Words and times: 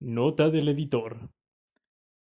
Nota 0.00 0.50
del 0.50 0.68
editor. 0.68 1.30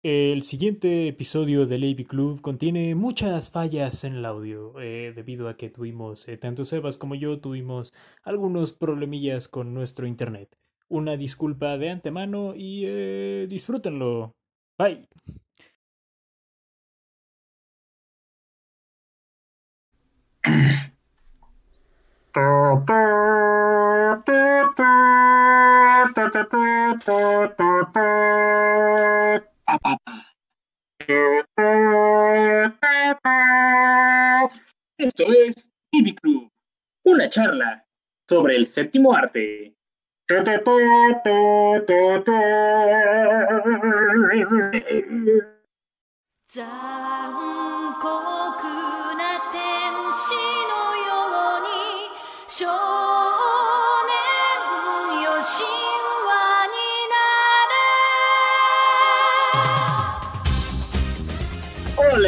El 0.02 0.42
siguiente 0.44 1.08
episodio 1.08 1.66
del 1.66 1.82
AV 1.84 2.06
Club 2.06 2.40
contiene 2.40 2.94
muchas 2.94 3.50
fallas 3.50 4.04
en 4.04 4.14
el 4.14 4.24
audio, 4.26 4.80
eh, 4.80 5.12
debido 5.14 5.48
a 5.48 5.56
que 5.56 5.70
tuvimos, 5.70 6.28
eh, 6.28 6.36
tanto 6.36 6.64
Sebas 6.64 6.98
como 6.98 7.16
yo 7.16 7.40
tuvimos 7.40 7.92
algunos 8.22 8.72
problemillas 8.74 9.48
con 9.48 9.74
nuestro 9.74 10.06
internet. 10.06 10.56
Una 10.88 11.16
disculpa 11.16 11.76
de 11.78 11.90
antemano 11.90 12.54
y 12.54 12.84
eh, 12.86 13.46
disfrútenlo. 13.48 14.36
Bye. 14.78 15.08
Esto 34.98 35.24
es 35.32 35.70
Ivy 35.92 36.16
Club, 36.16 36.48
una 37.04 37.28
charla 37.28 37.86
sobre 38.28 38.56
el 38.56 38.66
séptimo 38.66 39.14
arte. 39.14 39.76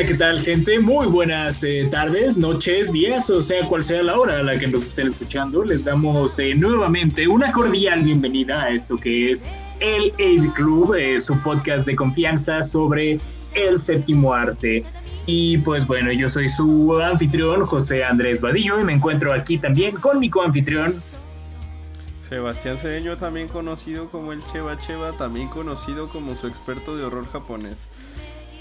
¿Qué 0.06 0.14
tal, 0.14 0.40
gente? 0.40 0.78
Muy 0.78 1.08
buenas 1.08 1.64
eh, 1.64 1.88
tardes, 1.90 2.36
noches, 2.36 2.92
días, 2.92 3.28
o 3.28 3.42
sea, 3.42 3.66
cual 3.66 3.82
sea 3.82 4.04
la 4.04 4.16
hora 4.16 4.38
a 4.38 4.42
la 4.44 4.56
que 4.56 4.68
nos 4.68 4.84
estén 4.86 5.08
escuchando. 5.08 5.64
Les 5.64 5.84
damos 5.84 6.38
eh, 6.38 6.54
nuevamente 6.54 7.26
una 7.26 7.50
cordial 7.50 8.04
bienvenida 8.04 8.62
a 8.62 8.70
esto 8.70 8.96
que 8.96 9.32
es 9.32 9.44
el 9.80 10.12
AV 10.12 10.54
Club, 10.54 10.94
eh, 10.94 11.18
su 11.18 11.36
podcast 11.40 11.88
de 11.88 11.96
confianza 11.96 12.62
sobre 12.62 13.18
el 13.54 13.80
séptimo 13.80 14.32
arte. 14.32 14.84
Y 15.26 15.58
pues 15.58 15.84
bueno, 15.84 16.12
yo 16.12 16.28
soy 16.28 16.48
su 16.48 16.96
anfitrión, 17.00 17.64
José 17.66 18.04
Andrés 18.04 18.40
Vadillo, 18.40 18.78
y 18.78 18.84
me 18.84 18.92
encuentro 18.92 19.32
aquí 19.32 19.58
también 19.58 19.96
con 19.96 20.20
mi 20.20 20.30
coanfitrión. 20.30 21.02
Sebastián 22.20 22.76
Cedeño, 22.76 23.16
también 23.16 23.48
conocido 23.48 24.08
como 24.10 24.32
el 24.32 24.44
Cheva 24.44 24.78
Cheva, 24.78 25.12
también 25.12 25.48
conocido 25.48 26.08
como 26.08 26.36
su 26.36 26.46
experto 26.46 26.96
de 26.96 27.04
horror 27.04 27.26
japonés. 27.26 27.90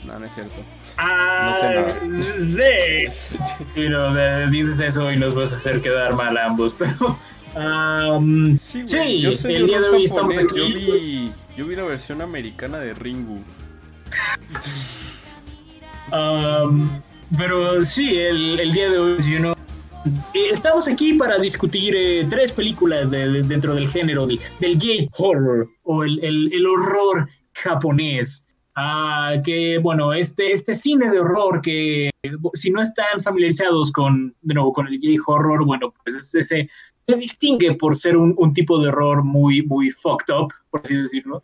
No, 0.05 0.19
no 0.19 0.25
es 0.25 0.33
cierto. 0.33 0.55
Ah, 0.97 1.53
no 2.03 2.21
sé 2.21 3.09
sí. 3.11 3.37
y 3.75 3.89
nos, 3.89 4.15
dices 4.51 4.79
eso 4.79 5.11
y 5.11 5.17
nos 5.17 5.33
vas 5.33 5.53
a 5.53 5.57
hacer 5.57 5.81
quedar 5.81 6.15
mal 6.15 6.37
a 6.37 6.45
ambos, 6.45 6.73
pero. 6.77 7.17
Um, 7.55 8.57
sí, 8.57 8.83
sí 8.85 9.21
yo 9.21 9.31
el 9.31 9.65
día 9.65 9.79
de 9.79 9.89
hoy 9.89 10.05
estamos 10.05 10.37
aquí. 10.37 10.55
Yo 10.55 10.67
vi, 10.67 11.31
yo 11.55 11.65
vi 11.65 11.75
la 11.75 11.83
versión 11.83 12.21
americana 12.21 12.79
de 12.79 12.93
Ringu. 12.93 13.41
um, 16.11 16.89
pero 17.37 17.83
sí, 17.83 18.17
el, 18.17 18.59
el, 18.59 18.73
día 18.73 18.89
de 18.89 18.97
hoy, 18.99 19.17
you 19.21 19.37
know, 19.37 19.55
estamos 20.33 20.87
aquí 20.87 21.13
para 21.13 21.39
discutir 21.39 21.95
eh, 21.95 22.27
tres 22.29 22.51
películas 22.51 23.11
de, 23.11 23.27
de, 23.27 23.43
dentro 23.43 23.73
del 23.73 23.87
género 23.87 24.27
de, 24.27 24.37
del 24.59 24.77
gay 24.77 25.09
horror 25.17 25.67
o 25.83 26.03
el, 26.03 26.23
el, 26.23 26.53
el 26.53 26.67
horror 26.67 27.27
japonés. 27.53 28.45
Ah, 28.77 29.35
que 29.43 29.77
bueno, 29.77 30.13
este, 30.13 30.51
este 30.51 30.75
cine 30.75 31.09
de 31.09 31.19
horror 31.19 31.61
que 31.61 32.09
si 32.53 32.71
no 32.71 32.81
están 32.81 33.21
familiarizados 33.21 33.91
con, 33.93 34.35
de 34.41 34.53
nuevo, 34.53 34.73
con 34.73 34.87
el 34.87 34.99
gay 34.99 35.15
horror, 35.25 35.65
bueno, 35.65 35.93
pues 36.03 36.15
ese 36.15 36.43
se 36.43 36.67
distingue 37.07 37.75
por 37.75 37.95
ser 37.95 38.17
un, 38.17 38.33
un, 38.37 38.53
tipo 38.53 38.79
de 38.79 38.89
horror 38.89 39.23
muy, 39.23 39.61
muy 39.61 39.91
fucked 39.91 40.33
up, 40.35 40.53
por 40.69 40.81
así 40.83 40.95
decirlo. 40.95 41.43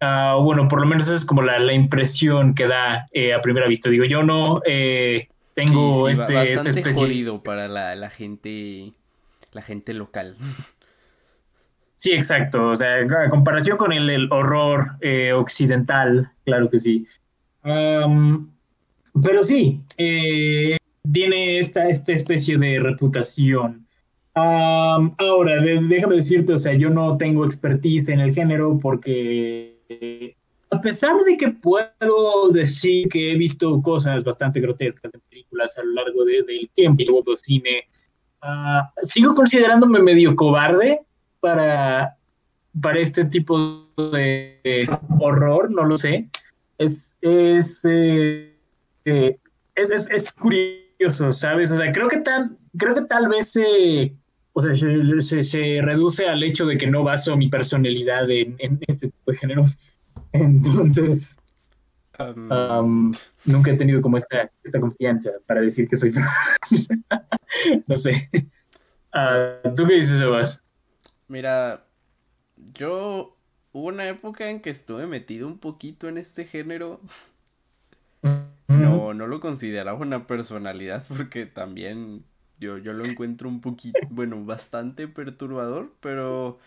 Ah, 0.00 0.36
bueno, 0.40 0.68
por 0.68 0.80
lo 0.80 0.86
menos 0.86 1.04
esa 1.04 1.16
es 1.16 1.24
como 1.24 1.42
la, 1.42 1.58
la 1.58 1.72
impresión 1.72 2.54
que 2.54 2.66
da 2.66 3.06
eh, 3.12 3.32
a 3.32 3.40
primera 3.40 3.66
vista. 3.66 3.90
Digo, 3.90 4.04
yo 4.04 4.22
no 4.22 4.60
eh, 4.66 5.28
tengo 5.54 6.08
sí, 6.08 6.14
sí, 6.14 6.22
este, 6.22 6.34
bastante 6.34 6.68
esta 6.68 6.80
especie... 6.80 7.02
jodido 7.02 7.42
para 7.42 7.68
la, 7.68 7.96
la 7.96 8.10
gente, 8.10 8.92
la 9.52 9.62
gente 9.62 9.94
local. 9.94 10.36
Sí, 12.04 12.12
exacto. 12.12 12.68
O 12.68 12.76
sea, 12.76 12.98
a 12.98 13.30
comparación 13.30 13.78
con 13.78 13.90
el, 13.90 14.30
horror 14.30 14.84
eh, 15.00 15.32
occidental, 15.32 16.30
claro 16.44 16.68
que 16.68 16.78
sí. 16.78 17.06
Pero 17.62 19.42
sí, 19.42 19.80
eh, 19.96 20.76
tiene 21.10 21.58
esta, 21.58 21.88
esta 21.88 22.12
especie 22.12 22.58
de 22.58 22.78
reputación. 22.78 23.86
Ahora, 24.34 25.62
de, 25.62 25.80
déjame 25.80 26.16
decirte, 26.16 26.52
o 26.52 26.58
sea, 26.58 26.74
yo 26.74 26.90
no 26.90 27.16
tengo 27.16 27.46
expertise 27.46 28.10
en 28.10 28.20
el 28.20 28.34
género 28.34 28.76
porque 28.76 29.78
eh, 29.88 30.36
a 30.72 30.82
pesar 30.82 31.16
de 31.24 31.38
que 31.38 31.52
puedo 31.52 32.50
decir 32.52 33.08
que 33.08 33.32
he 33.32 33.36
visto 33.38 33.80
cosas 33.80 34.24
bastante 34.24 34.60
grotescas 34.60 35.14
en 35.14 35.22
películas 35.30 35.78
a 35.78 35.82
lo 35.82 35.92
largo 35.92 36.22
de, 36.26 36.42
del 36.42 36.68
tiempo 36.74 37.34
cine, 37.34 37.88
uh, 38.42 39.06
sigo 39.06 39.34
considerándome 39.34 40.00
medio 40.00 40.36
cobarde 40.36 41.00
para, 41.44 42.16
para 42.80 43.00
este 43.00 43.26
tipo 43.26 43.86
de 43.98 44.88
horror, 45.20 45.70
no 45.70 45.84
lo 45.84 45.94
sé. 45.94 46.26
Es, 46.78 47.14
es, 47.20 47.82
eh, 47.84 48.56
eh, 49.04 49.36
es, 49.74 49.90
es, 49.90 50.10
es, 50.10 50.32
curioso, 50.32 51.30
¿sabes? 51.30 51.70
O 51.70 51.76
sea, 51.76 51.92
creo 51.92 52.08
que 52.08 52.20
tal, 52.20 52.56
creo 52.78 52.94
que 52.94 53.02
tal 53.02 53.28
vez 53.28 53.54
eh, 53.56 54.16
o 54.54 54.62
sea, 54.62 54.74
se, 54.74 55.20
se, 55.20 55.42
se, 55.42 55.82
reduce 55.82 56.26
al 56.26 56.42
hecho 56.42 56.64
de 56.64 56.78
que 56.78 56.86
no 56.86 57.04
baso 57.04 57.36
mi 57.36 57.50
personalidad 57.50 58.30
en, 58.30 58.56
en 58.58 58.78
este 58.86 59.08
tipo 59.08 59.32
de 59.32 59.36
géneros. 59.36 59.78
Entonces, 60.32 61.36
um... 62.18 62.50
Um, 62.50 63.12
nunca 63.44 63.70
he 63.70 63.76
tenido 63.76 64.00
como 64.00 64.16
esta, 64.16 64.50
esta 64.62 64.80
confianza 64.80 65.30
para 65.46 65.60
decir 65.60 65.88
que 65.88 65.96
soy 65.96 66.10
no 67.86 67.96
sé. 67.96 68.30
Uh, 69.12 69.74
¿Tú 69.74 69.86
qué 69.86 69.96
dices, 69.96 70.18
Sebas? 70.18 70.63
Mira, 71.28 71.86
yo 72.56 73.36
hubo 73.72 73.88
una 73.88 74.08
época 74.08 74.50
en 74.50 74.60
que 74.60 74.70
estuve 74.70 75.06
metido 75.06 75.46
un 75.46 75.58
poquito 75.58 76.08
en 76.08 76.18
este 76.18 76.44
género. 76.44 77.00
No, 78.68 79.14
no 79.14 79.26
lo 79.26 79.40
consideraba 79.40 79.98
una 79.98 80.26
personalidad 80.26 81.04
porque 81.08 81.46
también 81.46 82.24
yo, 82.58 82.78
yo 82.78 82.92
lo 82.92 83.04
encuentro 83.04 83.48
un 83.48 83.60
poquito, 83.60 83.98
bueno, 84.10 84.44
bastante 84.44 85.08
perturbador, 85.08 85.92
pero 86.00 86.58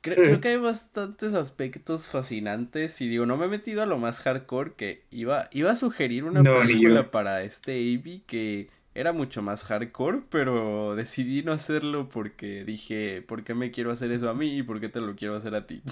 creo, 0.00 0.16
creo 0.16 0.40
que 0.40 0.48
hay 0.48 0.56
bastantes 0.56 1.34
aspectos 1.34 2.08
fascinantes 2.08 3.00
y 3.00 3.08
digo, 3.08 3.26
no 3.26 3.36
me 3.36 3.46
he 3.46 3.48
metido 3.48 3.82
a 3.82 3.86
lo 3.86 3.98
más 3.98 4.20
hardcore 4.22 4.74
que 4.74 5.04
iba, 5.10 5.48
iba 5.52 5.70
a 5.70 5.76
sugerir 5.76 6.24
una 6.24 6.42
no, 6.42 6.58
película 6.60 7.10
para 7.10 7.42
este 7.42 7.72
Avi 7.72 8.22
que 8.26 8.70
era 8.94 9.12
mucho 9.12 9.42
más 9.42 9.64
hardcore, 9.64 10.22
pero 10.30 10.94
decidí 10.96 11.42
no 11.42 11.52
hacerlo 11.52 12.08
porque 12.08 12.64
dije, 12.64 13.22
¿por 13.22 13.44
qué 13.44 13.54
me 13.54 13.70
quiero 13.70 13.90
hacer 13.92 14.10
eso 14.12 14.28
a 14.28 14.34
mí 14.34 14.58
y 14.58 14.62
por 14.62 14.80
qué 14.80 14.88
te 14.88 15.00
lo 15.00 15.14
quiero 15.14 15.36
hacer 15.36 15.54
a 15.54 15.66
ti? 15.66 15.82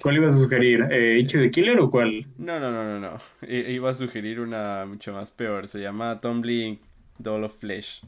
¿Cuál 0.00 0.16
ibas 0.16 0.34
a 0.34 0.38
sugerir? 0.38 0.86
¿Eh, 0.90 1.18
¿Hecho 1.18 1.38
de 1.38 1.50
Killer 1.50 1.78
o 1.80 1.90
cuál? 1.90 2.26
No, 2.38 2.58
no, 2.60 2.70
no, 2.70 2.84
no, 2.84 3.00
no. 3.00 3.16
I 3.42 3.72
iba 3.72 3.90
a 3.90 3.94
sugerir 3.94 4.40
una 4.40 4.84
mucho 4.86 5.12
más 5.12 5.30
peor. 5.30 5.68
Se 5.68 5.80
llama 5.80 6.20
Tumbling 6.20 6.80
Doll 7.18 7.44
of 7.44 7.58
Flesh. 7.58 8.02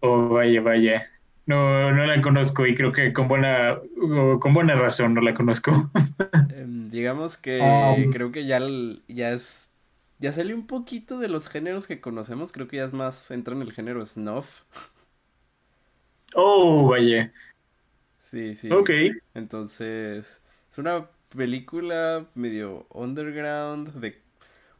Oh, 0.00 0.28
vaya, 0.28 0.60
vaya. 0.60 1.10
No, 1.46 1.92
no 1.92 2.06
la 2.06 2.20
conozco 2.20 2.66
y 2.66 2.74
creo 2.74 2.92
que 2.92 3.12
con 3.12 3.28
buena, 3.28 3.78
con 4.40 4.52
buena 4.52 4.74
razón 4.74 5.14
no 5.14 5.20
la 5.20 5.32
conozco. 5.32 5.90
um, 5.92 6.90
digamos 6.90 7.36
que 7.36 7.60
um, 7.60 8.12
creo 8.12 8.32
que 8.32 8.46
ya, 8.46 8.60
ya 9.06 9.30
es 9.30 9.65
ya 10.18 10.32
salió 10.32 10.56
un 10.56 10.66
poquito 10.66 11.18
de 11.18 11.28
los 11.28 11.48
géneros 11.48 11.86
que 11.86 12.00
conocemos, 12.00 12.52
creo 12.52 12.68
que 12.68 12.78
ya 12.78 12.84
es 12.84 12.92
más, 12.92 13.30
entra 13.30 13.54
en 13.54 13.62
el 13.62 13.72
género 13.72 14.04
snuff. 14.04 14.62
Oh, 16.34 16.88
vaya. 16.88 17.32
Sí, 18.18 18.54
sí. 18.54 18.70
Ok. 18.70 18.90
Entonces, 19.34 20.42
es 20.70 20.78
una 20.78 21.08
película 21.34 22.26
medio 22.34 22.86
underground, 22.90 23.94
de... 23.94 24.20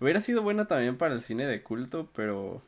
Hubiera 0.00 0.20
sido 0.20 0.42
buena 0.42 0.66
también 0.66 0.98
para 0.98 1.14
el 1.14 1.22
cine 1.22 1.46
de 1.46 1.62
culto, 1.62 2.10
pero... 2.14 2.62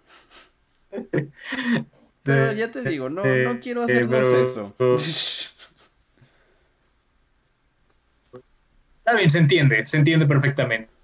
pero 2.22 2.52
ya 2.52 2.70
te 2.70 2.82
digo, 2.82 3.10
no, 3.10 3.24
no 3.24 3.60
quiero 3.60 3.82
hacernos 3.82 4.26
pero... 4.26 4.42
eso. 4.42 4.74
Está 8.98 9.16
bien, 9.16 9.30
se 9.30 9.38
entiende, 9.38 9.86
se 9.86 9.96
entiende 9.96 10.26
perfectamente. 10.26 10.97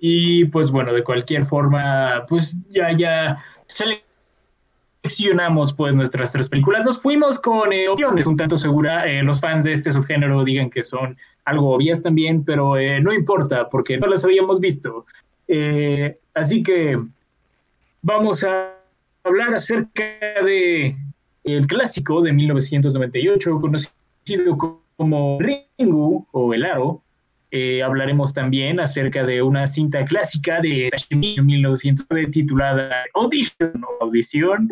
Y 0.00 0.44
pues 0.46 0.70
bueno, 0.70 0.92
de 0.92 1.02
cualquier 1.02 1.44
forma, 1.44 2.24
pues 2.28 2.56
ya, 2.70 2.92
ya 2.92 3.42
seleccionamos 5.06 5.72
pues 5.72 5.94
nuestras 5.94 6.32
tres 6.32 6.48
películas. 6.48 6.84
Nos 6.86 7.00
fuimos 7.00 7.38
con 7.38 7.72
eh, 7.72 7.88
opciones 7.88 8.26
un 8.26 8.36
tanto 8.36 8.58
segura. 8.58 9.06
Eh, 9.06 9.22
los 9.22 9.40
fans 9.40 9.64
de 9.64 9.72
este 9.72 9.92
subgénero 9.92 10.44
digan 10.44 10.70
que 10.70 10.82
son 10.82 11.16
algo 11.44 11.74
obvias 11.74 12.02
también, 12.02 12.44
pero 12.44 12.76
eh, 12.76 13.00
no 13.00 13.12
importa 13.12 13.68
porque 13.68 13.98
no 13.98 14.06
las 14.06 14.24
habíamos 14.24 14.60
visto. 14.60 15.06
así 16.34 16.62
que 16.62 16.98
vamos 18.02 18.44
a 18.44 18.72
hablar 19.24 19.54
acerca 19.54 20.04
de 20.44 20.96
el 21.44 21.66
clásico 21.66 22.22
de 22.22 22.32
1998 22.32 23.60
conocido 23.60 24.82
como 24.96 25.38
Ringu 25.40 26.26
o 26.32 26.54
El 26.54 26.64
Aro. 26.64 27.02
Hablaremos 27.84 28.34
también 28.34 28.80
acerca 28.80 29.24
de 29.24 29.42
una 29.42 29.66
cinta 29.66 30.04
clásica 30.04 30.60
de 30.60 30.90
1909 31.10 32.30
titulada 32.30 33.04
Audition 33.14 33.82
o 33.84 34.04
Audición, 34.04 34.68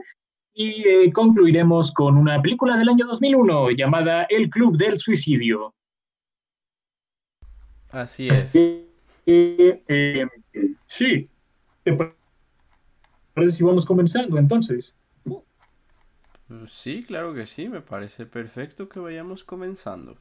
y 0.55 0.89
eh, 0.89 1.13
concluiremos 1.13 1.93
con 1.93 2.17
una 2.17 2.41
película 2.41 2.77
del 2.77 2.89
año 2.89 3.07
2001 3.07 3.73
llamada 3.73 4.23
El 4.31 4.49
Club 4.49 4.77
del 4.77 4.97
Suicidio. 4.97 5.75
Así 7.91 8.29
es. 8.29 8.55
Eh, 9.27 9.83
eh, 9.89 10.27
sí. 10.87 11.29
¿Te 11.83 11.93
parece 13.35 13.57
si 13.57 13.65
vamos 13.65 13.85
comenzando 13.85 14.39
entonces? 14.39 14.95
Sí, 16.67 17.03
claro 17.03 17.35
que 17.35 17.47
sí, 17.47 17.69
me 17.69 17.81
parece 17.81 18.27
perfecto 18.27 18.89
que 18.89 19.01
vayamos 19.01 19.45
comenzando. 19.45 20.19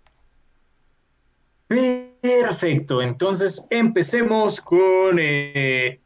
Perfecto, 2.22 3.02
entonces 3.02 3.68
empecemos 3.70 4.62
con 4.62 5.18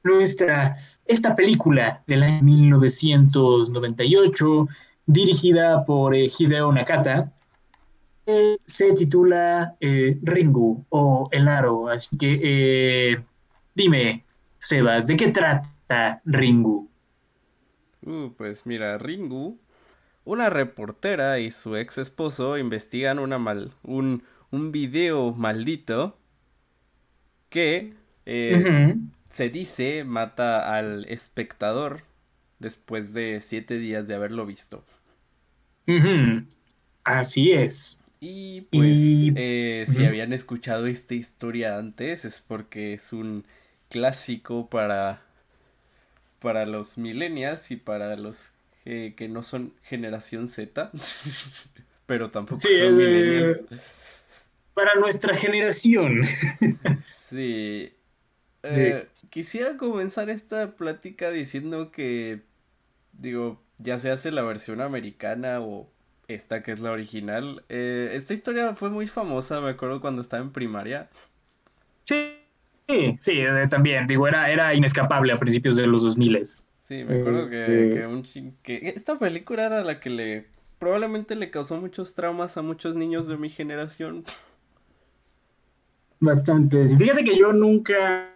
nuestra 0.03 0.77
esta 1.07 1.35
película 1.35 2.03
del 2.05 2.21
año 2.23 2.43
1998, 2.43 4.67
dirigida 5.05 5.85
por 5.85 6.13
eh, 6.15 6.29
Hideo 6.37 6.69
Nakata, 6.71 7.33
eh, 8.25 8.57
se 8.65 8.93
titula 8.93 9.75
eh, 9.79 10.17
Ringu 10.21 10.85
o 10.89 11.29
El 11.31 11.47
Aro. 11.47 11.87
Así 11.87 12.17
que 12.17 13.23
dime, 13.73 14.25
Sebas, 14.57 15.07
¿de 15.07 15.15
qué 15.15 15.29
trata 15.29 16.21
Ringu? 16.25 16.89
Uh, 18.05 18.33
pues 18.37 18.65
mira, 18.65 18.97
Ringu, 18.97 19.57
una 20.25 20.49
reportera 20.49 21.39
y 21.39 21.51
su 21.51 21.77
ex 21.77 21.97
esposo 21.97 22.57
investigan 22.57 23.19
una 23.19 23.37
mal, 23.37 23.71
un, 23.83 24.23
un 24.51 24.71
video 24.71 25.33
maldito 25.33 26.17
que 27.49 27.93
se 28.25 29.49
dice 29.49 30.03
mata 30.03 30.75
al 30.75 31.05
espectador 31.05 32.03
después 32.59 33.13
de 33.13 33.39
siete 33.39 33.77
días 33.77 34.07
de 34.07 34.15
haberlo 34.15 34.45
visto. 34.45 34.83
Así 37.03 37.51
es. 37.51 38.01
Y 38.19 38.61
pues 38.61 38.97
eh, 39.35 39.85
si 39.87 40.05
habían 40.05 40.33
escuchado 40.33 40.87
esta 40.87 41.13
historia 41.13 41.77
antes 41.77 42.25
es 42.25 42.39
porque 42.39 42.93
es 42.93 43.13
un 43.13 43.45
clásico 43.89 44.69
para, 44.69 45.21
para 46.39 46.65
los 46.65 46.97
millennials 46.97 47.69
y 47.71 47.77
para 47.77 48.15
los 48.15 48.51
que 48.85 49.27
no 49.29 49.43
son 49.43 49.73
generación 49.83 50.47
Z, 50.47 50.91
pero 52.05 52.31
tampoco 52.31 52.61
son 52.61 52.71
eh, 52.71 52.91
millennials. 52.91 53.59
Para 54.77 54.93
nuestra 54.99 55.35
generación. 55.35 56.21
sí. 57.15 57.91
Eh, 58.61 59.07
quisiera 59.31 59.75
comenzar 59.75 60.29
esta 60.29 60.75
plática 60.75 61.31
diciendo 61.31 61.91
que, 61.91 62.41
digo, 63.11 63.59
ya 63.79 63.97
se 63.97 64.11
hace 64.11 64.29
la 64.29 64.43
versión 64.43 64.81
americana 64.81 65.61
o 65.61 65.89
esta 66.27 66.61
que 66.61 66.73
es 66.73 66.79
la 66.79 66.91
original. 66.91 67.63
Eh, 67.69 68.11
esta 68.13 68.35
historia 68.35 68.75
fue 68.75 68.91
muy 68.91 69.07
famosa, 69.07 69.61
me 69.61 69.71
acuerdo 69.71 69.99
cuando 69.99 70.21
estaba 70.21 70.43
en 70.43 70.51
primaria. 70.51 71.09
Sí, 72.03 72.35
sí, 73.17 73.31
eh, 73.31 73.67
también, 73.71 74.05
digo, 74.05 74.27
era, 74.27 74.51
era 74.51 74.75
inescapable 74.75 75.33
a 75.33 75.39
principios 75.39 75.75
de 75.75 75.87
los 75.87 76.03
2000. 76.03 76.45
Sí, 76.83 77.03
me 77.03 77.19
acuerdo 77.19 77.49
que, 77.49 78.53
que 78.61 78.89
esta 78.89 79.17
película 79.17 79.65
era 79.65 79.83
la 79.83 79.99
que 79.99 80.11
le 80.11 80.45
probablemente 80.77 81.35
le 81.35 81.49
causó 81.49 81.81
muchos 81.81 82.13
traumas 82.13 82.57
a 82.57 82.61
muchos 82.61 82.95
niños 82.95 83.27
de 83.27 83.37
mi 83.37 83.49
generación. 83.49 84.23
Bastantes. 86.19 86.97
Fíjate 86.97 87.23
que 87.23 87.37
yo 87.37 87.53
nunca 87.53 88.33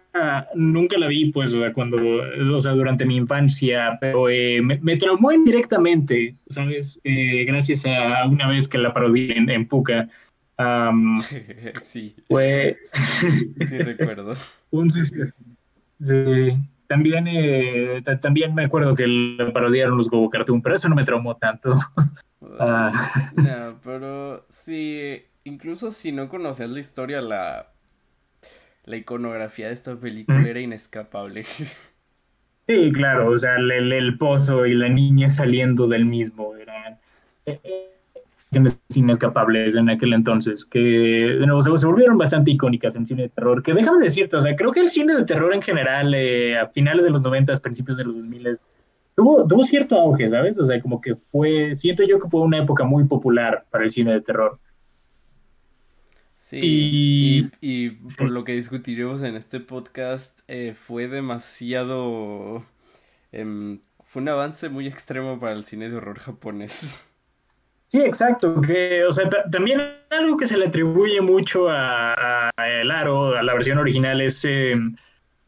nunca 0.54 0.98
la 0.98 1.08
vi, 1.08 1.30
pues, 1.30 1.52
o 1.54 1.60
sea, 1.60 1.72
cuando, 1.72 1.96
o 1.96 2.60
sea, 2.60 2.72
durante 2.72 3.06
mi 3.06 3.16
infancia, 3.16 3.96
pero 4.00 4.28
eh, 4.28 4.60
me, 4.60 4.96
traumó 4.96 5.32
indirectamente, 5.32 6.36
¿sabes? 6.48 7.00
Eh, 7.04 7.44
gracias 7.46 7.86
a 7.86 8.26
una 8.26 8.48
vez 8.48 8.68
que 8.68 8.78
la 8.78 8.92
parodí 8.92 9.32
en, 9.32 9.48
en 9.48 9.66
Puka. 9.66 10.08
sí. 11.82 12.14
Fue... 12.28 12.76
sí, 13.66 13.78
recuerdo. 13.78 14.34
Un, 14.70 14.90
sí, 14.90 15.02
también, 16.88 17.26
eh, 17.26 18.02
también 18.20 18.54
me 18.54 18.64
acuerdo 18.64 18.94
que 18.94 19.06
la 19.06 19.50
parodiaron 19.52 19.96
los 19.96 20.10
Gogo 20.10 20.28
Cartoon, 20.28 20.60
pero 20.60 20.74
eso 20.74 20.88
no 20.90 20.94
me 20.94 21.04
traumó 21.04 21.36
tanto. 21.36 21.74
Ah. 22.58 22.92
no, 23.36 23.78
pero 23.82 24.44
sí, 24.48 25.22
incluso 25.44 25.90
si 25.90 26.12
no 26.12 26.28
conocías 26.28 26.70
la 26.70 26.80
historia, 26.80 27.20
la 27.20 27.72
la 28.84 28.96
iconografía 28.96 29.68
de 29.68 29.74
esta 29.74 29.96
película 29.96 30.46
era 30.48 30.60
inescapable. 30.60 31.44
Sí, 32.68 32.92
claro, 32.92 33.30
o 33.30 33.36
sea, 33.36 33.56
el, 33.56 34.16
pozo 34.18 34.64
y 34.64 34.74
la 34.74 34.88
niña 34.88 35.28
saliendo 35.28 35.88
del 35.88 36.04
mismo 36.04 36.54
eran 36.54 36.96
eh, 37.44 37.58
eh, 37.64 38.62
inescapables 38.94 39.74
en 39.74 39.90
aquel 39.90 40.12
entonces, 40.12 40.64
que 40.64 40.78
de 40.78 41.44
nuevo 41.44 41.60
se, 41.60 41.86
volvieron 41.86 42.16
bastante 42.16 42.52
icónicas 42.52 42.94
en 42.94 43.04
cine 43.04 43.22
de 43.22 43.28
terror, 43.30 43.64
que 43.64 43.74
déjame 43.74 44.04
decirte, 44.04 44.36
o 44.36 44.42
sea, 44.42 44.54
creo 44.54 44.70
que 44.70 44.78
el 44.78 44.88
cine 44.88 45.16
de 45.16 45.24
terror 45.24 45.52
en 45.52 45.60
general, 45.60 46.14
eh, 46.14 46.56
a 46.56 46.68
finales 46.68 47.04
de 47.04 47.10
los 47.10 47.24
90, 47.24 47.52
principios 47.54 47.96
de 47.96 48.04
los 48.04 48.14
2000, 48.14 48.56
tuvo, 49.16 49.44
tuvo 49.46 49.64
cierto 49.64 49.96
auge, 49.96 50.30
¿sabes? 50.30 50.56
O 50.56 50.64
sea, 50.64 50.80
como 50.80 51.00
que 51.00 51.16
fue, 51.32 51.74
siento 51.74 52.04
yo 52.04 52.20
que 52.20 52.30
fue 52.30 52.42
una 52.42 52.62
época 52.62 52.84
muy 52.84 53.04
popular 53.04 53.66
para 53.70 53.84
el 53.84 53.90
cine 53.90 54.12
de 54.12 54.20
terror. 54.20 54.60
Sí, 56.42 57.48
y, 57.60 57.90
por 58.18 58.28
lo 58.28 58.42
que 58.42 58.52
discutiremos 58.52 59.22
en 59.22 59.36
este 59.36 59.60
podcast, 59.60 60.40
eh, 60.48 60.74
fue 60.74 61.06
demasiado... 61.06 62.66
Em, 63.30 63.80
fue 64.04 64.22
un 64.22 64.28
avance 64.28 64.68
muy 64.68 64.88
extremo 64.88 65.38
para 65.38 65.52
el 65.52 65.64
cine 65.64 65.88
de 65.88 65.96
horror 65.96 66.18
japonés. 66.18 67.08
Sí, 67.88 68.00
exacto. 68.00 68.58
Que, 68.62 69.04
o 69.04 69.12
sea, 69.12 69.28
también 69.50 69.82
algo 70.08 70.38
que 70.38 70.46
se 70.46 70.56
le 70.56 70.68
atribuye 70.68 71.20
mucho 71.20 71.66
a, 71.68 72.48
El 72.56 72.90
Aro, 72.90 73.36
a 73.36 73.42
la 73.42 73.52
versión 73.52 73.76
original, 73.76 74.22
es 74.22 74.46
em, 74.46 74.96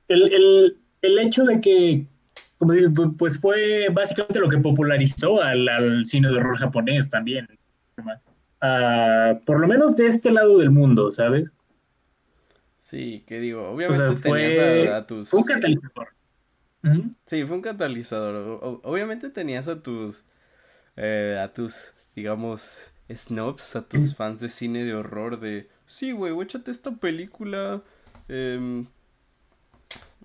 el, 0.09 0.77
hecho 1.01 1.45
de 1.45 1.59
que, 1.63 2.07
como 2.59 2.75
pues 3.17 3.41
fue 3.41 3.89
básicamente 3.91 4.41
lo 4.41 4.51
que 4.51 4.59
popularizó 4.59 5.41
al, 5.41 5.67
al 5.71 6.05
cine 6.05 6.29
de 6.29 6.37
horror 6.37 6.59
japonés 6.59 7.09
también 7.09 7.49
por 9.45 9.61
lo 9.61 9.67
menos 9.67 9.97
de 9.97 10.07
este 10.07 10.31
lado 10.31 10.59
del 10.59 10.71
mundo, 10.71 11.13
¿sabes? 11.13 11.53
Sí, 12.79 13.25
que 13.27 13.41
digo, 13.41 13.69
obviamente 13.69 14.21
tenías 14.23 14.89
a, 14.93 15.07
tus... 15.07 15.33
un 15.33 15.43
catalizador. 15.45 16.09
Sí, 17.27 17.45
fue 17.45 17.57
un 17.57 17.63
catalizador. 17.63 18.81
obviamente 18.83 19.31
tenías 19.31 19.69
a 19.69 19.83
tus, 19.83 20.25
eh, 20.97 21.41
a 21.43 21.53
tus, 21.53 21.95
digamos, 22.15 22.93
snobs, 23.13 23.77
a 23.77 23.89
tus 23.89 24.15
fans 24.15 24.41
de 24.41 24.49
cine 24.49 24.85
de 24.85 24.95
horror 24.95 25.41
de, 25.41 25.69
sí, 25.87 26.13
güey, 26.13 26.39
échate 26.43 26.71
esta 26.71 26.91
película, 26.91 27.83
em, 28.29 28.87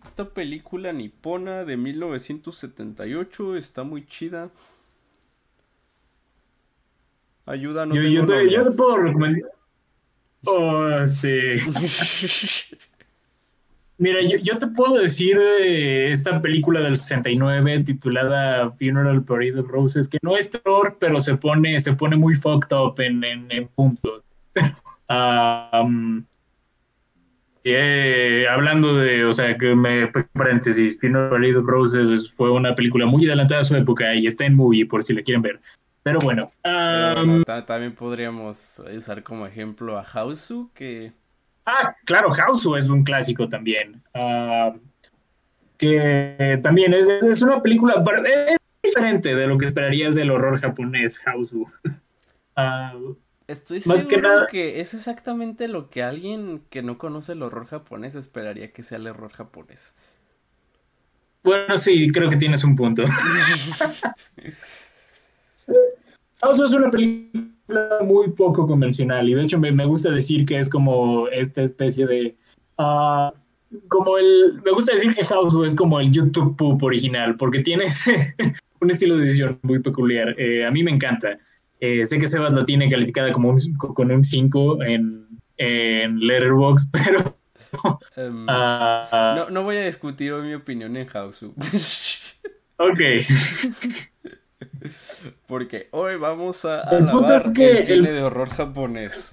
esta 0.03 0.29
película 0.29 0.91
nipona 0.91 1.63
de 1.63 1.77
1978, 1.77 3.55
está 3.55 3.83
muy 3.83 4.05
chida. 4.05 4.49
Ayuda, 7.49 7.83
no 7.83 7.95
yo, 7.95 8.01
tengo 8.03 8.13
yo, 8.13 8.25
te, 8.25 8.49
yo 8.51 8.63
te 8.63 8.71
puedo 8.71 8.97
recomendar. 8.97 9.49
Oh, 10.45 11.03
sí. 11.03 11.55
Mira, 13.97 14.21
yo, 14.21 14.37
yo, 14.37 14.55
te 14.59 14.67
puedo 14.67 15.01
decir 15.01 15.35
de 15.35 16.11
esta 16.11 16.39
película 16.43 16.79
del 16.81 16.95
69 16.95 17.85
titulada 17.85 18.69
Funeral 18.73 19.23
Parade 19.23 19.59
of 19.59 19.67
Roses, 19.67 20.07
que 20.07 20.19
no 20.21 20.37
es 20.37 20.51
terror, 20.51 20.95
pero 20.99 21.19
se 21.19 21.35
pone, 21.37 21.79
se 21.79 21.93
pone 21.93 22.15
muy 22.15 22.35
fucked 22.35 22.71
up 22.77 22.99
en, 23.01 23.23
en, 23.23 23.51
en 23.51 23.67
puntos. 23.69 24.21
um, 25.73 26.23
eh, 27.63 28.45
hablando 28.47 28.95
de, 28.95 29.25
o 29.25 29.33
sea, 29.33 29.57
que 29.57 29.73
me 29.73 30.07
paréntesis, 30.33 30.99
Funeral 31.01 31.31
Parade 31.31 31.57
of 31.57 31.65
Roses 31.65 32.29
fue 32.29 32.51
una 32.51 32.75
película 32.75 33.07
muy 33.07 33.25
adelantada 33.25 33.61
a 33.61 33.63
su 33.63 33.75
época 33.75 34.13
y 34.13 34.27
está 34.27 34.45
en 34.45 34.55
movie 34.55 34.85
por 34.85 35.01
si 35.01 35.13
la 35.13 35.23
quieren 35.23 35.41
ver. 35.41 35.59
Pero 36.03 36.19
bueno. 36.19 36.49
también 37.65 37.93
podríamos 37.93 38.81
usar 38.95 39.23
como 39.23 39.45
ejemplo 39.45 39.97
a 39.97 40.03
Hausu, 40.03 40.71
que... 40.73 41.11
Ah, 41.65 41.95
claro, 42.05 42.29
Hausu 42.33 42.75
es 42.75 42.89
un 42.89 43.03
clásico 43.03 43.47
también. 43.47 44.01
que 45.77 46.59
también 46.63 46.93
es, 46.93 47.09
es, 47.09 47.41
una 47.41 47.61
película... 47.61 48.03
Es 48.25 48.57
diferente 48.81 49.35
de 49.35 49.47
lo 49.47 49.57
que 49.57 49.67
esperarías 49.67 50.15
del 50.15 50.31
horror 50.31 50.59
japonés, 50.59 51.19
Hausu. 51.25 51.67
Ah, 52.61 52.93
Estoy 53.47 53.81
más 53.85 54.01
seguro 54.01 54.07
que 54.09 54.21
nada- 54.21 54.47
que 54.47 54.81
es 54.81 54.93
exactamente 54.93 55.69
lo 55.69 55.89
que 55.89 56.03
alguien 56.03 56.61
que 56.69 56.83
no 56.83 56.97
conoce 56.97 57.31
el 57.31 57.41
horror 57.41 57.65
japonés 57.67 58.15
esperaría 58.15 58.73
que 58.73 58.83
sea 58.83 58.97
el 58.97 59.07
horror 59.07 59.31
japonés. 59.31 59.95
bueno, 61.41 61.77
sí, 61.77 62.09
creo 62.11 62.29
que 62.29 62.35
tienes 62.35 62.65
un 62.65 62.75
punto. 62.75 63.05
House 66.41 66.59
es 66.59 66.73
una 66.73 66.89
película 66.89 67.99
muy 68.03 68.29
poco 68.31 68.65
convencional 68.65 69.27
y 69.29 69.33
de 69.33 69.43
hecho 69.43 69.59
me, 69.59 69.71
me 69.71 69.85
gusta 69.85 70.09
decir 70.11 70.45
que 70.45 70.59
es 70.59 70.69
como 70.69 71.27
esta 71.27 71.63
especie 71.63 72.07
de... 72.07 72.35
ah, 72.77 73.33
como 73.87 74.17
el... 74.17 74.61
Me 74.65 74.71
gusta 74.71 74.93
decir 74.93 75.13
que 75.13 75.25
House 75.25 75.55
es 75.65 75.75
como 75.75 75.99
el 75.99 76.11
YouTube 76.11 76.55
Poop 76.57 76.81
original 76.83 77.35
porque 77.35 77.59
tiene 77.59 77.85
un 78.81 78.89
estilo 78.89 79.17
de 79.17 79.27
edición 79.27 79.59
muy 79.63 79.79
peculiar. 79.79 80.35
Eh, 80.39 80.65
a 80.65 80.71
mí 80.71 80.83
me 80.83 80.91
encanta. 80.91 81.37
Eh, 81.79 82.05
sé 82.05 82.17
que 82.17 82.27
Sebas 82.27 82.53
la 82.53 82.65
tiene 82.65 82.89
calificada 82.89 83.31
como 83.31 83.49
un, 83.49 83.57
con 83.77 84.11
un 84.11 84.23
5 84.23 84.83
en, 84.83 85.27
en 85.57 86.19
Letterboxd, 86.19 86.91
pero... 87.05 87.35
Em, 88.15 88.45
ah, 88.49 89.35
no, 89.37 89.49
no 89.51 89.63
voy 89.63 89.77
a 89.77 89.85
discutir 89.85 90.31
hoy 90.31 90.47
mi 90.47 90.53
opinión 90.55 90.95
en 90.97 91.07
Hausu. 91.13 91.53
Ok. 92.81 92.99
Porque 95.47 95.87
hoy 95.91 96.15
vamos 96.17 96.65
a 96.65 96.81
El 96.91 97.09
alabar 97.09 97.33
es 97.35 97.51
que 97.53 97.71
el 97.71 97.77
el- 97.77 97.85
cine 97.85 98.11
de 98.11 98.21
horror 98.23 98.49
japonés. 98.49 99.31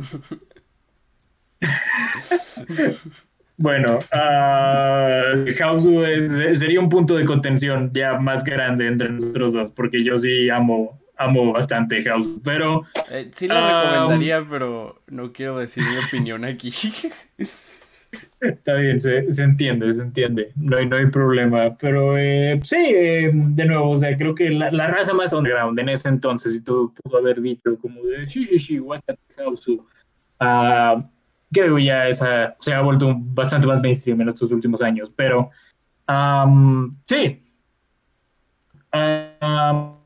Bueno, 3.59 4.01
ah, 4.13 5.33
Hausu 5.63 6.05
es- 6.05 6.31
sería 6.59 6.79
un 6.79 6.91
punto 6.91 7.15
de 7.17 7.25
contención 7.25 7.91
ya 7.95 8.19
más 8.19 8.45
grande 8.45 8.87
entre 8.87 9.09
nosotros 9.09 9.55
dos, 9.55 9.71
porque 9.71 10.05
yo 10.05 10.19
sí 10.19 10.51
amo, 10.51 11.01
amo 11.17 11.55
bastante 11.55 12.07
Hausu, 12.07 12.43
pero 12.45 12.83
Eh, 13.11 13.31
sí 13.35 13.49
lo 13.49 13.55
Ah, 13.57 13.95
recomendaría, 13.95 14.45
pero 14.47 15.01
no 15.07 15.33
quiero 15.33 15.59
decir 15.59 15.83
mi 15.85 15.97
opinión 16.05 16.45
aquí. 16.45 16.71
está 18.41 18.75
bien, 18.75 19.01
se, 19.01 19.31
se 19.31 19.43
entiende, 19.43 19.93
se 19.93 20.03
entiende, 20.03 20.53
no 20.57 20.77
hay, 20.77 20.87
no 20.87 20.97
hay 20.97 21.07
problema, 21.07 21.77
pero 21.79 22.17
eh, 22.19 22.61
sí, 22.63 22.77
eh, 22.77 23.31
de 23.33 23.65
nuevo, 23.65 23.91
o 23.91 23.97
sea, 23.97 24.17
creo 24.17 24.35
que 24.35 24.51
la, 24.51 24.71
la 24.71 24.87
raza 24.87 25.13
más 25.13 25.33
underground 25.33 25.79
en 25.79 25.89
ese 25.89 26.09
entonces, 26.09 26.53
si 26.55 26.65
tú 26.65 26.93
pudo 27.03 27.19
haber 27.19 27.41
dicho 27.41 27.79
como 27.81 28.03
de, 28.03 28.27
sí, 28.27 28.47
sí, 28.47 28.59
sí, 28.59 28.81
Wakata 28.81 29.19
Hausu, 29.39 29.85
ah, 30.41 31.05
que 31.53 31.85
ya 31.85 32.09
esa 32.09 32.57
se 32.61 32.75
ha 32.75 32.81
vuelto 32.83 33.15
bastante 33.17 33.67
más 33.67 33.81
mainstream 33.81 34.21
en 34.21 34.29
estos 34.29 34.51
últimos 34.51 34.83
años, 34.83 35.13
pero 35.15 35.51
am, 36.07 36.97
sí. 37.07 37.43
Am, 38.93 39.97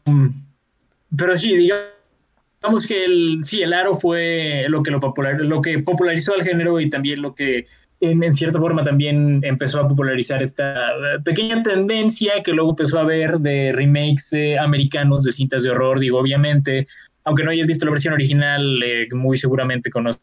pero 1.16 1.36
sí, 1.36 1.56
digamos 1.56 2.86
que 2.86 3.04
el, 3.04 3.40
sí, 3.42 3.62
el 3.62 3.72
aro 3.72 3.94
fue 3.94 4.66
lo 4.68 4.82
que, 4.82 4.90
lo, 4.90 5.00
popular, 5.00 5.40
lo 5.40 5.60
que 5.60 5.78
popularizó 5.80 6.34
el 6.34 6.44
género 6.44 6.80
y 6.80 6.90
también 6.90 7.22
lo 7.22 7.34
que 7.34 7.66
en, 8.00 8.22
en 8.22 8.34
cierta 8.34 8.58
forma 8.58 8.82
también 8.82 9.40
empezó 9.44 9.80
a 9.80 9.88
popularizar 9.88 10.42
esta 10.42 10.90
eh, 10.92 11.20
pequeña 11.24 11.62
tendencia 11.62 12.42
que 12.42 12.52
luego 12.52 12.70
empezó 12.70 12.98
a 12.98 13.04
ver 13.04 13.38
de 13.38 13.72
remakes 13.72 14.32
eh, 14.32 14.58
americanos 14.58 15.24
de 15.24 15.32
cintas 15.32 15.62
de 15.62 15.70
horror. 15.70 16.00
Digo, 16.00 16.18
obviamente, 16.18 16.86
aunque 17.24 17.44
no 17.44 17.50
hayas 17.50 17.66
visto 17.66 17.84
la 17.84 17.92
versión 17.92 18.14
original, 18.14 18.82
eh, 18.82 19.08
muy 19.12 19.36
seguramente 19.36 19.90
conoces 19.90 20.20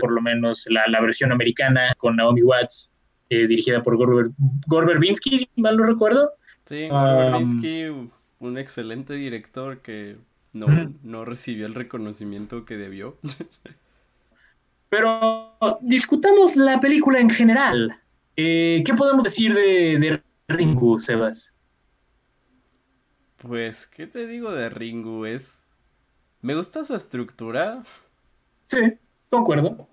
por 0.00 0.12
lo 0.12 0.20
menos 0.20 0.66
la, 0.68 0.82
la 0.88 1.00
versión 1.00 1.32
americana 1.32 1.94
con 1.96 2.16
Naomi 2.16 2.42
Watts, 2.42 2.92
eh, 3.30 3.46
dirigida 3.46 3.82
por 3.82 3.96
Gore, 3.96 4.30
Gore 4.66 4.86
Verbinski, 4.86 5.38
si 5.38 5.48
mal 5.56 5.76
no 5.76 5.84
recuerdo. 5.84 6.30
Sí, 6.64 6.88
Um, 6.90 7.16
Verbinski, 7.16 7.84
un 8.40 8.58
excelente 8.58 9.14
director 9.14 9.80
que 9.80 10.16
no, 10.52 10.66
no 11.02 11.24
recibió 11.24 11.66
el 11.66 11.74
reconocimiento 11.74 12.64
que 12.64 12.76
debió. 12.76 13.16
Pero 14.88 15.56
discutamos 15.80 16.56
la 16.56 16.80
película 16.80 17.20
en 17.20 17.30
general. 17.30 18.00
Eh, 18.36 18.82
¿Qué 18.86 18.94
podemos 18.94 19.24
decir 19.24 19.54
de, 19.54 19.98
de 19.98 20.22
Ringu, 20.48 20.98
Sebas? 20.98 21.52
Pues, 23.38 23.86
¿qué 23.86 24.06
te 24.06 24.26
digo 24.26 24.52
de 24.52 24.68
Ringu? 24.68 25.24
Es... 25.24 25.60
Me 26.40 26.54
gusta 26.54 26.84
su 26.84 26.94
estructura. 26.94 27.82
Sí, 28.68 28.98
concuerdo. 29.30 29.88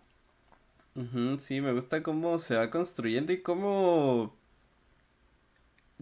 Sí, 1.39 1.59
me 1.59 1.73
gusta 1.73 2.01
cómo 2.01 2.37
se 2.37 2.55
va 2.55 2.69
construyendo 2.69 3.33
y 3.33 3.41
cómo... 3.41 4.35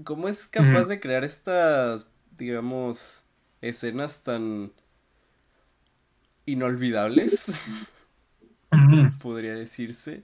cómo 0.03 0.29
es 0.29 0.47
capaz 0.47 0.85
de 0.85 0.99
crear 0.99 1.23
estas, 1.23 2.05
digamos, 2.37 3.23
escenas 3.61 4.21
tan 4.21 4.71
inolvidables, 6.45 7.45
Podría 9.21 9.53
decirse. 9.55 10.23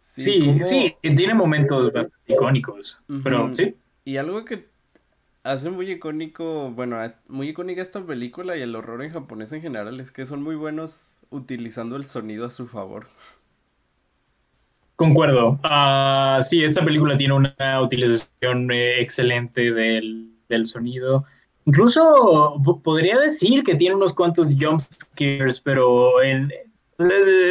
Sí, 0.00 0.58
sí, 0.62 0.94
tiene 1.02 1.34
momentos 1.34 1.92
bastante 1.92 2.32
icónicos, 2.32 3.00
pero 3.22 3.54
sí. 3.54 3.74
Y 4.04 4.16
algo 4.16 4.44
que 4.44 4.68
hace 5.42 5.70
muy 5.70 5.90
icónico, 5.90 6.70
bueno, 6.70 6.98
muy 7.28 7.50
icónica 7.50 7.82
esta 7.82 8.04
película 8.04 8.56
y 8.56 8.62
el 8.62 8.74
horror 8.74 9.02
en 9.02 9.10
japonés 9.10 9.52
en 9.52 9.62
general 9.62 10.00
es 10.00 10.10
que 10.12 10.24
son 10.24 10.42
muy 10.42 10.54
buenos 10.56 11.22
utilizando 11.30 11.96
el 11.96 12.04
sonido 12.04 12.46
a 12.46 12.50
su 12.50 12.66
favor. 12.66 13.08
Concuerdo. 14.96 15.60
Ah, 15.62 16.40
sí, 16.42 16.64
esta 16.64 16.84
película 16.84 17.16
tiene 17.18 17.34
una 17.34 17.80
utilización 17.82 18.70
eh, 18.72 19.00
excelente 19.00 19.72
del, 19.72 20.30
del 20.48 20.64
sonido. 20.64 21.24
Incluso 21.66 22.60
po- 22.64 22.80
podría 22.80 23.18
decir 23.18 23.62
que 23.62 23.74
tiene 23.74 23.96
unos 23.96 24.14
cuantos 24.14 24.56
jump 24.58 24.80
scares, 24.80 25.60
pero 25.60 26.22
en- 26.22 26.50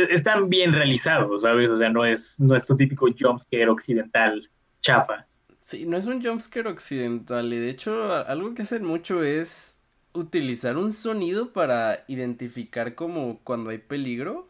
están 0.09 0.49
bien 0.49 0.71
realizados, 0.71 1.43
¿sabes? 1.43 1.69
O 1.71 1.75
sea, 1.77 1.89
no 1.89 2.05
es 2.05 2.39
nuestro 2.39 2.75
típico 2.75 3.07
jump 3.17 3.39
scare 3.39 3.69
occidental 3.69 4.49
chafa. 4.81 5.27
Sí, 5.61 5.85
no 5.85 5.97
es 5.97 6.05
un 6.05 6.23
jumpscare 6.23 6.69
occidental 6.69 7.51
y 7.53 7.57
de 7.57 7.69
hecho 7.69 8.13
algo 8.13 8.53
que 8.53 8.61
hacen 8.63 8.85
mucho 8.85 9.23
es 9.23 9.77
utilizar 10.13 10.77
un 10.77 10.93
sonido 10.93 11.51
para 11.53 12.03
identificar 12.07 12.95
como 12.95 13.39
cuando 13.43 13.71
hay 13.71 13.79
peligro. 13.79 14.47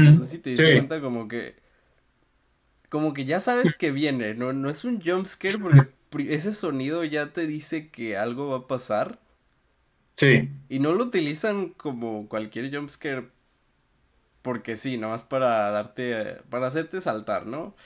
No 0.00 0.12
sé 0.14 0.26
si 0.26 0.38
te 0.38 0.50
Sí. 0.54 0.64
cuenta 0.64 1.00
como 1.00 1.28
que 1.28 1.56
como 2.88 3.12
que 3.14 3.24
ya 3.24 3.40
sabes 3.40 3.74
que 3.76 3.90
viene, 3.92 4.34
no, 4.34 4.52
no 4.52 4.70
es 4.70 4.84
un 4.84 5.00
jumpscare 5.02 5.58
porque 5.58 6.34
ese 6.34 6.52
sonido 6.52 7.04
ya 7.04 7.32
te 7.32 7.46
dice 7.46 7.90
que 7.90 8.16
algo 8.16 8.48
va 8.50 8.58
a 8.58 8.66
pasar. 8.66 9.20
Sí, 10.16 10.48
Y 10.68 10.78
no 10.80 10.92
lo 10.92 11.04
utilizan 11.04 11.70
como 11.70 12.28
cualquier 12.28 12.74
jumpscare 12.74 13.28
porque 14.48 14.76
sí, 14.76 14.96
nomás 14.96 15.24
para 15.24 15.70
darte, 15.70 16.38
para 16.48 16.68
hacerte 16.68 17.02
saltar, 17.02 17.46
¿no? 17.46 17.76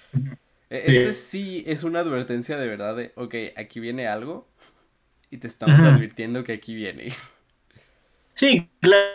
E- 0.71 0.85
Sí. 0.87 0.97
Este 0.97 1.13
sí 1.13 1.65
es 1.67 1.83
una 1.83 1.99
advertencia 1.99 2.57
de 2.57 2.69
verdad 2.69 2.95
de, 2.95 3.11
ok, 3.17 3.35
aquí 3.57 3.81
viene 3.81 4.07
algo 4.07 4.47
y 5.29 5.39
te 5.39 5.49
estamos 5.49 5.81
advirtiendo 5.81 6.45
que 6.45 6.53
aquí 6.53 6.77
viene. 6.77 7.09
sí, 8.35 8.71
claro. 8.79 9.09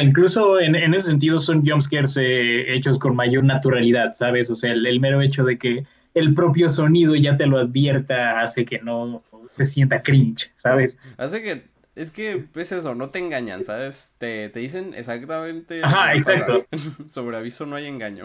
Incluso 0.00 0.58
en, 0.58 0.74
en 0.74 0.94
ese 0.94 1.08
sentido 1.08 1.38
son 1.38 1.62
jumpscares 1.62 2.16
eh, 2.16 2.74
hechos 2.74 2.98
con 2.98 3.14
mayor 3.14 3.44
naturalidad, 3.44 4.14
¿sabes? 4.14 4.50
O 4.50 4.56
sea, 4.56 4.72
el, 4.72 4.86
el 4.86 5.00
mero 5.00 5.20
hecho 5.20 5.44
de 5.44 5.58
que 5.58 5.84
el 6.14 6.32
propio 6.32 6.70
sonido 6.70 7.14
ya 7.14 7.36
te 7.36 7.46
lo 7.46 7.58
advierta 7.58 8.40
hace 8.40 8.64
que 8.64 8.78
no 8.78 9.22
se 9.50 9.66
sienta 9.66 10.00
cringe, 10.02 10.50
¿sabes? 10.56 10.96
Hace 11.18 11.42
que, 11.42 11.73
es 11.94 12.10
que 12.10 12.44
es 12.54 12.72
eso, 12.72 12.94
no 12.94 13.10
te 13.10 13.18
engañan, 13.18 13.64
¿sabes? 13.64 14.14
Te, 14.18 14.48
te 14.48 14.60
dicen 14.60 14.94
exactamente 14.94 15.80
Ajá, 15.84 16.14
exacto. 16.14 16.66
Sobre 17.08 17.36
aviso 17.36 17.66
no 17.66 17.76
hay 17.76 17.86
engaño. 17.86 18.24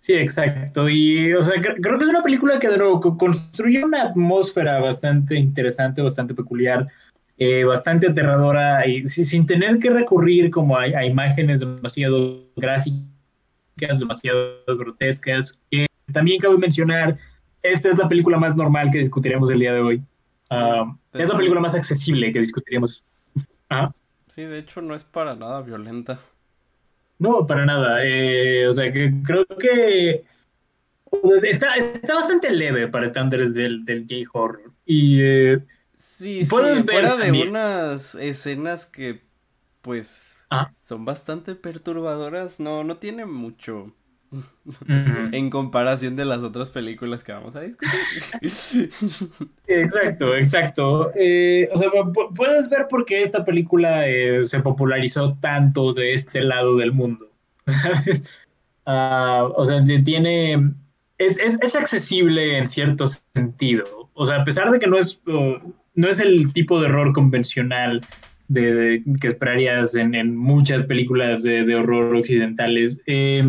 Sí, 0.00 0.14
exacto. 0.14 0.88
Y, 0.88 1.32
o 1.34 1.42
sea, 1.42 1.56
cre- 1.56 1.80
creo 1.80 1.98
que 1.98 2.04
es 2.04 2.10
una 2.10 2.22
película 2.22 2.58
que 2.58 2.68
de 2.68 2.78
nuevo 2.78 3.00
co- 3.00 3.18
construye 3.18 3.84
una 3.84 4.02
atmósfera 4.02 4.78
bastante 4.78 5.34
interesante, 5.36 6.00
bastante 6.00 6.32
peculiar, 6.34 6.86
eh, 7.38 7.64
bastante 7.64 8.08
aterradora, 8.08 8.86
y 8.86 9.04
si- 9.08 9.24
sin 9.24 9.46
tener 9.46 9.78
que 9.78 9.90
recurrir 9.90 10.50
como 10.50 10.76
a, 10.76 10.82
a 10.82 11.04
imágenes 11.04 11.60
demasiado 11.60 12.44
gráficas, 12.56 13.98
demasiado 13.98 14.60
grotescas. 14.78 15.60
que 15.70 15.86
también 16.12 16.40
cabe 16.40 16.56
mencionar, 16.56 17.16
esta 17.62 17.88
es 17.90 17.98
la 17.98 18.08
película 18.08 18.38
más 18.38 18.54
normal 18.56 18.90
que 18.92 18.98
discutiremos 18.98 19.50
el 19.50 19.58
día 19.58 19.72
de 19.74 19.80
hoy. 19.80 20.02
Ah, 20.50 20.96
es 21.12 21.28
la 21.28 21.36
película 21.36 21.60
más 21.60 21.74
accesible 21.74 22.32
que 22.32 22.38
discutiremos. 22.40 23.04
Ah, 23.70 23.92
Sí, 24.28 24.42
de 24.42 24.58
hecho 24.58 24.82
no 24.82 24.94
es 24.94 25.02
para 25.04 25.34
nada 25.34 25.62
violenta. 25.62 26.18
No, 27.18 27.46
para 27.46 27.64
nada. 27.64 28.04
Eh, 28.04 28.66
o 28.68 28.72
sea, 28.72 28.92
que 28.92 29.12
creo 29.24 29.46
que 29.46 30.24
o 31.10 31.38
sea, 31.38 31.50
está, 31.50 31.76
está 31.76 32.14
bastante 32.14 32.50
leve 32.50 32.88
para 32.88 33.06
estándares 33.06 33.54
del, 33.54 33.84
del 33.84 34.06
gay 34.06 34.24
horror. 34.32 34.72
Y 34.84 35.20
eh, 35.22 35.58
Sí, 35.96 36.44
sí, 36.44 36.54
ver 36.62 36.84
fuera 36.84 37.16
de 37.16 37.32
unas 37.32 38.14
escenas 38.16 38.86
que, 38.86 39.22
pues, 39.82 40.46
Ah. 40.50 40.72
son 40.82 41.04
bastante 41.04 41.54
perturbadoras, 41.54 42.60
no, 42.60 42.84
no 42.84 42.98
tiene 42.98 43.26
mucho. 43.26 43.94
En 45.32 45.50
comparación 45.50 46.16
de 46.16 46.24
las 46.24 46.42
otras 46.42 46.70
películas 46.70 47.22
que 47.22 47.32
vamos 47.32 47.56
a 47.56 47.60
discutir. 47.60 48.00
Exacto, 49.66 50.34
exacto. 50.34 51.12
Eh, 51.14 51.68
o 51.72 51.76
sea, 51.76 51.90
puedes 52.34 52.68
ver 52.68 52.86
por 52.88 53.04
qué 53.04 53.22
esta 53.22 53.44
película 53.44 54.08
eh, 54.08 54.44
se 54.44 54.60
popularizó 54.60 55.36
tanto 55.40 55.92
de 55.92 56.14
este 56.14 56.40
lado 56.40 56.76
del 56.76 56.92
mundo. 56.92 57.28
Ah, 58.88 59.48
o 59.56 59.64
sea, 59.64 59.82
tiene. 60.04 60.72
Es, 61.18 61.38
es, 61.38 61.74
accesible 61.74 62.56
en 62.56 62.68
cierto 62.68 63.06
sentido. 63.08 63.84
O 64.14 64.24
sea, 64.24 64.42
a 64.42 64.44
pesar 64.44 64.70
de 64.70 64.78
que 64.78 64.86
no 64.86 64.96
es, 64.96 65.20
no 65.26 66.08
es 66.08 66.20
el 66.20 66.52
tipo 66.52 66.80
de 66.80 66.86
horror 66.86 67.12
convencional 67.12 68.00
de, 68.48 69.02
que 69.20 69.28
esperarías 69.28 69.94
en, 69.96 70.36
muchas 70.36 70.84
películas 70.84 71.42
de, 71.42 71.74
horror 71.74 72.14
occidentales. 72.14 73.02
Eh, 73.06 73.42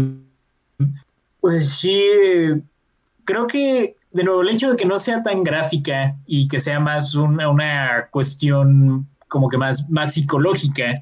pues 1.48 1.70
sí, 1.70 1.98
creo 3.24 3.48
que, 3.48 3.96
de 4.12 4.24
nuevo, 4.26 4.42
el 4.42 4.50
hecho 4.50 4.72
de 4.72 4.76
que 4.76 4.84
no 4.84 5.00
sea 5.00 5.24
tan 5.24 5.46
gráfica 5.46 6.14
y 6.26 6.50
que 6.50 6.60
sea 6.60 6.78
más 6.78 7.16
una, 7.16 7.50
una 7.50 8.10
cuestión 8.12 9.08
como 9.30 9.48
que 9.48 9.56
más, 9.58 9.90
más 9.90 10.14
psicológica, 10.14 11.02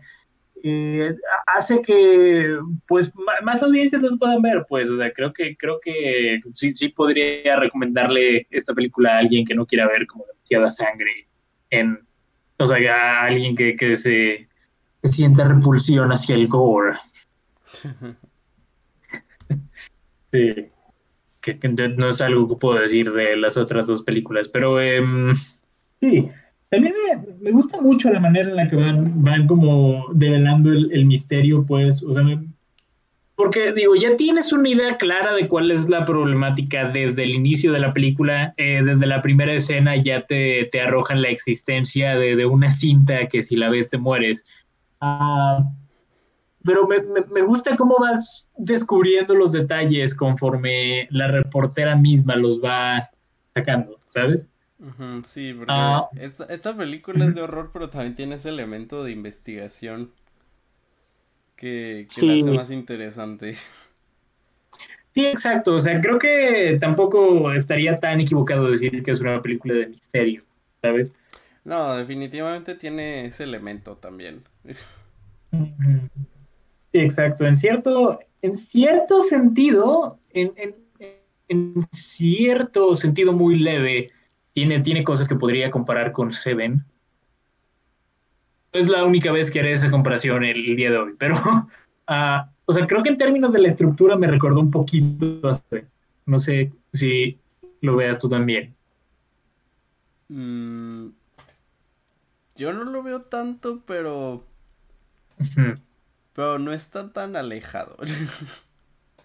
eh, 0.61 1.15
hace 1.47 1.81
que 1.81 2.59
pues 2.87 3.11
más 3.41 3.63
audiencias 3.63 4.03
los 4.03 4.19
puedan 4.19 4.43
ver, 4.43 4.67
pues, 4.69 4.87
o 4.87 4.97
sea, 4.97 5.11
creo 5.11 5.33
que, 5.33 5.57
creo 5.57 5.79
que 5.83 6.39
sí, 6.53 6.75
sí 6.75 6.89
podría 6.89 7.55
recomendarle 7.55 8.45
esta 8.51 8.75
película 8.75 9.15
a 9.15 9.19
alguien 9.21 9.47
que 9.47 9.55
no 9.55 9.65
quiera 9.65 9.87
ver 9.87 10.05
como 10.05 10.25
demasiada 10.27 10.69
sangre 10.69 11.27
en, 11.71 12.05
o 12.59 12.65
sea, 12.67 12.77
a 12.93 13.23
alguien 13.23 13.55
que, 13.55 13.75
que 13.75 13.95
se, 13.95 14.47
que 15.01 15.07
sienta 15.07 15.47
repulsión 15.47 16.11
hacia 16.11 16.35
el 16.35 16.47
gore. 16.47 16.99
sí, 20.35 20.65
que, 21.41 21.57
no 21.69 22.09
es 22.09 22.21
algo 22.21 22.47
que 22.47 22.55
puedo 22.55 22.79
decir 22.79 23.11
de 23.11 23.37
las 23.37 23.57
otras 23.57 23.87
dos 23.87 24.01
películas, 24.01 24.47
pero 24.47 24.81
em, 24.81 25.33
sí, 25.99 26.29
también 26.69 26.93
me, 27.41 27.51
gusta 27.51 27.79
mucho 27.79 28.11
la 28.11 28.19
manera 28.19 28.49
en 28.49 28.55
la 28.55 28.67
que 28.67 28.75
van, 28.75 29.23
van 29.23 29.47
como 29.47 30.07
develando 30.13 30.71
el, 30.71 31.05
misterio, 31.05 31.65
pues, 31.65 32.01
o 32.03 32.11
sea, 32.11 32.23
porque 33.35 33.73
digo, 33.73 33.95
ya 33.95 34.15
tienes 34.15 34.51
una 34.53 34.69
idea 34.69 34.97
clara 34.97 35.33
de 35.33 35.47
cuál 35.47 35.69
es 35.69 35.89
la 35.89 36.05
problemática 36.05 36.89
desde 36.89 37.23
el 37.23 37.31
inicio 37.31 37.73
de 37.73 37.79
la 37.79 37.93
película, 37.93 38.53
eh, 38.57 38.81
desde 38.83 39.05
la 39.05 39.21
primera 39.21 39.53
escena 39.53 39.95
ya 39.97 40.25
te, 40.25 40.69
te 40.71 40.81
arrojan 40.81 41.21
la 41.21 41.29
existencia 41.29 42.15
de, 42.15 42.35
de, 42.35 42.45
una 42.45 42.71
cinta 42.71 43.27
que 43.27 43.43
si 43.43 43.55
la 43.55 43.69
ves 43.69 43.89
te 43.89 43.97
mueres. 43.97 44.45
Ah, 45.01 45.69
pero 46.65 46.87
me, 46.87 46.97
me, 47.31 47.41
gusta 47.41 47.75
cómo 47.75 47.97
vas 47.99 48.49
descubriendo 48.57 49.35
los 49.35 49.51
detalles 49.51 50.15
conforme 50.15 51.07
la 51.11 51.27
reportera 51.27 51.95
misma 51.95 52.35
los 52.35 52.63
va 52.63 53.09
sacando, 53.53 53.99
¿sabes? 54.05 54.47
sí, 55.21 55.53
porque 55.53 55.73
ah. 55.73 56.09
esta, 56.17 56.45
esta, 56.45 56.75
película 56.75 57.25
es 57.25 57.35
de 57.35 57.41
horror, 57.41 57.71
pero 57.71 57.89
también 57.89 58.15
tiene 58.15 58.35
ese 58.35 58.49
elemento 58.49 59.03
de 59.03 59.11
investigación 59.11 60.11
que, 61.55 62.05
que 62.13 62.25
la 62.25 62.33
hace 62.33 62.51
más 62.51 62.71
interesante. 62.71 63.55
Sí, 65.15 65.25
exacto. 65.25 65.75
O 65.75 65.79
sea, 65.79 66.01
creo 66.01 66.19
que 66.19 66.77
tampoco 66.81 67.53
estaría 67.53 68.01
tan 68.01 68.19
equivocado 68.19 68.69
decir 68.69 69.01
que 69.01 69.11
es 69.11 69.21
una 69.21 69.41
película 69.41 69.73
de 69.73 69.87
misterio, 69.87 70.43
¿sabes? 70.81 71.13
No, 71.63 71.95
definitivamente 71.95 72.75
tiene 72.75 73.25
ese 73.27 73.45
elemento 73.45 73.95
también. 73.95 74.43
Sí, 75.51 75.73
exacto. 77.01 77.45
En 77.45 77.55
cierto, 77.55 78.19
en 78.41 78.55
cierto 78.55 79.21
sentido, 79.21 80.19
en, 80.33 80.53
cierto 81.91 82.95
sentido 82.95 83.33
muy 83.33 83.59
leve, 83.59 84.11
tiene, 84.53 84.79
tiene 84.81 85.03
cosas 85.03 85.27
que 85.27 85.35
podría 85.35 85.71
comparar 85.71 86.11
con 86.11 86.31
Seven. 86.31 86.83
Es 88.71 88.87
la 88.87 89.05
única 89.05 89.31
vez 89.31 89.51
que 89.51 89.59
haré 89.59 89.73
esa 89.73 89.89
comparación 89.89 90.43
el, 90.43 90.75
día 90.75 90.91
de 90.91 90.97
hoy, 90.97 91.13
pero, 91.17 91.35
uh, 91.35 91.67
o 92.65 92.73
sea, 92.73 92.87
creo 92.87 93.03
que 93.03 93.09
en 93.09 93.17
términos 93.17 93.53
de 93.53 93.59
la 93.59 93.67
estructura 93.67 94.15
me 94.15 94.27
recordó 94.27 94.59
un 94.59 94.71
poquito 94.71 95.47
a 95.47 95.53
Seven. 95.53 95.87
No 96.25 96.39
sé 96.39 96.71
si 96.91 97.39
lo 97.81 97.95
veas 97.95 98.19
tú 98.19 98.27
también. 98.27 98.75
Mm, 100.27 101.09
yo 102.55 102.73
no 102.73 102.83
lo 102.83 103.03
veo 103.03 103.21
tanto, 103.23 103.83
pero 103.85 104.43
pero 106.35 106.59
no 106.59 106.73
está 106.73 107.11
tan 107.11 107.35
alejado. 107.35 107.97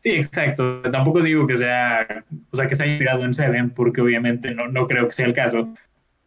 Sí, 0.03 0.13
exacto. 0.13 0.81
Tampoco 0.91 1.21
digo 1.21 1.47
que 1.47 1.57
sea, 1.57 2.25
o 2.51 2.57
sea, 2.57 2.67
que 2.67 2.75
se 2.75 2.85
haya 2.85 2.93
inspirado 2.93 3.23
en 3.23 3.35
Seven, 3.35 3.69
porque 3.69 4.01
obviamente 4.01 4.51
no, 4.55 4.67
no 4.67 4.87
creo 4.87 5.05
que 5.07 5.13
sea 5.13 5.27
el 5.27 5.35
caso. 5.35 5.75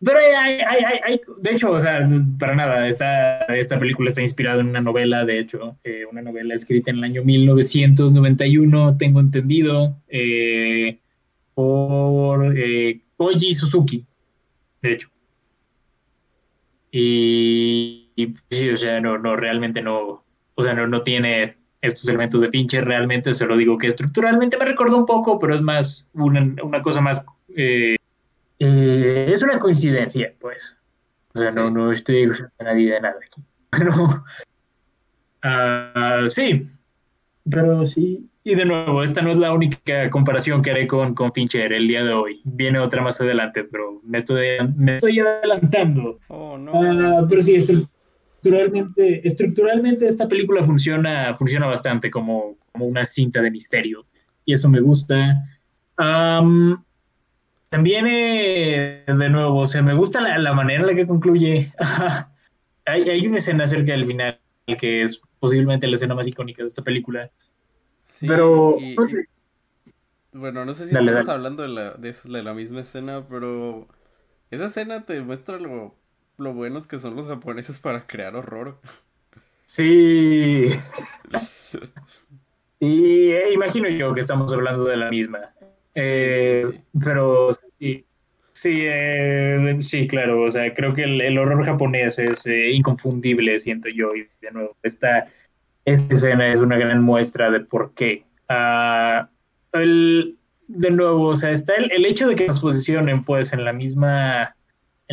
Pero 0.05 0.19
hay, 0.19 0.59
hay, 0.59 0.83
hay, 0.83 0.99
hay, 1.03 1.21
de 1.39 1.51
hecho, 1.51 1.71
o 1.71 1.79
sea, 1.79 2.01
para 2.37 2.55
nada, 2.55 2.87
esta, 2.87 3.39
esta 3.45 3.79
película 3.79 4.09
está 4.09 4.21
inspirada 4.21 4.61
en 4.61 4.67
una 4.67 4.81
novela, 4.81 5.25
de 5.25 5.39
hecho, 5.39 5.77
eh, 5.83 6.03
una 6.11 6.21
novela 6.21 6.53
escrita 6.53 6.91
en 6.91 6.97
el 6.97 7.03
año 7.05 7.23
1991, 7.23 8.97
tengo 8.97 9.19
entendido, 9.21 9.97
eh, 10.09 10.99
por 11.55 12.55
eh, 12.57 13.01
Koji 13.17 13.53
Suzuki, 13.53 14.05
de 14.81 14.93
hecho. 14.93 15.09
Y, 16.91 18.09
y 18.15 18.69
o 18.69 18.77
sea, 18.77 18.99
no, 18.99 19.17
no, 19.17 19.35
realmente 19.35 19.81
no, 19.81 20.22
o 20.55 20.63
sea, 20.63 20.73
no, 20.73 20.99
tiene 21.03 21.57
estos 21.81 22.07
elementos 22.07 22.41
de 22.41 22.49
pinche, 22.49 22.81
realmente 22.81 23.33
se 23.33 23.45
lo 23.45 23.57
digo 23.57 23.77
que 23.77 23.87
estructuralmente 23.87 24.57
me 24.57 24.65
recordó 24.65 24.97
un 24.97 25.05
poco, 25.05 25.39
pero 25.39 25.53
es 25.53 25.61
más 25.61 26.09
una, 26.13 26.81
cosa 26.81 27.01
más... 27.01 27.25
Eh, 27.55 27.95
eh, 28.59 29.29
es 29.31 29.43
una 29.43 29.59
coincidencia, 29.59 30.33
pues. 30.39 30.77
O 31.35 31.39
sea, 31.39 31.51
no, 31.51 31.69
no 31.69 31.91
estoy 31.91 32.31
a 32.59 32.63
nadie 32.63 32.93
de 32.93 33.01
nada 33.01 33.15
aquí. 33.25 33.41
Pero... 33.71 33.91
Ah, 35.41 36.23
sí, 36.27 36.69
pero 37.49 37.85
sí. 37.85 38.29
Y 38.45 38.55
de 38.55 38.65
nuevo, 38.65 39.03
esta 39.03 39.21
no 39.21 39.31
es 39.31 39.37
la 39.37 39.53
única 39.53 40.09
comparación 40.09 40.61
que 40.61 40.71
haré 40.71 40.87
con, 40.87 41.13
con 41.13 41.31
Fincher 41.31 41.71
el 41.71 41.87
día 41.87 42.03
de 42.03 42.13
hoy. 42.13 42.41
Viene 42.43 42.79
otra 42.79 43.01
más 43.01 43.19
adelante, 43.21 43.63
pero 43.63 44.01
me 44.03 44.17
estoy, 44.17 44.57
me 44.75 44.97
estoy 44.97 45.19
adelantando. 45.19 46.19
Oh, 46.27 46.57
no. 46.57 46.71
Ah, 46.73 47.25
pero 47.29 47.41
sí, 47.41 47.55
esto, 47.55 47.73
estructuralmente, 48.43 49.27
estructuralmente 49.27 50.07
esta 50.07 50.27
película 50.27 50.63
funciona, 50.63 51.35
funciona 51.35 51.65
bastante 51.65 52.11
como, 52.11 52.57
como 52.71 52.85
una 52.85 53.05
cinta 53.05 53.41
de 53.41 53.51
misterio 53.51 54.05
y 54.45 54.53
eso 54.53 54.69
me 54.69 54.81
gusta. 54.81 55.43
también, 55.95 58.05
eh, 58.07 59.03
de 59.07 59.29
nuevo, 59.29 59.59
o 59.59 59.65
sea, 59.65 59.81
me 59.81 59.93
gusta 59.93 60.21
la, 60.21 60.53
manera 60.53 60.81
en 60.81 60.87
la 60.87 60.95
que 60.95 61.07
concluye. 61.07 61.71
hay, 62.85 63.03
hay, 63.03 63.27
una 63.27 63.37
escena 63.37 63.65
cerca 63.65 63.93
del 63.93 64.05
final 64.05 64.39
que 64.77 65.03
es 65.03 65.21
posiblemente 65.39 65.87
la 65.87 65.95
escena 65.95 66.15
más 66.15 66.27
icónica 66.27 66.63
de 66.63 66.67
esta 66.67 66.83
película. 66.83 67.31
Sí, 68.01 68.27
pero... 68.27 68.77
bueno, 70.33 70.65
no 70.65 70.73
sé 70.73 70.87
si 70.87 70.95
estamos 70.95 71.29
hablando 71.29 71.63
de 71.63 71.69
la, 71.69 71.93
de 71.93 72.43
la 72.43 72.53
misma 72.53 72.81
escena, 72.81 73.25
pero 73.27 73.87
esa 74.51 74.65
escena 74.65 75.05
te 75.05 75.21
muestra 75.21 75.57
lo 75.57 75.95
lo 76.43 76.53
buenos 76.53 76.87
que 76.87 76.97
son 76.97 77.15
los 77.15 77.27
japoneses 77.27 77.79
para 77.79 78.05
crear 78.05 78.35
horror. 78.35 78.77
Sí. 79.65 80.69
y 82.79 83.31
eh, 83.31 83.53
imagino 83.53 83.89
yo 83.89 84.13
que 84.13 84.19
estamos 84.19 84.53
hablando 84.53 84.83
de 84.83 84.97
la 84.97 85.09
misma. 85.09 85.53
Eh, 85.95 86.81
pero 87.03 87.51
sí, 87.53 88.05
sí, 88.51 88.79
eh, 88.83 89.77
sí, 89.79 90.07
claro. 90.07 90.43
O 90.43 90.51
sea, 90.51 90.73
creo 90.73 90.93
que 90.93 91.03
el, 91.03 91.37
horror 91.37 91.65
japonés 91.65 92.19
es 92.19 92.45
inconfundible, 92.45 93.59
siento 93.59 93.89
yo. 93.89 94.13
Y 94.15 94.27
de 94.41 94.51
nuevo, 94.51 94.75
esta, 94.83 95.27
esta 95.85 96.13
escena 96.13 96.51
es 96.51 96.59
una 96.59 96.77
gran 96.77 97.01
muestra 97.01 97.49
de 97.49 97.61
por 97.61 97.93
qué. 97.93 98.25
Ah, 98.49 99.29
el, 99.71 100.37
de 100.67 100.91
nuevo, 100.91 101.29
o 101.29 101.35
sea, 101.35 101.51
está 101.51 101.75
el, 101.75 101.91
el 101.91 102.05
hecho 102.05 102.27
de 102.27 102.35
que 102.35 102.47
nos 102.47 102.59
posicionen 102.59 103.23
pues 103.23 103.53
en 103.53 103.65
la 103.65 103.73
misma 103.73 104.55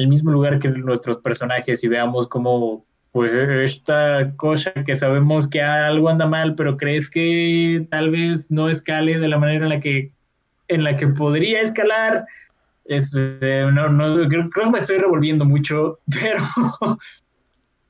el 0.01 0.09
mismo 0.09 0.31
lugar 0.31 0.59
que 0.59 0.69
nuestros 0.69 1.19
personajes 1.19 1.85
y 1.85 1.89
veamos 1.89 2.27
cómo 2.27 2.85
pues 3.13 3.33
esta 3.33 4.33
cosa 4.37 4.73
que 4.73 4.95
sabemos 4.95 5.49
que 5.49 5.61
algo 5.61 6.09
anda 6.09 6.27
mal, 6.27 6.55
pero 6.55 6.77
crees 6.77 7.11
que 7.11 7.87
tal 7.91 8.11
vez 8.11 8.51
no 8.51 8.69
escale 8.69 9.19
de 9.19 9.29
la 9.29 9.39
manera 9.39 9.65
en 9.65 9.71
la 9.71 9.81
que 9.81 10.13
en 10.69 10.85
la 10.85 10.95
que 10.97 11.09
podría 11.09 11.61
escalar. 11.61 12.25
Es, 12.85 13.15
eh, 13.17 13.69
no, 13.73 13.89
no, 13.89 14.29
creo, 14.29 14.49
que 14.49 14.67
me 14.67 14.79
estoy 14.79 14.99
revolviendo 14.99 15.45
mucho, 15.45 15.99
pero 16.11 16.43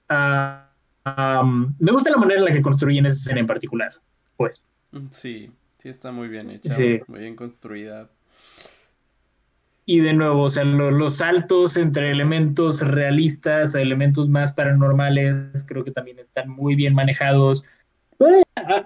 ah, 0.09 0.67
me 1.79 1.93
gusta 1.93 2.11
la 2.11 2.17
manera 2.17 2.41
en 2.41 2.47
la 2.47 2.53
que 2.53 2.63
construyen 2.63 3.07
esa 3.07 3.17
escena 3.17 3.41
en 3.41 3.47
particular. 3.47 3.93
Pues. 4.37 4.63
Sí, 5.11 5.51
sí 5.79 5.89
está 5.89 6.13
muy 6.13 6.29
bien 6.29 6.51
hecha, 6.51 6.75
muy 7.07 7.21
bien 7.21 7.37
construida. 7.37 8.09
Y 9.91 9.99
de 9.99 10.13
nuevo, 10.13 10.45
o 10.45 10.49
sea, 10.49 10.63
los 10.63 11.17
saltos 11.17 11.77
entre 11.77 12.13
elementos 12.13 12.81
realistas 12.81 13.75
a 13.75 13.81
elementos 13.81 14.29
más 14.29 14.53
paranormales 14.53 15.65
creo 15.67 15.83
que 15.83 15.91
también 15.91 16.21
están 16.21 16.49
muy 16.49 16.77
bien 16.77 16.95
manejados. 16.95 17.65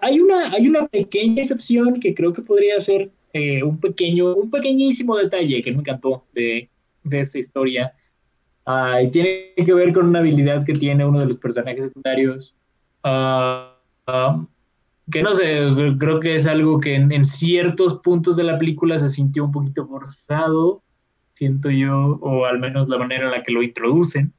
hay 0.00 0.18
una, 0.18 0.50
hay 0.50 0.66
una 0.66 0.88
pequeña 0.88 1.42
excepción 1.42 2.00
que 2.00 2.14
creo 2.14 2.32
que 2.32 2.40
podría 2.40 2.80
ser 2.80 3.10
eh, 3.34 3.62
un 3.62 3.78
pequeño, 3.78 4.34
un 4.34 4.50
pequeñísimo 4.50 5.18
detalle 5.18 5.60
que 5.60 5.72
me 5.72 5.80
encantó 5.80 6.24
de, 6.32 6.70
de 7.02 7.20
esta 7.20 7.38
historia. 7.38 7.92
Ah, 8.64 9.02
y 9.02 9.10
tiene 9.10 9.52
que 9.56 9.74
ver 9.74 9.92
con 9.92 10.06
una 10.06 10.20
habilidad 10.20 10.64
que 10.64 10.72
tiene 10.72 11.04
uno 11.04 11.20
de 11.20 11.26
los 11.26 11.36
personajes 11.36 11.84
secundarios. 11.84 12.54
Ah, 13.02 13.76
ah, 14.06 14.42
que 15.10 15.22
no 15.22 15.34
sé, 15.34 15.58
creo 15.98 16.18
que 16.18 16.36
es 16.36 16.46
algo 16.46 16.80
que 16.80 16.94
en, 16.94 17.26
ciertos 17.26 18.00
puntos 18.00 18.36
de 18.36 18.44
la 18.44 18.56
película 18.56 18.98
se 18.98 19.10
sintió 19.10 19.44
un 19.44 19.52
poquito 19.52 19.86
forzado, 19.86 20.82
siento 21.34 21.70
yo, 21.70 22.18
o 22.20 22.46
al 22.46 22.58
menos 22.58 22.88
la 22.88 22.98
manera 22.98 23.26
en 23.26 23.32
la 23.32 23.42
que 23.42 23.52
lo 23.52 23.62
introducen. 23.62 24.32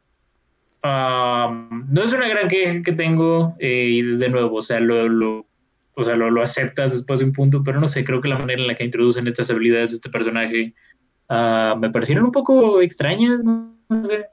no 0.84 2.04
es 2.04 2.14
una 2.14 2.28
gran 2.28 2.48
queja 2.48 2.82
que 2.84 2.94
tengo, 2.94 3.56
eh, 3.60 3.90
y 3.92 4.02
de 4.02 4.30
nuevo, 4.30 4.58
o 4.58 4.62
sea, 4.62 4.80
lo, 4.80 5.08
lo, 5.08 5.46
o 5.94 6.04
sea 6.04 6.16
lo, 6.16 6.32
lo, 6.32 6.42
aceptas 6.42 6.92
después 6.92 7.20
de 7.20 7.26
un 7.26 7.32
punto, 7.32 7.64
pero 7.64 7.80
no 7.80 7.88
sé, 7.88 8.04
creo 8.04 8.22
que 8.22 8.30
la 8.30 8.38
manera 8.38 8.62
en 8.62 8.68
la 8.68 8.76
que 8.76 8.86
introducen 8.86 9.28
estas 9.28 9.50
habilidades 9.52 9.92
de 9.92 9.96
este 9.98 10.10
personaje 10.10 10.74
me 11.30 11.90
parecieron 11.90 12.26
un 12.26 12.32
poco 12.32 12.82
extrañas, 12.82 13.38
no, 13.44 13.76
sé. 14.04 14.28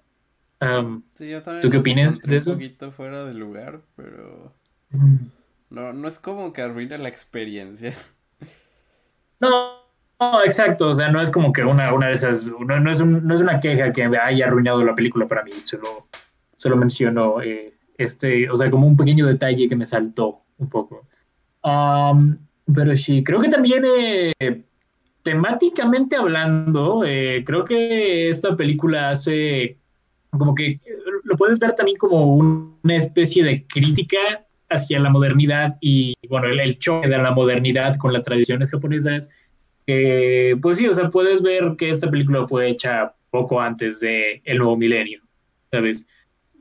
sí, 1.14 1.28
yo 1.28 1.42
también 1.42 1.62
¿Tú 1.62 1.70
qué 1.70 1.78
opinas 1.78 2.20
de 2.20 2.36
eso? 2.36 2.50
Un 2.50 2.56
poquito 2.56 2.90
fuera 2.92 3.24
de 3.24 3.34
lugar, 3.34 3.80
pero... 3.96 4.54
No, 5.70 5.94
no 5.94 6.06
es 6.06 6.18
como 6.18 6.52
que 6.52 6.60
arruine 6.60 6.98
la 6.98 7.08
experiencia. 7.08 7.94
No, 9.40 9.81
no, 10.30 10.42
exacto. 10.44 10.88
O 10.88 10.94
sea, 10.94 11.08
no 11.10 11.20
es 11.20 11.30
como 11.30 11.52
que 11.52 11.62
una, 11.62 11.92
una 11.92 12.08
de 12.08 12.14
esas. 12.14 12.50
No, 12.66 12.90
es 12.90 13.04
no 13.04 13.34
es 13.34 13.40
una 13.40 13.60
queja 13.60 13.92
que 13.92 14.04
haya 14.04 14.46
arruinado 14.46 14.84
la 14.84 14.94
película 14.94 15.26
para 15.26 15.42
mí. 15.42 15.52
Solo, 15.64 16.08
solo 16.56 16.76
menciono 16.76 17.42
eh, 17.42 17.74
este. 17.98 18.48
O 18.50 18.56
sea, 18.56 18.70
como 18.70 18.86
un 18.86 18.96
pequeño 18.96 19.26
detalle 19.26 19.68
que 19.68 19.76
me 19.76 19.84
saltó 19.84 20.42
un 20.58 20.68
poco. 20.68 21.06
pero 21.62 22.96
sí, 22.96 23.22
creo 23.24 23.40
que 23.40 23.48
también. 23.48 23.84
Eh, 23.98 24.62
temáticamente 25.22 26.16
hablando, 26.16 27.04
eh, 27.06 27.42
creo 27.46 27.64
que 27.64 28.28
esta 28.28 28.56
película 28.56 29.10
hace 29.10 29.78
como 30.30 30.54
que 30.54 30.80
lo 31.24 31.36
puedes 31.36 31.58
ver 31.58 31.74
también 31.74 31.96
como 31.96 32.36
una 32.36 32.96
especie 32.96 33.44
de 33.44 33.66
crítica 33.66 34.18
hacia 34.70 34.98
la 34.98 35.10
modernidad 35.10 35.76
y, 35.80 36.14
bueno, 36.28 36.48
el, 36.48 36.78
choque 36.78 37.08
de 37.08 37.18
la 37.18 37.30
modernidad 37.30 37.96
con 37.96 38.12
las 38.12 38.22
tradiciones 38.22 38.70
japonesas. 38.70 39.30
Pues 40.60 40.78
sí, 40.78 40.86
o 40.86 40.94
sea, 40.94 41.10
puedes 41.10 41.42
ver 41.42 41.74
que 41.76 41.90
esta 41.90 42.10
película 42.10 42.46
fue 42.46 42.68
hecha 42.68 43.14
poco 43.30 43.60
antes 43.60 44.00
del 44.00 44.40
el 44.44 44.58
nuevo 44.58 44.76
milenio, 44.76 45.22
¿sabes? 45.70 46.06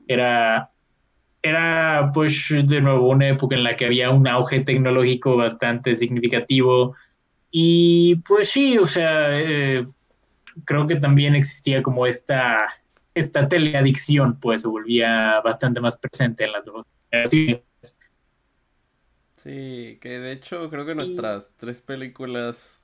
Era, 0.07 0.71
era, 1.41 2.11
pues, 2.13 2.47
de 2.49 2.81
nuevo, 2.81 3.09
una 3.09 3.29
época 3.29 3.55
en 3.55 3.63
la 3.63 3.75
que 3.75 3.85
había 3.85 4.09
un 4.09 4.27
auge 4.27 4.61
tecnológico 4.61 5.35
bastante 5.35 5.95
significativo 5.95 6.95
y, 7.51 8.15
pues 8.27 8.49
sí, 8.49 8.77
o 8.77 8.85
sea, 8.85 9.33
eh, 9.33 9.85
creo 10.65 10.87
que 10.87 10.95
también 10.95 11.35
existía 11.35 11.83
como 11.83 12.07
esta, 12.07 12.65
esta 13.13 13.47
teleadicción, 13.47 14.39
pues, 14.39 14.61
se 14.61 14.67
volvía 14.67 15.41
bastante 15.41 15.81
más 15.81 15.97
presente 15.97 16.45
en 16.45 16.53
las 16.53 16.65
dos 16.65 16.85
Sí, 19.35 19.97
que 19.99 20.19
de 20.19 20.33
hecho 20.33 20.69
creo 20.69 20.85
que 20.85 20.93
nuestras 20.93 21.49
tres 21.57 21.81
películas 21.81 22.80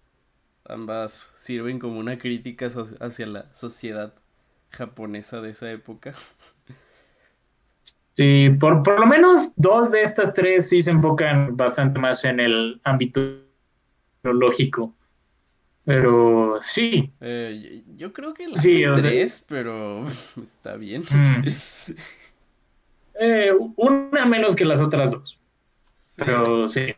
ambas 0.68 1.32
sirven 1.36 1.80
como 1.80 2.00
una 2.00 2.18
crítica 2.18 2.68
hacia 3.00 3.26
la 3.28 3.54
sociedad 3.54 4.14
japonesa 4.70 5.42
de 5.42 5.52
esa 5.52 5.72
época. 5.72 6.14
Sí, 8.16 8.50
por, 8.60 8.82
por 8.82 9.00
lo 9.00 9.06
menos 9.06 9.54
dos 9.56 9.92
de 9.92 10.02
estas 10.02 10.34
tres 10.34 10.70
sí 10.70 10.82
se 10.82 10.92
enfocan 10.92 11.56
bastante 11.56 12.00
más 12.00 12.26
en 12.26 12.40
el 12.40 12.82
ámbito 12.84 13.22
lógico. 14.24 14.94
Pero 15.86 16.60
sí. 16.62 17.12
Eh, 17.22 17.84
yo 17.96 18.12
creo 18.12 18.34
que 18.34 18.48
las 18.48 18.62
sí, 18.62 18.84
tres, 18.98 19.46
pero 19.48 20.04
está 20.42 20.76
bien. 20.76 21.04
Mm. 21.04 21.48
Eh, 23.20 23.52
una 23.78 24.28
menos 24.28 24.56
que 24.56 24.64
las 24.64 24.80
otras 24.80 25.10
dos. 25.10 25.40
Pero 26.18 26.68
sí. 26.68 26.94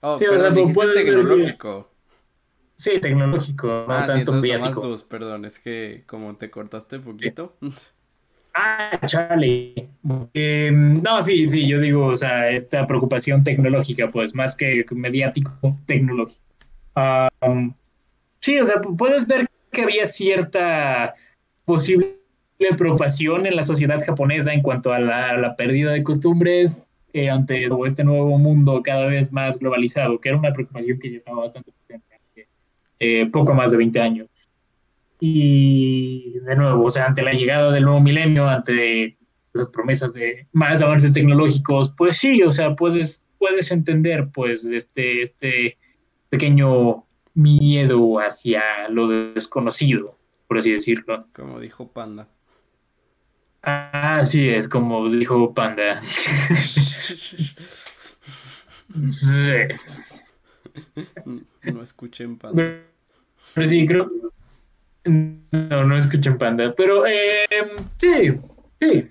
Oh, 0.00 0.16
sí, 0.16 0.26
o 0.26 0.36
sea, 0.36 0.52
tecnológico. 0.52 1.91
Sí, 2.82 2.98
tecnológico, 3.00 3.84
no 3.86 3.94
ah, 3.94 4.06
tanto 4.08 4.40
sí, 4.40 4.48
dos, 4.74 5.04
perdón, 5.04 5.44
es 5.44 5.60
que 5.60 6.02
como 6.04 6.34
te 6.34 6.50
cortaste 6.50 6.98
poquito. 6.98 7.54
Ah, 8.54 8.98
chale. 9.06 9.88
no, 10.34 11.22
sí, 11.22 11.44
sí, 11.44 11.68
yo 11.68 11.80
digo, 11.80 12.06
o 12.06 12.16
sea, 12.16 12.50
esta 12.50 12.84
preocupación 12.88 13.44
tecnológica, 13.44 14.10
pues, 14.10 14.34
más 14.34 14.56
que 14.56 14.84
mediático, 14.90 15.78
tecnológico. 15.86 16.42
sí, 18.40 18.58
o 18.58 18.64
sea, 18.64 18.80
puedes 18.80 19.28
ver 19.28 19.48
que 19.70 19.82
había 19.82 20.04
cierta 20.04 21.14
posible 21.64 22.18
preocupación 22.76 23.46
en 23.46 23.54
la 23.54 23.62
sociedad 23.62 24.04
japonesa 24.04 24.52
en 24.52 24.60
cuanto 24.60 24.92
a 24.92 24.98
la, 24.98 25.30
a 25.30 25.36
la 25.36 25.54
pérdida 25.54 25.92
de 25.92 26.02
costumbres, 26.02 26.84
eh, 27.12 27.30
ante 27.30 27.68
este 27.86 28.02
nuevo 28.02 28.36
mundo 28.38 28.82
cada 28.82 29.06
vez 29.06 29.32
más 29.32 29.60
globalizado, 29.60 30.20
que 30.20 30.30
era 30.30 30.38
una 30.38 30.52
preocupación 30.52 30.98
que 30.98 31.12
ya 31.12 31.18
estaba 31.18 31.42
bastante 31.42 31.70
presente 31.86 32.11
eh, 33.04 33.28
poco 33.32 33.52
más 33.52 33.72
de 33.72 33.78
20 33.78 34.00
años. 34.00 34.28
Y 35.18 36.38
de 36.38 36.54
nuevo, 36.54 36.84
o 36.84 36.90
sea, 36.90 37.06
ante 37.06 37.22
la 37.22 37.32
llegada 37.32 37.72
del 37.72 37.82
nuevo 37.82 37.98
milenio, 37.98 38.48
ante 38.48 39.16
las 39.52 39.66
promesas 39.70 40.12
de 40.12 40.46
más 40.52 40.80
avances 40.82 41.12
tecnológicos, 41.12 41.92
pues 41.98 42.16
sí, 42.16 42.44
o 42.44 42.52
sea, 42.52 42.76
puedes, 42.76 43.26
puedes 43.38 43.72
entender 43.72 44.28
pues 44.32 44.64
este, 44.66 45.22
este 45.22 45.78
pequeño 46.28 47.04
miedo 47.34 48.20
hacia 48.20 48.62
lo 48.88 49.08
desconocido, 49.08 50.16
por 50.46 50.58
así 50.58 50.70
decirlo. 50.70 51.26
Como 51.34 51.58
dijo 51.58 51.88
Panda. 51.88 52.28
Ah, 53.64 54.22
sí, 54.24 54.48
es 54.48 54.68
como 54.68 55.10
dijo 55.10 55.52
Panda. 55.54 56.00
No 61.64 61.82
escuchen 61.82 62.38
Panda. 62.38 62.82
Pero, 63.54 63.66
sí, 63.66 63.86
creo. 63.86 64.10
No, 65.04 65.84
no 65.84 65.96
escuchen 65.96 66.38
Panda. 66.38 66.74
Pero 66.76 67.06
eh, 67.06 67.46
sí, 67.98 68.32
sí. 68.80 69.08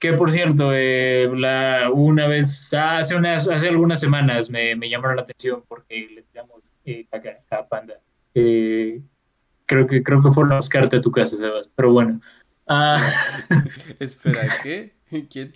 Que 0.00 0.14
por 0.14 0.32
cierto, 0.32 0.70
eh, 0.72 1.28
la, 1.34 1.90
una 1.92 2.26
vez, 2.26 2.72
hace, 2.72 3.14
unas, 3.14 3.46
hace 3.48 3.68
algunas 3.68 4.00
semanas 4.00 4.48
me, 4.48 4.74
me 4.74 4.88
llamaron 4.88 5.16
la 5.16 5.22
atención 5.22 5.62
porque 5.68 6.08
le 6.14 6.22
tiramos 6.22 6.72
eh, 6.86 7.06
a, 7.50 7.68
Panda. 7.68 8.00
Eh, 8.34 9.02
creo 9.66 9.86
que 9.86 10.02
creo 10.02 10.22
que 10.22 10.30
fueron 10.30 10.54
a 10.54 10.56
buscarte 10.56 10.96
a 10.96 11.00
tu 11.02 11.12
casa, 11.12 11.36
Sebas. 11.36 11.70
Pero 11.76 11.92
bueno. 11.92 12.18
Ah. 12.66 12.98
Espera, 13.98 14.48
¿qué? 14.62 14.94
¿Quién? 15.30 15.52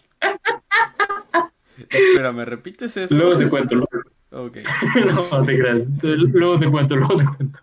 Espera, 1.88 2.32
¿me 2.32 2.44
repites 2.44 2.96
eso? 2.98 3.14
Luego 3.14 3.38
te 3.38 3.48
cuento. 3.48 3.76
Luego. 3.76 4.46
Ok. 4.48 4.58
no, 5.30 5.44
te. 5.46 6.16
Luego 6.16 6.58
te 6.58 6.70
cuento, 6.70 6.96
luego 6.96 7.16
te 7.16 7.24
cuento. 7.24 7.60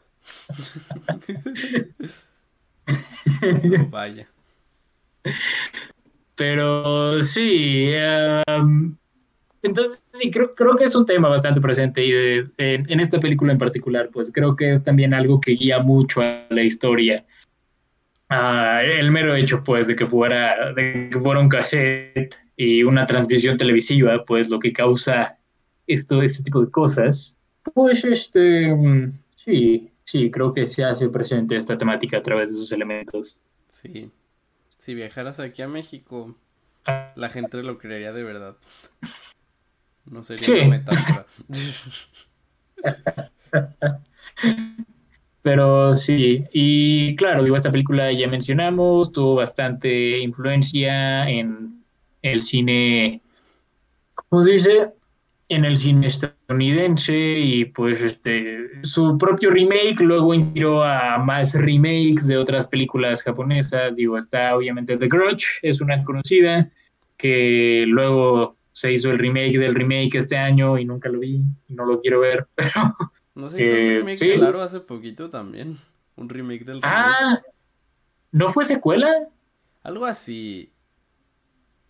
Vaya. 3.89 4.27
Pero 6.35 7.23
sí, 7.23 7.89
em, 7.93 8.95
entonces 9.61 10.03
sí, 10.11 10.31
creo, 10.31 10.55
creo 10.55 10.75
que 10.75 10.85
es 10.85 10.95
un 10.95 11.05
tema 11.05 11.29
bastante 11.29 11.61
presente 11.61 12.05
y 12.05 12.11
en, 12.57 12.89
en, 12.89 12.99
esta 12.99 13.19
película 13.19 13.51
en 13.51 13.59
particular, 13.59 14.09
pues 14.11 14.31
creo 14.33 14.55
que 14.55 14.73
es 14.73 14.83
también 14.83 15.13
algo 15.13 15.39
que 15.39 15.51
guía 15.51 15.79
mucho 15.79 16.21
a 16.21 16.45
la 16.49 16.63
historia 16.63 17.25
Ah, 18.33 18.81
el 18.81 19.11
mero 19.11 19.35
hecho, 19.35 19.61
pues, 19.61 19.87
de 19.87 19.95
que 19.97 20.05
fuera, 20.05 20.71
de 20.71 21.09
que 21.11 21.19
fuera 21.19 21.41
un 21.41 21.49
cassette 21.49 22.33
y 22.55 22.81
una 22.81 23.05
transmisión 23.05 23.57
televisiva, 23.57 24.23
pues, 24.23 24.49
lo 24.49 24.57
que 24.57 24.71
causa 24.71 25.37
esto, 25.85 26.21
este 26.21 26.41
tipo 26.43 26.61
de 26.61 26.71
cosas, 26.71 27.37
pues, 27.73 28.05
este, 28.05 28.73
mm, 28.73 29.19
sí, 29.35 29.90
sí, 30.11 30.29
creo 30.29 30.53
que 30.53 30.67
se 30.67 30.83
hace 30.83 31.07
presente 31.07 31.55
esta 31.55 31.77
temática 31.77 32.17
a 32.17 32.21
través 32.21 32.49
de 32.49 32.57
esos 32.57 32.71
elementos. 32.73 33.39
Sí. 33.69 34.11
Si 34.77 34.93
viajaras 34.93 35.39
aquí 35.39 35.61
a 35.61 35.69
México, 35.69 36.35
la 37.15 37.29
gente 37.29 37.63
lo 37.63 37.77
creería 37.77 38.11
de 38.11 38.23
verdad. 38.23 38.57
No 40.05 40.21
sería 40.23 40.65
una 40.65 40.77
metáfora. 40.77 41.25
Pero 45.43 45.93
sí, 45.95 46.43
y 46.51 47.15
claro, 47.15 47.43
digo, 47.43 47.55
esta 47.55 47.71
película 47.71 48.11
ya 48.11 48.27
mencionamos, 48.27 49.11
tuvo 49.11 49.35
bastante 49.35 50.19
influencia 50.19 51.27
en 51.29 51.83
el 52.21 52.43
cine, 52.43 53.21
¿cómo 54.13 54.43
se 54.43 54.51
dice? 54.51 54.91
En 55.53 55.65
el 55.65 55.75
cine 55.75 56.07
estadounidense 56.07 57.13
y 57.13 57.65
pues 57.65 57.99
este, 58.01 58.69
su 58.83 59.17
propio 59.17 59.49
remake 59.51 59.99
luego 59.99 60.33
inspiró 60.33 60.81
a 60.81 61.17
más 61.17 61.53
remakes 61.53 62.25
de 62.27 62.37
otras 62.37 62.67
películas 62.67 63.21
japonesas. 63.21 63.95
Digo, 63.95 64.17
está 64.17 64.55
obviamente 64.55 64.95
The 64.95 65.09
Grudge, 65.09 65.59
es 65.61 65.81
una 65.81 66.01
conocida, 66.05 66.71
que 67.17 67.83
luego 67.85 68.55
se 68.71 68.93
hizo 68.93 69.11
el 69.11 69.19
remake 69.19 69.57
del 69.57 69.75
remake 69.75 70.15
este 70.15 70.37
año 70.37 70.77
y 70.77 70.85
nunca 70.85 71.09
lo 71.09 71.19
vi 71.19 71.41
y 71.67 71.73
no 71.73 71.85
lo 71.85 71.99
quiero 71.99 72.21
ver, 72.21 72.47
pero... 72.55 72.71
No 73.35 73.49
se 73.49 73.61
hizo 73.61 73.71
un 73.71 73.77
Eh, 73.77 73.97
remake 73.97 74.17
sí. 74.19 74.27
de 74.29 74.37
Laro 74.37 74.61
hace 74.61 74.79
poquito 74.79 75.29
también. 75.29 75.75
Un 76.15 76.29
remake 76.29 76.63
del 76.63 76.81
remake. 76.81 76.85
Ah, 76.85 77.41
¿no 78.31 78.47
fue 78.47 78.63
secuela? 78.63 79.09
Algo 79.83 80.05
así. 80.05 80.71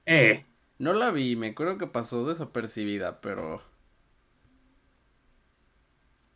Eh, 0.08 0.43
No 0.86 0.91
la 0.94 1.12
vi, 1.12 1.38
me 1.38 1.48
acuerdo 1.52 1.78
que 1.78 1.88
pasó 1.88 2.28
desapercibida, 2.28 3.22
pero... 3.22 3.62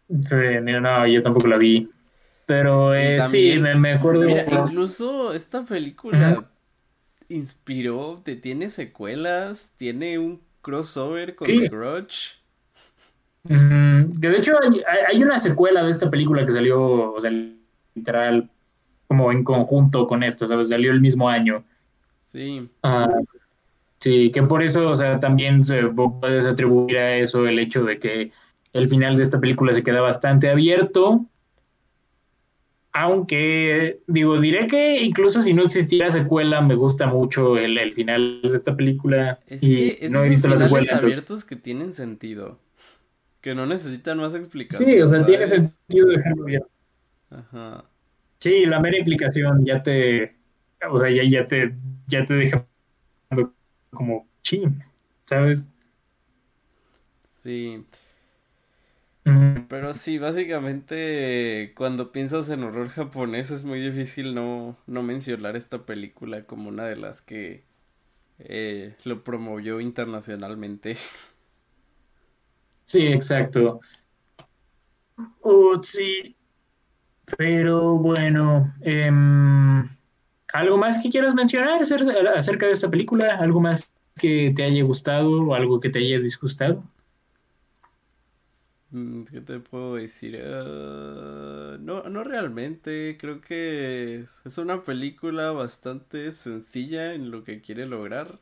sí, 0.08 0.36
no, 0.82 1.08
yo 1.08 1.24
tampoco 1.24 1.48
la 1.48 1.58
vi. 1.58 1.90
Pero 2.46 2.94
eh, 2.94 3.18
también- 3.18 3.58
sí, 3.58 3.60
me, 3.62 3.76
me 3.76 3.94
acuerdo... 3.94 4.26
Mira, 4.28 4.46
incluso 4.50 5.34
esta 5.34 5.64
película 5.66 6.52
inspiró, 7.30 8.22
te, 8.24 8.36
tiene 8.36 8.70
secuelas, 8.70 9.74
tiene 9.78 10.20
un 10.20 10.42
crossover 10.62 11.36
con 11.36 11.48
Sí. 11.48 11.58
The 11.58 11.70
Grudge. 11.70 12.38
Que 14.22 14.30
de 14.30 14.38
hecho 14.38 14.54
hay, 14.62 14.82
hay- 14.88 15.16
hay 15.18 15.24
una 15.24 15.40
secuela 15.40 15.84
de 15.84 15.92
esta 15.92 16.10
película 16.10 16.46
que 16.46 16.52
salió, 16.52 17.14
o 17.14 17.20
sea, 17.20 17.32
literal, 17.94 18.50
como 19.08 19.32
en 19.32 19.44
conjunto 19.44 20.08
con 20.08 20.24
esta, 20.24 20.48
¿sabes? 20.48 20.70
Salió 20.70 20.92
el 20.92 21.02
mismo 21.02 21.30
año. 21.30 21.64
Sí, 22.24 22.70
Ah, 22.84 23.08
sí, 24.00 24.32
que 24.32 24.44
por 24.44 24.64
eso, 24.64 24.90
o 24.90 24.96
sea, 24.96 25.20
también 25.20 25.64
se 25.66 25.84
puedes 25.84 26.46
atribuir 26.46 26.98
a 26.98 27.18
eso 27.18 27.48
el 27.48 27.60
hecho 27.60 27.84
de 27.84 28.00
que 28.00 28.32
el 28.74 28.90
final 28.90 29.16
de 29.16 29.24
esta 29.24 29.40
película 29.40 29.74
se 29.74 29.84
queda 29.84 30.02
bastante 30.02 30.50
abierto. 30.50 31.26
Aunque, 32.98 34.00
digo, 34.08 34.40
diré 34.40 34.68
que 34.68 35.04
incluso 35.04 35.42
si 35.42 35.54
no 35.54 35.64
existiera 35.64 36.10
secuela, 36.10 36.62
me 36.62 36.76
gusta 36.76 37.08
mucho 37.08 37.58
el, 37.58 37.78
el 37.78 37.94
final 37.94 38.42
de 38.42 38.56
esta 38.56 38.76
película. 38.76 39.40
es 39.48 39.62
y 39.62 39.96
que 39.96 40.10
no 40.10 40.24
he 40.24 40.30
visto 40.30 40.48
la 40.48 40.56
secuela. 40.56 40.86
entonces- 40.86 41.04
abiertos 41.04 41.44
que 41.44 41.58
tienen 41.58 41.92
sentido. 41.92 42.60
Que 43.42 43.54
no 43.54 43.66
necesitan 43.66 44.18
más 44.18 44.34
explicación. 44.34 44.90
Sí, 44.90 45.00
o 45.02 45.08
sea, 45.08 45.26
tiene 45.26 45.46
sentido 45.46 46.08
dejarlo 46.08 46.44
abierto. 46.44 46.70
Ajá. 47.30 47.84
Sí, 48.40 48.66
la 48.66 48.80
mera 48.80 48.98
implicación 48.98 49.66
ya 49.66 49.84
te, 49.84 50.32
o 50.90 50.98
sea, 50.98 51.10
ya, 51.10 51.24
ya 51.24 51.48
te, 51.48 51.76
ya 52.08 52.26
te 52.26 52.34
deja 52.34 52.66
como 53.96 54.28
chin, 54.44 54.84
¿sabes? 55.26 55.72
Sí. 57.42 57.86
Pero 59.70 59.94
sí, 59.96 60.20
básicamente 60.20 61.74
cuando 61.76 62.12
piensas 62.12 62.50
en 62.52 62.64
horror 62.64 62.90
japonés 62.90 63.50
es 63.52 63.64
muy 63.64 63.80
difícil 63.82 64.36
no, 64.36 64.78
no 64.86 65.02
mencionar 65.02 65.56
esta 65.56 65.86
película 65.86 66.46
como 66.46 66.70
una 66.70 66.86
de 66.86 66.96
las 66.96 67.22
que 67.24 67.64
eh, 68.40 68.96
lo 69.04 69.24
promovió 69.24 69.80
internacionalmente. 69.80 70.98
Sí, 72.86 73.08
exacto. 73.08 73.80
Oh, 75.42 75.82
sí, 75.82 76.36
pero 77.38 77.98
bueno, 77.98 78.74
em, 78.82 79.88
¿algo 80.60 80.78
más 80.78 81.02
que 81.02 81.10
quieras 81.10 81.34
mencionar 81.36 81.82
acer- 81.82 82.28
acerca 82.36 82.66
de 82.68 82.72
esta 82.74 82.90
película? 82.90 83.38
¿Algo 83.38 83.60
más 83.62 83.94
que 84.20 84.54
te 84.56 84.64
haya 84.64 84.84
gustado 84.84 85.42
o 85.44 85.54
algo 85.56 85.80
que 85.80 85.90
te 85.90 86.00
haya 86.00 86.20
disgustado? 86.20 86.84
Mm, 88.92 89.24
¿Qué 89.26 89.42
te 89.42 89.60
puedo 89.60 89.96
decir? 89.96 90.40
Ah, 90.44 91.78
no, 91.80 92.04
no 92.04 92.24
realmente, 92.24 93.18
creo 93.20 93.42
que 93.42 94.20
es, 94.22 94.58
una 94.58 94.82
película 94.82 95.52
bastante 95.52 96.32
sencilla 96.32 97.14
en 97.14 97.32
lo 97.32 97.44
que 97.44 97.62
quiere 97.62 97.86
lograr 97.88 98.40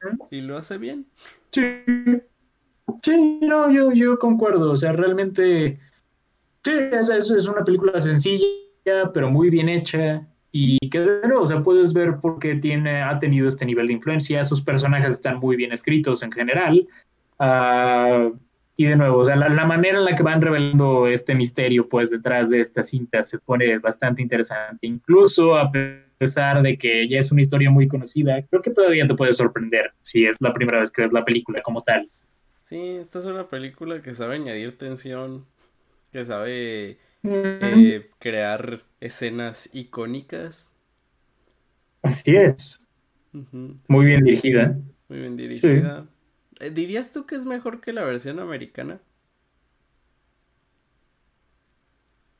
y 0.30 0.40
lo 0.40 0.56
hace 0.56 0.78
bien. 0.78 1.06
Sí, 1.52 1.62
sí, 3.02 3.38
no, 3.42 3.70
yo, 3.70 3.92
yo 3.92 4.18
concuerdo, 4.18 4.72
o 4.72 4.76
sea, 4.76 4.92
realmente, 4.92 5.78
sí, 6.64 6.72
es- 6.72 7.30
es 7.30 7.46
una 7.46 7.64
película 7.64 8.00
sencilla, 8.00 8.46
pero 9.12 9.30
muy 9.30 9.50
bien 9.50 9.68
hecha, 9.68 10.26
y 10.52 10.78
que 10.90 11.00
de 11.00 11.28
nuevo, 11.28 11.42
o 11.42 11.46
sea, 11.46 11.62
puedes 11.62 11.92
ver 11.92 12.16
por 12.20 12.38
qué 12.38 12.54
tiene, 12.54 13.02
ha 13.02 13.18
tenido 13.18 13.46
este 13.46 13.66
nivel 13.66 13.86
de 13.86 13.94
influencia, 13.94 14.42
sus 14.44 14.60
personajes 14.60 15.14
están 15.14 15.38
muy 15.38 15.56
bien 15.56 15.72
escritos 15.72 16.22
en 16.22 16.32
general, 16.32 16.86
ah, 17.38 18.30
y 18.76 18.84
de 18.84 18.96
nuevo, 18.96 19.18
o 19.18 19.24
sea, 19.24 19.34
la, 19.36 19.48
la 19.48 19.66
manera 19.66 19.98
en 19.98 20.04
la 20.04 20.14
que 20.14 20.22
van 20.22 20.40
revelando 20.40 21.08
este 21.08 21.34
misterio, 21.34 21.88
pues, 21.88 22.10
detrás 22.10 22.48
de 22.48 22.60
esta 22.60 22.82
cinta 22.82 23.22
se 23.24 23.38
pone 23.38 23.78
bastante 23.78 24.22
interesante, 24.22 24.86
incluso 24.86 25.56
a 25.56 25.70
pesar 26.18 26.62
de 26.62 26.78
que 26.78 27.08
ya 27.08 27.18
es 27.18 27.32
una 27.32 27.40
historia 27.40 27.70
muy 27.70 27.88
conocida, 27.88 28.40
creo 28.48 28.62
que 28.62 28.70
todavía 28.70 29.06
te 29.06 29.14
puede 29.14 29.32
sorprender 29.32 29.92
si 30.00 30.26
es 30.26 30.40
la 30.40 30.52
primera 30.52 30.78
vez 30.80 30.90
que 30.90 31.02
ves 31.02 31.12
la 31.12 31.24
película 31.24 31.60
como 31.62 31.80
tal. 31.80 32.08
Sí, 32.58 32.96
esta 33.00 33.18
es 33.18 33.24
una 33.24 33.48
película 33.48 34.02
que 34.02 34.14
sabe 34.14 34.36
añadir 34.36 34.76
tensión, 34.76 35.44
que 36.12 36.24
sabe 36.24 36.98
eh, 37.30 38.04
crear 38.18 38.82
escenas 39.00 39.70
icónicas. 39.72 40.72
Así 42.02 42.36
es, 42.36 42.80
muy 43.88 44.06
bien 44.06 44.24
dirigida. 44.24 44.78
Muy 45.08 45.20
bien 45.20 45.36
dirigida. 45.36 46.06
Eh, 46.60 46.70
¿Dirías 46.70 47.12
tú 47.12 47.26
que 47.26 47.34
es 47.34 47.44
mejor 47.44 47.80
que 47.80 47.92
la 47.92 48.04
versión 48.04 48.40
americana? 48.40 49.00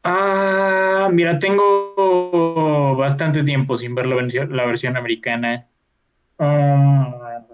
Ah, 0.05 1.11
mira, 1.13 1.39
tengo 1.39 2.97
bastante 2.97 3.43
tiempo 3.43 3.77
sin 3.77 3.95
ver 3.95 4.07
la 4.07 4.17
versión, 4.17 4.57
la 4.57 4.65
versión 4.65 4.97
americana. 4.97 5.67
Ah, 6.39 7.45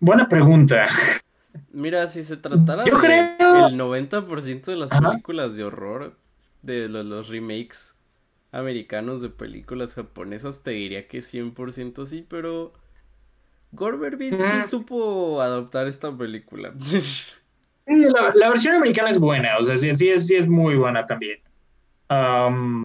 buena 0.00 0.26
pregunta. 0.26 0.86
Mira, 1.72 2.06
si 2.06 2.24
se 2.24 2.36
tratara 2.36 2.84
Yo 2.84 2.94
de 2.98 3.00
creo- 3.00 3.66
el 3.68 3.76
90% 3.76 4.70
de 4.70 4.76
las 4.76 4.90
Ajá. 4.92 5.10
películas 5.10 5.56
de 5.56 5.64
horror, 5.64 6.14
de 6.62 6.88
lo- 6.88 7.02
los, 7.02 7.28
remakes 7.28 7.94
americanos 8.52 9.20
de 9.20 9.28
películas 9.28 9.94
japonesas, 9.94 10.62
te 10.62 10.70
diría 10.70 11.06
que 11.06 11.20
100% 11.20 12.06
sí, 12.06 12.24
pero 12.28 12.72
Gore 13.72 13.98
Verbinski 13.98 14.42
Mm. 14.42 14.66
supo 14.68 15.42
adaptar 15.42 15.86
esta 15.86 16.16
película. 16.16 16.72
La, 17.86 18.32
la 18.34 18.48
versión 18.50 18.74
americana 18.74 19.08
es 19.08 19.18
buena, 19.18 19.56
o 19.58 19.62
sea, 19.62 19.74
sí, 19.76 19.92
sí 19.94 20.10
es, 20.10 20.26
sí 20.26 20.36
es 20.36 20.46
muy 20.46 20.76
buena 20.76 21.06
también. 21.06 21.38
Am, 22.08 22.82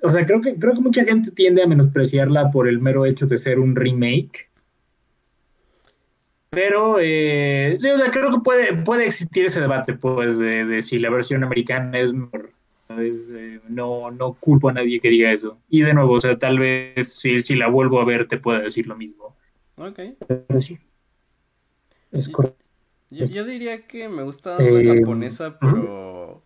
o 0.00 0.10
sea, 0.10 0.24
creo 0.24 0.40
que, 0.40 0.56
creo 0.56 0.74
que 0.74 0.80
mucha 0.80 1.04
gente 1.04 1.32
tiende 1.32 1.62
a 1.64 1.66
menospreciarla 1.66 2.50
por 2.52 2.68
el 2.68 2.78
mero 2.80 3.04
hecho 3.04 3.26
de 3.26 3.36
ser 3.36 3.58
un 3.58 3.74
remake. 3.74 4.48
Pero, 6.56 6.96
eh, 7.00 7.76
sí, 7.78 7.90
o 7.90 7.98
sea, 7.98 8.10
creo 8.10 8.30
que 8.30 8.38
puede, 8.40 8.74
puede 8.82 9.04
existir 9.06 9.44
ese 9.44 9.60
debate, 9.60 9.92
pues, 9.94 10.38
de, 10.38 10.64
de 10.64 10.80
si 10.82 10.98
la 10.98 11.10
versión 11.10 11.44
americana 11.44 11.98
es 11.98 12.12
mejor. 12.14 12.50
Eh, 12.88 13.60
No, 13.68 14.10
no 14.10 14.34
culpo 14.34 14.70
a 14.70 14.72
nadie 14.72 15.00
que 15.00 15.10
diga 15.10 15.32
eso. 15.32 15.58
Y 15.68 15.82
de 15.82 15.92
nuevo, 15.94 16.14
o 16.14 16.18
sea, 16.18 16.38
tal 16.38 16.58
vez 16.58 17.12
si, 17.20 17.40
si 17.42 17.56
la 17.56 17.68
vuelvo 17.68 18.00
a 18.00 18.04
ver 18.06 18.26
te 18.28 18.38
pueda 18.38 18.60
decir 18.60 18.86
lo 18.86 18.96
mismo. 18.96 19.36
ok. 19.76 20.00
Pero 20.28 20.60
sí. 20.60 20.78
Es 22.10 22.28
correcto. 22.28 22.64
Yo, 23.10 23.26
yo 23.26 23.44
diría 23.44 23.86
que 23.86 24.08
me 24.08 24.22
gusta 24.22 24.68
la 24.68 24.82
Eh, 24.82 24.84
japonesa, 24.84 25.60
pero... 25.60 26.44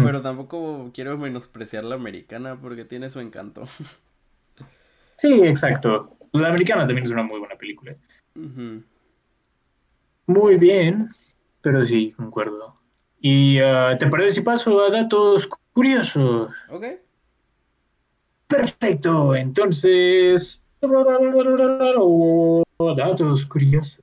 Pero 0.00 0.20
tampoco 0.22 0.90
quiero 0.94 1.16
menospreciar 1.18 1.84
la 1.84 1.94
americana 1.96 2.60
porque 2.60 2.84
tiene 2.84 3.08
su 3.10 3.20
encanto. 3.20 3.64
Sí, 5.16 5.32
exacto. 5.44 6.16
La 6.32 6.48
americana 6.48 6.86
también 6.86 7.04
es 7.04 7.10
una 7.10 7.22
muy 7.22 7.38
buena 7.38 7.56
película. 7.56 7.96
Muy 10.26 10.56
bien, 10.56 11.10
pero 11.60 11.84
sí, 11.84 12.12
concuerdo. 12.12 12.76
¿Y 13.20 13.58
ah, 13.58 13.96
te 13.98 14.06
parece 14.08 14.36
si 14.36 14.40
paso 14.42 14.82
a 14.82 14.90
datos 14.90 15.48
curiosos? 15.72 16.54
Ok. 16.70 16.84
Perfecto, 18.46 19.34
entonces... 19.34 20.60
Datos 22.96 23.44
curiosos. 23.46 24.00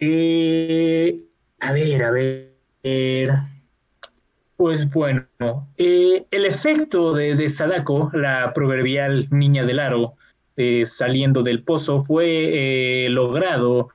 Eh, 0.00 1.16
a 1.60 1.72
ver, 1.72 2.04
a 2.04 2.10
ver. 2.10 2.54
Pues 4.56 4.90
bueno, 4.92 5.68
eh, 5.76 6.26
el 6.30 6.44
efecto 6.44 7.14
de, 7.14 7.34
de 7.36 7.48
Sadako, 7.48 8.10
la 8.12 8.52
proverbial 8.52 9.28
niña 9.30 9.64
del 9.64 9.78
aro, 9.78 10.16
eh, 10.58 10.84
saliendo 10.84 11.42
del 11.42 11.62
pozo, 11.62 11.98
fue 12.00 12.26
eh, 13.06 13.08
logrado 13.08 13.90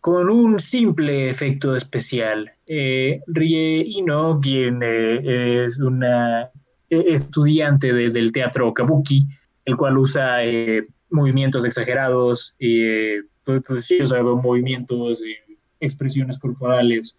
con 0.00 0.30
un 0.30 0.58
simple 0.58 1.28
efecto 1.28 1.74
especial. 1.76 2.50
Eh, 2.66 3.20
Rie 3.26 3.84
Ino, 3.86 4.40
quien 4.40 4.80
eh, 4.82 5.64
es 5.66 5.78
una 5.78 6.44
eh, 6.88 7.04
estudiante 7.08 7.92
de- 7.92 8.10
del 8.10 8.32
teatro 8.32 8.72
kabuki, 8.72 9.26
el 9.66 9.76
cual 9.76 9.98
usa 9.98 10.38
movimientos 11.10 11.64
exagerados, 11.64 12.54
y 12.58 13.20
pues, 13.44 13.62
pues 13.66 13.84
sí, 13.84 13.98
movimientos 14.42 15.22
y 15.22 15.34
expresiones 15.80 16.38
corporales 16.38 17.18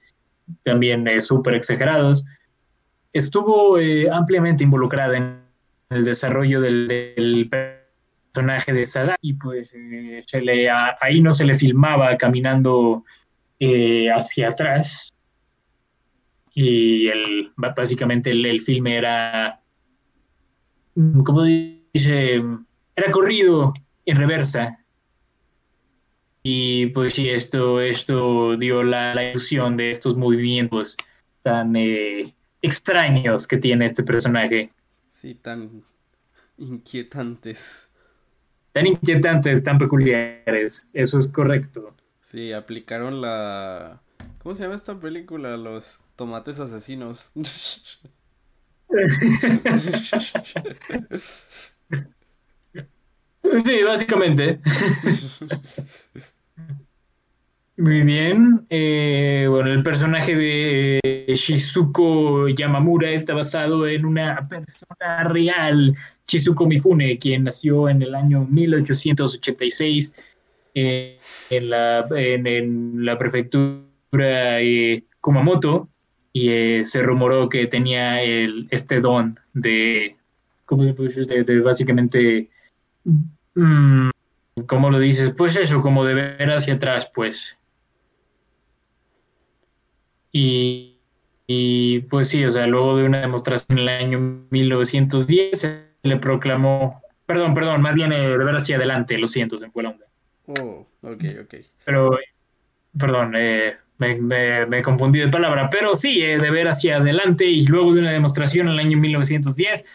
también 0.63 1.05
súper 1.21 1.53
exagerados. 1.53 2.25
Estuvo 3.13 3.77
ampliamente 4.11 4.63
involucrada 4.63 5.17
en 5.17 5.37
el 5.89 6.03
desarrollo 6.03 6.61
del, 6.61 6.87
del 6.87 7.49
personaje 8.37 8.71
de 8.71 8.85
Sadako 8.85 9.17
y 9.21 9.33
pues 9.33 9.73
eh, 9.73 10.21
se 10.25 10.41
le, 10.41 10.69
ahí 10.69 11.21
no 11.21 11.33
se 11.33 11.43
le 11.43 11.55
filmaba 11.55 12.15
caminando 12.17 13.03
eh, 13.59 14.09
hacia 14.11 14.49
atrás 14.49 15.11
y 16.53 17.07
el, 17.07 17.51
básicamente 17.55 18.29
el, 18.29 18.45
el 18.45 18.61
filme 18.61 18.95
era, 18.95 19.59
como 21.25 21.43
dice, 21.43 22.43
era 22.95 23.11
corrido 23.11 23.73
en 24.05 24.17
reversa. 24.17 24.83
Y 26.43 26.87
pues 26.87 27.13
sí, 27.13 27.29
esto, 27.29 27.81
esto 27.81 28.55
dio 28.55 28.83
la, 28.83 29.13
la 29.13 29.31
ilusión 29.31 29.77
de 29.77 29.89
estos 29.91 30.15
movimientos 30.15 30.95
tan 31.43 31.75
eh, 31.75 32.33
extraños 32.61 33.47
que 33.47 33.57
tiene 33.57 33.85
este 33.85 34.03
personaje. 34.03 34.71
Sí, 35.09 35.35
tan 35.35 35.83
inquietantes. 36.57 37.91
Tan 38.77 38.85
inquietantes, 38.85 39.63
tan 39.63 39.79
peculiares, 39.79 40.87
eso 40.93 41.17
es 41.17 41.27
correcto. 41.27 41.95
Sí, 42.19 42.53
aplicaron 42.53 43.21
la... 43.21 44.03
¿Cómo 44.37 44.53
se 44.53 44.61
llama 44.61 44.75
esta 44.75 44.99
película? 44.99 45.57
Los 45.57 46.01
tomates 46.15 46.59
asesinos. 46.59 47.31
Sí, 53.63 53.81
básicamente. 53.81 54.59
Muy 57.77 58.01
bien. 58.01 58.65
Eh, 58.69 59.45
bueno, 59.49 59.71
el 59.71 59.83
personaje 59.83 60.35
de 60.35 60.99
eh, 61.03 61.35
Shizuko 61.35 62.47
Yamamura 62.49 63.11
está 63.11 63.35
basado 63.35 63.87
en 63.87 64.05
una 64.05 64.47
persona 64.49 65.23
real, 65.25 65.95
Shizuko 66.27 66.65
Mifune, 66.65 67.17
quien 67.19 67.43
nació 67.43 67.87
en 67.87 68.01
el 68.01 68.15
año 68.15 68.45
1886 68.49 70.15
eh, 70.73 71.19
en, 71.49 71.69
la, 71.69 72.07
en, 72.15 73.05
la 73.05 73.17
prefectura 73.17 74.57
Kumamoto 75.21 75.87
y 76.33 76.83
se 76.83 77.01
rumoró 77.01 77.49
que 77.49 77.67
tenía 77.67 78.21
el, 78.21 78.67
este 78.71 79.01
don 79.01 79.39
de, 79.53 80.15
¿cómo 80.65 80.83
se 80.83 80.93
puede 80.93 81.09
decir? 81.09 81.45
de 81.45 81.59
básicamente 81.61 82.49
Mm, 83.57 84.09
¿Cómo 84.67 84.91
lo 84.91 84.99
dices? 84.99 85.33
Pues 85.35 85.55
eso, 85.55 85.81
como 85.81 86.05
de 86.05 86.13
ver 86.13 86.51
hacia 86.51 86.75
atrás, 86.75 87.09
pues. 87.13 87.57
Y, 90.31 90.97
y, 91.47 91.99
pues 92.01 92.29
sí, 92.29 92.43
o 92.43 92.49
sea, 92.49 92.67
luego 92.67 92.97
de 92.97 93.05
una 93.05 93.21
demostración 93.21 93.79
en 93.79 93.87
el 93.87 93.89
año 93.89 94.45
1910 94.49 95.59
se 95.59 95.83
le 96.03 96.17
proclamó, 96.17 97.01
perdón, 97.25 97.53
perdón, 97.53 97.81
más 97.81 97.95
bien 97.95 98.11
eh, 98.11 98.37
de 98.37 98.43
ver 98.43 98.55
hacia 98.55 98.77
adelante, 98.77 99.17
lo 99.17 99.27
siento, 99.27 99.57
se 99.57 99.69
fue 99.69 99.83
la 99.83 99.89
onda. 99.89 100.05
Oh, 100.47 100.87
ok, 101.01 101.23
ok. 101.43 101.55
Pero, 101.85 102.17
perdón, 102.97 103.33
eh, 103.35 103.75
me, 103.97 104.65
me, 104.65 104.83
confundí 104.83 105.19
de 105.19 105.27
palabra, 105.27 105.69
pero 105.69 105.95
sí, 105.95 106.23
eh, 106.23 106.37
de 106.37 106.51
ver 106.51 106.67
hacia 106.67 106.97
adelante 106.97 107.45
y 107.45 107.65
luego 107.65 107.93
de 107.93 108.01
una 108.01 108.11
demostración 108.11 108.67
en 108.67 108.73
el 108.73 108.79
año 108.79 108.97
1910 108.97 109.85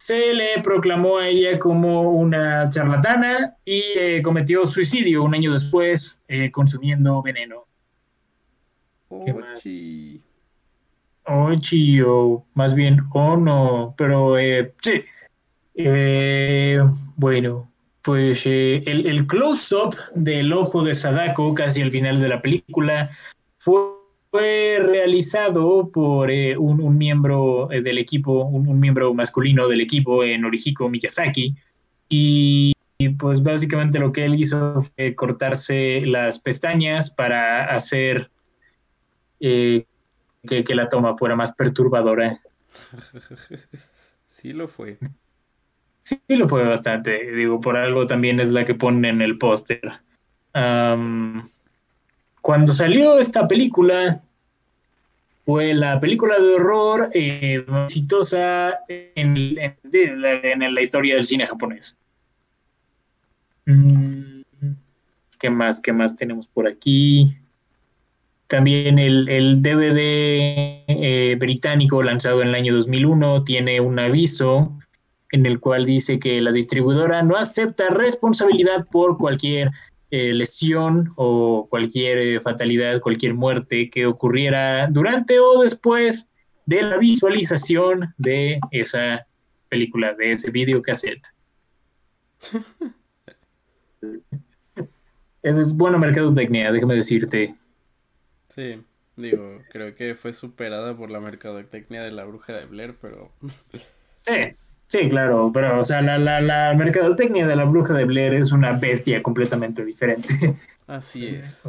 se 0.00 0.32
le 0.32 0.62
proclamó 0.62 1.18
a 1.18 1.28
ella 1.28 1.58
como 1.58 2.10
una 2.10 2.70
charlatana 2.70 3.56
y 3.66 3.82
eh, 3.96 4.22
cometió 4.22 4.64
suicidio 4.64 5.22
un 5.22 5.34
año 5.34 5.52
después 5.52 6.22
eh, 6.26 6.50
consumiendo 6.50 7.20
veneno. 7.20 7.66
Ochi. 9.10 10.20
Ochi, 11.26 12.00
o 12.00 12.44
más 12.54 12.74
bien 12.74 13.00
o 13.12 13.36
no, 13.36 13.94
pero 13.98 14.38
eh, 14.38 14.72
sí. 14.80 15.02
bueno, 17.16 17.70
pues 18.02 18.46
el, 18.46 19.06
el 19.06 19.26
close-up 19.26 19.94
del 20.14 20.52
ojo 20.52 20.82
de 20.82 20.94
Sadako 20.94 21.54
casi 21.54 21.82
al 21.82 21.92
final 21.92 22.20
de 22.20 22.28
la 22.28 22.40
película 22.40 23.10
fue 23.58 24.00
fue 24.30 24.78
realizado 24.80 25.90
por 25.90 26.30
eh, 26.30 26.56
un, 26.56 26.96
miembro 26.96 27.70
eh, 27.72 27.82
del 27.82 27.98
equipo, 27.98 28.44
un, 28.44 28.78
miembro 28.78 29.12
masculino 29.12 29.66
del 29.68 29.80
equipo, 29.80 30.22
en 30.22 30.42
Norihiko 30.42 30.88
Miyazaki, 30.88 31.54
y, 32.08 32.72
pues 33.18 33.42
básicamente 33.42 33.98
lo 33.98 34.12
que 34.12 34.24
él 34.24 34.34
hizo 34.34 34.82
fue 34.82 35.14
cortarse 35.14 36.02
las 36.02 36.38
pestañas 36.38 37.10
para 37.10 37.64
hacer 37.64 38.30
eh, 39.40 39.84
que, 40.46 40.64
que, 40.64 40.74
la 40.74 40.88
toma 40.88 41.16
fuera 41.16 41.36
más 41.36 41.52
perturbadora. 41.52 42.40
Sí 44.30 44.52
lo 44.52 44.68
fue. 44.68 44.96
Sí 46.02 46.18
lo 46.28 46.48
fue 46.48 46.64
bastante, 46.64 47.32
digo, 47.32 47.60
por 47.60 47.76
algo 47.76 48.06
también 48.06 48.40
es 48.40 48.50
la 48.50 48.64
que 48.64 48.74
ponen 48.74 49.04
en 49.16 49.22
el 49.22 49.36
póster. 49.38 49.82
Cuando 52.40 52.72
salió 52.72 53.18
esta 53.18 53.46
película, 53.46 54.22
fue 55.44 55.74
la 55.74 56.00
película 56.00 56.38
de 56.38 56.54
horror 56.54 57.10
eh, 57.12 57.64
exitosa 57.84 58.78
en, 58.88 59.54
la 59.56 60.80
historia 60.80 61.16
del 61.16 61.26
cine 61.26 61.46
japonés. 61.46 61.98
Mm, 63.66 64.40
¿Qué 65.38 65.50
más? 65.50 65.80
¿Qué 65.80 65.92
más 65.92 66.16
tenemos 66.16 66.48
por 66.48 66.66
aquí? 66.66 67.36
También 68.50 68.98
el, 68.98 69.62
DVD 69.62 70.82
eh, 70.88 71.36
británico 71.38 72.02
lanzado 72.02 72.42
en 72.42 72.48
el 72.48 72.56
año 72.56 72.74
2001 72.74 73.44
tiene 73.44 73.80
un 73.80 74.00
aviso 74.00 74.76
en 75.30 75.46
el 75.46 75.60
cual 75.60 75.84
dice 75.84 76.18
que 76.18 76.40
la 76.40 76.50
distribuidora 76.50 77.22
no 77.22 77.36
acepta 77.36 77.90
responsabilidad 77.90 78.88
por 78.90 79.18
cualquier 79.18 79.70
eh, 80.10 80.34
lesión 80.34 81.12
o 81.14 81.68
cualquier 81.70 82.18
eh, 82.18 82.40
fatalidad, 82.40 83.00
cualquier 83.00 83.34
muerte 83.34 83.88
que 83.88 84.06
ocurriera 84.06 84.88
durante 84.88 85.38
o 85.38 85.62
después 85.62 86.32
de 86.66 86.82
la 86.82 86.96
visualización 86.96 88.12
de 88.18 88.58
esa 88.72 89.28
película, 89.68 90.14
de 90.14 90.32
ese 90.32 90.50
videocassette. 90.50 91.28
Eso 95.44 95.60
es 95.60 95.72
buena 95.72 95.98
mercadotecnia, 95.98 96.72
déjame 96.72 96.96
decirte. 96.96 97.59
Sí, 98.54 98.82
digo, 99.16 99.58
creo 99.70 99.94
que 99.94 100.14
fue 100.14 100.32
superada 100.32 100.96
por 100.96 101.10
la 101.10 101.20
mercadotecnia 101.20 102.02
de 102.02 102.10
la 102.10 102.24
bruja 102.24 102.52
de 102.52 102.66
Blair, 102.66 102.96
pero... 103.00 103.32
sí, 104.26 104.56
Sí, 104.90 105.08
claro, 105.08 105.50
pero 105.54 105.78
o 105.78 105.84
sea, 105.84 106.02
la, 106.02 106.18
la, 106.18 106.40
la 106.40 106.74
mercadotecnia 106.74 107.46
de 107.46 107.54
la 107.54 107.62
bruja 107.62 107.94
de 107.94 108.04
Blair 108.06 108.34
es 108.34 108.50
una 108.50 108.72
bestia 108.72 109.22
completamente 109.22 109.84
diferente. 109.84 110.56
Así 110.88 111.26
es. 111.36 111.64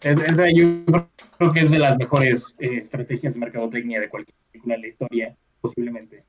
esa 0.00 0.44
yo 0.54 0.84
creo 1.36 1.52
que 1.52 1.58
es 1.58 1.72
de 1.72 1.80
las 1.80 1.98
mejores 1.98 2.54
eh, 2.60 2.76
estrategias 2.76 3.34
de 3.34 3.40
mercadotecnia 3.40 3.98
de 4.00 4.08
cualquier 4.08 4.36
película 4.52 4.76
de 4.76 4.82
la 4.82 4.86
historia, 4.86 5.34
posiblemente. 5.60 6.22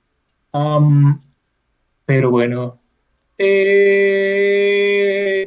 pero 2.07 2.31
bueno. 2.31 2.81
Eh, 3.37 4.25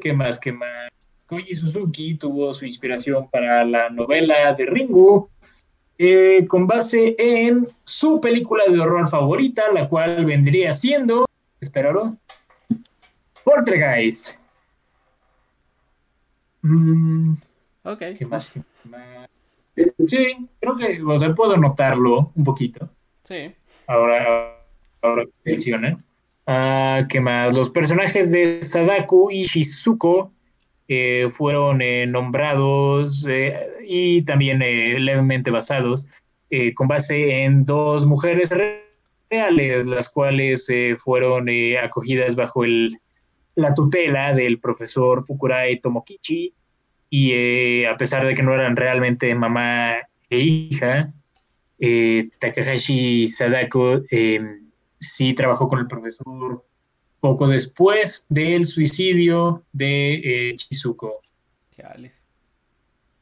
¿Qué 0.01 0.13
más? 0.13 0.39
¿Qué 0.39 0.53
más? 0.53 0.88
Koji 1.29 1.55
Suzuki 1.55 2.17
tuvo 2.17 2.55
su 2.55 2.65
inspiración 2.65 3.29
para 3.29 3.63
la 3.63 3.91
novela 3.91 4.55
de 4.55 4.65
Ringu, 4.65 5.29
eh, 5.99 6.47
con 6.49 6.67
base 6.67 7.15
en 7.19 7.69
su 7.85 8.19
película 8.19 8.65
de 8.67 8.81
horror 8.81 9.07
favorita, 9.11 9.71
la 9.71 9.91
cual 9.91 10.25
vendría 10.25 10.73
siendo, 10.73 11.27
espéralo, 11.61 12.17
Poltergeist. 13.45 14.37
Mm, 16.63 17.35
ok. 17.83 17.99
¿Qué 18.17 18.27
más? 18.27 18.51
Sí, 20.07 20.49
creo 20.61 20.77
que, 20.79 21.03
o 21.03 21.19
sea, 21.19 21.35
puedo 21.35 21.59
notarlo 21.59 22.33
un 22.35 22.45
poquito. 22.45 22.89
Sí. 23.25 23.55
Ahora, 23.87 24.57
ahora 25.03 25.25
que 25.25 25.51
mencionan. 25.51 26.03
Ah, 26.47 27.03
¿Qué 27.07 27.21
más? 27.21 27.53
Los 27.53 27.69
personajes 27.69 28.33
de 28.33 28.63
Sadaku 28.63 29.31
y 29.31 29.45
Shizuko 29.45 30.33
eh, 30.91 31.27
fueron 31.29 31.83
eh, 31.83 32.07
nombrados 32.07 33.27
eh, 33.29 33.69
y 33.87 34.23
también 34.23 34.61
levemente 34.61 35.51
basados 35.51 36.09
con 36.77 36.89
base 36.89 37.43
en 37.43 37.67
dos 37.67 38.07
mujeres 38.07 38.51
reales, 39.29 39.85
las 39.85 40.09
cuales 40.09 40.67
fueron 40.97 41.49
acogidas 41.83 42.35
bajo 42.37 42.65
el, 42.65 42.99
la 43.55 43.75
tutela 43.75 44.33
del 44.33 44.59
profesor 44.59 45.23
Fukurai 45.23 45.79
Tomokichi 45.79 46.55
y 47.11 47.85
a 47.85 47.95
pesar 47.99 48.25
de 48.25 48.33
que 48.33 48.43
no 48.43 48.55
eran 48.55 48.77
realmente 48.77 49.35
mamá 49.35 49.97
e 50.31 50.39
hija, 50.39 51.13
Takahashi 52.39 53.29
Sadako 53.29 54.01
sí 54.99 55.35
trabajó 55.35 55.69
con 55.69 55.81
el 55.81 55.87
profesor 55.87 56.65
poco 57.21 57.49
después 57.49 58.27
del 58.29 58.67
suicidio 58.67 59.65
de 59.73 60.51
eh, 60.51 60.57
Chizuko. 60.57 61.21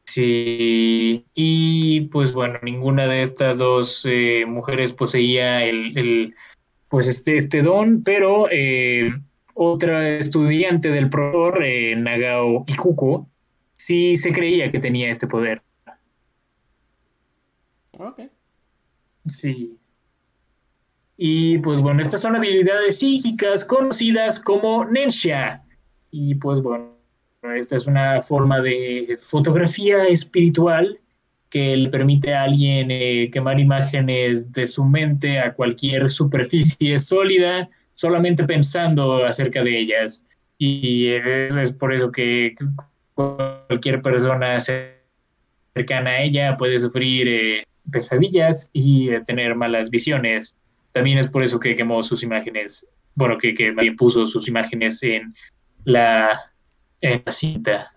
Sí, 0.05 1.27
y 1.35 2.01
pues 2.09 2.33
bueno, 2.33 2.59
ninguna 2.63 3.07
de 3.07 3.23
estas 3.23 3.59
dos 3.59 4.07
eh, 4.09 4.45
mujeres 4.47 4.93
poseía 4.93 5.65
el, 5.65 6.35
pues 6.89 7.07
este, 7.07 7.37
este 7.37 7.63
don, 7.63 8.03
pero 8.03 8.49
eh, 8.51 9.13
otra 9.55 10.17
estudiante 10.17 10.91
del 10.91 11.11
profesor, 11.11 11.63
eh, 11.63 11.97
Nagao 11.97 12.65
Ikuko, 12.67 13.29
sí 13.75 14.17
se 14.17 14.33
creía 14.33 14.71
que 14.71 14.81
tenía 14.81 15.11
este 15.11 15.27
poder. 15.27 15.61
Ok. 17.99 18.21
Sí. 19.29 19.77
Y 21.17 21.59
pues 21.59 21.81
bueno, 21.81 22.03
estas 22.03 22.21
son 22.21 22.37
habilidades 22.37 22.99
psíquicas 22.99 23.65
conocidas 23.65 24.39
como 24.39 24.85
Nensha. 24.85 25.63
Y 26.11 26.35
pues 26.35 26.61
bueno, 26.61 26.91
esta 27.55 27.77
es 27.77 27.87
una 27.87 28.23
forma 28.23 28.61
de 28.61 29.17
fotografía 29.19 30.07
espiritual 30.09 30.99
que 31.49 31.77
le 31.77 31.89
permite 31.89 32.35
a 32.35 32.43
alguien 32.43 32.91
eh, 32.91 33.31
quemar 33.33 33.59
imágenes 33.59 34.53
de 34.53 34.67
su 34.67 34.85
mente 34.85 35.39
a 35.39 35.55
cualquier 35.55 36.09
superficie 36.09 36.99
sólida 36.99 37.69
solamente 37.95 38.45
pensando 38.45 39.25
acerca 39.25 39.63
de 39.63 39.79
ellas. 39.79 40.27
Y 40.59 41.09
es 41.09 41.73
por 41.73 41.95
eso 41.95 42.11
que 42.11 42.55
cualquier 43.15 44.03
persona 44.03 44.59
cercana 44.61 46.11
a 46.11 46.23
ella 46.23 46.57
puede 46.57 46.79
sufrir 46.79 47.29
eh, 47.29 47.67
pesadillas 47.91 48.71
y 48.73 49.11
eh, 49.11 49.23
tener 49.25 49.55
malas 49.55 49.91
visiones. 49.91 50.59
También 50.97 51.19
es 51.19 51.29
por 51.29 51.43
eso 51.43 51.61
que 51.61 51.77
quemó 51.77 52.03
sus 52.03 52.23
imágenes, 52.23 52.91
bueno, 53.15 53.37
que, 53.37 53.53
que 53.53 53.75
puso 53.99 54.25
sus 54.25 54.49
imágenes 54.49 55.03
en 55.03 55.35
la, 55.85 56.51
en 57.03 57.23
la 57.23 57.33
cinta. 57.33 57.93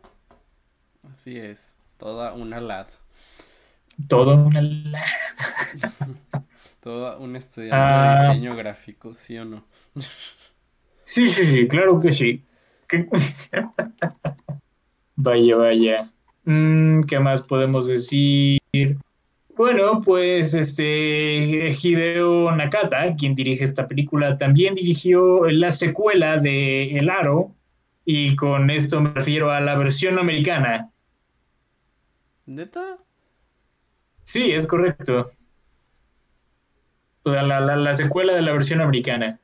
Así 1.13 1.37
es, 1.37 1.77
toda 1.97 2.33
una 2.33 2.59
LAD. 2.59 2.87
Toda 4.09 4.35
una 4.35 4.61
LAD. 4.61 4.99
Toda 6.81 7.17
un 7.19 7.37
estudiante 7.37 7.77
de 7.77 7.81
ah. 7.81 8.27
diseño 8.27 8.53
gráfico, 8.57 9.13
¿sí 9.13 9.37
o 9.37 9.45
no? 9.45 9.63
sí, 11.03 11.29
sí, 11.29 11.45
sí, 11.45 11.67
claro 11.69 12.01
que 12.01 12.11
sí. 12.11 12.43
vaya, 15.15 15.55
vaya. 15.55 16.11
Mm, 16.43 17.03
¿Qué 17.03 17.17
más 17.17 17.41
podemos 17.41 17.87
decir? 17.87 18.59
Bueno, 19.59 19.99
pues 19.99 20.53
este 20.53 21.71
Hideo 21.71 22.49
Nakata, 22.55 23.13
quien 23.17 23.35
dirige 23.35 23.65
esta 23.65 23.89
película, 23.89 24.37
también 24.37 24.73
dirigió 24.73 25.49
la 25.49 25.73
secuela 25.73 26.37
de 26.37 26.95
El 26.95 27.09
Aro, 27.09 27.53
y 28.05 28.37
con 28.37 28.69
esto 28.69 29.01
me 29.01 29.11
refiero 29.11 29.51
a 29.51 29.59
la 29.59 29.75
versión 29.75 30.17
americana. 30.17 30.89
¿Neta? 32.45 32.99
Sí, 34.23 34.49
es 34.49 34.65
correcto. 34.65 35.29
La, 37.25 37.43
la, 37.43 37.75
la, 37.75 37.95
secuela 37.95 38.35
de 38.35 38.43
la 38.43 38.53
versión 38.53 38.79
americana. 38.79 39.41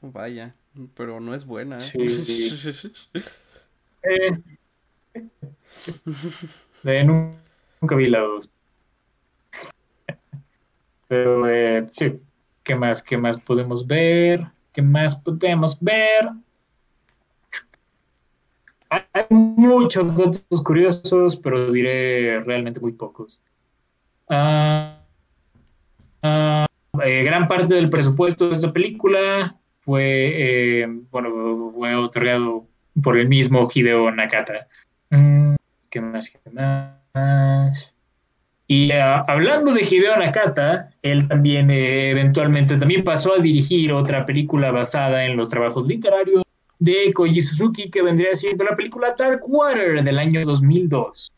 Vaya, 0.00 0.54
pero 0.96 1.20
no 1.20 1.34
es 1.34 1.44
buena. 1.44 1.80
Sí. 1.80 1.98
eh, 4.04 4.38
eh, 6.84 7.04
nunca 7.04 7.96
vi 7.96 8.08
la 8.08 8.20
dos. 8.20 8.53
Pero 11.08 11.48
eh, 11.48 11.86
sí, 11.92 12.20
¿qué 12.62 12.74
más? 12.74 13.02
¿Qué 13.02 13.16
más 13.16 13.38
podemos 13.38 13.86
ver? 13.86 14.46
¿Qué 14.72 14.82
más 14.82 15.16
podemos 15.16 15.78
ver? 15.80 16.30
Hay 18.90 19.26
muchos 19.30 20.16
datos 20.16 20.46
curiosos, 20.64 21.36
pero 21.36 21.70
diré 21.72 22.40
realmente 22.40 22.80
muy 22.80 22.92
pocos. 22.92 23.40
Ah, 24.28 24.98
ah, 26.22 26.66
eh, 27.04 27.24
gran 27.24 27.48
parte 27.48 27.74
del 27.74 27.90
presupuesto 27.90 28.46
de 28.46 28.52
esta 28.52 28.72
película 28.72 29.56
fue, 29.80 30.82
eh, 30.82 30.86
bueno, 31.10 31.72
fue 31.74 31.94
otorgado 31.94 32.66
por 33.02 33.18
el 33.18 33.28
mismo 33.28 33.68
Hideo 33.72 34.10
Nakata. 34.10 34.68
Mm, 35.10 35.54
¿Qué 35.90 36.00
más? 36.00 36.30
¿Qué 36.30 36.50
más? 36.50 37.93
Y 38.66 38.92
ah, 38.92 39.24
hablando 39.28 39.72
de 39.74 39.82
Hideo 39.82 40.16
Nakata, 40.16 40.90
él 41.02 41.28
también 41.28 41.70
eh, 41.70 42.10
eventualmente 42.10 42.76
también 42.78 43.04
pasó 43.04 43.34
a 43.34 43.38
dirigir 43.38 43.92
otra 43.92 44.24
película 44.24 44.70
basada 44.70 45.24
en 45.24 45.36
los 45.36 45.50
trabajos 45.50 45.86
literarios 45.86 46.42
de 46.78 47.12
Koji 47.12 47.42
Suzuki 47.42 47.90
que 47.90 48.02
vendría 48.02 48.34
siendo 48.34 48.64
la 48.64 48.74
película 48.74 49.14
Dark 49.16 49.42
Water 49.46 50.02
del 50.02 50.18
año 50.18 50.42
2002. 50.44 51.30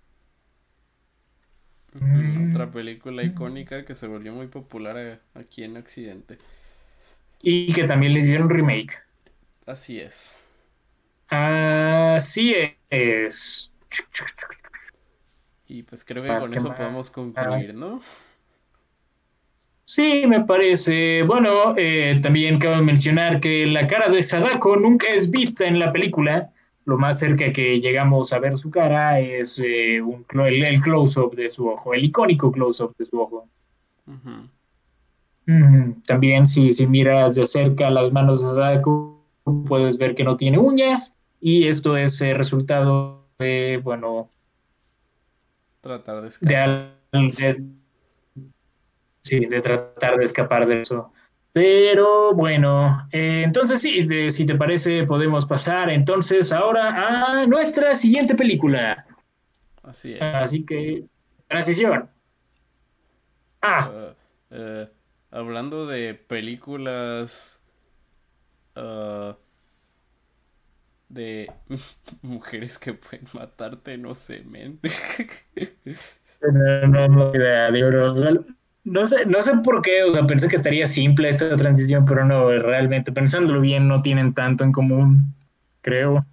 Otra 2.50 2.70
película 2.70 3.22
icónica 3.22 3.84
que 3.84 3.94
se 3.94 4.06
volvió 4.06 4.32
muy 4.32 4.46
popular 4.46 5.20
aquí 5.34 5.64
en 5.64 5.76
Occidente. 5.76 6.38
Y 7.42 7.72
que 7.72 7.84
también 7.84 8.12
le 8.12 8.22
dieron 8.22 8.48
remake. 8.48 8.98
Así 9.66 10.00
es. 10.00 10.36
Así 11.28 12.54
es. 12.90 13.72
Y 15.68 15.82
pues 15.82 16.04
creo 16.04 16.22
que 16.22 16.28
con 16.28 16.54
eso 16.54 16.74
podemos 16.74 17.10
concluir, 17.10 17.74
¿no? 17.74 18.00
Sí, 19.86 20.24
me 20.26 20.44
parece. 20.44 21.22
Bueno, 21.22 21.74
eh, 21.76 22.18
también 22.20 22.58
cabe 22.58 22.82
mencionar 22.82 23.40
que 23.40 23.66
la 23.66 23.86
cara 23.86 24.08
de 24.08 24.22
Sadako 24.22 24.76
nunca 24.76 25.06
es 25.08 25.30
vista 25.30 25.64
en 25.64 25.78
la 25.78 25.92
película. 25.92 26.50
Lo 26.84 26.98
más 26.98 27.20
cerca 27.20 27.52
que 27.52 27.80
llegamos 27.80 28.32
a 28.32 28.40
ver 28.40 28.56
su 28.56 28.70
cara 28.70 29.20
es 29.20 29.60
eh, 29.64 30.00
un, 30.00 30.24
el, 30.44 30.80
close-up 30.80 31.34
de 31.34 31.48
su 31.50 31.68
ojo, 31.68 31.94
el 31.94 32.04
icónico 32.04 32.50
close-up 32.50 32.96
de 32.96 33.04
su 33.04 33.20
ojo. 33.20 33.48
También 36.06 36.46
si, 36.46 36.72
si 36.72 36.86
miras 36.86 37.36
de 37.36 37.46
cerca 37.46 37.90
las 37.90 38.12
manos 38.12 38.42
de 38.42 38.54
Sadako, 38.54 39.24
puedes 39.66 39.98
ver 39.98 40.14
que 40.14 40.24
no 40.24 40.36
tiene 40.36 40.58
uñas 40.58 41.16
y 41.40 41.68
esto 41.68 41.96
es 41.96 42.20
el 42.22 42.36
resultado 42.36 43.24
de, 43.38 43.80
bueno, 43.82 44.30
Tratar 45.86 46.20
de 46.20 46.28
escapar. 46.28 46.90
De, 47.12 47.62
sí, 49.22 49.46
de 49.46 49.60
tratar 49.60 50.16
de 50.16 50.24
escapar 50.24 50.66
de 50.66 50.80
eso. 50.80 51.12
Pero 51.52 52.34
bueno, 52.34 53.06
eh, 53.12 53.42
entonces 53.44 53.80
sí, 53.80 54.32
si 54.32 54.44
te 54.44 54.56
parece, 54.56 55.04
podemos 55.04 55.46
pasar 55.46 55.88
entonces 55.90 56.50
ahora 56.50 57.38
a 57.38 57.46
nuestra 57.46 57.94
siguiente 57.94 58.34
película. 58.34 59.06
Así 59.84 60.14
es. 60.14 60.34
Así 60.34 60.66
que, 60.66 61.04
transición. 61.46 62.10
Ah. 63.62 64.12
Uh, 64.50 64.56
uh, 64.56 64.88
hablando 65.30 65.86
de 65.86 66.14
películas 66.14 67.62
uh, 68.74 69.34
de 71.08 71.50
mujeres 72.22 72.78
que 72.78 72.94
pueden 72.94 73.26
matarte, 73.32 73.96
no 73.98 74.14
sé, 74.14 74.42
men. 74.44 74.80
no, 76.40 76.86
no, 76.88 77.08
no, 77.08 77.34
idea, 77.34 77.70
no, 78.84 79.06
sé, 79.06 79.26
no 79.26 79.42
sé 79.42 79.52
por 79.64 79.82
qué, 79.82 80.04
o 80.04 80.14
sea, 80.14 80.26
pensé 80.26 80.48
que 80.48 80.56
estaría 80.56 80.86
simple 80.86 81.28
esta 81.28 81.56
transición, 81.56 82.04
pero 82.04 82.24
no, 82.24 82.50
realmente, 82.58 83.12
pensándolo 83.12 83.60
bien, 83.60 83.88
no 83.88 84.02
tienen 84.02 84.34
tanto 84.34 84.64
en 84.64 84.72
común, 84.72 85.34
creo. 85.80 86.24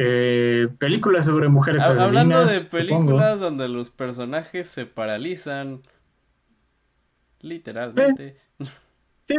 Eh, 0.00 0.68
películas 0.78 1.24
sobre 1.24 1.48
mujeres 1.48 1.82
asesinas. 1.82 2.08
Hablando 2.08 2.46
de 2.46 2.60
películas 2.60 3.40
donde 3.40 3.68
los 3.68 3.90
personajes 3.90 4.68
se 4.68 4.86
paralizan, 4.86 5.80
literalmente. 7.40 8.36
Eh. 8.60 8.64
Sí, 9.28 9.36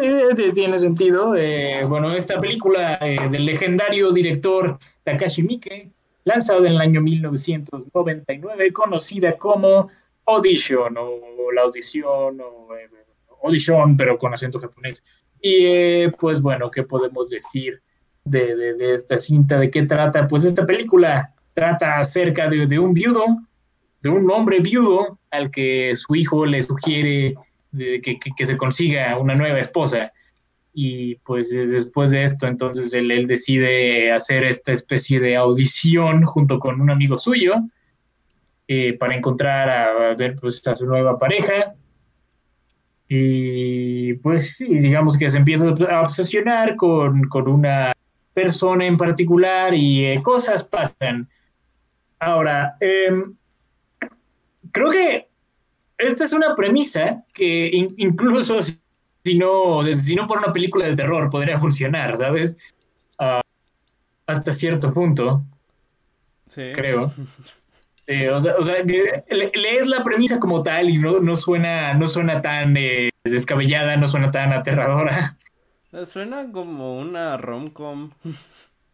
tiene 0.53 0.77
sentido. 0.77 1.35
Eh, 1.35 1.83
bueno, 1.87 2.13
esta 2.13 2.39
película 2.39 2.99
eh, 3.01 3.17
del 3.31 3.45
legendario 3.45 4.11
director 4.11 4.77
Takashi 5.03 5.41
Miike, 5.41 5.91
lanzada 6.25 6.59
en 6.59 6.73
el 6.73 6.77
año 6.77 7.01
1999, 7.01 8.71
conocida 8.71 9.35
como 9.35 9.89
Audition 10.27 10.95
o 10.95 11.51
La 11.51 11.63
Audición 11.63 12.39
o 12.39 12.75
eh, 12.75 12.87
Audition, 13.43 13.97
pero 13.97 14.19
con 14.19 14.31
acento 14.31 14.59
japonés. 14.59 15.03
Y 15.41 16.07
pues 16.09 16.39
bueno, 16.39 16.69
¿qué 16.69 16.83
podemos 16.83 17.31
decir 17.31 17.81
de, 18.25 18.55
de, 18.55 18.93
esta 18.93 19.17
cinta? 19.17 19.57
¿De 19.57 19.71
qué 19.71 19.83
trata? 19.83 20.27
Pues 20.27 20.43
esta 20.43 20.67
película 20.67 21.33
trata 21.55 21.97
acerca 21.97 22.47
de, 22.47 22.67
de 22.67 22.77
un 22.77 22.93
viudo, 22.93 23.25
de 24.03 24.09
un 24.09 24.29
hombre 24.29 24.59
viudo 24.59 25.17
al 25.31 25.49
que 25.49 25.95
su 25.95 26.13
hijo 26.13 26.45
le 26.45 26.61
sugiere 26.61 27.35
que, 27.77 28.45
se 28.45 28.57
consiga 28.57 29.17
una 29.17 29.35
nueva 29.35 29.59
esposa. 29.59 30.11
Y 30.73 31.15
pues 31.15 31.49
después 31.49 32.11
de 32.11 32.23
esto, 32.23 32.47
entonces 32.47 32.93
él, 32.93 33.27
decide 33.27 34.11
hacer 34.11 34.43
esta 34.43 34.71
especie 34.71 35.19
de 35.19 35.35
audición 35.35 36.23
junto 36.23 36.59
con 36.59 36.79
un 36.79 36.89
amigo 36.89 37.17
suyo 37.17 37.55
eh, 38.67 38.93
para 38.93 39.15
encontrar 39.15 39.69
a, 39.69 40.13
ver 40.15 40.35
pues, 40.35 40.65
a 40.67 40.75
su 40.75 40.85
nueva 40.85 41.17
pareja. 41.17 41.73
Y 43.07 44.13
pues 44.15 44.57
digamos 44.59 45.17
que 45.17 45.29
se 45.29 45.39
empieza 45.39 45.73
a 45.89 46.01
obsesionar 46.01 46.75
con, 46.75 47.27
una 47.47 47.91
persona 48.33 48.85
en 48.85 48.97
particular 48.97 49.73
y 49.73 50.05
eh, 50.05 50.21
cosas 50.21 50.63
pasan. 50.63 51.27
Ahora, 52.19 52.75
em, 52.79 53.35
creo 54.71 54.91
que 54.91 55.28
esta 55.99 56.23
es 56.23 56.33
una 56.33 56.55
premisa 56.55 57.23
que 57.33 57.69
incluso 57.97 58.61
si 58.61 59.37
no, 59.37 59.83
si 59.93 60.15
no 60.15 60.25
fuera 60.27 60.43
una 60.43 60.53
película 60.53 60.85
de 60.85 60.95
terror 60.95 61.29
podría 61.29 61.59
funcionar, 61.59 62.17
¿sabes? 62.17 62.57
hasta 64.25 64.53
cierto 64.53 64.93
punto. 64.93 65.43
Sí. 66.47 66.71
Creo. 66.73 67.05
o 68.33 68.39
sea, 68.39 68.55
o 68.57 68.63
sea 68.63 68.83
lees 68.83 69.87
la 69.87 70.03
premisa 70.03 70.39
como 70.39 70.61
tal 70.63 70.89
y 70.89 70.97
no, 70.97 71.19
no 71.19 71.35
suena, 71.35 71.95
no 71.95 72.07
suena 72.07 72.41
tan 72.41 72.77
eh, 72.77 73.09
descabellada, 73.23 73.97
no 73.97 74.07
suena 74.07 74.31
tan 74.31 74.53
aterradora. 74.53 75.37
Suena 76.05 76.51
como 76.51 76.99
una 76.99 77.37
romcom. 77.37 78.11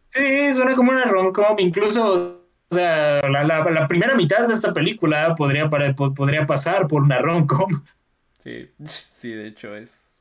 Sí, 0.08 0.52
suena 0.54 0.74
como 0.74 0.92
una 0.92 1.04
romcom, 1.04 1.58
incluso 1.58 2.45
o 2.70 2.74
sea, 2.74 3.20
la, 3.28 3.44
la, 3.44 3.86
primera 3.86 4.14
mitad 4.16 4.46
de 4.46 4.54
esta 4.54 4.72
película 4.72 5.34
podría, 5.36 5.70
podría 5.70 6.46
pasar 6.46 6.88
por 6.88 7.02
una 7.02 7.18
romcom. 7.18 7.70
Sí, 8.38 8.70
sí, 8.84 9.30
de 9.30 9.48
hecho 9.48 9.76
es, 9.76 10.14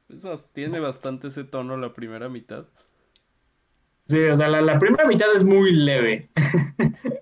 tiene 0.53 0.79
bastante 0.79 1.27
ese 1.27 1.43
tono 1.43 1.77
la 1.77 1.93
primera 1.93 2.29
mitad. 2.29 2.65
Sí, 4.05 4.19
o 4.19 4.35
sea, 4.35 4.47
la, 4.47 4.77
primera 4.77 5.07
mitad 5.07 5.27
es 5.35 5.43
muy 5.43 5.71
leve. 5.71 6.29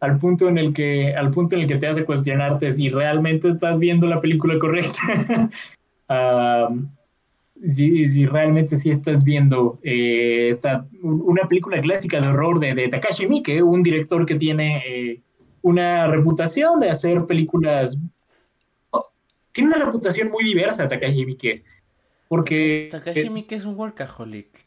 al 0.00 0.18
punto 0.18 0.48
en 0.48 0.58
el 0.58 0.72
que 0.72 1.16
al 1.16 1.30
punto 1.30 1.56
en 1.56 1.62
el 1.62 1.68
que 1.68 1.78
te 1.78 1.86
hace 1.88 2.04
cuestionarte 2.04 2.70
si 2.70 2.90
realmente 2.90 3.48
estás 3.48 3.78
viendo 3.78 4.06
la 4.06 4.20
película 4.20 4.58
correcta. 4.58 5.50
si, 7.64 8.26
realmente 8.26 8.76
sí 8.76 8.90
estás 8.90 9.24
viendo 9.24 9.78
eh, 9.82 10.48
esta, 10.50 10.86
una 11.02 11.48
película 11.48 11.80
clásica 11.80 12.20
de 12.20 12.28
horror 12.28 12.60
de, 12.60 12.88
Takashi 12.88 13.26
Miike, 13.26 13.62
un 13.62 13.82
director 13.82 14.26
que 14.26 14.34
tiene 14.34 14.82
eh, 14.86 15.20
una 15.62 16.06
reputación 16.06 16.80
de 16.80 16.90
hacer 16.90 17.26
películas... 17.26 17.98
Oh, 18.90 19.06
tiene 19.52 19.74
una 19.74 19.84
reputación 19.84 20.30
muy 20.30 20.44
diversa 20.44 20.88
Takashi 20.88 21.24
Miike. 21.24 21.64
Porque... 22.28 22.88
Takashi 22.90 23.30
Miike 23.30 23.56
es 23.56 23.64
un 23.64 23.76
workaholic. 23.76 24.66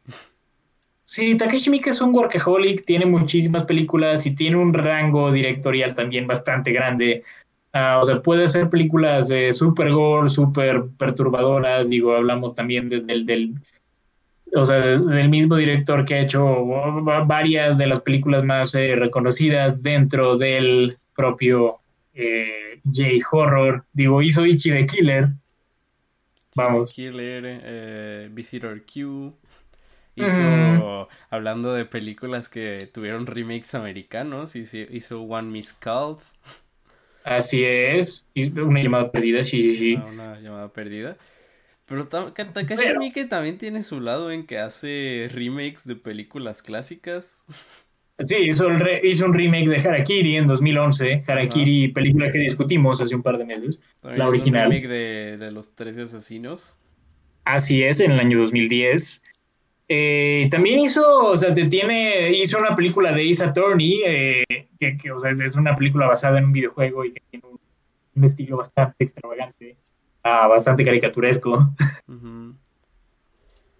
Sí, 1.06 1.36
Takashi 1.36 1.72
Miike 1.72 1.90
es 1.90 2.02
un 2.02 2.14
workaholic, 2.14 2.86
tiene 2.86 3.06
muchísimas 3.08 3.64
películas 3.64 4.28
y 4.28 4.36
tiene 4.36 4.58
un 4.58 4.74
rango 4.74 5.32
directorial 5.32 5.96
también 5.96 6.28
bastante 6.28 6.72
grande. 6.72 7.24
Ah, 7.72 8.00
o 8.02 8.04
sea, 8.04 8.22
puede 8.22 8.48
ser 8.48 8.70
películas 8.70 9.30
eh, 9.30 9.52
super 9.54 9.92
gore, 9.92 10.28
super 10.28 10.86
perturbadoras, 10.98 11.90
digo, 11.90 12.16
hablamos 12.16 12.56
también 12.56 12.90
del, 12.90 13.26
del, 13.26 13.54
o 14.56 14.66
sea, 14.66 14.78
del 14.78 15.30
mismo 15.30 15.56
director 15.56 16.04
que 16.04 16.16
ha 16.16 16.22
hecho 16.22 16.66
varias 17.28 17.78
de 17.78 17.86
las 17.86 18.00
películas 18.00 18.44
más 18.44 18.74
eh, 18.74 18.96
reconocidas 18.96 19.84
dentro 19.84 20.36
del 20.36 20.98
propio 21.16 21.80
eh, 22.16 22.82
J-Horror, 22.86 23.86
digo, 23.94 24.22
hizo 24.22 24.46
Ichi 24.46 24.72
the 24.72 24.86
Killer. 24.88 25.28
Vamos. 26.56 26.92
Killer, 26.92 27.44
eh, 27.46 28.30
Visitor 28.32 28.82
Q. 28.84 29.34
Hizo, 30.16 31.08
hablando 31.30 31.74
de 31.74 31.86
películas 31.86 32.50
que 32.50 32.90
tuvieron 32.92 33.26
remakes 33.26 33.74
americanos, 33.76 34.56
hizo, 34.58 34.78
hizo 34.78 35.22
One 35.22 35.50
Miss 35.50 35.72
Called. 35.72 36.18
Así 37.30 37.64
es. 37.64 38.28
Una 38.36 38.82
llamada 38.82 39.12
perdida, 39.12 39.44
sí, 39.44 39.62
sí, 39.62 39.78
sí. 39.78 39.96
Ah, 40.00 40.08
una 40.12 40.40
llamada 40.40 40.74
perdida. 40.74 41.16
Pero 41.86 42.08
Takashi 42.08 42.98
Miike 42.98 43.26
también 43.26 43.60
tiene 43.60 43.84
su 43.84 44.00
lado 44.02 44.32
en 44.32 44.48
que 44.48 44.58
hace 44.58 45.30
remakes 45.32 45.86
de 45.86 45.96
películas 45.96 46.62
clásicas. 46.64 47.44
Sí, 48.26 48.36
hizo, 48.36 48.68
hizo 49.02 49.26
un 49.26 49.34
remake 49.34 49.70
de 49.70 49.78
Harakiri 49.78 50.36
en 50.36 50.46
2011. 50.46 51.24
Harakiri, 51.26 51.88
película 51.88 52.30
que 52.30 52.40
discutimos 52.40 53.00
hace 53.00 53.16
un 53.16 53.24
par 53.24 53.38
de 53.38 53.46
meses. 53.46 53.80
la 54.04 54.28
original. 54.28 54.68
un 54.68 54.74
remake 54.74 54.90
de, 54.90 55.38
de 55.38 55.52
Los 55.52 55.74
Trece 55.74 56.02
Asesinos. 56.02 56.78
Así 57.46 57.82
es, 57.82 58.02
en 58.02 58.12
el 58.12 58.20
año 58.20 58.40
2010. 58.40 59.24
Eh, 59.92 60.48
también 60.52 60.80
hizo, 60.80 61.32
o 61.32 61.36
sea, 61.36 61.52
te 61.52 61.66
tiene, 61.66 62.32
hizo 62.32 62.60
una 62.60 62.76
película 62.76 63.12
de 63.12 63.32
Ace 63.32 63.44
Attorney, 63.44 64.02
eh, 64.06 64.44
que, 64.80 65.12
o 65.12 65.18
sea, 65.18 65.32
es, 65.32 65.56
una 65.56 65.76
película 65.76 66.06
basada 66.06 66.38
en 66.38 66.46
un 66.46 66.52
videojuego 66.52 67.06
y 67.06 67.14
que 67.14 67.24
tiene 67.32 67.46
un, 67.48 68.24
estilo 68.24 68.58
bastante 68.58 69.04
extravagante, 69.04 69.78
ah, 70.24 70.48
bastante 70.48 70.86
caricaturesco. 70.86 71.74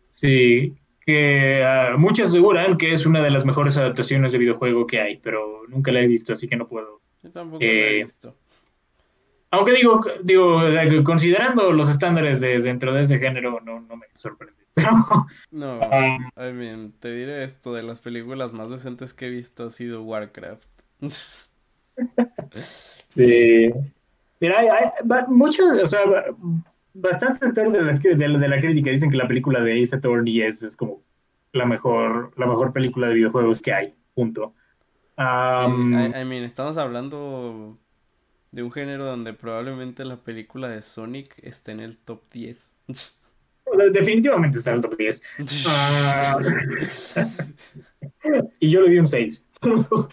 Sí, 0.10 0.74
que 1.06 1.64
ah, 1.64 1.96
muchos 1.98 2.30
aseguran 2.30 2.78
que 2.78 2.92
es 2.92 3.06
una 3.06 3.22
de 3.22 3.30
las 3.30 3.46
mejores 3.46 3.78
adaptaciones 3.78 4.32
de 4.32 4.40
videojuego 4.40 4.88
que 4.88 5.00
hay, 5.00 5.18
pero 5.18 5.62
nunca 5.68 5.92
la 5.92 6.02
he 6.02 6.08
visto, 6.08 6.34
así 6.34 6.48
que 6.48 6.56
no 6.56 6.68
puedo. 6.68 7.02
Yo 7.22 7.32
tampoco 7.32 7.64
la 7.64 7.70
he 7.70 7.98
eh, 7.98 8.04
visto. 8.04 8.36
Aunque 9.52 9.74
digo, 9.74 10.02
digo, 10.24 10.62
considerando 11.04 11.72
los 11.72 11.90
estándares 11.90 12.40
de, 12.40 12.60
dentro 12.60 12.94
de 12.94 13.02
ese 13.02 13.18
género, 13.18 13.60
no, 13.62 13.80
no 13.80 13.96
me 13.98 14.06
sorprende. 14.14 14.60
no, 15.52 15.80
ah. 15.82 16.18
I 16.38 16.54
mean, 16.54 16.94
te 17.00 17.12
diré 17.12 17.44
esto, 17.44 17.74
de 17.74 17.82
las 17.82 18.00
películas 18.00 18.54
más 18.54 18.70
decentes 18.70 19.14
que 19.14 19.28
he 19.28 19.30
visto 19.30 19.66
ha 19.66 19.70
sido 19.70 20.04
Warcraft. 20.04 20.70
sí. 23.08 23.72
Mira, 24.40 24.60
hay, 24.60 24.92
muchos, 25.28 25.66
o 25.82 25.88
sea, 25.88 26.02
bastantes 26.94 27.40
sectores 27.40 27.74
de 27.74 27.82
la, 27.82 28.38
de, 28.38 28.48
la, 28.48 28.62
crítica 28.62 28.92
dicen 28.92 29.10
que 29.10 29.18
la 29.18 29.28
película 29.28 29.62
de 29.62 29.82
Ace 29.82 29.96
Attorney 29.96 30.42
es, 30.42 30.64
es 30.64 30.78
como 30.78 31.02
la 31.52 31.66
mejor, 31.66 32.32
la 32.38 32.46
mejor 32.46 32.72
película 32.72 33.08
de 33.08 33.16
videojuegos 33.16 33.62
que 33.62 33.74
hay, 33.74 33.96
punto. 34.14 34.54
Um, 35.18 35.94
I, 35.94 36.24
mean, 36.24 36.44
estamos 36.44 36.78
hablando 36.78 37.78
de 38.52 38.64
un 38.64 38.72
género 38.72 39.06
donde 39.06 39.34
probablemente 39.34 40.04
la 40.06 40.18
película 40.18 40.70
de 40.70 40.82
Sonic 40.82 41.36
esté 41.44 41.72
en 41.72 41.80
el 41.80 41.98
top 41.98 42.22
10. 42.32 42.76
Definitivamente 43.92 44.58
está 44.58 44.72
en 44.72 44.78
el 44.78 44.84
top 44.84 44.98
10. 44.98 45.24
Ah. 45.68 46.40
y 48.60 48.70
yo 48.70 48.82
le 48.82 48.90
di 48.90 49.00
un 49.00 49.06
6. 49.06 49.50
yo 49.62 50.10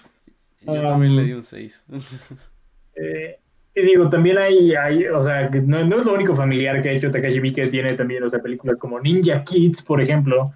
también 0.67 1.17
le 1.17 1.25
di 1.25 1.33
un 1.33 1.43
6. 1.43 1.87
eh, 2.97 3.39
y 3.75 3.83
digo, 3.83 4.09
también 4.09 4.39
hay, 4.39 4.75
hay 4.75 5.07
o 5.07 5.23
sea, 5.23 5.51
no, 5.51 5.85
no, 5.85 5.99
es 5.99 6.05
lo 6.05 6.15
único 6.15 6.35
familiar 6.35 6.81
que 6.81 6.89
ha 6.89 6.93
hecho 6.93 7.11
Takashi 7.11 7.41
Miike, 7.41 7.67
tiene 7.67 7.93
también, 7.93 8.23
o 8.23 8.29
sea, 8.29 8.41
películas 8.41 8.79
como 8.79 8.99
Ninja 8.99 9.45
Kids, 9.45 9.83
por 9.83 10.01
ejemplo. 10.01 10.53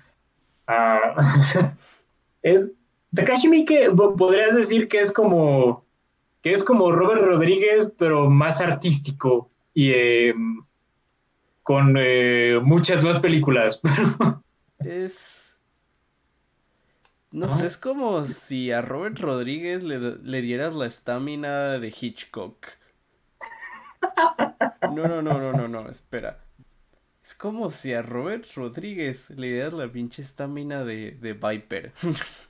Uh, 0.67 1.21
es, 2.43 2.73
Takashi 3.15 3.49
Miike, 3.49 3.91
podrías 4.17 4.57
decir 4.57 4.89
que 4.89 5.01
es 5.01 5.13
como, 5.13 5.85
que 6.43 6.53
es 6.53 6.65
como 6.65 6.93
Robert 6.93 7.23
Rodríguez, 7.23 7.93
pero 7.99 8.31
más 8.31 8.61
artístico 8.61 9.51
y 9.75 9.91
eh, 9.93 10.35
con 11.63 11.97
eh, 11.99 12.59
muchas 12.63 13.05
más 13.05 13.19
películas. 13.21 13.81
es. 14.79 15.59
No 17.33 17.49
sé, 17.49 17.67
es 17.67 17.77
como 17.77 18.27
si 18.27 18.73
a 18.73 18.83
Robert 18.83 19.21
Rodríguez 19.21 19.85
le, 19.85 20.43
dieras 20.43 20.75
la 20.75 20.87
estamina 20.87 21.79
de 21.79 21.89
Hitchcock. 21.89 22.67
No, 24.93 25.07
no, 25.07 25.23
no, 25.23 25.39
no, 25.39 25.53
no, 25.53 25.69
no, 25.69 25.89
espera. 25.89 26.41
Es 27.23 27.37
como 27.37 27.71
si 27.71 27.93
a 27.93 28.03
Robert 28.03 28.47
Rodríguez 28.57 29.31
le 29.31 29.53
dieras 29.53 29.75
la 29.75 29.87
pinche 29.87 30.23
estamina 30.23 30.83
de, 30.83 31.13
de 31.21 31.35
Viper. 31.35 31.93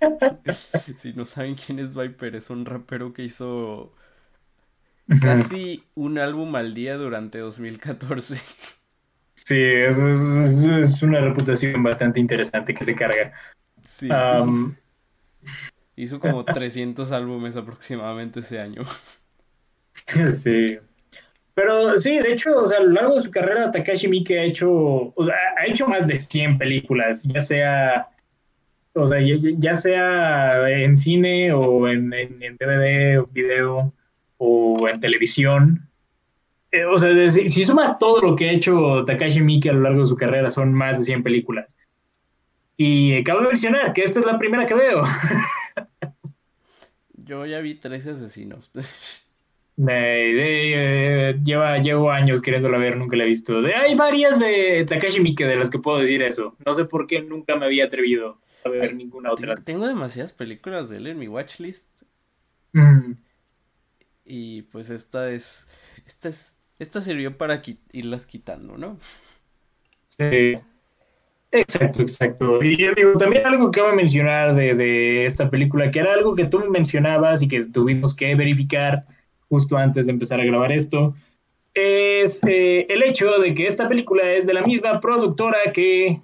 si 0.96 1.12
no 1.12 1.24
saben 1.24 1.54
quién 1.54 1.78
es 1.78 1.94
Viper, 1.94 2.36
es 2.36 2.50
un 2.50 2.64
rapero 2.64 3.12
que 3.12 3.22
hizo 3.22 3.92
casi 5.20 5.84
un 5.94 6.18
álbum 6.18 6.54
al 6.56 6.74
día 6.74 6.96
durante 6.96 7.38
2014. 7.38 8.40
Sí, 9.34 9.58
eso 9.58 10.08
es, 10.10 11.02
una 11.02 11.20
reputación 11.20 11.82
bastante 11.82 12.20
interesante 12.20 12.74
que 12.74 12.84
se 12.84 12.94
carga. 12.94 13.32
Sí. 13.84 14.08
Hizo 15.96 16.20
como 16.20 16.44
300 16.44 17.10
álbumes 17.12 17.56
aproximadamente 17.56 18.40
ese 18.40 18.60
año. 18.60 18.82
Sí. 20.32 20.78
Pero 21.54 21.98
sí, 21.98 22.20
de 22.20 22.32
hecho, 22.32 22.56
o 22.56 22.66
sea, 22.66 22.78
a 22.78 22.82
lo 22.82 22.92
largo 22.92 23.16
de 23.16 23.20
su 23.20 23.32
carrera, 23.32 23.70
Takashi 23.70 24.06
Miike 24.06 24.38
ha 24.38 24.44
hecho, 24.44 24.70
o 24.70 25.24
sea, 25.24 25.34
ha 25.60 25.66
hecho 25.66 25.88
más 25.88 26.06
de 26.06 26.20
100 26.20 26.56
películas, 26.56 27.24
ya 27.24 27.40
sea, 27.40 28.08
o 29.02 29.06
sea, 29.06 29.18
ya, 29.20 29.74
sea 29.74 30.70
en 30.70 30.96
cine 30.96 31.52
o 31.52 31.88
en, 31.88 32.12
en, 32.12 32.42
en 32.42 32.56
DVD 32.56 33.20
o 33.20 33.26
video 33.26 33.92
o 34.38 34.88
en 34.88 35.00
televisión. 35.00 35.88
Eh, 36.70 36.84
o 36.84 36.98
sea, 36.98 37.30
si, 37.30 37.64
sumas 37.64 37.98
todo 37.98 38.20
lo 38.20 38.36
que 38.36 38.48
ha 38.48 38.52
hecho 38.52 39.04
Takashi 39.04 39.40
Miike 39.40 39.70
a 39.70 39.72
lo 39.72 39.80
largo 39.80 40.00
de 40.00 40.06
su 40.06 40.16
carrera, 40.16 40.48
son 40.48 40.74
más 40.74 40.98
de 40.98 41.04
100 41.04 41.22
películas. 41.22 41.78
Y 42.76 43.16
acabo 43.16 43.40
de 43.40 43.48
mencionar 43.48 43.92
que 43.92 44.02
esta 44.02 44.20
es 44.20 44.26
la 44.26 44.38
primera 44.38 44.66
que 44.66 44.74
veo. 44.74 45.02
Yo 47.14 47.44
ya 47.44 47.60
vi 47.60 47.74
13 47.74 48.12
asesinos. 48.12 48.70
Eh, 49.88 51.38
lleva, 51.44 51.78
llevo 51.78 52.10
años 52.10 52.42
queriéndola 52.42 52.78
ver, 52.78 52.96
nunca 52.96 53.16
la 53.16 53.22
he 53.22 53.28
visto. 53.28 53.60
hay 53.60 53.94
varias 53.94 54.40
de 54.40 54.84
Takashi 54.84 55.20
Miike 55.20 55.46
de 55.46 55.54
las 55.54 55.70
que 55.70 55.78
puedo 55.78 55.98
decir 55.98 56.20
eso. 56.24 56.56
No 56.66 56.74
sé 56.74 56.84
por 56.84 57.06
qué 57.06 57.22
nunca 57.22 57.54
me 57.54 57.66
había 57.66 57.84
atrevido 57.84 58.40
a 58.68 58.82
ver 58.82 58.94
ninguna 58.94 59.32
otra. 59.32 59.56
Tengo 59.56 59.86
demasiadas 59.86 60.32
películas 60.32 60.88
de 60.88 60.98
él 60.98 61.06
en 61.08 61.18
mi 61.18 61.28
watchlist. 61.28 61.86
Y 64.24 64.62
pues 64.62 64.90
esta 64.90 65.30
es. 65.30 65.66
Esta 66.06 66.28
es. 66.28 66.56
Esta 66.78 67.00
sirvió 67.00 67.36
para 67.36 67.60
irlas 67.92 68.26
quitando, 68.26 68.78
¿no? 68.78 68.98
Sí. 70.06 70.54
Exacto, 71.50 72.02
exacto. 72.02 72.62
Y 72.62 72.76
yo 72.76 72.92
digo, 72.94 73.14
también 73.14 73.46
algo 73.46 73.70
que 73.70 73.80
voy 73.80 73.92
a 73.92 73.94
mencionar 73.94 74.54
de, 74.54 74.74
de, 74.74 75.24
esta 75.24 75.50
película, 75.50 75.90
que 75.90 75.98
era 75.98 76.12
algo 76.12 76.36
que 76.36 76.44
tú 76.44 76.60
mencionabas 76.68 77.42
y 77.42 77.48
que 77.48 77.64
tuvimos 77.64 78.14
que 78.14 78.34
verificar 78.34 79.06
justo 79.48 79.76
antes 79.76 80.06
de 80.06 80.12
empezar 80.12 80.40
a 80.40 80.44
grabar 80.44 80.70
esto, 80.70 81.14
es 81.74 82.42
eh, 82.46 82.86
el 82.88 83.02
hecho 83.02 83.38
de 83.38 83.54
que 83.54 83.66
esta 83.66 83.88
película 83.88 84.30
es 84.32 84.46
de 84.46 84.52
la 84.54 84.62
misma 84.62 85.00
productora 85.00 85.58
que 85.72 86.20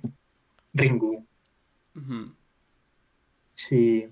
Ringu. 0.73 1.25
Sí. 3.69 4.07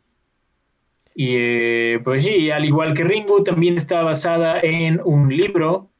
Y 1.14 1.36
eh, 1.36 2.00
pues 2.03 2.22
sí, 2.22 2.50
al 2.50 2.64
igual 2.64 2.94
que 2.94 3.05
Ringu, 3.05 3.44
también 3.44 3.76
está 3.76 4.03
basada 4.03 4.61
en 4.61 4.98
un 5.05 5.28
libro. 5.28 5.90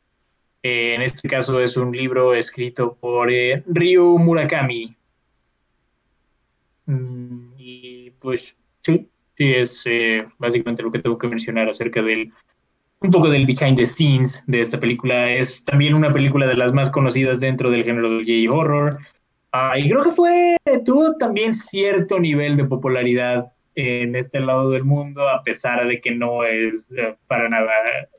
Eh, 0.62 0.94
en 0.94 1.03
este 1.03 1.28
caso 1.28 1.61
es 1.61 1.76
un 1.76 1.92
libro 1.92 2.34
escrito 2.34 2.96
por 2.98 3.28
Ryu 3.66 4.18
Murakami. 4.18 4.96
Mm, 6.86 7.53
y 7.59 8.11
pues 8.12 8.59
sí, 8.80 9.07
sí, 9.36 9.53
es 9.53 9.84
básicamente 10.38 10.82
lo 10.82 10.90
que 10.90 11.00
tengo 11.00 11.18
que 11.18 11.28
mencionar 11.28 11.68
acerca 11.68 12.00
del 12.00 12.32
un 13.00 13.11
poco 13.11 13.28
del 13.28 13.46
behind 13.46 13.76
the 13.76 13.84
scenes 13.84 14.44
de 14.46 14.62
esta 14.62 14.80
película. 14.80 15.30
Es 15.30 15.62
también 15.64 15.92
una 15.92 16.12
película 16.12 16.46
de 16.46 16.55
las 16.57 16.72
más 16.72 16.88
conocidas 16.88 17.40
dentro 17.40 17.70
del 17.70 17.84
género 17.84 18.09
del 18.09 18.24
gay 18.24 18.48
horror. 18.48 18.98
Ah, 19.53 19.78
y 19.78 19.88
creo 19.88 20.03
que 20.03 20.11
fue, 20.11 20.57
tuvo 20.84 21.14
también 21.18 21.53
cierto 21.53 22.18
nivel 22.18 22.57
de 22.57 22.64
popularidad 22.64 23.53
en 23.74 24.16
este 24.16 24.40
lado 24.40 24.70
del 24.70 24.84
mundo, 24.84 25.28
a 25.28 25.42
pesar 25.42 25.86
de 25.86 26.00
que 26.00 26.11
no 26.11 26.44
es 26.44 26.86
eh, 26.96 27.16
para 27.26 27.48
nada, 27.48 27.70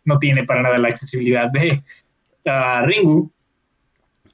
no 0.05 0.19
tiene 0.19 0.43
para 0.43 0.61
nada 0.61 0.77
la 0.77 0.89
accesibilidad 0.89 1.49
de 1.49 1.83
uh, 2.45 2.85
Ringu. 2.85 3.31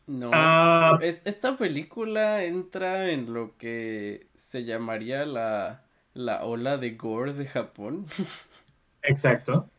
No, 0.08 0.32
ah, 0.34 1.00
esta 1.02 1.56
película 1.56 2.44
entra 2.44 3.12
en 3.12 3.32
lo 3.32 3.56
que 3.58 4.28
se 4.36 4.66
llamaría 4.66 5.26
la, 5.26 5.84
la 6.14 6.44
ola 6.44 6.78
de 6.78 6.92
gore 6.92 7.34
de 7.34 7.46
Japón. 7.46 8.08
Exacto. 9.04 9.70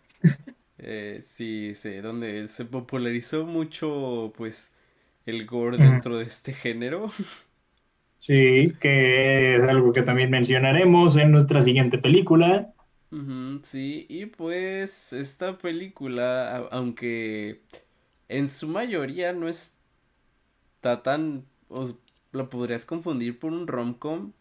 Eh, 0.79 1.19
sí, 1.21 1.75
sí, 1.75 1.97
donde 1.97 2.49
se 2.49 2.65
popularizó 2.65 3.45
mucho, 3.45 4.33
pues, 4.37 4.73
el 5.27 5.47
gore 5.47 5.79
dentro 5.79 6.19
de 6.19 6.25
este 6.25 6.53
género. 6.53 7.11
Sí, 8.19 8.75
que 8.81 9.57
es 9.57 9.65
algo 9.65 9.93
que 9.93 10.03
también 10.03 10.31
mencionaremos 10.31 11.17
en 11.17 11.33
nuestra 11.33 11.63
siguiente 11.63 11.97
película. 11.97 12.73
sí, 13.63 14.07
y 14.11 14.27
pues 14.27 15.13
esta 15.15 15.57
película, 15.57 16.69
aunque 16.71 17.63
en 18.29 18.49
su 18.49 18.69
mayoría 18.69 19.33
no 19.33 19.49
está 19.49 21.03
tan, 21.03 21.47
os 21.69 21.97
la 22.33 22.49
podrías 22.51 22.85
confundir 22.85 23.39
por 23.39 23.53
un 23.53 23.67
romcom, 23.67 24.33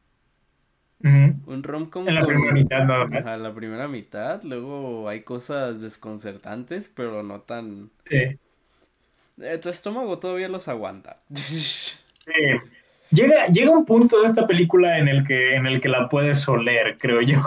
un 1.01 1.63
romcom 1.63 2.07
en 2.07 2.15
la 2.15 2.25
primera 2.25 2.51
mitad 2.51 3.39
la 3.39 3.53
primera 3.53 3.88
mitad, 3.88 4.43
luego 4.43 5.07
hay 5.07 5.23
cosas 5.23 5.82
desconcertantes, 5.82 6.89
pero 6.89 7.23
no 7.23 7.41
tan... 7.41 7.91
Sí. 8.09 8.38
Eh, 9.42 9.58
tu 9.58 9.70
estómago 9.70 10.20
todavía 10.20 10.48
los 10.48 10.68
aguanta. 10.68 11.22
sí. 11.34 12.32
Llega, 13.12 13.48
llega 13.48 13.72
un 13.72 13.86
punto 13.86 14.22
de 14.22 14.28
esta 14.28 14.46
película 14.46 15.00
en 15.00 15.08
el 15.08 15.26
que, 15.26 15.56
en 15.56 15.66
el 15.66 15.82
que 15.82 15.90
la 15.90 16.10
puedes 16.10 16.48
oler, 16.48 16.98
creo 17.00 17.22
yo. 17.22 17.42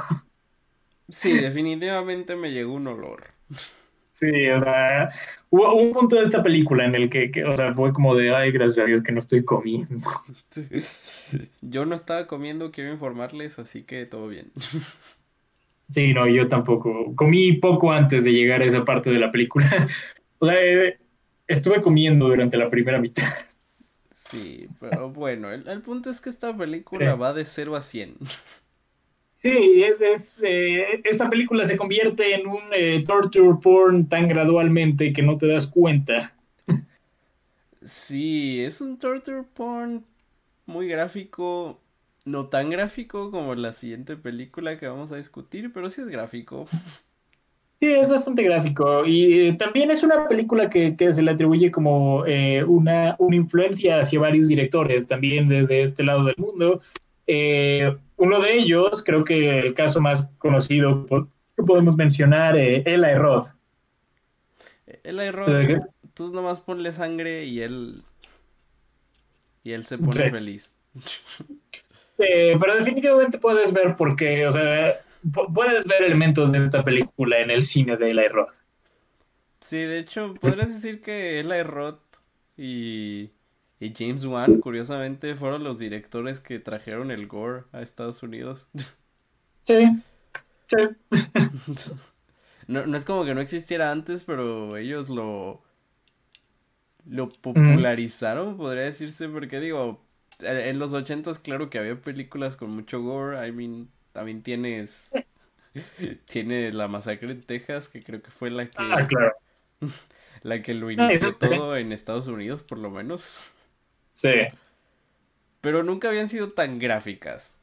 Sí, 1.09 1.39
definitivamente 1.39 2.35
me 2.35 2.51
llegó 2.51 2.75
un 2.75 2.89
olor. 2.89 3.29
Sí, 4.13 4.49
o 4.51 4.59
sea, 4.59 5.11
hubo 5.51 5.75
un 5.75 5.93
punto 5.93 6.17
de 6.17 6.23
esta 6.23 6.43
película 6.43 6.85
en 6.85 6.95
el 6.95 7.11
que, 7.11 7.31
o 7.45 7.55
sea, 7.55 7.75
fue 7.75 7.93
como 7.93 8.15
de, 8.15 8.35
ay, 8.35 8.51
gracias 8.51 8.85
a 8.85 8.87
Dios 8.87 9.03
que 9.03 9.13
no 9.13 9.19
estoy 9.19 9.45
comiendo. 9.45 10.09
Yo 11.61 11.87
no 11.87 11.95
estaba 11.95 12.27
comiendo, 12.27 12.73
quiero 12.73 12.93
informarles, 12.93 13.59
así 13.59 13.83
que 13.83 14.07
todo 14.07 14.29
bien. 14.29 14.51
Sí, 15.91 16.15
no, 16.15 16.27
yo 16.27 16.49
tampoco. 16.49 17.15
Comí 17.15 17.53
poco 17.55 17.93
antes 17.93 18.25
de 18.25 18.33
llegar 18.33 18.63
a 18.63 18.65
esa 18.65 18.85
parte 18.85 19.11
de 19.11 19.19
la 19.19 19.31
película. 19.31 19.67
O 20.39 20.47
sea, 20.47 20.57
eh, 20.61 20.99
estuve 21.47 21.81
comiendo 21.81 22.29
durante 22.29 22.57
la 22.57 22.71
primera 22.71 22.99
mitad. 22.99 23.29
Sí, 24.11 24.69
pero 24.81 25.11
bueno, 25.11 25.51
el, 25.51 25.83
punto 25.83 26.09
es 26.09 26.21
que 26.21 26.31
esta 26.31 26.57
película 26.57 27.15
va 27.17 27.35
de 27.35 27.45
0 27.45 27.77
a 27.77 27.81
100. 27.81 28.17
Sí, 29.43 29.83
es, 29.83 30.01
es 30.01 30.41
eh, 30.45 31.03
esta 31.03 31.29
película 31.29 31.67
se 31.67 31.77
convierte 31.77 32.35
en 32.35 32.47
un 32.47 32.63
eh, 32.73 33.03
torture 33.05 33.59
porn 33.61 34.09
tan 34.09 34.29
gradualmente 34.29 35.13
que 35.13 35.21
no 35.21 35.37
te 35.37 35.49
das 35.49 35.67
cuenta. 35.67 36.33
Sí, 37.85 38.63
es 38.63 38.81
un 38.81 38.99
torture 38.99 39.43
porn 39.43 40.05
muy 40.67 40.87
gráfico, 40.87 41.81
no 42.25 42.47
tan 42.47 42.71
gráfico 42.71 43.33
como 43.33 43.57
la 43.57 43.73
siguiente 43.73 44.17
película 44.17 44.79
que 44.79 44.87
vamos 44.87 45.11
a 45.11 45.17
discutir, 45.17 45.73
pero 45.73 45.91
sí 45.91 46.03
es 46.03 46.09
gráfico. 46.09 46.69
Sí, 47.83 47.93
es 47.93 48.09
bastante 48.09 48.45
gráfico 48.45 49.05
y 49.05 49.49
eh, 49.49 49.53
también 49.55 49.91
es 49.91 50.05
una 50.05 50.29
película 50.29 50.71
que, 50.71 50.95
que 50.97 51.13
se 51.13 51.21
le 51.21 51.33
atribuye 51.33 51.73
como 51.73 52.19
una, 52.69 53.17
una, 53.19 53.37
influencia 53.37 53.99
hacia 53.99 54.21
varios 54.21 54.47
directores 54.47 55.09
también 55.09 55.49
desde 55.49 55.83
este 55.83 56.05
lado 56.05 56.27
del 56.27 56.37
mundo. 56.39 56.81
Eh, 57.27 57.93
uno 58.19 58.41
de 58.41 58.55
ellos, 58.55 59.03
creo 59.05 59.25
que 59.25 59.59
el 59.59 59.75
caso 59.75 60.01
más 60.01 60.33
conocido 60.39 61.05
que 61.57 61.63
podemos 61.65 61.97
mencionar, 61.97 62.57
eh, 62.57 62.85
Eli 62.87 63.15
Roth. 63.17 63.49
Eli 65.03 65.33
Roth, 65.33 65.83
tú 66.15 66.29
nomás 66.29 66.61
ponle 66.61 66.93
sangre 66.93 67.47
y 67.47 67.63
él. 67.63 68.05
Y 69.65 69.73
él 69.73 69.85
se 69.85 69.99
pone 69.99 70.31
feliz. 70.31 70.77
Sí, 72.15 72.25
pero 72.61 72.77
definitivamente 72.77 73.39
puedes 73.39 73.73
ver 73.73 73.97
por 73.97 74.15
qué, 74.17 74.47
o 74.47 74.53
sea, 74.53 74.93
puedes 75.53 75.85
ver 75.87 76.03
elementos 76.05 76.53
de 76.53 76.59
esta 76.65 76.83
película 76.85 77.39
en 77.41 77.51
el 77.51 77.63
cine 77.65 77.97
de 77.97 78.11
Eli 78.11 78.29
Roth. 78.29 78.61
Sí, 79.61 79.79
de 79.79 79.99
hecho, 79.99 80.35
podrías 80.35 80.75
decir 80.75 81.01
que 81.01 81.41
Eli 81.41 81.63
Roth 81.63 82.01
y 82.57 83.31
y 83.83 83.93
James 83.97 84.25
Wan, 84.25 84.61
curiosamente, 84.61 85.35
fueron 85.35 85.65
los 85.65 85.81
directores 85.81 86.39
que 86.39 86.61
trajeron 86.61 87.11
el 87.11 87.27
gore 87.27 87.65
a 87.73 87.83
Estados 87.83 88.23
Unidos. 88.23 88.71
Sí, 89.65 89.75
sí. 90.69 90.77
No, 92.69 92.97
es 92.97 93.05
como 93.05 93.25
que 93.25 93.35
no 93.35 93.41
existiera 93.41 93.91
antes, 93.91 94.23
pero 94.23 94.77
ellos 94.77 95.09
lo, 95.09 95.63
lo 97.05 97.29
popularizaron, 97.29 98.57
podría 98.57 98.85
decirse, 98.85 99.29
porque 99.29 99.61
digo, 99.61 100.05
en 100.41 100.79
los 100.79 100.95
ochentas 100.95 101.39
claro 101.39 101.71
que 101.71 101.79
había 101.79 102.01
películas 102.01 102.57
con 102.57 102.71
mucho 102.71 103.03
gore, 103.03 103.47
I 103.47 103.53
mean, 103.53 103.89
también 104.13 104.43
tienes, 104.43 105.11
tienes 106.29 106.75
La 106.75 106.89
Masacre 106.89 107.33
en 107.33 107.43
Texas, 107.43 107.89
que 107.89 108.03
creo 108.03 108.23
que 108.23 108.31
fue 108.31 108.51
la 108.51 108.67
que... 108.67 108.77
Ah, 108.79 109.07
claro. 109.07 109.33
La 110.43 110.61
que 110.61 110.75
lo 110.75 110.91
inició 110.91 111.37
todo 111.37 111.77
en 111.77 111.93
Estados 111.93 112.27
Unidos, 112.27 112.65
por 112.65 112.77
lo 112.79 112.91
menos. 112.91 113.43
Sí. 114.11 114.33
Pero 115.61 115.85
nunca 115.85 116.09
habían 116.09 116.29
sido 116.29 116.51
tan 116.51 116.81
gráficas. 116.81 117.61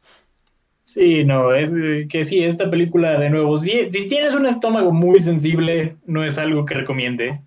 Sí, 0.85 1.23
no, 1.25 1.53
es 1.53 1.71
que 2.07 2.23
sí, 2.23 2.41
esta 2.41 2.69
película 2.69 3.19
de 3.19 3.29
nuevo, 3.29 3.59
si, 3.59 3.89
tienes 4.07 4.33
un 4.33 4.47
estómago 4.47 4.91
muy 4.91 5.19
sensible, 5.19 5.97
no 6.05 6.23
es 6.23 6.37
algo 6.37 6.65
que 6.65 6.73
recomiende. 6.73 7.41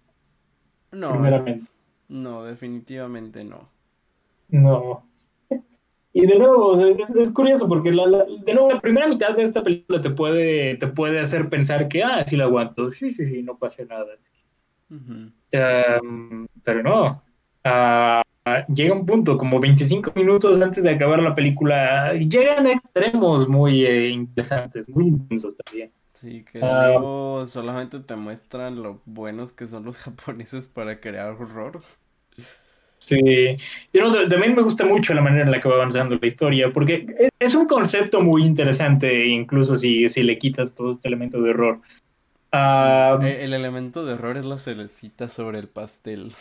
No, 0.93 1.19
no, 2.09 2.45
definitivamente 2.45 3.43
no. 3.43 3.69
No. 4.49 5.05
Y 6.15 6.27
de 6.27 6.39
nuevo, 6.39 6.79
es, 6.79 7.33
curioso 7.33 7.69
porque 7.69 7.91
la, 7.91 8.05
de 8.07 8.53
nuevo 8.53 8.71
la 8.71 8.81
primera 8.81 9.07
mitad 9.07 9.35
de 9.35 9.45
esta 9.45 9.63
película 9.63 10.01
te 10.01 10.11
puede, 10.11 10.77
te 10.77 10.87
puede 10.89 11.21
hacer 11.21 11.49
pensar 11.49 11.89
que, 11.89 12.03
ah, 12.03 12.25
sí 12.27 12.37
la 12.37 12.45
aguanto, 12.45 12.93
sí, 12.93 13.13
sí, 13.13 13.27
sí, 13.27 13.43
no 13.43 13.57
pasa 13.57 13.85
nada. 13.85 14.19
pero 16.63 16.83
no. 16.83 17.23
Uh, 17.65 18.23
llega 18.75 18.95
un 18.95 19.07
punto, 19.07 19.39
como 19.39 19.61
25 19.61 20.13
minutos 20.15 20.61
antes 20.61 20.85
de 20.85 20.91
acabar 20.91 21.23
la 21.23 21.35
película, 21.35 22.13
llegan 22.15 22.67
a 22.67 22.73
extremos 22.73 23.49
muy 23.49 23.87
eh, 23.87 24.11
interesantes, 24.11 24.89
muy 24.89 25.07
intensos 25.09 25.57
también. 25.57 25.93
Sí, 26.13 26.45
que 26.45 26.59
luego 26.59 27.47
solamente 27.47 27.99
te 28.01 28.17
muestran 28.17 28.83
lo 28.83 29.01
buenos 29.07 29.53
que 29.53 29.67
son 29.67 29.85
los 29.85 29.99
japoneses 29.99 30.67
para 30.67 31.01
crear 31.01 31.31
horror. 31.33 31.81
Sí, 33.05 33.19
y 33.19 33.99
también 34.29 34.55
me 34.55 34.63
gusta 34.63 34.85
mucho 34.85 35.13
la 35.13 35.23
manera 35.23 35.45
en 35.45 35.51
la 35.51 35.61
que 35.61 35.69
va 35.69 35.75
avanzando 35.75 36.17
la 36.21 36.27
historia, 36.27 36.73
porque 36.73 37.31
es 37.41 37.55
un 37.57 37.67
concepto 37.67 38.21
muy 38.21 38.45
interesante, 38.45 39.27
incluso 39.27 39.77
si, 39.77 40.09
si 40.09 40.23
le 40.23 40.39
quitas 40.39 40.73
todo 40.75 40.91
este 40.91 41.09
elemento 41.09 41.43
de 41.43 41.51
horror. 41.51 41.81
Ah, 42.53 43.19
el, 43.21 43.55
elemento 43.55 44.07
de 44.07 44.13
horror 44.13 44.37
es 44.37 44.45
la 44.45 44.57
cerecita 44.57 45.27
sobre 45.27 45.59
el 45.59 45.67
pastel. 45.67 46.33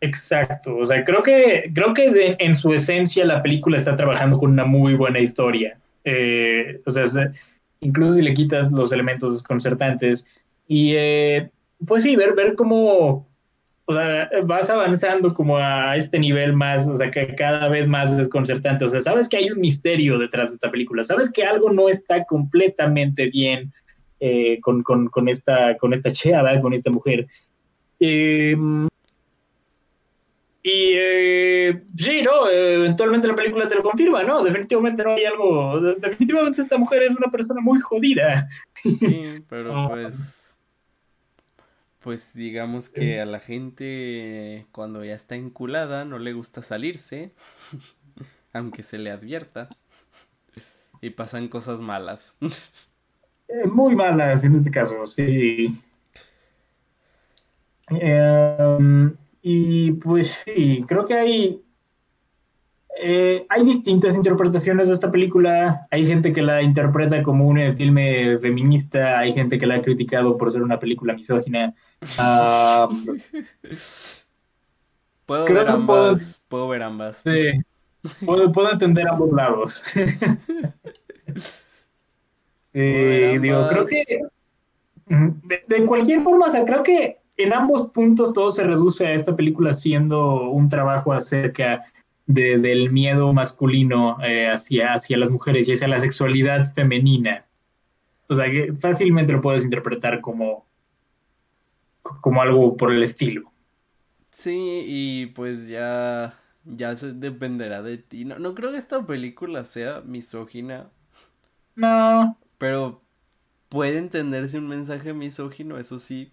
Exacto, 0.00 0.76
o 0.76 0.84
sea, 0.84 1.02
creo 1.04 1.24
que, 1.24 1.72
creo 1.74 1.92
que 1.94 2.36
en 2.38 2.54
su 2.54 2.72
esencia 2.72 3.24
la 3.24 3.42
película 3.42 3.76
está 3.76 3.96
trabajando 3.96 4.38
con 4.38 4.52
una 4.52 4.64
muy 4.64 4.94
buena 4.94 5.18
historia. 5.18 5.78
Eh, 6.04 6.80
o 6.86 6.90
sea, 6.92 7.06
incluso 7.80 8.14
si 8.14 8.22
le 8.22 8.34
quitas 8.34 8.70
los 8.70 8.92
elementos 8.92 9.34
desconcertantes. 9.34 10.28
Y 10.68 10.92
eh, 10.94 11.50
pues 11.86 12.04
sí, 12.04 12.14
ver, 12.14 12.34
ver 12.34 12.54
cómo, 12.54 13.26
o 13.92 13.94
sea, 13.94 14.28
vas 14.44 14.70
avanzando 14.70 15.32
como 15.34 15.58
a 15.58 15.96
este 15.96 16.18
nivel 16.18 16.52
más, 16.52 16.86
o 16.88 16.94
sea, 16.94 17.10
que 17.10 17.34
cada 17.34 17.68
vez 17.68 17.86
más 17.86 18.16
desconcertante. 18.16 18.84
O 18.84 18.88
sea, 18.88 19.00
sabes 19.00 19.28
que 19.28 19.36
hay 19.36 19.50
un 19.50 19.60
misterio 19.60 20.18
detrás 20.18 20.50
de 20.50 20.54
esta 20.54 20.70
película, 20.70 21.04
sabes 21.04 21.30
que 21.30 21.44
algo 21.44 21.70
no 21.70 21.88
está 21.88 22.24
completamente 22.24 23.26
bien 23.26 23.72
eh, 24.20 24.60
con, 24.60 24.82
con, 24.82 25.08
con, 25.08 25.28
esta, 25.28 25.76
con 25.76 25.92
esta 25.92 26.10
cheada, 26.10 26.60
con 26.60 26.72
esta 26.72 26.90
mujer. 26.90 27.26
Eh, 28.00 28.56
y 30.64 30.92
eh, 30.94 31.82
sí, 31.96 32.22
¿no? 32.22 32.48
eventualmente 32.48 33.26
la 33.26 33.34
película 33.34 33.66
te 33.66 33.74
lo 33.74 33.82
confirma, 33.82 34.22
¿no? 34.22 34.44
Definitivamente 34.44 35.02
no 35.02 35.14
hay 35.14 35.24
algo. 35.24 35.80
Definitivamente 35.80 36.62
esta 36.62 36.78
mujer 36.78 37.02
es 37.02 37.16
una 37.16 37.30
persona 37.30 37.60
muy 37.60 37.80
jodida. 37.80 38.48
Sí, 38.74 39.22
pero 39.48 39.88
pues. 39.88 40.41
Pues 42.02 42.34
digamos 42.34 42.88
que 42.88 43.20
a 43.20 43.24
la 43.24 43.38
gente 43.38 44.66
cuando 44.72 45.04
ya 45.04 45.14
está 45.14 45.36
enculada 45.36 46.04
no 46.04 46.18
le 46.18 46.32
gusta 46.32 46.60
salirse, 46.62 47.32
aunque 48.52 48.82
se 48.82 48.98
le 48.98 49.10
advierta. 49.10 49.68
Y 51.00 51.10
pasan 51.10 51.48
cosas 51.48 51.80
malas. 51.80 52.36
Eh, 53.48 53.66
muy 53.66 53.94
malas 53.94 54.44
en 54.44 54.56
este 54.56 54.70
caso, 54.70 55.04
sí. 55.04 55.82
Em, 57.88 59.14
y 59.42 59.92
pues 59.92 60.42
sí, 60.44 60.84
creo 60.86 61.04
que 61.04 61.14
hay, 61.14 61.62
eh, 63.00 63.46
hay 63.48 63.64
distintas 63.64 64.16
interpretaciones 64.16 64.88
de 64.88 64.94
esta 64.94 65.10
película. 65.10 65.86
Hay 65.90 66.06
gente 66.06 66.32
que 66.32 66.42
la 66.42 66.62
interpreta 66.62 67.22
como 67.22 67.46
un 67.46 67.58
eh, 67.58 67.72
filme 67.72 68.36
feminista, 68.38 69.18
hay 69.18 69.32
gente 69.32 69.58
que 69.58 69.66
la 69.66 69.76
ha 69.76 69.82
criticado 69.82 70.36
por 70.36 70.50
ser 70.50 70.62
una 70.62 70.78
película 70.78 71.14
misógina. 71.14 71.74
puedo 75.26 75.44
ver 75.46 75.68
ambas. 75.68 76.44
Puedo, 76.48 76.68
ver 76.68 76.82
ambas. 76.82 77.22
Sí. 77.24 77.52
Puedo, 78.24 78.70
entender 78.70 79.08
ambos 79.08 79.32
lados. 79.32 79.84
sí, 82.60 82.80
digo, 82.80 83.68
creo 83.68 83.86
que 83.86 84.04
de, 85.06 85.62
de, 85.68 85.86
cualquier 85.86 86.22
forma, 86.22 86.46
o 86.46 86.50
sea, 86.50 86.64
creo 86.64 86.82
que 86.82 87.20
en 87.36 87.52
ambos 87.52 87.88
puntos 87.88 88.32
todo 88.32 88.50
se 88.50 88.64
reduce 88.64 89.06
a 89.06 89.12
esta 89.12 89.36
película 89.36 89.72
siendo 89.72 90.50
un 90.50 90.68
trabajo 90.68 91.12
acerca 91.12 91.84
del 92.32 92.90
miedo 92.90 93.32
masculino 93.32 94.18
eh, 94.22 94.48
hacia, 94.50 94.92
hacia 94.94 95.16
las 95.16 95.30
mujeres 95.30 95.68
y 95.68 95.72
hacia 95.72 95.88
la 95.88 96.00
sexualidad 96.00 96.72
femenina. 96.74 97.46
O 98.28 98.34
sea, 98.34 98.50
que 98.50 98.72
fácilmente 98.72 99.32
lo 99.32 99.40
puedes 99.40 99.64
interpretar 99.64 100.20
como, 100.20 100.66
como 102.02 102.42
algo 102.42 102.76
por 102.76 102.92
el 102.92 103.02
estilo. 103.02 103.52
Sí, 104.30 104.84
y 104.86 105.26
pues 105.26 105.68
ya, 105.68 106.34
ya 106.64 106.96
se 106.96 107.12
dependerá 107.12 107.82
de 107.82 107.98
ti. 107.98 108.24
No, 108.24 108.38
no 108.38 108.54
creo 108.54 108.70
que 108.70 108.78
esta 108.78 109.04
película 109.06 109.64
sea 109.64 110.00
misógina. 110.00 110.90
No. 111.76 112.38
Pero 112.58 113.02
puede 113.68 113.98
entenderse 113.98 114.58
un 114.58 114.68
mensaje 114.68 115.12
misógino, 115.12 115.78
eso 115.78 115.98
sí. 115.98 116.30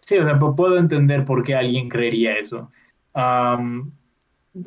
Sí, 0.00 0.16
o 0.16 0.24
sea, 0.24 0.38
puedo 0.38 0.78
entender 0.78 1.24
por 1.24 1.42
qué 1.42 1.54
alguien 1.54 1.88
creería 1.88 2.38
eso. 2.38 2.70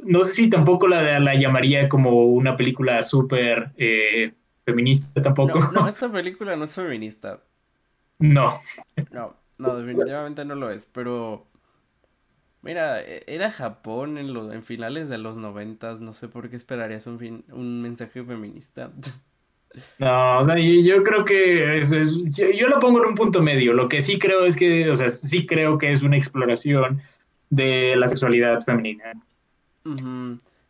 No 0.03 0.23
sé 0.23 0.33
si 0.33 0.49
tampoco 0.49 0.87
la, 0.87 1.19
la 1.19 1.35
llamaría 1.35 1.89
como 1.89 2.25
una 2.25 2.57
película 2.57 3.01
súper 3.03 3.71
eh, 3.77 4.33
feminista 4.65 5.21
tampoco. 5.21 5.59
No, 5.73 5.87
esta 5.89 6.11
película 6.11 6.55
no 6.55 6.65
es 6.65 6.73
feminista. 6.73 7.41
No. 8.19 8.53
No, 9.11 9.35
no, 9.57 9.75
definitivamente 9.77 10.45
no 10.45 10.55
lo 10.55 10.69
es, 10.69 10.85
pero... 10.85 11.47
Mira, 12.63 13.01
e, 13.01 13.23
era 13.25 13.49
Japón 13.49 14.19
en, 14.19 14.33
los, 14.33 14.53
en 14.53 14.61
finales 14.61 15.09
de 15.09 15.17
los 15.17 15.37
noventas, 15.37 15.99
no 15.99 16.13
sé 16.13 16.27
por 16.27 16.49
qué 16.49 16.55
esperarías 16.55 17.07
un, 17.07 17.17
fin, 17.17 17.43
un 17.51 17.81
mensaje 17.81 18.23
feminista. 18.23 18.91
No, 19.99 20.39
o 20.39 20.43
sea, 20.43 20.57
yo 20.57 21.01
creo 21.01 21.23
que 21.23 21.79
es, 21.79 21.91
yo, 22.35 22.67
lo 22.67 22.79
pongo 22.79 23.01
en 23.01 23.09
un 23.11 23.15
punto 23.15 23.41
medio. 23.41 23.71
Lo 23.71 23.87
que 23.87 24.01
sí 24.01 24.19
creo 24.19 24.45
es 24.45 24.57
que, 24.57 24.89
o 24.89 24.95
sea, 24.97 25.09
sí 25.09 25.45
creo 25.45 25.77
que 25.77 25.93
es 25.93 26.01
una 26.01 26.17
exploración 26.17 27.01
de 27.49 27.95
la 27.95 28.07
sexualidad 28.07 28.61
femenina. 28.63 29.13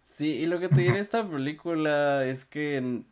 Sí, 0.05 0.28
y 0.30 0.45
lo 0.45 0.59
que 0.59 0.70
te 0.70 0.82
diré 0.82 0.99
esta 0.99 1.28
película 1.28 2.26
es 2.26 2.45
que 2.45 3.03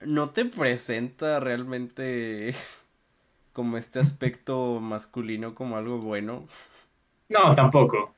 no 0.00 0.30
te 0.30 0.44
presenta 0.46 1.40
realmente 1.40 2.54
como 3.52 3.78
este 3.78 4.00
aspecto 4.00 4.80
masculino 4.80 5.54
como 5.54 5.76
algo 5.78 5.98
bueno. 6.00 6.46
No, 7.30 7.54
tampoco. 7.54 8.14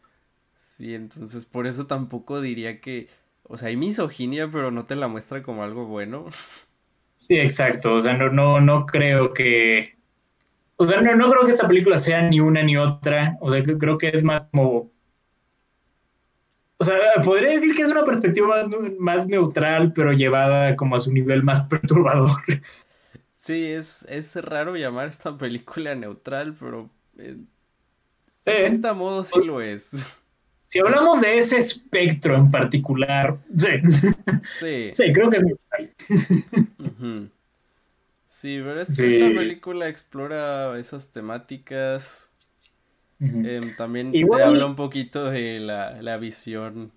Sí, 0.77 0.95
entonces 0.95 1.45
por 1.45 1.67
eso 1.67 1.87
tampoco 1.87 2.41
diría 2.41 2.81
que, 2.81 3.09
o 3.45 3.57
sea, 3.57 3.69
hay 3.69 3.77
misoginia, 3.77 4.51
pero 4.51 4.71
no 4.71 4.87
te 4.87 4.97
la 4.97 5.09
muestra 5.09 5.43
como 5.43 5.63
algo 5.63 5.87
bueno. 5.87 6.27
Sí, 7.17 7.37
exacto. 7.39 7.95
O 7.95 8.01
sea, 8.01 8.15
no, 8.15 8.29
no, 8.31 8.61
no 8.61 8.87
creo 8.87 9.33
que. 9.33 9.95
O 10.77 10.87
sea, 10.87 11.01
no, 11.03 11.15
no 11.17 11.31
creo 11.31 11.45
que 11.45 11.53
esta 11.53 11.69
película 11.69 11.99
sea 11.99 12.23
ni 12.23 12.41
una 12.41 12.63
ni 12.63 12.77
otra. 12.79 13.37
O 13.41 13.53
sea, 13.53 13.63
creo 13.65 13.99
que 13.99 14.11
es 14.11 14.25
más 14.25 14.49
como. 14.51 14.93
O 16.83 16.85
sea, 16.85 16.99
podría 17.25 17.51
decir 17.51 17.77
que 17.77 17.83
es 17.83 17.91
una 17.91 18.03
perspectiva 18.03 18.49
más, 18.49 18.69
más 18.99 19.29
neutral, 19.29 19.93
pero 19.93 20.13
llevada 20.13 20.75
como 20.75 20.97
a 20.97 20.99
su 20.99 21.13
nivel 21.13 21.45
más 21.45 21.61
perturbador. 21.69 22.33
Sí, 23.31 23.67
es, 23.67 24.05
es 24.09 24.35
raro 24.35 24.75
llamar 24.75 25.07
esta 25.07 25.39
película 25.39 25.95
neutral, 25.95 26.57
pero 26.59 26.91
eh, 27.19 27.37
en 27.37 27.47
eh, 28.47 28.67
cierto 28.67 28.97
modo 28.97 29.23
sí 29.23 29.39
lo 29.45 29.61
es. 29.61 29.91
Si 30.67 30.81
hablamos 30.81 31.21
de 31.21 31.39
ese 31.39 31.59
espectro 31.59 32.35
en 32.35 32.51
particular, 32.51 33.39
sí. 33.57 34.91
Sí, 34.93 35.13
creo 35.13 35.31
que 35.31 35.37
es 35.37 35.45
Sí, 38.27 38.61
pero 38.61 38.81
es 38.81 38.99
que 38.99 39.07
esta 39.07 39.39
película 39.39 39.87
explora 39.87 40.77
esas 40.81 41.13
temáticas. 41.13 42.32
Em, 43.23 43.77
también 43.77 44.11
te 44.11 44.43
habla 44.43 44.67
un 44.67 44.75
poquito 44.75 45.31
de 45.31 45.61
la, 45.61 46.17
visión 46.17 46.91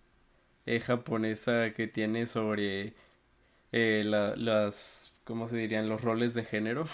eh, 0.65 0.79
japonesa 0.79 1.71
que 1.71 1.87
tiene 1.87 2.25
sobre 2.25 2.93
eh, 3.71 4.03
las, 4.05 5.13
¿cómo 5.23 5.47
se 5.47 5.57
dirían? 5.57 5.87
Los 5.87 6.01
roles 6.01 6.33
de 6.33 6.43
género. 6.43 6.85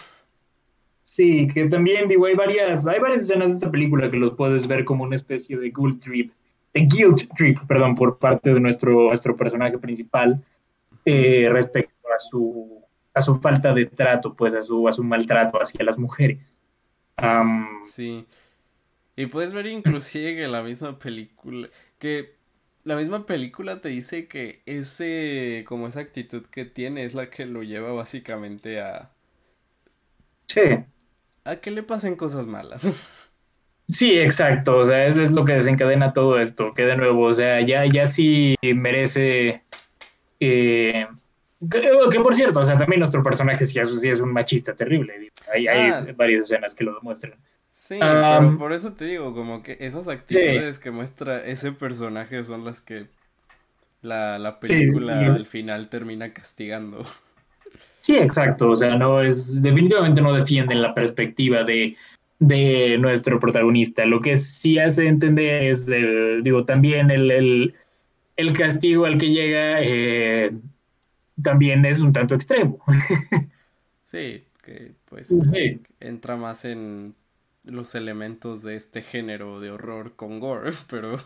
Sí, 1.03 1.47
que 1.47 1.67
también, 1.67 2.07
digo, 2.07 2.25
hay 2.25 2.35
varias, 2.35 2.87
hay 2.87 2.99
varias 2.99 3.23
escenas 3.23 3.49
de 3.49 3.55
esta 3.55 3.71
película 3.71 4.09
que 4.09 4.17
los 4.17 4.31
puedes 4.31 4.67
ver 4.67 4.85
como 4.85 5.03
una 5.03 5.15
especie 5.15 5.57
de 5.57 5.71
guilt 5.71 6.01
trip 6.01 6.31
de 6.73 6.81
guilt 6.81 7.27
trip, 7.35 7.59
perdón, 7.67 7.95
por 7.95 8.17
parte 8.17 8.53
de 8.53 8.59
nuestro, 8.59 9.07
nuestro 9.07 9.35
personaje 9.35 9.77
principal 9.77 10.43
eh, 11.05 11.49
respecto 11.51 12.07
a 12.13 12.19
su, 12.19 12.81
a 13.13 13.21
su 13.21 13.35
falta 13.39 13.73
de 13.73 13.85
trato, 13.85 14.33
pues 14.33 14.53
a 14.53 14.61
su, 14.61 14.87
a 14.87 14.91
su 14.91 15.03
maltrato 15.03 15.57
hacia 15.61 15.83
las 15.83 15.97
mujeres. 15.97 16.61
sí. 17.85 18.25
Y 19.15 19.25
puedes 19.27 19.53
ver 19.53 19.67
inclusive 19.67 20.35
que 20.35 20.47
la 20.47 20.63
misma 20.63 20.97
película, 20.97 21.69
que 21.99 22.35
la 22.83 22.95
misma 22.95 23.25
película 23.25 23.81
te 23.81 23.89
dice 23.89 24.27
que 24.27 24.61
ese, 24.65 25.63
como 25.67 25.87
esa 25.87 25.99
actitud 25.99 26.43
que 26.45 26.65
tiene 26.65 27.03
es 27.03 27.13
la 27.13 27.29
que 27.29 27.45
lo 27.45 27.63
lleva 27.63 27.91
básicamente 27.91 28.81
a... 28.81 29.11
Sí. 30.47 30.61
A 31.43 31.57
que 31.57 31.71
le 31.71 31.83
pasen 31.83 32.15
cosas 32.15 32.47
malas. 32.47 33.27
Sí, 33.87 34.17
exacto, 34.17 34.77
o 34.77 34.85
sea, 34.85 35.05
eso 35.05 35.21
es 35.21 35.31
lo 35.31 35.43
que 35.43 35.51
desencadena 35.51 36.13
todo 36.13 36.39
esto, 36.39 36.73
que 36.73 36.83
de 36.83 36.95
nuevo, 36.95 37.25
o 37.25 37.33
sea, 37.33 37.59
ya, 37.59 37.85
ya 37.85 38.07
sí 38.07 38.55
merece... 38.61 39.63
Eh, 40.39 41.07
que, 41.69 42.19
por 42.21 42.33
cierto, 42.33 42.61
o 42.61 42.65
sea, 42.65 42.77
también 42.77 42.99
nuestro 42.99 43.21
personaje 43.21 43.65
sí, 43.65 43.79
es 43.79 44.21
un 44.21 44.31
machista 44.31 44.73
terrible, 44.75 45.31
hay, 45.53 45.67
hay 45.67 45.89
ah. 45.89 46.07
varias 46.15 46.45
escenas 46.45 46.73
que 46.73 46.85
lo 46.85 46.95
demuestran. 46.95 47.37
Sí, 47.71 47.97
pero 47.99 48.57
por 48.59 48.73
eso 48.73 48.93
te 48.93 49.05
digo, 49.05 49.33
como 49.33 49.63
que 49.63 49.77
esas 49.79 50.07
actitudes 50.07 50.77
que 50.77 50.91
muestra 50.91 51.43
ese 51.43 51.71
personaje 51.71 52.43
son 52.43 52.63
las 52.63 52.81
que 52.81 53.07
la, 54.01 54.37
la 54.37 54.59
película 54.59 55.19
al 55.19 55.45
final 55.47 55.89
termina 55.89 56.33
castigando. 56.33 57.03
Sí, 57.99 58.17
exacto, 58.17 58.69
o 58.69 58.75
sea, 58.75 58.97
no 58.97 59.21
es, 59.21 59.61
definitivamente 59.61 60.21
no 60.21 60.33
defienden 60.33 60.81
la 60.81 60.93
perspectiva 60.93 61.63
de 61.63 61.95
de 62.41 62.97
nuestro 62.97 63.39
protagonista. 63.39 64.03
Lo 64.03 64.19
que 64.19 64.35
sí 64.35 64.79
hace 64.79 65.07
entender 65.07 65.63
es, 65.63 65.87
eh, 65.89 66.39
digo, 66.41 66.65
también 66.65 67.11
el, 67.11 67.73
castigo 68.57 69.05
al 69.05 69.19
que 69.19 69.29
llega 69.29 69.81
eh, 69.81 70.51
también 71.41 71.85
es 71.85 72.01
un 72.01 72.11
tanto 72.11 72.33
extremo. 72.33 72.83
sí, 74.03 74.43
que 74.63 74.93
pues 75.05 75.31
entra 75.99 76.35
más 76.35 76.65
en 76.65 77.13
los 77.65 77.95
elementos 77.95 78.63
de 78.63 78.75
este 78.75 79.01
género 79.01 79.59
de 79.59 79.71
horror 79.71 80.15
con 80.15 80.39
gore, 80.39 80.71
pero... 80.89 81.17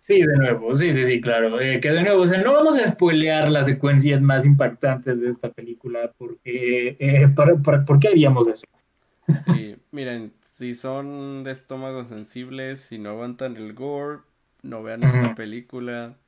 Sí, 0.00 0.20
de 0.20 0.36
nuevo, 0.36 0.74
sí, 0.74 0.92
sí, 0.92 1.04
sí, 1.04 1.18
claro. 1.18 1.58
Eh, 1.58 1.80
que 1.80 1.90
de 1.90 2.02
nuevo, 2.02 2.22
o 2.22 2.26
sea, 2.26 2.38
no 2.42 2.52
vamos 2.52 2.76
a 2.76 2.86
spoilear 2.86 3.50
las 3.50 3.64
secuencias 3.64 4.20
más 4.20 4.44
impactantes 4.44 5.18
de 5.22 5.30
esta 5.30 5.50
película 5.50 6.12
porque, 6.18 6.98
¿por 7.86 7.98
qué 7.98 8.08
haríamos 8.08 8.46
eso? 8.48 8.66
Sí, 9.54 9.76
miren, 9.92 10.34
si 10.42 10.74
son 10.74 11.42
de 11.42 11.52
estómago 11.52 12.04
sensibles, 12.04 12.80
si 12.80 12.98
no 12.98 13.10
aguantan 13.10 13.56
el 13.56 13.72
gore, 13.72 14.18
no 14.62 14.82
vean 14.82 15.04
esta 15.04 15.34
película. 15.34 16.18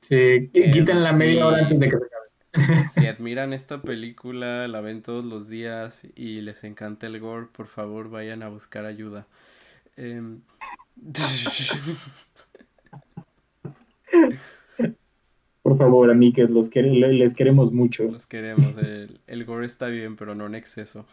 Sí, 0.00 0.50
quitan 0.72 1.02
la 1.02 1.12
media 1.12 1.46
hora 1.46 1.58
antes 1.58 1.78
de 1.78 1.86
que 1.86 1.98
se 1.98 2.04
acabe. 2.04 2.19
Si 2.94 3.00
admiran 3.06 3.52
esta 3.52 3.82
película, 3.82 4.66
la 4.68 4.80
ven 4.80 5.02
todos 5.02 5.24
los 5.24 5.48
días 5.48 6.06
y 6.16 6.40
les 6.40 6.64
encanta 6.64 7.06
el 7.06 7.20
gore, 7.20 7.46
por 7.52 7.68
favor 7.68 8.10
vayan 8.10 8.42
a 8.42 8.48
buscar 8.48 8.86
ayuda. 8.86 9.28
Em, 9.96 10.40
por 15.62 15.78
favor, 15.78 16.10
amigues, 16.10 16.50
los 16.50 16.74
les 16.74 17.34
queremos 17.34 17.70
mucho. 17.72 18.02
Los 18.04 18.26
queremos. 18.26 18.74
El, 19.26 19.44
gore 19.44 19.66
está 19.66 19.86
bien, 19.86 20.16
pero 20.16 20.34
no 20.34 20.46
en 20.46 20.56
exceso. 20.56 21.06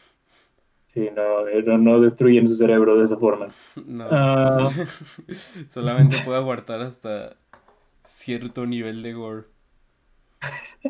Sí, 0.88 1.10
no, 1.16 1.48
eh, 1.48 1.62
no, 1.78 2.00
destruyen 2.00 2.48
su 2.48 2.56
cerebro 2.56 2.98
de 2.98 3.04
esa 3.04 3.18
forma. 3.18 3.50
No. 3.86 4.08
Ah. 4.10 4.64
Solamente 5.70 6.16
puede 6.26 6.40
aguantar 6.40 6.82
hasta 6.82 7.36
cierto 8.04 8.66
nivel 8.66 9.04
de 9.04 9.14
gore 9.14 9.57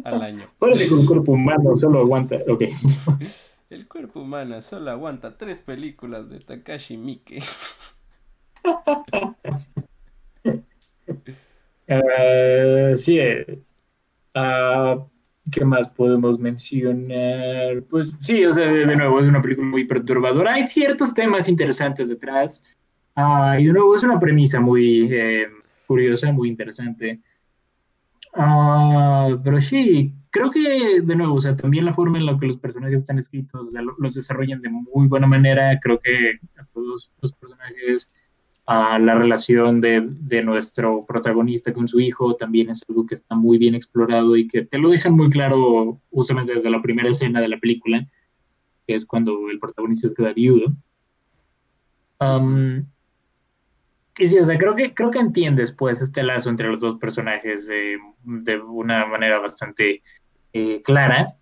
al 0.04 0.22
año. 0.22 0.46
Parece 0.60 0.88
que 0.88 0.94
un 0.94 1.06
cuerpo 1.06 1.34
humano 1.34 1.76
solo 1.76 2.00
aguanta. 2.00 2.38
Ok. 2.48 2.64
El 3.70 3.88
cuerpo 3.88 4.22
humano 4.22 4.62
solo 4.62 4.92
aguanta 4.92 5.38
tres 5.38 5.60
películas 5.60 6.30
de 6.30 6.40
Takashi 6.40 6.96
Miike. 6.96 7.44
Uh, 11.90 12.96
sí, 12.96 13.20
uh, 14.36 15.06
¿qué 15.52 15.66
más 15.66 15.90
podemos 15.90 16.40
mencionar? 16.40 17.84
Pues 17.90 18.16
sí, 18.22 18.46
o 18.46 18.54
sea, 18.54 18.72
de, 18.72 18.96
nuevo, 18.96 19.20
es 19.20 19.28
una 19.28 19.42
película 19.42 19.68
muy 19.68 19.84
perturbadora. 19.84 20.54
Hay 20.54 20.64
ciertos 20.64 21.14
temas 21.14 21.50
interesantes 21.50 22.08
detrás. 22.08 22.64
Uh, 23.18 23.60
y 23.60 23.66
de 23.66 23.74
nuevo, 23.74 23.96
es 23.96 24.04
una 24.04 24.18
premisa 24.18 24.62
muy 24.62 25.10
eh, 25.12 25.48
curiosa, 25.88 26.32
muy 26.32 26.48
interesante. 26.48 27.20
Pero 28.34 29.60
sí, 29.60 30.14
creo 30.30 30.52
que, 30.52 31.02
de 31.02 31.16
nuevo, 31.16 31.36
o 31.36 31.40
sea, 31.40 31.56
también 31.56 31.86
la 31.86 31.94
forma 31.94 32.18
en 32.18 32.26
la 32.26 32.38
que 32.38 32.48
los 32.48 32.58
personajes 32.58 33.02
están 33.02 33.18
escritos, 33.18 33.74
los 33.98 34.14
desarrollan 34.14 34.62
de 34.62 34.70
muy 34.70 35.08
buena 35.08 35.28
manera. 35.28 35.80
Creo 35.80 36.00
que 36.00 36.40
a 36.58 36.66
todos 36.74 37.12
los 37.22 37.34
personajes 37.34 38.10
a 38.68 39.00
la 39.00 39.16
relación 39.16 39.80
de, 39.80 40.06
de, 40.06 40.44
nuestro 40.44 41.06
protagonista 41.06 41.74
con 41.74 41.88
su 41.88 42.02
hijo 42.02 42.36
también 42.36 42.70
es 42.70 42.84
algo 42.90 43.06
que 43.06 43.16
está 43.16 43.34
muy 43.34 43.58
bien 43.58 43.76
explorado 43.76 44.36
y 44.36 44.46
que 44.46 44.66
te 44.66 44.78
lo 44.78 44.90
dejan 44.90 45.14
muy 45.14 45.30
claro 45.30 46.02
justamente 46.12 46.54
desde 46.54 46.70
la 46.70 46.82
primera 46.82 47.10
escena 47.10 47.40
de 47.40 47.48
la 47.48 47.58
película, 47.60 48.06
que 48.86 48.94
es 48.94 49.06
cuando 49.06 49.50
el 49.50 49.60
protagonista 49.60 50.10
se 50.10 50.16
queda 50.16 50.34
viudo. 50.34 50.76
Um, 52.20 52.86
y 54.18 54.28
sí, 54.28 54.40
o 54.40 54.46
sea, 54.46 54.58
creo 54.58 54.76
que, 54.76 54.94
creo 54.94 55.12
que 55.12 55.20
entiendes 55.20 55.72
pues 55.72 56.02
este 56.02 56.24
lazo 56.24 56.50
entre 56.50 56.68
los 56.68 56.80
dos 56.80 56.96
personajes 56.96 57.68
de 57.68 58.60
una 58.60 59.06
manera 59.06 59.40
bastante 59.40 60.02
eh, 60.54 60.82
clara 60.84 61.38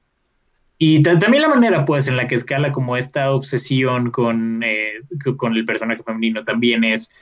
y 0.78 1.02
también 1.02 1.42
la 1.42 1.48
manera, 1.48 1.86
pues, 1.86 2.08
en 2.08 2.18
la 2.18 2.28
que 2.28 2.36
escala 2.36 2.72
como 2.74 2.98
esta 2.98 3.32
obsesión 3.32 4.12
con, 4.12 4.62
eh, 4.64 5.00
con 5.38 5.56
el 5.56 5.64
personaje 5.64 6.04
femenino 6.04 6.44
también 6.44 6.84
es 6.84 7.14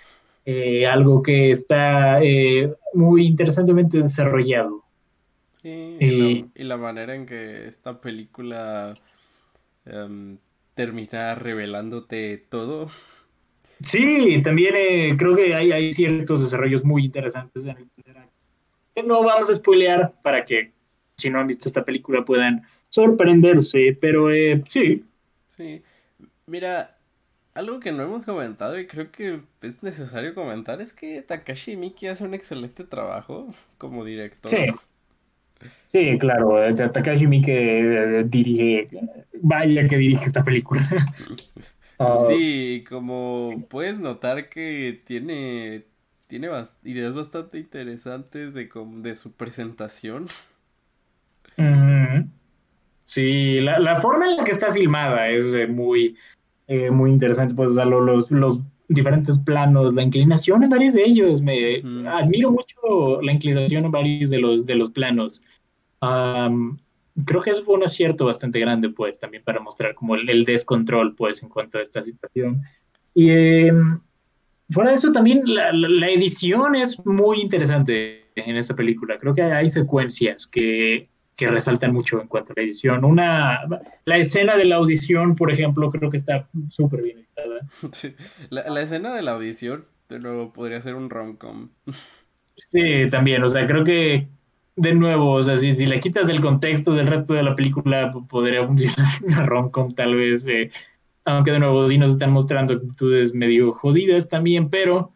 eh, 0.46 0.88
algo 0.88 1.22
que 1.22 1.52
está 1.52 2.22
eh, 2.24 2.74
muy 2.94 3.28
interesantemente 3.28 4.00
desarrollado. 4.00 4.84
Sí, 5.62 5.70
y, 6.00 6.64
la, 6.64 6.78
manera 6.78 7.16
en 7.16 7.26
que 7.26 7.68
esta 7.68 8.02
película 8.02 8.96
em, 9.86 10.38
termina 10.74 11.36
revelándote 11.36 12.38
todo. 12.50 12.88
Sí, 13.84 14.42
también 14.42 15.18
creo 15.18 15.36
que 15.36 15.54
hay, 15.54 15.72
hay 15.72 15.92
ciertos 15.92 16.42
desarrollos 16.42 16.86
muy 16.86 17.06
interesantes 17.06 17.66
en 17.66 17.78
el 17.78 19.08
No 19.08 19.24
vamos 19.24 19.50
a 19.50 19.56
spoilear 19.56 20.14
para 20.22 20.46
que, 20.46 20.72
si 21.18 21.30
no 21.30 21.40
han 21.40 21.48
visto 21.48 21.68
esta 21.68 21.84
película, 21.84 22.24
puedan 22.24 22.64
sorprenderse, 22.90 23.98
pero 24.00 24.32
eh, 24.32 24.62
sí. 24.68 25.04
Sí, 25.50 25.82
mira, 26.46 26.98
algo 27.54 27.80
que 27.80 27.92
no 27.92 28.04
hemos 28.04 28.26
comentado 28.26 28.80
y 28.80 28.88
creo 28.88 29.12
que 29.12 29.42
es 29.62 29.84
necesario 29.84 30.34
comentar 30.34 30.82
es 30.82 30.94
que 30.94 31.22
Takashi 31.22 31.76
Miki 31.76 32.08
hace 32.08 32.24
un 32.24 32.34
excelente 32.34 32.84
trabajo 32.84 33.54
como 33.78 34.06
director. 34.06 34.50
Sí. 34.50 34.66
Sí, 35.88 36.18
claro, 36.20 36.64
eh, 36.64 36.74
Takashi 36.74 37.28
Miki 37.28 37.52
eh, 37.52 38.24
dirige, 38.26 38.90
vaya 39.42 39.88
que 39.88 39.98
dirige 39.98 40.26
esta 40.26 40.44
película. 40.44 40.82
Ah. 42.06 42.26
sí, 42.28 42.84
como 42.88 43.66
puedes 43.70 44.00
notar 44.00 44.50
que 44.50 45.02
tiene, 45.06 45.86
tiene 46.28 46.50
ideas 46.84 47.16
bastante 47.16 47.60
interesantes 47.60 48.54
de, 48.54 48.70
de 48.98 49.16
su 49.16 49.32
presentación. 49.34 50.28
Sí, 53.06 53.60
la, 53.60 53.96
forma 53.98 54.30
en 54.30 54.38
la 54.38 54.44
que 54.44 54.52
está 54.52 54.72
filmada 54.72 55.30
es 55.30 55.54
eh, 55.54 55.68
muy, 55.68 56.16
eh, 56.68 56.90
muy 56.90 57.12
interesante, 57.12 57.54
pues 57.54 57.74
los, 57.74 58.32
los 58.32 58.60
diferentes 58.88 59.38
planos, 59.40 59.94
la 59.94 60.04
inclinación 60.04 60.64
en 60.64 60.70
varios 60.70 60.94
de 60.94 61.04
ellos, 61.04 61.42
me 61.42 61.78
admiro 62.08 62.52
mucho 62.52 63.22
la 63.22 63.34
inclinación 63.34 63.86
en 63.86 63.92
varios 63.92 64.30
de 64.30 64.40
los, 64.40 64.66
de 64.66 64.76
los 64.76 64.90
planos. 64.92 65.44
Creo 67.26 67.42
que 67.42 67.52
eso 67.52 67.64
fue 67.64 67.76
un 67.76 67.84
acierto 67.84 68.26
bastante 68.26 68.60
grande, 68.60 68.90
pues, 68.90 69.20
también 69.20 69.44
para 69.44 69.60
mostrar 69.60 69.96
como 69.96 70.16
el, 70.16 70.46
descontrol, 70.46 71.16
pues, 71.16 71.44
en 71.44 71.50
cuanto 71.50 71.78
a 71.78 71.82
esta 71.82 72.04
situación. 72.04 72.62
Y 73.14 73.30
em, 73.30 74.00
fuera 74.70 74.90
de 74.90 74.96
eso, 74.96 75.12
también 75.12 75.44
la, 75.46 75.72
la, 75.72 76.10
edición 76.10 76.76
es 76.76 77.06
muy 77.06 77.42
interesante 77.42 78.26
en 78.36 78.58
esta 78.58 78.76
película. 78.76 79.20
Creo 79.20 79.34
que 79.34 79.44
hay 79.44 79.70
secuencias 79.70 80.48
que 80.48 81.10
que 81.36 81.48
resaltan 81.48 81.94
mucho 81.94 82.22
en 82.22 82.28
cuanto 82.28 82.54
a 82.54 82.56
la 82.58 82.64
edición. 82.64 83.04
Una, 83.04 83.62
la 84.06 84.18
escena 84.18 84.56
de 84.56 84.66
la 84.66 84.76
audición, 84.76 85.36
por 85.36 85.52
ejemplo, 85.52 85.90
creo 85.90 86.10
que 86.10 86.18
está 86.18 86.48
súper 86.70 87.02
bien 87.02 87.20
editada. 87.20 87.62
La, 88.50 88.82
escena 88.82 89.16
de 89.16 89.22
la 89.22 89.32
audición, 89.32 89.86
de 90.10 90.20
nuevo, 90.20 90.54
podría 90.54 90.80
ser 90.82 90.96
un 90.96 91.10
rom-com. 91.10 91.70
Sí, 92.56 93.10
también, 93.10 93.44
o 93.44 93.48
sea, 93.48 93.66
creo 93.66 93.84
que, 93.84 94.28
de 94.76 94.94
nuevo, 94.94 95.34
o 95.34 95.44
sea, 95.44 95.58
si, 95.58 95.72
si 95.72 95.86
le 95.86 96.00
quitas 96.00 96.30
el 96.30 96.42
contexto 96.42 96.94
del 96.94 97.08
resto 97.08 97.34
de 97.34 97.44
la 97.44 97.56
película, 97.56 98.12
podría 98.30 98.66
funcionar 98.66 99.08
una 99.24 99.46
rom-com 99.46 99.94
tal 99.94 100.16
vez, 100.16 100.48
eh, 100.48 100.72
aunque 101.26 101.52
de 101.52 101.60
nuevo 101.60 101.88
sí 101.88 101.98
nos 101.98 102.12
están 102.12 102.32
mostrando 102.32 102.74
actitudes 102.74 103.34
medio 103.34 103.74
jodidas 103.74 104.28
también, 104.28 104.70
pero 104.70 105.12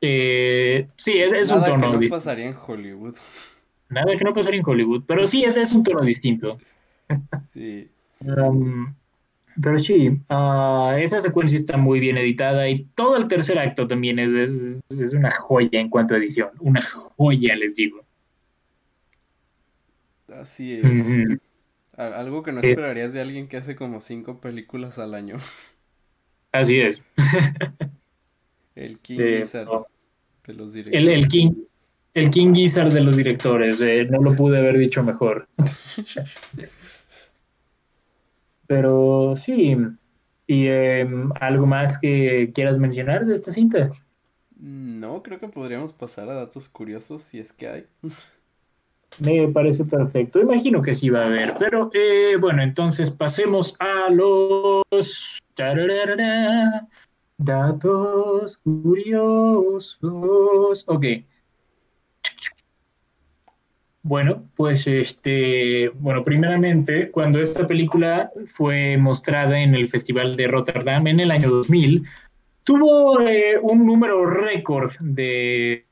eh, 0.00 0.88
sí, 0.96 1.18
es, 1.18 1.32
es 1.32 1.50
un 1.50 1.62
tono. 1.62 1.98
Que 1.98 2.06
no 2.06 2.10
pasaría 2.10 2.46
en 2.46 2.54
Hollywood. 2.66 3.16
Nada 3.88 4.16
que 4.16 4.24
no 4.24 4.32
pasaría 4.32 4.60
en 4.60 4.68
Hollywood, 4.68 5.02
pero 5.06 5.26
sí, 5.26 5.44
ese 5.44 5.62
es 5.62 5.72
un 5.72 5.82
tono 5.82 6.02
distinto. 6.02 6.58
Sí. 7.52 7.88
Um, 8.20 8.94
pero 9.62 9.78
sí, 9.78 10.08
uh, 10.30 10.96
esa 10.96 11.20
secuencia 11.20 11.56
está 11.56 11.76
muy 11.76 12.00
bien 12.00 12.16
editada 12.16 12.68
y 12.68 12.84
todo 12.94 13.16
el 13.16 13.28
tercer 13.28 13.58
acto 13.58 13.86
también 13.86 14.18
es, 14.18 14.32
es, 14.88 15.12
una 15.12 15.30
joya 15.30 15.80
en 15.80 15.88
cuanto 15.88 16.14
a 16.14 16.18
edición. 16.18 16.50
Una 16.60 16.82
joya, 16.82 17.56
les 17.56 17.76
digo. 17.76 18.00
Así 20.32 20.74
es. 20.74 21.38
Algo 21.96 22.42
que 22.42 22.52
no 22.52 22.60
esperarías 22.60 23.12
de 23.12 23.20
alguien 23.20 23.48
que 23.48 23.56
hace 23.58 23.76
como 23.76 24.00
cinco 24.00 24.40
películas 24.40 24.98
al 24.98 25.14
año. 25.14 25.36
Así 26.52 26.80
es. 26.80 27.02
el 28.74 28.98
King 28.98 29.18
de 29.18 29.44
los 30.54 30.72
directores. 30.72 31.00
El, 31.00 31.08
el, 31.08 31.28
King, 31.28 31.52
el 32.14 32.30
King 32.30 32.54
Gizzard 32.54 32.92
de 32.92 33.02
los 33.02 33.16
directores, 33.16 33.80
eh, 33.80 34.06
no 34.10 34.22
lo 34.22 34.34
pude 34.34 34.58
haber 34.58 34.78
dicho 34.78 35.02
mejor. 35.02 35.48
Pero 38.66 39.34
sí, 39.36 39.76
¿y 40.46 40.66
em, 40.66 41.30
algo 41.40 41.66
más 41.66 41.98
que 41.98 42.52
quieras 42.54 42.78
mencionar 42.78 43.26
de 43.26 43.34
esta 43.34 43.52
cinta? 43.52 43.90
No, 44.56 45.22
creo 45.22 45.40
que 45.40 45.48
podríamos 45.48 45.92
pasar 45.92 46.28
a 46.30 46.34
datos 46.34 46.68
curiosos 46.68 47.22
si 47.22 47.40
es 47.40 47.52
que 47.52 47.68
hay. 47.68 47.86
Me 49.18 49.48
parece 49.48 49.84
perfecto. 49.84 50.40
Imagino 50.40 50.80
que 50.82 50.94
sí 50.94 51.10
va 51.10 51.22
a 51.22 51.26
haber. 51.26 51.54
Pero 51.58 51.90
eh, 51.92 52.36
bueno, 52.40 52.62
entonces 52.62 53.10
pasemos 53.10 53.76
a 53.80 54.08
los 54.10 54.82
datos 57.38 58.58
curiosos. 58.58 59.98
Ok. 60.86 61.06
Bueno, 64.02 64.48
pues 64.56 64.86
este, 64.86 65.90
bueno, 65.90 66.22
primeramente, 66.22 67.10
cuando 67.10 67.38
esta 67.40 67.66
película 67.66 68.30
fue 68.46 68.96
mostrada 68.96 69.60
en 69.60 69.74
el 69.74 69.90
Festival 69.90 70.36
de 70.36 70.48
Rotterdam 70.48 71.06
en 71.06 71.20
el 71.20 71.30
año 71.30 71.50
2000, 71.50 72.06
tuvo 72.64 73.20
eh, 73.20 73.58
un 73.60 73.84
número 73.84 74.24
récord 74.24 74.90
de, 75.00 75.86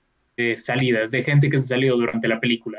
salidas, 0.56 1.10
de 1.10 1.22
gente 1.22 1.50
que 1.50 1.58
se 1.58 1.68
salió 1.68 1.96
durante 1.96 2.28
la 2.28 2.40
película. 2.40 2.78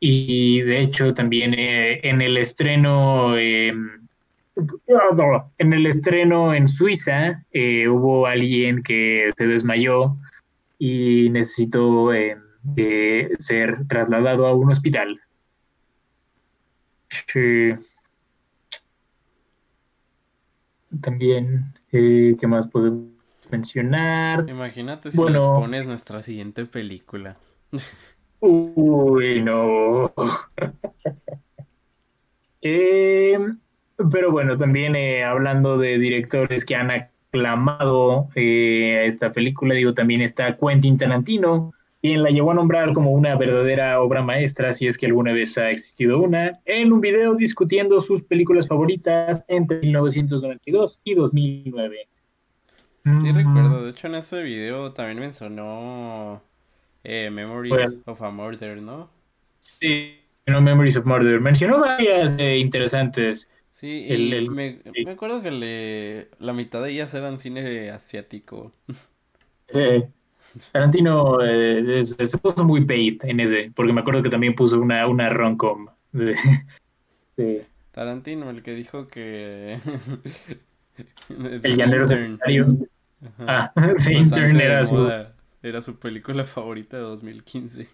Y 0.00 0.60
de 0.60 0.80
hecho 0.80 1.12
también 1.14 1.54
eh, 1.54 2.00
en 2.02 2.20
el 2.20 2.36
estreno 2.36 3.36
em, 3.36 4.06
en 5.58 5.72
el 5.72 5.86
estreno 5.86 6.54
en 6.54 6.66
Suiza 6.66 7.44
eh, 7.52 7.88
hubo 7.88 8.26
alguien 8.26 8.82
que 8.82 9.30
se 9.36 9.46
desmayó 9.46 10.16
y 10.78 11.28
necesitó 11.30 12.12
eh, 12.12 12.36
ser 13.38 13.86
trasladado 13.86 14.46
a 14.46 14.54
un 14.54 14.70
hospital. 14.70 15.20
También, 21.00 21.74
¿qué 21.90 22.46
más 22.46 22.66
podemos 22.68 23.10
mencionar? 23.50 24.48
Imagínate 24.48 25.10
si 25.10 25.16
bueno, 25.16 25.38
nos 25.38 25.58
pones 25.58 25.86
nuestra 25.86 26.22
siguiente 26.22 26.64
película. 26.64 27.36
Uy, 28.40 29.42
no. 29.42 30.12
eh, 32.62 33.38
pero 34.10 34.30
bueno, 34.30 34.56
también 34.56 34.96
eh, 34.96 35.24
hablando 35.24 35.78
de 35.78 35.98
directores 35.98 36.64
que 36.64 36.76
han 36.76 36.90
aclamado 36.90 38.28
eh, 38.34 39.04
esta 39.06 39.32
película, 39.32 39.74
digo, 39.74 39.94
también 39.94 40.20
está 40.20 40.56
Quentin 40.56 40.98
Tarantino, 40.98 41.72
quien 42.02 42.22
la 42.22 42.30
llevó 42.30 42.50
a 42.50 42.54
nombrar 42.54 42.92
como 42.92 43.10
una 43.10 43.36
verdadera 43.36 44.00
obra 44.00 44.22
maestra, 44.22 44.72
si 44.72 44.86
es 44.86 44.98
que 44.98 45.06
alguna 45.06 45.32
vez 45.32 45.56
ha 45.58 45.70
existido 45.70 46.20
una, 46.20 46.52
en 46.66 46.92
un 46.92 47.00
video 47.00 47.34
discutiendo 47.34 48.00
sus 48.00 48.22
películas 48.22 48.68
favoritas 48.68 49.44
entre 49.48 49.80
1992 49.80 51.00
y 51.04 51.14
2009. 51.14 52.08
Sí, 53.04 53.10
mm. 53.10 53.34
recuerdo. 53.34 53.84
De 53.84 53.90
hecho, 53.90 54.08
en 54.08 54.16
ese 54.16 54.42
video 54.42 54.92
también 54.92 55.20
mencionó 55.20 56.42
eh, 57.08 57.30
Memories 57.30 58.00
of 58.04 58.20
a 58.20 58.30
Murder, 58.30 58.82
¿no? 58.82 59.08
Sí, 59.60 60.18
no 60.46 60.60
Memories 60.60 60.96
of 60.96 61.06
Murder. 61.06 61.40
Mencionó 61.40 61.78
varias 61.78 62.38
interesantes. 62.40 63.48
Sí, 63.70 64.06
el, 64.08 64.50
me, 64.50 64.80
acuerdo 65.08 65.40
que 65.40 65.52
le, 65.52 66.28
la 66.40 66.52
mitad 66.52 66.82
de 66.82 66.90
ellas 66.90 67.14
eran 67.14 67.38
cine 67.38 67.90
asiático. 67.90 68.72
Sí. 69.68 70.04
Tarantino 70.72 71.38
eh, 71.44 72.02
se 72.02 72.38
puso 72.38 72.64
muy 72.64 72.80
based 72.80 73.28
en 73.28 73.38
ese, 73.38 73.70
porque 73.74 73.92
me 73.92 74.00
acuerdo 74.00 74.22
que 74.22 74.30
también 74.30 74.54
puso 74.54 74.80
una, 74.80 75.06
una 75.06 75.28
rom-com. 75.28 75.86
sí. 77.36 77.60
Tarantino, 77.92 78.50
el 78.50 78.62
que 78.62 78.74
dijo 78.74 79.06
que... 79.06 79.78
el 81.28 81.76
llanero. 81.76 82.06
Ah, 83.46 83.72
The 84.04 84.12
Intern 84.12 84.60
era 84.60 84.82
su... 84.82 85.08
era 85.62 85.80
su 85.80 85.98
película 85.98 86.44
favorita 86.44 86.96
de 86.96 87.02
2015. 87.02 87.88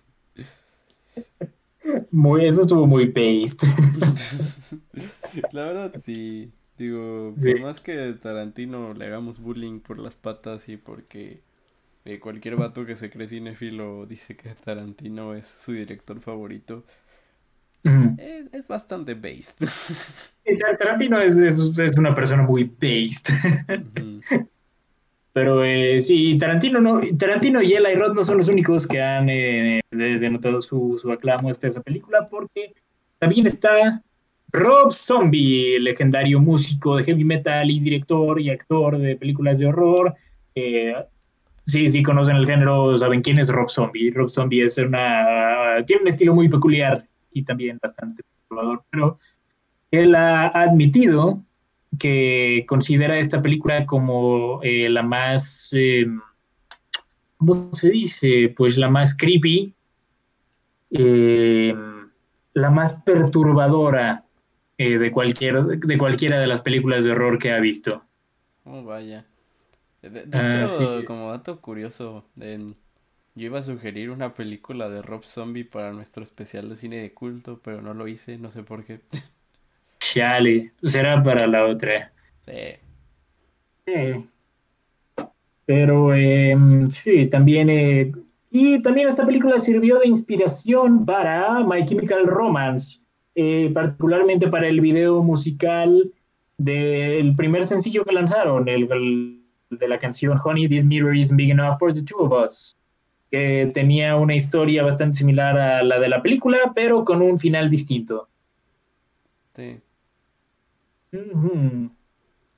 Muy, 2.10 2.46
eso 2.46 2.62
estuvo 2.62 2.86
muy 2.86 3.06
based. 3.06 3.58
La 5.52 5.64
verdad, 5.64 5.92
sí. 6.00 6.52
Digo, 6.78 7.34
por 7.36 7.60
más 7.60 7.80
que 7.80 8.14
Tarantino 8.14 8.94
le 8.94 9.06
hagamos 9.06 9.38
bullying 9.38 9.80
por 9.80 9.98
las 9.98 10.16
patas 10.16 10.68
y 10.68 10.76
porque 10.76 11.42
eh, 12.04 12.18
cualquier 12.18 12.56
vato 12.56 12.86
que 12.86 12.96
se 12.96 13.10
cree 13.10 13.26
cinefilo 13.26 14.06
dice 14.06 14.36
que 14.36 14.54
Tarantino 14.54 15.34
es 15.34 15.46
su 15.46 15.72
director 15.72 16.18
favorito, 16.20 16.84
eh, 17.84 18.48
es 18.52 18.68
bastante 18.68 19.14
based. 19.14 19.68
Tarantino 20.78 21.20
es, 21.20 21.36
es, 21.36 21.96
una 21.96 22.14
persona 22.14 22.42
muy 22.42 22.64
based. 22.64 23.32
Pero 25.32 25.64
eh, 25.64 25.98
sí, 26.00 26.36
Tarantino 26.36 26.80
no, 26.80 27.00
Tarantino 27.18 27.62
y 27.62 27.72
Eli 27.72 27.94
Roth 27.94 28.14
no 28.14 28.22
son 28.22 28.36
los 28.36 28.48
únicos 28.48 28.86
que 28.86 29.00
han 29.00 29.30
eh, 29.30 29.80
denotado 29.90 30.60
su, 30.60 30.98
su 31.00 31.10
aclamo 31.10 31.48
a 31.48 31.52
esa 31.52 31.80
película, 31.80 32.28
porque 32.28 32.74
también 33.18 33.46
está 33.46 34.02
Rob 34.52 34.92
Zombie, 34.92 35.80
legendario 35.80 36.38
músico 36.38 36.96
de 36.96 37.04
heavy 37.04 37.24
metal 37.24 37.70
y 37.70 37.80
director 37.80 38.38
y 38.40 38.50
actor 38.50 38.98
de 38.98 39.16
películas 39.16 39.58
de 39.58 39.66
horror. 39.66 40.14
Eh, 40.54 40.94
sí, 41.64 41.88
sí 41.88 42.02
conocen 42.02 42.36
el 42.36 42.46
género, 42.46 42.96
saben 42.98 43.22
quién 43.22 43.38
es 43.38 43.48
Rob 43.48 43.70
Zombie. 43.70 44.10
Rob 44.10 44.28
Zombie 44.28 44.64
es 44.64 44.76
una, 44.76 45.82
tiene 45.86 46.02
un 46.02 46.08
estilo 46.08 46.34
muy 46.34 46.50
peculiar 46.50 47.06
y 47.32 47.42
también 47.42 47.78
bastante 47.80 48.22
perturbador, 48.22 48.84
pero 48.90 49.16
él 49.90 50.14
ha 50.14 50.48
admitido 50.48 51.42
que 51.98 52.64
considera 52.66 53.18
esta 53.18 53.42
película 53.42 53.86
como 53.86 54.60
eh, 54.62 54.88
la 54.88 55.02
más, 55.02 55.70
eh, 55.72 56.06
¿cómo 57.36 57.72
se 57.74 57.90
dice? 57.90 58.52
Pues 58.56 58.76
la 58.76 58.88
más 58.88 59.16
creepy, 59.16 59.74
eh, 60.90 61.74
la 62.54 62.70
más 62.70 62.94
perturbadora 63.02 64.24
de, 64.78 65.12
cualquier, 65.12 65.62
de 65.64 65.98
cualquiera 65.98 66.40
de 66.40 66.46
las 66.48 66.60
películas 66.60 67.04
de 67.04 67.12
horror 67.12 67.38
que 67.38 67.52
ha 67.52 67.60
visto. 67.60 68.02
Oh, 68.64 68.82
vaya. 68.82 69.24
De, 70.02 70.26
ah, 70.32 70.64
hecho, 70.64 71.04
como 71.04 71.30
dato 71.30 71.60
curioso, 71.60 72.24
yo 72.36 73.46
iba 73.46 73.60
a 73.60 73.62
sugerir 73.62 74.10
una 74.10 74.34
película 74.34 74.88
de 74.88 75.02
Rob 75.02 75.22
Zombie 75.22 75.64
para 75.64 75.92
nuestro 75.92 76.24
especial 76.24 76.68
de 76.68 76.76
cine 76.76 76.96
de 76.96 77.14
culto, 77.14 77.60
pero 77.62 77.80
no 77.80 77.94
lo 77.94 78.08
hice, 78.08 78.38
no 78.38 78.50
sé 78.50 78.64
por 78.64 78.84
qué. 78.84 79.00
Chale, 80.12 80.72
será 80.82 81.22
para 81.22 81.46
la 81.46 81.64
otra. 81.64 82.12
Sí. 82.44 83.94
Pero 85.64 86.14
em, 86.14 86.90
sí, 86.90 87.26
también. 87.26 87.70
Eh, 87.70 88.12
y 88.50 88.82
también 88.82 89.08
esta 89.08 89.24
película 89.24 89.58
sirvió 89.58 90.00
de 90.00 90.08
inspiración 90.08 91.06
para 91.06 91.64
My 91.64 91.82
Chemical 91.86 92.26
Romance, 92.26 92.98
eh, 93.34 93.70
particularmente 93.72 94.48
para 94.48 94.68
el 94.68 94.82
video 94.82 95.22
musical 95.22 96.12
del 96.58 97.34
primer 97.34 97.64
sencillo 97.64 98.04
que 98.04 98.12
lanzaron, 98.12 98.68
el, 98.68 98.86
de 99.70 99.88
la 99.88 99.98
canción 99.98 100.38
Honey, 100.44 100.68
This 100.68 100.84
Mirror 100.84 101.16
Isn't 101.16 101.38
Big 101.38 101.50
Enough 101.50 101.78
for 101.78 101.94
the 101.94 102.02
Two 102.02 102.18
of 102.18 102.32
Us, 102.32 102.76
que 103.30 103.70
tenía 103.72 104.16
una 104.16 104.34
historia 104.34 104.82
bastante 104.82 105.16
similar 105.16 105.58
a 105.58 105.82
la 105.82 105.98
de 105.98 106.10
la 106.10 106.20
película, 106.20 106.72
pero 106.74 107.02
con 107.02 107.22
un 107.22 107.38
final 107.38 107.70
distinto. 107.70 108.28
Sí. 109.54 109.80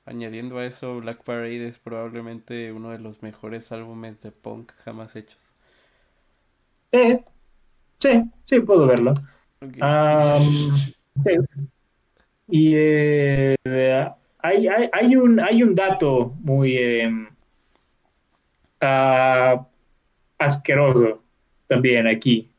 Añadiendo 0.05 0.59
a 0.59 0.65
eso, 0.65 0.99
Black 0.99 1.23
Parade 1.23 1.67
es 1.67 1.79
probablemente 1.79 2.71
uno 2.71 2.91
de 2.91 2.99
los 2.99 3.23
mejores 3.23 3.71
álbumes 3.71 4.21
de 4.21 4.31
punk 4.31 4.71
jamás 4.83 5.15
hechos. 5.15 5.53
Eh, 6.91 7.23
sí, 7.99 8.23
sí, 8.43 8.59
puedo 8.59 8.85
verlo. 8.85 9.13
Y 12.47 12.73
eh, 12.75 13.55
hay, 14.39 14.67
hay, 14.67 14.89
hay, 14.93 15.15
un, 15.15 15.39
hay 15.39 15.63
un 15.63 15.73
dato 15.73 16.35
muy 16.39 16.77
em, 16.77 17.27
ah, 18.81 19.65
asqueroso 20.37 21.23
también 21.67 22.05
aquí. 22.07 22.51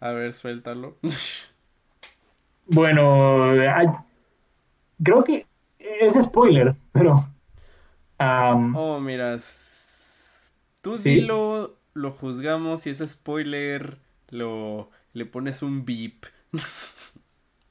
A 0.00 0.12
ver, 0.12 0.32
suéltalo. 0.32 0.96
bueno, 2.66 3.52
creo 5.02 5.24
que 5.24 5.46
es 5.78 6.14
spoiler, 6.14 6.74
pero. 6.92 7.24
oh, 8.20 9.00
mira. 9.00 9.36
Tú 10.82 10.94
dilo, 10.94 11.76
lo 11.94 12.10
juzgamos. 12.12 12.82
Si 12.82 12.90
es 12.90 12.98
spoiler, 12.98 13.98
lo 14.30 14.90
le 15.12 15.26
pones 15.26 15.62
un 15.62 15.84
beep. 15.84 16.26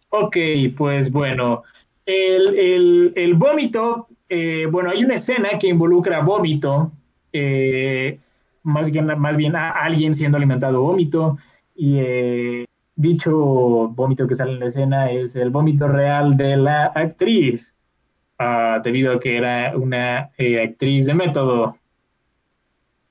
ok, 0.10 0.38
pues 0.76 1.12
bueno. 1.12 1.64
El, 2.06 3.34
vómito, 3.36 4.08
eh, 4.30 4.66
bueno, 4.72 4.92
hay 4.92 5.04
una 5.04 5.16
escena 5.16 5.58
que 5.60 5.68
involucra 5.68 6.22
vómito, 6.22 6.92
eh, 7.34 8.18
más, 8.64 8.92
bien, 8.92 9.08
más 9.18 9.36
bien 9.36 9.58
a 9.58 9.72
alguien 9.72 10.14
siendo 10.14 10.38
alimentado 10.38 10.82
vómito, 10.82 11.38
y 11.76 11.98
eh, 12.00 12.67
dicho 12.98 13.32
vómito 13.90 14.28
que 14.28 14.36
sale 14.36 14.52
en 14.54 14.60
la 14.60 14.66
escena 14.66 15.10
es 15.12 15.36
el 15.36 15.52
vómito 15.52 15.88
real 15.88 16.36
de 16.36 16.58
la 16.58 16.88
actriz. 16.88 17.74
Ah, 18.40 18.82
debido 18.84 19.14
a 19.14 19.20
que 19.20 19.38
era 19.38 19.78
una 19.78 20.32
eh, 20.38 20.62
actriz 20.62 21.06
de 21.06 21.14
método. 21.14 21.78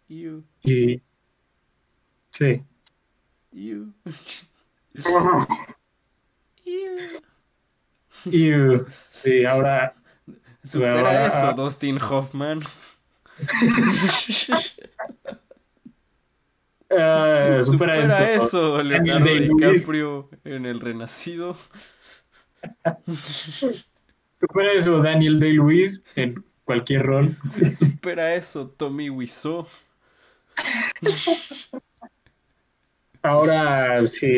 You. 0.08 0.44
Y, 0.62 1.00
sí. 2.30 2.62
You. 3.52 3.92
you. 8.24 8.86
Sí, 9.10 9.44
ahora. 9.44 9.94
Supera 10.64 11.26
eso, 11.26 11.52
Dustin 11.54 11.98
Hoffman. 12.00 12.60
Uh, 16.96 17.62
supera, 17.62 18.04
supera 18.04 18.32
eso, 18.32 18.82
Leonardo 18.82 19.26
DiCaprio 19.26 20.30
en 20.44 20.64
El 20.64 20.80
Renacido. 20.80 21.54
Supera 24.38 24.72
eso 24.72 25.02
Daniel 25.02 25.38
Day-Lewis 25.38 26.02
en 26.14 26.44
cualquier 26.64 27.04
rol. 27.04 27.30
Supera 27.78 28.34
eso 28.34 28.68
Tommy 28.68 29.10
Wiseau. 29.10 29.66
Ahora 33.22 34.06
sí, 34.06 34.28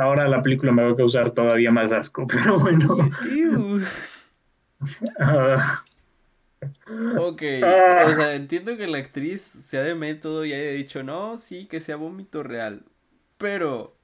ahora 0.00 0.26
la 0.26 0.40
película 0.40 0.72
me 0.72 0.82
va 0.82 0.92
a 0.92 0.96
causar 0.96 1.30
todavía 1.32 1.70
más 1.70 1.92
asco, 1.92 2.26
pero 2.26 2.58
bueno. 2.58 2.96
Ah, 5.18 5.82
Ok, 7.18 7.42
Ah. 7.62 8.04
o 8.08 8.14
sea, 8.14 8.34
entiendo 8.34 8.76
que 8.76 8.86
la 8.86 8.98
actriz 8.98 9.40
sea 9.40 9.82
de 9.82 9.94
método 9.94 10.44
y 10.44 10.52
haya 10.52 10.72
dicho, 10.72 11.02
no, 11.02 11.38
sí, 11.38 11.66
que 11.66 11.80
sea 11.80 11.96
vómito 11.96 12.42
real. 12.42 12.84
Pero, 13.38 13.96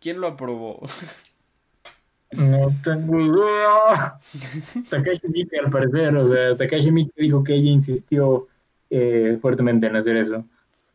¿quién 0.00 0.20
lo 0.20 0.28
aprobó? 0.28 0.80
no 2.32 2.70
tengo 2.84 3.20
idea. 3.20 4.18
Takashi 4.90 5.28
Miike, 5.28 5.58
al 5.58 5.70
parecer, 5.70 6.16
o 6.16 6.26
sea, 6.26 6.56
Takashi 6.56 6.90
Miike 6.92 7.12
dijo 7.22 7.42
que 7.42 7.54
ella 7.54 7.70
insistió 7.70 8.48
eh, 8.90 9.38
fuertemente 9.40 9.86
en 9.86 9.96
hacer 9.96 10.16
eso. 10.16 10.44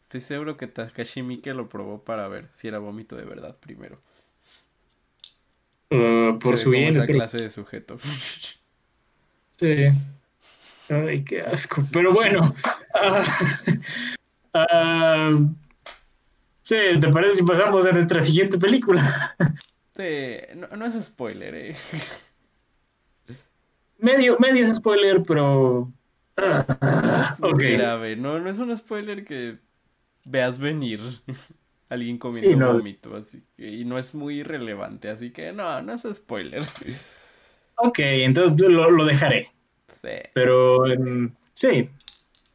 Estoy 0.01 0.21
seguro 0.21 0.57
que 0.57 0.67
Takashi 0.67 1.23
Miike 1.23 1.53
lo 1.53 1.69
probó 1.69 2.03
para 2.03 2.27
ver 2.27 2.47
si 2.51 2.67
era 2.67 2.77
vómito 2.79 3.15
de 3.15 3.25
verdad 3.25 3.57
primero. 3.59 3.99
Uh, 5.91 6.39
por 6.39 6.57
Se 6.57 6.63
su 6.63 6.69
bien, 6.71 6.89
esa 6.89 7.05
clase 7.05 7.37
de 7.37 7.49
sujeto. 7.49 7.97
Sí. 9.57 9.89
Ay, 10.93 11.23
qué 11.23 11.41
asco. 11.41 11.83
Pero 11.91 12.13
bueno. 12.13 12.53
ah, 14.53 15.31
sí, 16.61 16.75
¿te 16.99 17.07
parece 17.09 17.37
si 17.37 17.43
pasamos 17.43 17.85
a 17.85 17.91
nuestra 17.91 18.21
siguiente 18.21 18.57
película? 18.57 19.35
Sí, 19.95 20.37
no, 20.55 20.67
no 20.75 20.85
es 20.85 20.93
spoiler, 21.03 21.53
eh. 21.55 21.75
Medio, 23.97 24.37
medio 24.39 24.65
es 24.65 24.75
spoiler, 24.75 25.23
pero. 25.23 25.91
ah, 26.37 27.35
Es 27.37 27.39
grave, 27.57 28.15
no, 28.15 28.39
no 28.39 28.49
es 28.49 28.59
un 28.59 28.75
spoiler 28.75 29.23
que 29.23 29.59
veas 30.25 30.59
venir. 30.59 30.99
Alguien 31.89 32.17
comiendo 32.17 32.49
Sí, 32.49 32.55
no. 32.55 32.73
vómito, 32.73 33.15
así 33.15 33.43
que, 33.55 33.69
y 33.69 33.85
no 33.85 33.99
es 33.99 34.15
muy 34.15 34.41
relevante, 34.41 35.09
así 35.09 35.29
que 35.31 35.51
no, 35.53 35.79
no 35.83 35.93
es 35.93 36.07
spoiler. 36.11 36.63
Ok, 37.75 37.99
entonces 37.99 38.57
lo, 38.59 38.89
lo 38.89 39.05
dejaré. 39.05 39.51
Sí. 40.01 40.09
Pero 40.33 40.87
em, 40.87 41.33
sí. 41.53 41.89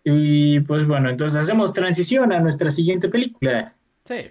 Y 0.04 0.60
pues 0.60 0.86
bueno, 0.86 1.10
entonces 1.10 1.38
hacemos 1.38 1.72
transición 1.72 2.32
a 2.32 2.40
nuestra 2.40 2.70
siguiente 2.70 3.08
película. 3.08 3.74
Sí. 4.04 4.30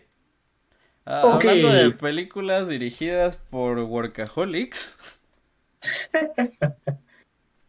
Ok. 1.05 1.45
Hablando 1.45 1.69
de 1.69 1.91
películas 1.91 2.69
dirigidas 2.69 3.37
por 3.37 3.79
Workaholics. 3.79 4.97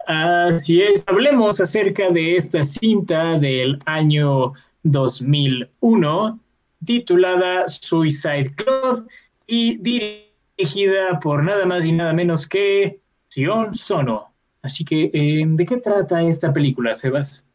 Así 0.07 0.80
es, 0.80 1.05
hablemos 1.07 1.61
acerca 1.61 2.09
de 2.09 2.36
esta 2.36 2.64
cinta 2.64 3.39
del 3.39 3.78
año 3.84 4.55
2001 4.82 6.41
titulada 6.84 7.68
Suicide 7.68 8.55
Club 8.55 9.07
y 9.47 9.76
dirigida 9.78 11.20
por 11.20 11.45
nada 11.45 11.66
más 11.66 11.84
y 11.84 11.93
nada 11.93 12.12
menos 12.12 12.47
que 12.47 13.01
Sion 13.28 13.74
Sono. 13.74 14.28
Así 14.63 14.85
que, 14.85 15.11
eh, 15.13 15.45
¿de 15.47 15.67
qué 15.67 15.77
trata 15.77 16.23
esta 16.23 16.53
película, 16.53 16.95
Sebas? 16.95 17.49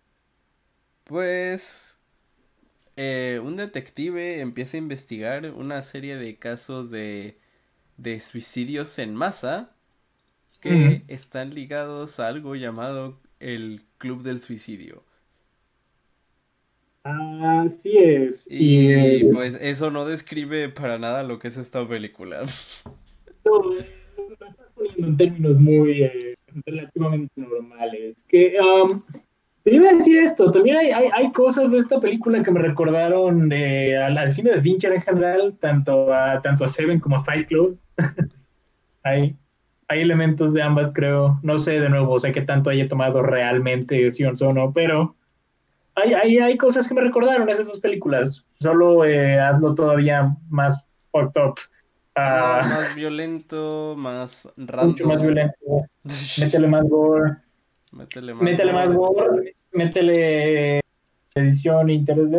Pues 1.04 2.00
eh, 2.96 3.42
un 3.44 3.56
detective 3.56 4.40
empieza 4.40 4.78
a 4.78 4.80
investigar 4.80 5.52
una 5.52 5.82
serie 5.82 6.16
de 6.16 6.38
casos 6.38 6.92
de, 6.92 7.38
de 7.98 8.20
suicidios 8.20 8.98
en 9.00 9.16
masa 9.16 9.72
que 10.62 11.04
están 11.10 11.54
ligados 11.54 12.22
a 12.22 12.30
algo 12.30 12.56
llamado 12.56 13.20
el 13.42 13.82
Club 13.98 14.24
del 14.24 14.40
Suicidio. 14.40 15.04
Así 17.04 17.98
es. 17.98 18.48
Y 18.50 18.92
eh, 18.94 19.30
pues 19.34 19.58
eso 19.62 19.92
no 19.92 20.06
describe 20.06 20.70
para 20.70 20.98
nada 20.98 21.24
lo 21.24 21.38
que 21.38 21.50
es 21.50 21.58
esta 21.58 21.88
película. 21.88 22.44
No, 23.46 23.62
lo 23.62 23.78
estás 23.82 24.56
poniendo 24.74 25.08
en 25.08 25.18
términos 25.18 25.60
muy 25.60 26.04
eh, 26.04 26.33
relativamente 26.66 27.34
normales. 27.36 28.24
Que, 28.28 28.56
um, 28.60 29.02
te 29.64 29.76
iba 29.76 29.90
a 29.90 29.94
decir 29.94 30.18
esto, 30.18 30.52
también 30.52 30.76
hay, 30.76 30.92
hay, 30.92 31.32
cosas 31.32 31.72
de 31.72 31.80
esta 31.80 32.00
película 32.00 32.44
que 32.44 32.52
me 32.52 32.60
recordaron 32.60 33.48
de, 33.48 33.98
al, 33.98 34.30
cine 34.30 34.52
de 34.52 34.62
Fincher 34.62 34.92
en 34.92 35.02
general, 35.02 35.56
tanto 35.60 36.14
a, 36.14 36.42
tanto 36.42 36.66
a 36.66 36.68
Seven 36.68 37.00
como 37.00 37.16
a 37.16 37.22
Fight 37.22 37.48
Club. 37.48 37.78
hay, 39.04 39.36
hay 39.88 40.02
elementos 40.02 40.52
de 40.54 40.62
ambas, 40.62 40.92
creo. 40.94 41.40
No 41.44 41.58
sé, 41.58 41.80
de 41.80 41.90
nuevo, 41.90 42.20
sé 42.20 42.34
qué 42.34 42.42
tanto 42.42 42.70
haya 42.70 42.90
tomado 42.90 43.22
realmente 43.22 44.12
Sion 44.12 44.36
Sono, 44.36 44.74
pero 44.74 45.16
hay, 45.96 46.14
hay, 46.14 46.38
hay 46.40 46.58
cosas 46.58 46.88
que 46.88 46.94
me 46.94 47.02
recordaron 47.02 47.48
esas 47.48 47.68
dos 47.68 47.80
películas. 47.80 48.44
Solo 48.60 49.06
eh, 49.06 49.40
hazlo 49.40 49.76
todavía 49.76 50.36
más 50.50 50.86
fucked 51.12 51.42
up. 51.42 51.56
Ah, 52.16 52.62
más 52.64 52.96
violento, 52.96 53.96
más 53.98 54.48
mucho 54.56 54.72
random. 54.72 55.08
más 55.08 55.22
violento. 55.22 55.56
Métele 56.38 56.68
más 56.68 56.84
gore. 56.86 57.38
Métele 57.92 58.34
más 58.34 58.44
Métele 58.44 58.74
más 58.74 58.94
gore. 58.94 59.56
Métele 59.72 60.82
edición. 61.36 61.88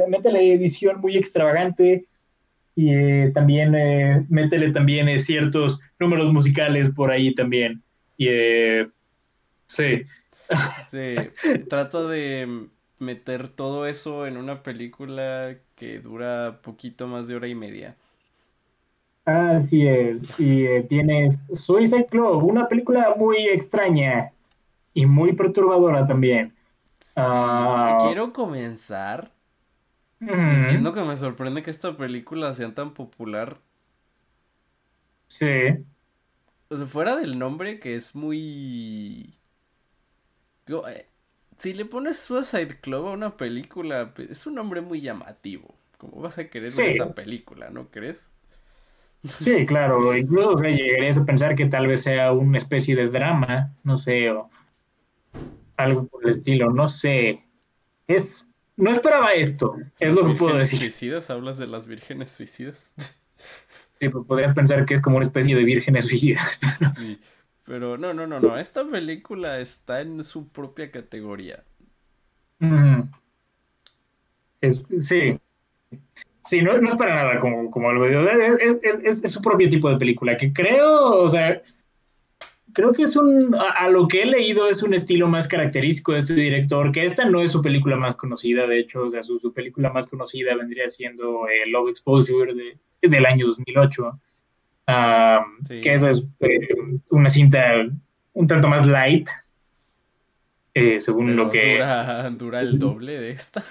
Métele 0.08 0.54
edición 0.54 1.00
muy 1.00 1.16
extravagante. 1.16 2.06
Y 2.76 2.92
eh, 2.92 3.30
también 3.32 3.74
eh, 3.74 4.26
métele 4.28 4.72
también 4.72 5.08
eh, 5.08 5.18
ciertos 5.18 5.80
números 5.98 6.32
musicales 6.32 6.90
por 6.94 7.10
ahí 7.10 7.34
también. 7.34 7.82
Y 8.16 8.26
eh, 8.28 8.88
sí. 9.66 10.02
Sí, 10.90 11.14
trato 11.68 12.08
de 12.08 12.68
meter 12.98 13.48
todo 13.48 13.86
eso 13.86 14.26
en 14.26 14.36
una 14.36 14.62
película 14.62 15.56
que 15.74 15.98
dura 16.00 16.60
poquito 16.62 17.06
más 17.06 17.28
de 17.28 17.36
hora 17.36 17.48
y 17.48 17.54
media. 17.54 17.96
Así 19.24 19.86
es. 19.86 20.38
Y 20.38 20.66
eh, 20.66 20.82
tienes 20.82 21.42
Suicide 21.50 22.06
Club, 22.06 22.44
una 22.44 22.68
película 22.68 23.14
muy 23.16 23.48
extraña 23.48 24.32
y 24.94 25.06
muy 25.06 25.34
perturbadora 25.34 26.06
también. 26.06 26.54
Ah. 27.16 27.98
Quiero 28.00 28.32
comenzar 28.32 29.32
Mm, 30.20 30.48
diciendo 30.48 30.92
que 30.92 31.02
me 31.02 31.16
sorprende 31.16 31.62
que 31.62 31.70
esta 31.70 31.96
película 31.96 32.54
sea 32.54 32.74
tan 32.74 32.94
popular. 32.94 33.60
Sí. 35.28 35.46
O 36.68 36.76
sea, 36.76 36.86
fuera 36.86 37.16
del 37.16 37.38
nombre 37.38 37.80
que 37.80 37.94
es 37.94 38.14
muy... 38.14 39.34
Digo, 40.66 40.86
eh, 40.88 41.08
si 41.58 41.72
le 41.74 41.84
pones 41.84 42.18
Suicide 42.18 42.80
Club 42.80 43.06
a 43.08 43.12
una 43.12 43.36
película, 43.36 44.12
pues, 44.14 44.30
es 44.30 44.46
un 44.46 44.54
nombre 44.56 44.80
muy 44.80 45.00
llamativo. 45.00 45.74
¿Cómo 45.98 46.20
vas 46.20 46.38
a 46.38 46.48
querer 46.50 46.72
ver 46.74 46.88
esa 46.88 47.14
película, 47.14 47.70
no 47.70 47.90
crees? 47.90 48.30
Sí, 49.26 49.64
claro, 49.66 50.16
incluso 50.16 50.50
o 50.52 50.58
sea, 50.58 50.70
llegarías 50.70 51.18
a 51.18 51.24
pensar 51.24 51.54
que 51.54 51.66
tal 51.66 51.86
vez 51.86 52.02
sea 52.02 52.32
una 52.32 52.58
especie 52.58 52.94
de 52.94 53.08
drama, 53.08 53.72
no 53.82 53.96
sé, 53.96 54.30
o 54.30 54.50
algo 55.76 56.06
por 56.06 56.24
el 56.24 56.30
estilo, 56.30 56.70
no 56.70 56.88
sé. 56.88 57.44
Es, 58.06 58.50
no 58.76 58.90
esperaba 58.90 59.32
esto, 59.32 59.76
es 59.98 60.14
lo 60.14 60.26
que 60.26 60.38
puedo 60.38 60.56
decir. 60.58 60.78
suicidas? 60.80 61.30
¿Hablas 61.30 61.58
de 61.58 61.66
las 61.66 61.86
vírgenes 61.86 62.30
suicidas? 62.30 62.92
Sí, 64.00 64.08
pues 64.08 64.26
podrías 64.26 64.52
pensar 64.54 64.84
que 64.84 64.94
es 64.94 65.00
como 65.00 65.16
una 65.16 65.24
especie 65.24 65.54
de 65.54 65.64
vírgenes 65.64 66.06
suicidas. 66.06 66.58
Sí, 66.96 67.20
pero 67.64 67.96
no, 67.96 68.12
no, 68.12 68.26
no, 68.26 68.40
no. 68.40 68.58
Esta 68.58 68.84
película 68.88 69.60
está 69.60 70.00
en 70.00 70.22
su 70.24 70.48
propia 70.48 70.90
categoría. 70.90 71.64
Mm. 72.60 73.08
Es- 74.60 74.84
sí. 74.98 75.38
Sí, 76.44 76.60
no, 76.62 76.76
no 76.78 76.88
es 76.88 76.94
para 76.96 77.14
nada 77.14 77.38
como, 77.38 77.70
como 77.70 77.88
algo 77.90 78.04
de- 78.04 78.46
es, 78.60 78.78
es, 78.82 79.00
es- 79.02 79.24
es 79.24 79.32
su 79.32 79.40
propio 79.40 79.68
tipo 79.68 79.88
de 79.90 79.96
película, 79.96 80.36
que 80.36 80.52
creo, 80.52 81.12
o 81.22 81.28
sea, 81.28 81.62
creo 82.74 82.92
que 82.92 83.04
es 83.04 83.16
un, 83.16 83.54
a, 83.54 83.70
a 83.84 83.88
lo 83.88 84.06
que 84.08 84.22
he 84.22 84.26
leído 84.26 84.68
es 84.68 84.82
un 84.82 84.92
estilo 84.94 85.26
más 85.28 85.48
característico 85.48 86.12
de 86.12 86.18
este 86.18 86.34
director, 86.34 86.92
que 86.92 87.04
esta 87.04 87.24
no 87.24 87.40
es 87.40 87.52
su 87.52 87.62
película 87.62 87.96
más 87.96 88.14
conocida, 88.16 88.66
de 88.66 88.78
hecho, 88.80 89.04
o 89.04 89.08
sea, 89.10 89.22
su, 89.22 89.38
su 89.38 89.52
película 89.54 89.90
más 89.90 90.06
conocida 90.08 90.54
vendría 90.54 90.88
siendo 90.88 91.48
eh, 91.48 91.68
Love 91.70 91.88
Exposure, 91.90 92.52
de, 92.54 92.76
es 93.00 93.10
del 93.10 93.24
año 93.26 93.46
2008, 93.46 94.20
ah, 94.88 95.44
Sí. 95.66 95.80
que 95.80 95.92
esa 95.94 96.10
es 96.10 96.28
eh, 96.40 96.68
una 97.10 97.30
cinta 97.30 97.86
un 98.34 98.46
tanto 98.48 98.68
más 98.68 98.86
light, 98.86 99.28
eh, 100.74 100.98
según 101.00 101.26
Pero 101.26 101.44
lo 101.44 101.50
que... 101.50 101.72
dura, 101.74 102.30
dura 102.30 102.60
el 102.60 102.78
doble 102.78 103.18
de 103.20 103.30
esta. 103.30 103.62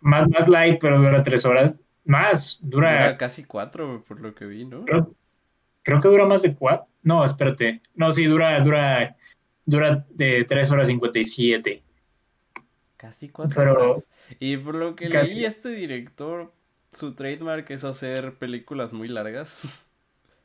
Más, 0.00 0.28
más 0.28 0.48
light, 0.48 0.78
pero 0.80 0.98
dura 1.00 1.22
tres 1.22 1.44
horas. 1.44 1.74
Más, 2.04 2.58
dura, 2.62 2.92
Dura 2.92 3.16
casi 3.18 3.44
cuatro, 3.44 4.02
por 4.06 4.20
lo 4.20 4.34
que 4.34 4.46
vi, 4.46 4.64
¿no? 4.64 4.84
creo, 4.84 5.14
creo 5.82 6.00
que 6.00 6.08
dura 6.08 6.26
más 6.26 6.42
de 6.42 6.54
cuatro. 6.54 6.86
No, 7.02 7.24
espérate. 7.24 7.80
No, 7.94 8.10
sí, 8.10 8.24
dura, 8.24 8.60
dura, 8.60 9.16
dura 9.64 10.04
de 10.10 10.44
tres 10.44 10.70
horas 10.70 10.88
cincuenta 10.88 11.18
y 11.18 11.24
siete. 11.24 11.80
Casi 12.96 13.28
cuatro 13.28 13.56
Pero- 13.56 13.72
horas. 13.92 14.08
Y 14.38 14.56
por 14.56 14.74
lo 14.74 14.94
que 14.96 15.08
Casi. 15.08 15.34
leí, 15.34 15.44
este 15.44 15.70
director, 15.70 16.52
su 16.90 17.14
trademark 17.14 17.70
es 17.70 17.84
hacer 17.84 18.34
películas 18.34 18.92
muy 18.92 19.08
largas. 19.08 19.68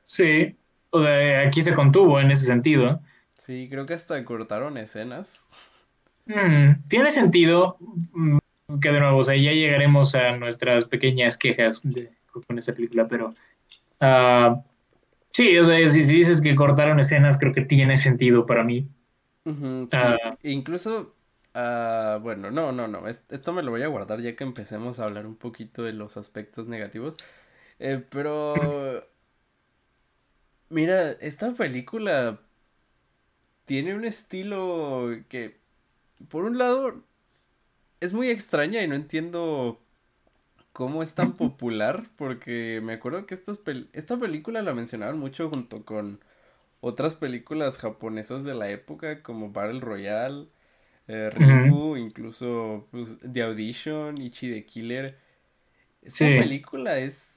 Sí, 0.08 0.56
o 0.92 1.02
sea, 1.02 1.48
aquí 1.48 1.64
se 1.64 1.74
contuvo 1.74 2.20
en 2.20 2.30
ese 2.30 2.46
sentido. 2.46 3.02
Sí, 3.40 3.68
creo 3.72 3.88
que 3.88 3.96
hasta 3.96 4.24
cortaron 4.24 4.78
escenas. 4.78 5.48
Mm, 6.28 6.88
tiene 6.88 7.10
sentido 7.10 7.80
que 8.82 8.90
de 8.92 9.00
nuevo, 9.00 9.20
o 9.20 9.24
sea, 9.24 9.36
ya 9.36 9.52
llegaremos 9.52 10.16
a 10.16 10.38
nuestras 10.38 10.86
pequeñas 10.86 11.38
quejas 11.38 11.82
de- 11.84 12.12
con 12.48 12.58
esta 12.58 12.74
película, 12.74 13.08
pero 13.08 13.34
ah, 14.02 14.62
sí, 15.34 15.58
o 15.58 15.66
sea, 15.66 15.88
si, 15.90 16.02
si 16.04 16.16
dices 16.18 16.42
que 16.42 16.56
cortaron 16.56 17.00
escenas, 17.00 17.38
creo 17.40 17.54
que 17.54 17.62
tiene 17.62 17.98
sentido 17.98 18.46
para 18.46 18.64
mí. 18.64 18.88
sí. 19.46 19.88
Ah. 19.92 20.18
Incluso, 20.44 21.16
uh, 21.56 22.20
bueno, 22.22 22.52
no, 22.52 22.72
no, 22.72 22.88
no, 22.88 23.08
esto 23.08 23.54
me 23.54 23.64
lo 23.64 23.72
voy 23.72 23.84
a 23.84 23.88
guardar 23.88 24.22
ya 24.22 24.36
que 24.36 24.44
empecemos 24.44 25.00
a 25.00 25.06
hablar 25.06 25.26
un 25.28 25.36
poquito 25.36 25.84
de 25.84 25.94
los 25.94 26.18
aspectos 26.18 26.68
negativos. 26.68 27.18
Eh, 27.80 28.04
pero, 28.10 29.06
mira, 30.70 31.12
esta 31.22 31.54
película 31.54 32.40
tiene 33.66 33.96
un 33.96 34.06
estilo 34.06 35.10
que, 35.30 35.58
por 36.30 36.46
un 36.46 36.58
lado, 36.58 37.04
es 38.00 38.14
muy 38.14 38.30
extraña 38.30 38.82
y 38.82 38.88
no 38.88 38.96
entiendo 38.96 39.82
cómo 40.74 41.04
es 41.04 41.14
tan 41.14 41.34
popular, 41.34 42.10
porque 42.18 42.82
me 42.84 42.94
acuerdo 42.94 43.26
que 43.26 43.34
esta, 43.34 43.56
esta 43.94 44.18
película 44.18 44.62
la 44.62 44.74
mencionaron 44.74 45.20
mucho 45.20 45.50
junto 45.50 45.86
con 45.86 46.20
otras 46.82 47.14
películas 47.14 47.78
japonesas 47.78 48.44
de 48.44 48.54
la 48.54 48.70
época, 48.70 49.24
como 49.24 49.52
Battle 49.52 49.80
Royale, 49.80 50.48
eh, 51.08 51.30
incluso 51.98 52.88
pues, 52.92 53.18
The 53.20 53.44
Audition, 53.44 54.22
Ichi 54.22 54.52
the 54.52 54.66
Killer. 54.66 55.18
Esta 56.02 56.26
película 56.26 57.00
es 57.00 57.36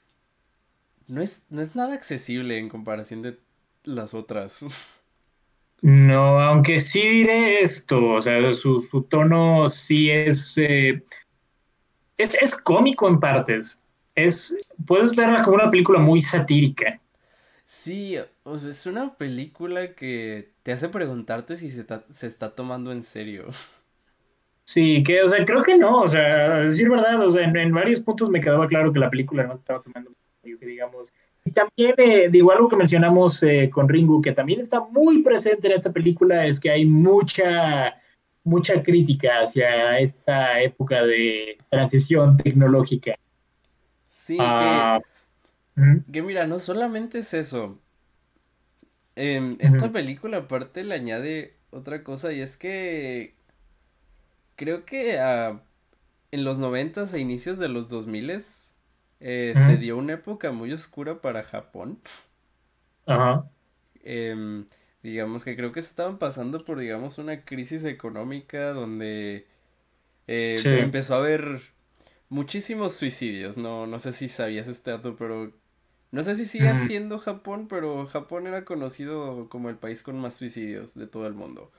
no, 1.08 1.22
es. 1.22 1.42
no 1.48 1.62
es 1.62 1.74
nada 1.74 1.94
accesible 1.94 2.58
en 2.58 2.68
comparación 2.68 3.22
de 3.22 3.38
las 3.84 4.14
otras. 4.14 4.64
No, 5.80 6.40
aunque 6.40 6.80
sí 6.80 7.00
diré 7.00 7.60
esto, 7.60 8.04
o 8.04 8.20
sea, 8.20 8.50
su, 8.52 9.06
tono 9.08 9.68
sí 9.68 10.10
es, 10.10 10.58
eh, 10.58 11.02
es, 12.16 12.34
es 12.40 12.56
cómico 12.56 13.08
en 13.08 13.20
partes. 13.20 13.82
Es, 14.14 14.56
puedes 14.86 15.14
verla 15.14 15.42
como 15.42 15.56
una 15.56 15.70
película 15.70 16.00
muy 16.00 16.20
satírica. 16.20 17.00
Sí, 17.64 18.16
es 18.16 18.86
una 18.86 19.14
película 19.14 19.94
que 19.94 20.52
te 20.62 20.72
hace 20.72 20.88
preguntarte 20.88 21.56
si 21.56 21.70
se, 21.70 21.86
se 22.10 22.26
está 22.26 22.54
tomando 22.54 22.90
en 22.90 23.04
serio. 23.04 23.46
Sí, 24.68 25.02
que, 25.02 25.22
o 25.22 25.28
sea, 25.28 25.42
creo 25.46 25.62
que 25.62 25.78
no, 25.78 26.00
o 26.00 26.08
sea, 26.08 26.56
a 26.56 26.60
decir 26.60 26.90
verdad, 26.90 27.18
o 27.24 27.30
sea, 27.30 27.42
en, 27.44 27.72
varios 27.72 28.00
puntos 28.00 28.28
me 28.28 28.38
quedaba 28.38 28.66
claro 28.66 28.92
que 28.92 28.98
la 28.98 29.08
película 29.08 29.44
no 29.44 29.56
se 29.56 29.60
estaba 29.60 29.80
tomando 29.80 30.10
en 30.10 30.16
serio, 30.42 30.58
que 30.58 30.66
digamos, 30.66 31.14
y 31.48 31.52
también, 31.52 31.94
eh, 31.96 32.28
digo, 32.30 32.52
algo 32.52 32.68
que 32.68 32.76
mencionamos 32.76 33.42
eh, 33.42 33.70
con 33.72 33.88
Ringu, 33.88 34.20
que 34.20 34.32
también 34.32 34.60
está 34.60 34.80
muy 34.80 35.22
presente 35.22 35.66
en 35.66 35.72
esta 35.72 35.90
película, 35.90 36.44
es 36.46 36.60
que 36.60 36.70
hay 36.70 36.84
mucha, 36.84 37.94
mucha 38.44 38.82
crítica 38.82 39.40
hacia 39.40 39.98
esta 39.98 40.60
época 40.60 41.02
de 41.06 41.56
transición 41.70 42.36
tecnológica. 42.36 43.14
Sí, 44.04 44.36
que, 44.36 44.42
ah, 44.44 45.00
que, 46.12 46.20
mira, 46.20 46.46
no 46.46 46.58
solamente 46.58 47.20
es 47.20 47.32
eso. 47.32 47.78
Em, 49.16 49.56
esta 49.58 49.90
película 49.90 50.36
aparte 50.36 50.84
le 50.84 50.94
añade 50.94 51.54
otra 51.70 52.04
cosa 52.04 52.30
y 52.34 52.42
es 52.42 52.58
que 52.58 53.34
creo 54.54 54.84
que 54.84 55.18
ah, 55.18 55.62
en 56.30 56.44
los 56.44 56.58
noventas 56.58 57.14
e 57.14 57.20
inicios 57.20 57.58
de 57.58 57.68
los 57.68 57.88
dos 57.88 58.06
miles 58.06 58.67
eh, 59.20 59.52
se 59.54 59.76
dio 59.76 59.96
una 59.96 60.14
época 60.14 60.52
muy 60.52 60.72
oscura 60.72 61.20
para 61.20 61.42
Japón. 61.42 61.98
Ajá. 63.06 63.50
Em, 64.04 64.66
digamos 65.02 65.44
que 65.44 65.56
creo 65.56 65.72
que 65.72 65.80
estaban 65.80 66.18
pasando 66.18 66.58
por, 66.60 66.78
digamos, 66.78 67.18
una 67.18 67.44
crisis 67.44 67.84
económica 67.84 68.72
donde 68.72 69.46
eh, 70.26 70.56
empezó 70.64 71.14
a 71.14 71.18
haber 71.18 71.60
muchísimos 72.28 72.94
suicidios. 72.94 73.56
No, 73.56 73.86
no 73.86 73.98
sé 73.98 74.12
si 74.12 74.28
sabías 74.28 74.68
este 74.68 74.92
dato, 74.92 75.16
pero 75.16 75.52
no 76.10 76.22
sé 76.22 76.36
si 76.36 76.46
sigue 76.46 76.74
siendo 76.86 77.18
Japón, 77.18 77.66
pero 77.68 78.06
Japón 78.06 78.46
era 78.46 78.64
conocido 78.64 79.48
como 79.48 79.68
el 79.68 79.76
país 79.76 80.02
con 80.02 80.18
más 80.18 80.36
suicidios 80.36 80.94
de 80.94 81.06
todo 81.06 81.26
el 81.26 81.34
mundo. 81.34 81.72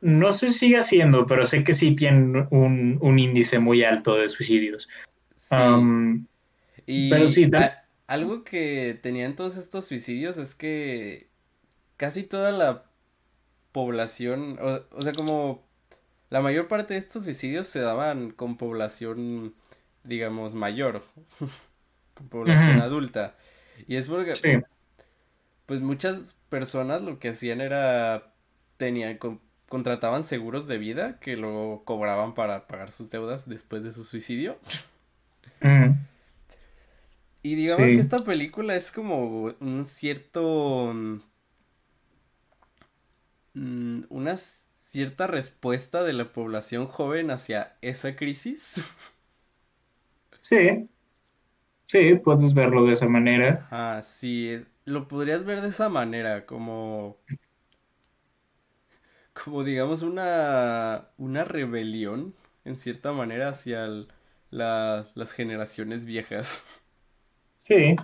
No 0.00 0.32
sé 0.32 0.48
si 0.48 0.54
sigue 0.54 0.82
siendo, 0.82 1.26
pero 1.26 1.44
sé 1.44 1.62
que 1.62 1.74
sí 1.74 1.94
tiene 1.94 2.48
un, 2.50 3.18
índice 3.18 3.60
muy 3.60 3.84
alto 3.84 4.16
de 4.16 4.28
suicidios. 4.28 4.88
Sí. 5.36 5.54
Y 6.86 7.10
algo 8.06 8.44
que 8.44 8.98
tenían 9.02 9.36
todos 9.36 9.56
estos 9.56 9.86
suicidios 9.86 10.36
es 10.36 10.54
que 10.54 11.28
casi 11.96 12.22
toda 12.22 12.50
la 12.52 12.84
población, 13.72 14.58
o, 14.60 15.02
sea, 15.02 15.12
como 15.12 15.62
la 16.30 16.40
mayor 16.40 16.68
parte 16.68 16.94
de 16.94 17.00
estos 17.00 17.24
suicidios 17.24 17.66
se 17.66 17.80
daban 17.80 18.30
con 18.30 18.56
población, 18.56 19.54
digamos, 20.04 20.54
mayor, 20.54 21.02
con 22.14 22.28
población 22.28 22.80
adulta. 22.80 23.34
Y 23.86 23.96
es 23.96 24.06
porque, 24.06 24.62
pues 25.66 25.80
muchas 25.80 26.36
personas 26.48 27.02
lo 27.02 27.18
que 27.18 27.30
hacían 27.30 27.60
era, 27.60 28.32
tenían, 28.76 29.18
contrataban 29.68 30.22
seguros 30.24 30.68
de 30.68 30.76
vida 30.76 31.18
que 31.18 31.36
luego 31.36 31.82
cobraban 31.84 32.34
para 32.34 32.66
pagar 32.66 32.90
sus 32.90 33.08
deudas 33.08 33.48
después 33.48 33.82
de 33.82 33.92
su 33.92 34.04
suicidio. 34.04 34.58
Y 37.42 37.56
digamos 37.56 37.92
que 37.94 38.00
esta 38.00 38.24
película 38.24 38.76
es 38.76 38.92
como 38.92 39.52
un 39.60 39.84
cierto... 39.84 40.94
Mm, 43.54 44.04
una 44.10 44.36
cierta 44.36 45.26
respuesta 45.26 46.02
de 46.02 46.12
la 46.12 46.32
población 46.32 46.86
joven 46.86 47.30
hacia 47.30 47.76
esa 47.82 48.16
crisis. 48.16 48.82
Sí, 50.40 50.90
sí, 51.86 52.14
puedes 52.16 52.54
verlo 52.54 52.84
de 52.86 52.92
esa 52.92 53.08
manera. 53.08 53.70
Ah, 53.70 54.00
sí, 54.02 54.64
lo 54.84 55.08
podrías 55.08 55.44
ver 55.44 55.62
de 55.62 55.68
esa 55.68 55.88
manera, 55.88 56.46
como... 56.46 57.18
Como 59.32 59.64
digamos 59.64 60.02
una, 60.02 61.08
una 61.16 61.44
rebelión, 61.44 62.34
en 62.64 62.76
cierta 62.76 63.12
manera, 63.12 63.48
hacia 63.48 63.88
las 64.50 65.32
generaciones 65.32 66.04
viejas. 66.04 66.64
Sí, 67.64 67.94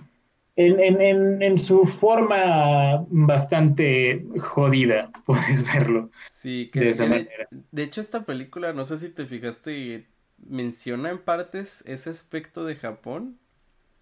en, 0.55 1.57
su 1.57 1.85
forma 1.85 3.05
bastante 3.09 4.25
jodida, 4.39 5.11
puedes 5.25 5.65
verlo. 5.73 6.09
Sí, 6.29 6.69
que, 6.71 6.81
de 6.81 6.89
esa 6.89 7.05
manera. 7.05 7.47
De, 7.71 7.83
hecho, 7.83 8.01
esta 8.01 8.25
película, 8.25 8.73
no 8.73 8.83
sé 8.83 8.97
si 8.97 9.09
te 9.09 9.25
fijaste, 9.25 10.07
menciona 10.37 11.11
en 11.11 11.19
partes 11.19 11.83
ese 11.85 12.09
aspecto 12.09 12.65
de 12.65 12.75
Japón. 12.75 13.37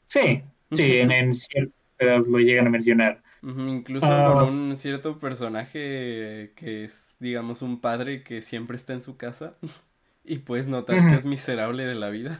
Sí, 0.07 0.41
sí, 0.71 0.97
en, 0.97 1.33
ciertos 1.33 1.75
pedazos 1.95 2.27
lo 2.27 2.39
llegan 2.39 2.67
a 2.67 2.71
mencionar. 2.71 3.21
incluso 3.43 4.07
ah. 4.07 4.33
con 4.33 4.53
un 4.53 4.75
cierto 4.75 5.19
personaje 5.19 6.53
que 6.55 6.83
es, 6.83 7.17
digamos, 7.19 7.61
un 7.61 7.81
padre 7.81 8.23
que 8.23 8.41
siempre 8.41 8.77
está 8.77 8.93
en 8.93 9.01
su 9.01 9.17
casa 9.17 9.57
y 10.23 10.39
puedes 10.39 10.67
notar 10.67 11.07
que 11.07 11.15
es 11.15 11.25
miserable 11.25 11.85
de 11.85 11.95
la 11.95 12.09
vida. 12.09 12.39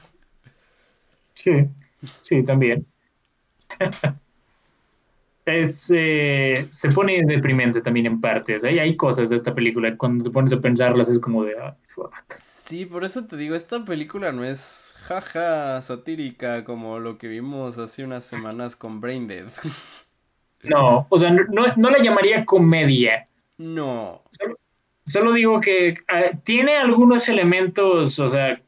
Sí, 1.34 1.52
sí, 2.22 2.44
también 2.44 2.85
es, 5.45 5.91
eh, 5.95 6.68
se 6.69 6.89
pone 6.89 7.23
deprimente 7.26 7.81
también 7.81 8.06
en 8.06 8.22
partes. 8.22 8.64
Hay, 8.64 8.80
hay 8.80 8.95
cosas 8.95 9.30
de 9.30 9.35
esta 9.35 9.56
película, 9.56 9.95
cuando 9.98 10.23
te 10.23 10.30
pones 10.30 10.53
a 10.53 10.60
pensarlas 10.60 11.10
es 11.10 11.19
como 11.19 11.44
de... 11.44 11.56
Ah, 11.60 11.76
sí, 12.44 12.85
por 12.85 13.03
eso 13.03 13.26
te 13.26 13.38
digo, 13.38 13.56
esta 13.56 13.84
película 13.85 14.31
no 14.31 14.44
es 14.44 14.95
jaja 15.03 15.81
satírica 15.81 16.64
como 16.64 16.99
lo 16.99 17.18
que 17.18 17.27
vimos 17.27 17.77
hace 17.77 18.03
unas 18.03 18.26
semanas 18.26 18.76
con 18.76 19.02
Braindead. 19.02 19.48
No, 20.64 21.06
o 21.10 21.18
sea, 21.19 21.30
no, 21.31 21.89
la 21.89 22.02
llamaría 22.02 22.44
comedia. 22.44 23.27
No. 23.57 24.23
Solo, 25.06 25.34
digo 25.34 25.61
que 25.61 25.98
ah, 26.07 26.31
tiene 26.44 26.76
algunos 26.76 27.30
elementos, 27.30 28.18
o 28.19 28.27
sea, 28.27 28.60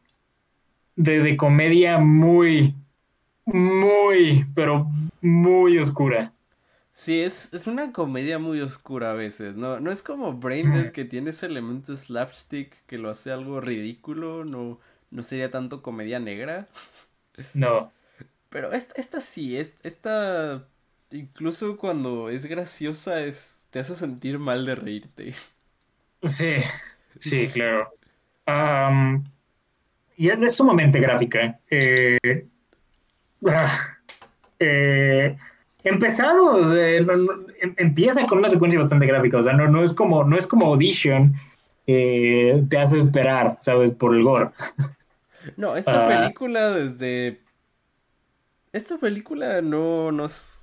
de, 0.95 1.19
de 1.19 1.35
comedia 1.35 1.97
muy, 1.97 2.75
muy, 3.53 4.45
pero 4.55 4.87
muy 5.21 5.77
oscura. 5.77 6.33
Sí, 6.91 7.21
es, 7.21 7.53
es 7.53 7.67
una 7.67 7.93
comedia 7.93 8.39
muy 8.39 8.59
oscura 8.59 9.11
a 9.11 9.13
veces, 9.13 9.55
¿no? 9.55 9.79
No 9.79 9.91
es 9.91 10.01
como 10.01 10.33
Braindead 10.33 10.91
que 10.91 11.05
tiene 11.05 11.29
ese 11.29 11.45
elemento 11.45 11.95
slapstick 11.95 12.75
que 12.87 12.97
lo 12.97 13.09
hace 13.09 13.31
algo 13.31 13.61
ridículo, 13.61 14.43
no, 14.43 14.79
no 15.09 15.23
sería 15.23 15.49
tanto 15.49 15.81
comedia 15.81 16.19
negra. 16.19 16.67
No. 17.53 17.91
Pero 18.49 18.73
esta, 18.73 18.99
esta 18.99 19.21
sí, 19.21 19.57
esta 19.57 20.67
incluso 21.11 21.77
cuando 21.77 22.29
es 22.29 22.45
graciosa 22.45 23.21
es 23.21 23.63
te 23.69 23.79
hace 23.79 23.95
sentir 23.95 24.39
mal 24.39 24.65
de 24.65 24.75
reírte. 24.75 25.33
Sí, 26.23 26.55
sí, 27.17 27.47
claro. 27.47 27.93
y 30.17 30.29
es, 30.29 30.55
sumamente 30.55 30.99
gráfica. 30.99 31.59
Eh, 31.69 32.45
eh, 34.59 35.37
empezado, 35.83 36.75
eh, 36.77 36.97
em, 36.97 37.75
empieza 37.77 38.25
con 38.25 38.39
una 38.39 38.49
secuencia 38.49 38.79
bastante 38.79 39.05
gráfica, 39.05 39.37
o 39.37 39.43
sea, 39.43 39.53
no, 39.53 39.67
no, 39.67 39.83
es, 39.83 39.93
como, 39.93 40.23
no 40.23 40.37
es 40.37 40.47
como 40.47 40.67
Audition, 40.67 41.33
que 41.85 42.63
te 42.69 42.77
hace 42.77 42.99
esperar, 42.99 43.57
¿sabes? 43.61 43.91
Por 43.91 44.15
el 44.15 44.23
gore. 44.23 44.49
No, 45.57 45.75
esta 45.75 46.05
ah. 46.05 46.07
película 46.07 46.71
desde... 46.71 47.41
Esta 48.71 48.97
película 48.97 49.61
no 49.61 50.11
nos... 50.11 50.59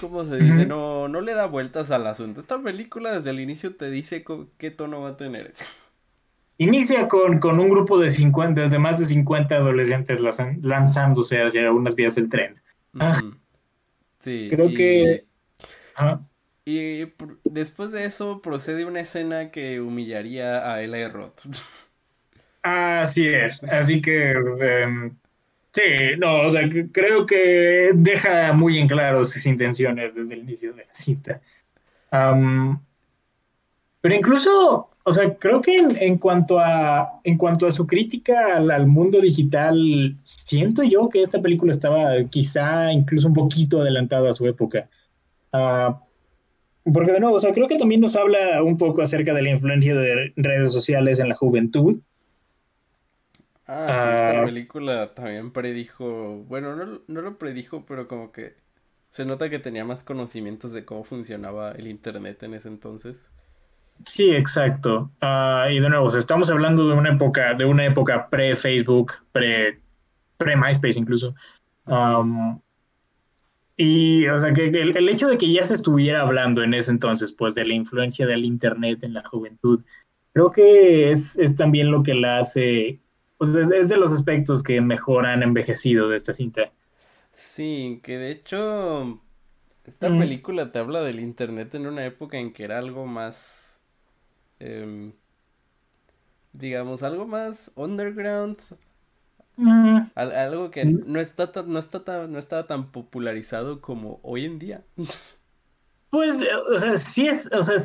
¿cómo 0.00 0.24
se 0.24 0.38
dice? 0.38 0.66
No, 0.66 1.08
no 1.08 1.20
le 1.20 1.34
da 1.34 1.46
vueltas 1.46 1.90
al 1.90 2.06
asunto. 2.06 2.40
Esta 2.40 2.58
película 2.60 3.12
desde 3.12 3.30
el 3.30 3.40
inicio 3.40 3.76
te 3.76 3.90
dice 3.90 4.24
qué 4.58 4.70
tono 4.70 5.00
va 5.00 5.10
a 5.10 5.16
tener. 5.16 5.52
Inicia 6.62 7.08
con, 7.08 7.40
con 7.40 7.58
un 7.58 7.68
grupo 7.68 7.98
de 7.98 8.08
50, 8.08 8.68
de 8.68 8.78
más 8.78 9.00
de 9.00 9.06
50 9.06 9.56
adolescentes 9.56 10.20
lanzándose 10.62 11.42
hacia 11.42 11.72
unas 11.72 11.96
vías 11.96 12.14
del 12.14 12.28
tren. 12.28 12.60
Ah. 13.00 13.20
Sí. 14.20 14.46
Creo 14.48 14.68
que... 14.68 15.24
Y 16.64 17.06
después 17.42 17.90
de 17.90 18.04
eso 18.04 18.40
procede 18.40 18.84
una 18.84 19.00
escena 19.00 19.50
que 19.50 19.80
humillaría 19.80 20.72
a 20.72 20.80
Eli 20.82 21.08
Roth. 21.08 21.40
Así 22.62 23.26
es, 23.26 23.64
así 23.64 24.00
que 24.00 24.30
em, 24.30 25.16
sí, 25.72 25.82
no, 26.16 26.42
o 26.42 26.50
sea, 26.50 26.62
creo 26.92 27.26
que 27.26 27.90
deja 27.92 28.52
muy 28.52 28.78
en 28.78 28.86
claro 28.86 29.24
sus 29.24 29.44
intenciones 29.46 30.14
desde 30.14 30.34
el 30.34 30.42
inicio 30.42 30.72
de 30.72 30.84
la 30.84 30.94
cinta. 30.94 31.40
pero 34.00 34.14
incluso, 34.14 34.91
o 35.04 35.12
sea, 35.12 35.34
creo 35.34 35.60
que 35.60 35.76
en, 35.78 36.18
cuanto, 36.18 36.60
a, 36.60 37.20
en 37.24 37.36
cuanto 37.36 37.66
a 37.66 37.72
su 37.72 37.86
crítica 37.86 38.56
al, 38.56 38.86
mundo 38.86 39.20
digital, 39.20 40.16
siento 40.22 40.84
yo 40.84 41.08
que 41.08 41.22
esta 41.22 41.42
película 41.42 41.72
estaba 41.72 42.22
quizá 42.30 42.92
incluso 42.92 43.26
un 43.26 43.34
poquito 43.34 43.80
adelantada 43.80 44.30
a 44.30 44.32
su 44.32 44.46
época. 44.46 44.88
Uh, 45.52 45.94
porque 46.92 47.12
de 47.12 47.20
nuevo, 47.20 47.36
o 47.36 47.40
sea, 47.40 47.52
creo 47.52 47.66
que 47.66 47.76
también 47.76 48.00
nos 48.00 48.14
habla 48.14 48.62
un 48.62 48.76
poco 48.76 49.02
acerca 49.02 49.34
de 49.34 49.42
la 49.42 49.50
influencia 49.50 49.94
de 49.94 50.32
redes 50.36 50.72
sociales 50.72 51.18
en 51.18 51.28
la 51.28 51.34
juventud. 51.34 52.00
Ah, 53.66 53.86
sí, 53.86 53.92
esta 53.92 54.42
ah. 54.42 54.44
película 54.44 55.14
también 55.14 55.52
predijo, 55.52 56.44
bueno, 56.48 56.76
no, 56.76 57.00
no 57.06 57.22
lo 57.22 57.38
predijo, 57.38 57.84
pero 57.86 58.06
como 58.06 58.30
que 58.30 58.54
se 59.10 59.24
nota 59.24 59.50
que 59.50 59.58
tenía 59.58 59.84
más 59.84 60.04
conocimientos 60.04 60.72
de 60.72 60.84
cómo 60.84 61.04
funcionaba 61.04 61.72
el 61.72 61.86
Internet 61.88 62.42
en 62.44 62.54
ese 62.54 62.68
entonces. 62.68 63.30
Sí, 64.06 64.30
exacto. 64.30 65.10
Ah, 65.20 65.68
y 65.70 65.80
de 65.80 65.88
nuevo, 65.88 66.08
estamos 66.16 66.50
hablando 66.50 66.88
de 66.88 66.94
una 66.94 67.12
época, 67.12 67.54
de 67.54 67.64
una 67.64 67.86
época 67.86 68.28
pre-Facebook, 68.28 69.12
pre, 69.32 69.80
pre-MySpace 70.36 70.98
incluso. 70.98 71.34
Y, 73.76 74.26
o 74.28 74.38
sea, 74.38 74.52
que 74.52 74.66
el, 74.66 75.08
hecho 75.08 75.28
de 75.28 75.38
que 75.38 75.50
ya 75.50 75.64
se 75.64 75.74
estuviera 75.74 76.22
hablando 76.22 76.62
en 76.62 76.74
ese 76.74 76.92
entonces, 76.92 77.32
pues, 77.32 77.54
de 77.54 77.64
la 77.64 77.74
influencia 77.74 78.26
del 78.26 78.44
Internet 78.44 79.02
en 79.02 79.14
la 79.14 79.24
juventud, 79.24 79.82
creo 80.32 80.50
que 80.50 81.10
es, 81.10 81.36
también 81.56 81.90
lo 81.90 82.02
que 82.02 82.14
la 82.14 82.38
hace, 82.38 83.00
pues, 83.38 83.54
es, 83.54 83.88
de 83.88 83.96
los 83.96 84.12
aspectos 84.12 84.62
que 84.62 84.80
mejor 84.80 85.26
han 85.26 85.42
envejecido 85.42 86.08
de 86.08 86.16
esta 86.16 86.32
cinta. 86.32 86.70
Sí, 87.32 88.00
que 88.02 88.18
de 88.18 88.30
hecho, 88.30 89.20
esta 89.86 90.10
mm. 90.10 90.18
película 90.18 90.70
te 90.70 90.78
habla 90.78 91.00
del 91.00 91.18
Internet 91.18 91.74
en 91.74 91.86
una 91.86 92.04
época 92.04 92.38
en 92.38 92.52
que 92.52 92.64
era 92.64 92.78
algo 92.78 93.06
más, 93.06 93.61
em, 94.62 95.12
digamos, 96.52 97.02
algo 97.02 97.26
más 97.26 97.72
underground, 97.74 98.58
algo 100.14 100.70
que 100.70 100.84
no 100.84 101.20
está 101.20 101.50
tan, 101.52 101.72
no 101.72 101.78
está 101.78 102.04
tan, 102.04 102.32
no 102.32 102.38
estaba 102.38 102.66
tan 102.66 102.92
popularizado 102.92 103.80
como 103.80 104.20
hoy 104.22 104.44
en 104.44 104.58
día. 104.58 104.82
Pues, 106.10 106.46
o 106.70 106.78
sea, 106.78 106.96
sí 106.96 107.26
es, 107.26 107.50
o 107.52 107.62
sea, 107.62 107.76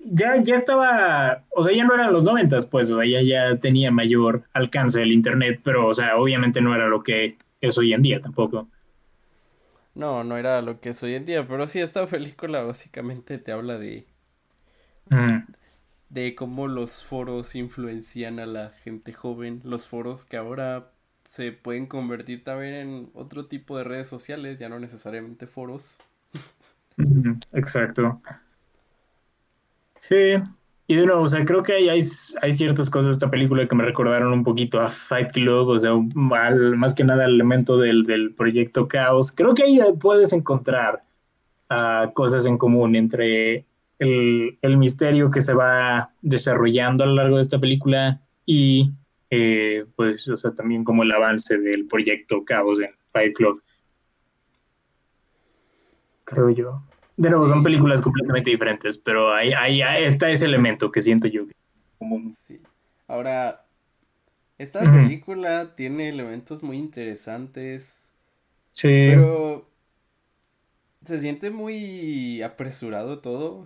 ya, 0.00 0.42
ya 0.42 0.54
estaba, 0.54 1.44
o 1.50 1.62
sea, 1.62 1.74
ya 1.74 1.84
no 1.84 1.94
eran 1.94 2.14
los 2.14 2.24
noventas, 2.24 2.64
pues, 2.64 2.90
o 2.90 2.96
sea, 2.96 3.04
ya, 3.04 3.20
ya 3.20 3.58
tenía 3.58 3.90
mayor 3.90 4.44
alcance 4.54 5.02
el 5.02 5.12
internet, 5.12 5.60
pero, 5.62 5.88
o 5.88 5.94
sea, 5.94 6.16
obviamente 6.16 6.62
no 6.62 6.74
era 6.74 6.88
lo 6.88 7.02
que 7.02 7.36
es 7.60 7.76
hoy 7.76 7.92
en 7.92 8.00
día 8.00 8.20
tampoco. 8.20 8.68
No, 9.94 10.24
no 10.24 10.38
era 10.38 10.62
lo 10.62 10.80
que 10.80 10.88
es 10.88 11.02
hoy 11.02 11.14
en 11.14 11.26
día, 11.26 11.46
pero 11.46 11.66
sí, 11.66 11.78
esta 11.78 12.06
película 12.06 12.62
básicamente 12.62 13.36
te 13.36 13.52
habla 13.52 13.76
de, 13.78 14.06
de 16.08 16.34
cómo 16.34 16.68
los 16.68 17.04
foros 17.04 17.54
influencian 17.54 18.38
a 18.38 18.46
la 18.46 18.70
gente 18.70 19.12
joven, 19.12 19.60
los 19.64 19.88
foros 19.88 20.24
que 20.24 20.36
ahora 20.36 20.90
se 21.24 21.52
pueden 21.52 21.86
convertir 21.86 22.44
también 22.44 22.74
en 22.74 23.10
otro 23.14 23.46
tipo 23.46 23.76
de 23.76 23.84
redes 23.84 24.08
sociales, 24.08 24.58
ya 24.58 24.68
no 24.68 24.78
necesariamente 24.78 25.46
foros. 25.46 25.98
Exacto. 27.52 28.20
Sí, 29.98 30.34
y 30.86 30.96
de 30.96 31.06
nuevo, 31.06 31.22
o 31.22 31.28
sea, 31.28 31.44
creo 31.46 31.62
que 31.62 31.72
hay, 31.72 31.88
hay, 31.88 32.52
ciertas 32.52 32.90
cosas 32.90 33.06
de 33.06 33.12
esta 33.12 33.30
película 33.30 33.66
que 33.66 33.74
me 33.74 33.84
recordaron 33.84 34.34
un 34.34 34.44
poquito 34.44 34.80
a 34.80 34.90
Fight 34.90 35.32
Club, 35.32 35.68
o 35.68 35.78
sea, 35.78 35.94
más 36.14 36.94
que 36.94 37.04
nada 37.04 37.24
el 37.24 37.36
elemento 37.36 37.78
del, 37.78 38.34
proyecto 38.36 38.86
Caos. 38.86 39.32
Creo 39.32 39.54
que 39.54 39.62
ahí 39.62 39.80
puedes 39.98 40.34
encontrar 40.34 41.02
uh, 41.70 42.12
cosas 42.12 42.44
en 42.44 42.58
común 42.58 42.96
entre 42.96 43.64
el, 43.98 44.58
el, 44.62 44.76
misterio 44.76 45.30
que 45.30 45.42
se 45.42 45.54
va 45.54 46.12
desarrollando 46.22 47.04
a 47.04 47.06
lo 47.06 47.14
largo 47.14 47.36
de 47.36 47.42
esta 47.42 47.58
película 47.58 48.20
y 48.46 48.92
eh, 49.30 49.84
pues, 49.96 50.28
o 50.28 50.36
sea, 50.36 50.54
también 50.54 50.84
como 50.84 51.02
el 51.02 51.10
avance 51.10 51.58
del 51.58 51.86
proyecto 51.86 52.44
Cabos 52.44 52.80
en 52.80 52.90
Fight 53.12 53.34
Club. 53.34 53.60
Creo 56.24 56.50
yo. 56.50 56.82
De 57.16 57.30
nuevo, 57.30 57.46
son 57.46 57.62
películas 57.62 58.00
completamente 58.00 58.50
diferentes, 58.50 58.96
pero 58.98 59.32
ahí, 59.32 59.52
ahí, 59.52 59.82
está 60.04 60.30
ese 60.30 60.46
elemento 60.46 60.90
que 60.90 61.02
siento 61.02 61.28
yo. 61.28 61.46
Como... 61.98 62.20
Sí. 62.32 62.60
Ahora, 63.06 63.64
esta 64.58 64.80
película 64.80 65.74
tiene 65.74 66.08
elementos 66.08 66.62
muy 66.62 66.76
interesantes. 66.76 68.12
Sí. 68.72 68.88
Pero 68.88 69.68
se 71.04 71.18
siente 71.18 71.50
muy 71.50 72.42
apresurado 72.42 73.18
todo. 73.18 73.64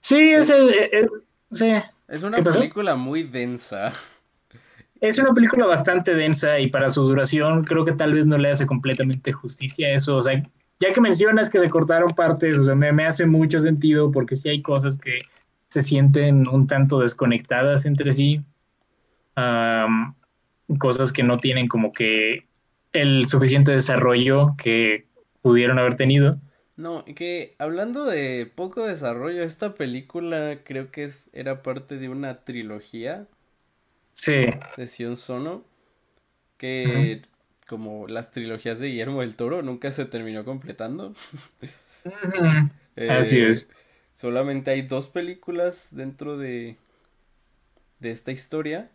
Sí, 0.00 0.30
es, 0.30 0.50
es, 0.50 1.08
sí. 1.50 1.72
es 2.08 2.22
una 2.22 2.42
película 2.42 2.94
muy 2.94 3.22
densa. 3.24 3.92
Es 5.00 5.18
una 5.18 5.34
película 5.34 5.66
bastante 5.66 6.14
densa 6.14 6.58
y 6.58 6.68
para 6.68 6.88
su 6.88 7.02
duración 7.02 7.64
creo 7.64 7.84
que 7.84 7.92
tal 7.92 8.14
vez 8.14 8.26
no 8.26 8.38
le 8.38 8.50
hace 8.50 8.66
completamente 8.66 9.32
justicia 9.32 9.88
a 9.88 9.90
eso. 9.90 10.16
O 10.16 10.22
sea, 10.22 10.42
ya 10.80 10.92
que 10.92 11.00
mencionas 11.00 11.50
que 11.50 11.60
se 11.60 11.68
cortaron 11.68 12.14
partes, 12.14 12.56
o 12.56 12.64
sea, 12.64 12.74
me, 12.74 13.04
hace 13.04 13.26
mucho 13.26 13.60
sentido 13.60 14.10
porque 14.10 14.36
sí 14.36 14.48
hay 14.48 14.62
cosas 14.62 14.98
que 14.98 15.20
se 15.68 15.82
sienten 15.82 16.48
un 16.48 16.66
tanto 16.66 17.00
desconectadas 17.00 17.84
entre 17.84 18.12
sí. 18.12 18.42
cosas 20.78 21.12
que 21.12 21.22
no 21.22 21.36
tienen 21.38 21.68
como 21.68 21.92
que 21.92 22.46
el 22.92 23.26
suficiente 23.26 23.72
desarrollo 23.72 24.54
que 24.56 25.06
pudieron 25.46 25.78
haber 25.78 25.94
tenido. 25.96 26.38
No, 26.76 27.04
que 27.04 27.54
hablando 27.58 28.04
de 28.04 28.50
poco 28.54 28.86
desarrollo, 28.86 29.42
esta 29.42 29.74
película 29.74 30.58
creo 30.64 30.90
que 30.90 31.04
es, 31.04 31.28
era 31.32 31.62
parte 31.62 31.98
de 31.98 32.08
una 32.08 32.44
trilogía 32.44 33.26
Sí. 34.12 34.46
Sesión 34.74 35.16
Sono. 35.16 35.64
Que 36.56 37.22
como 37.68 38.06
las 38.08 38.30
trilogías 38.30 38.80
de 38.80 38.88
Guillermo 38.88 39.20
del 39.20 39.34
Toro 39.36 39.62
nunca 39.62 39.92
se 39.92 40.06
terminó 40.06 40.44
completando. 40.44 41.14
Eh, 42.96 43.10
Así 43.10 43.40
es. 43.40 43.68
Solamente 44.14 44.70
hay 44.70 44.82
dos 44.82 45.08
películas 45.08 45.88
dentro 45.90 46.38
de, 46.38 46.76
de 48.00 48.10
esta 48.10 48.32
historia. 48.32 48.90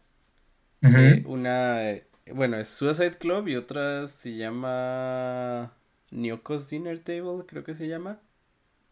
Eh, 0.81 1.21
una, 1.25 1.99
bueno, 2.33 2.57
es 2.57 2.69
Suicide 2.69 3.17
Club 3.19 3.47
y 3.47 3.55
otra 3.55 4.07
se 4.07 4.35
llama 4.35 5.71
Niokos 6.11 6.69
Dinner 6.69 6.99
Table, 6.99 7.45
creo 7.47 7.63
que 7.63 7.73
se 7.73 7.87
llama. 7.87 8.19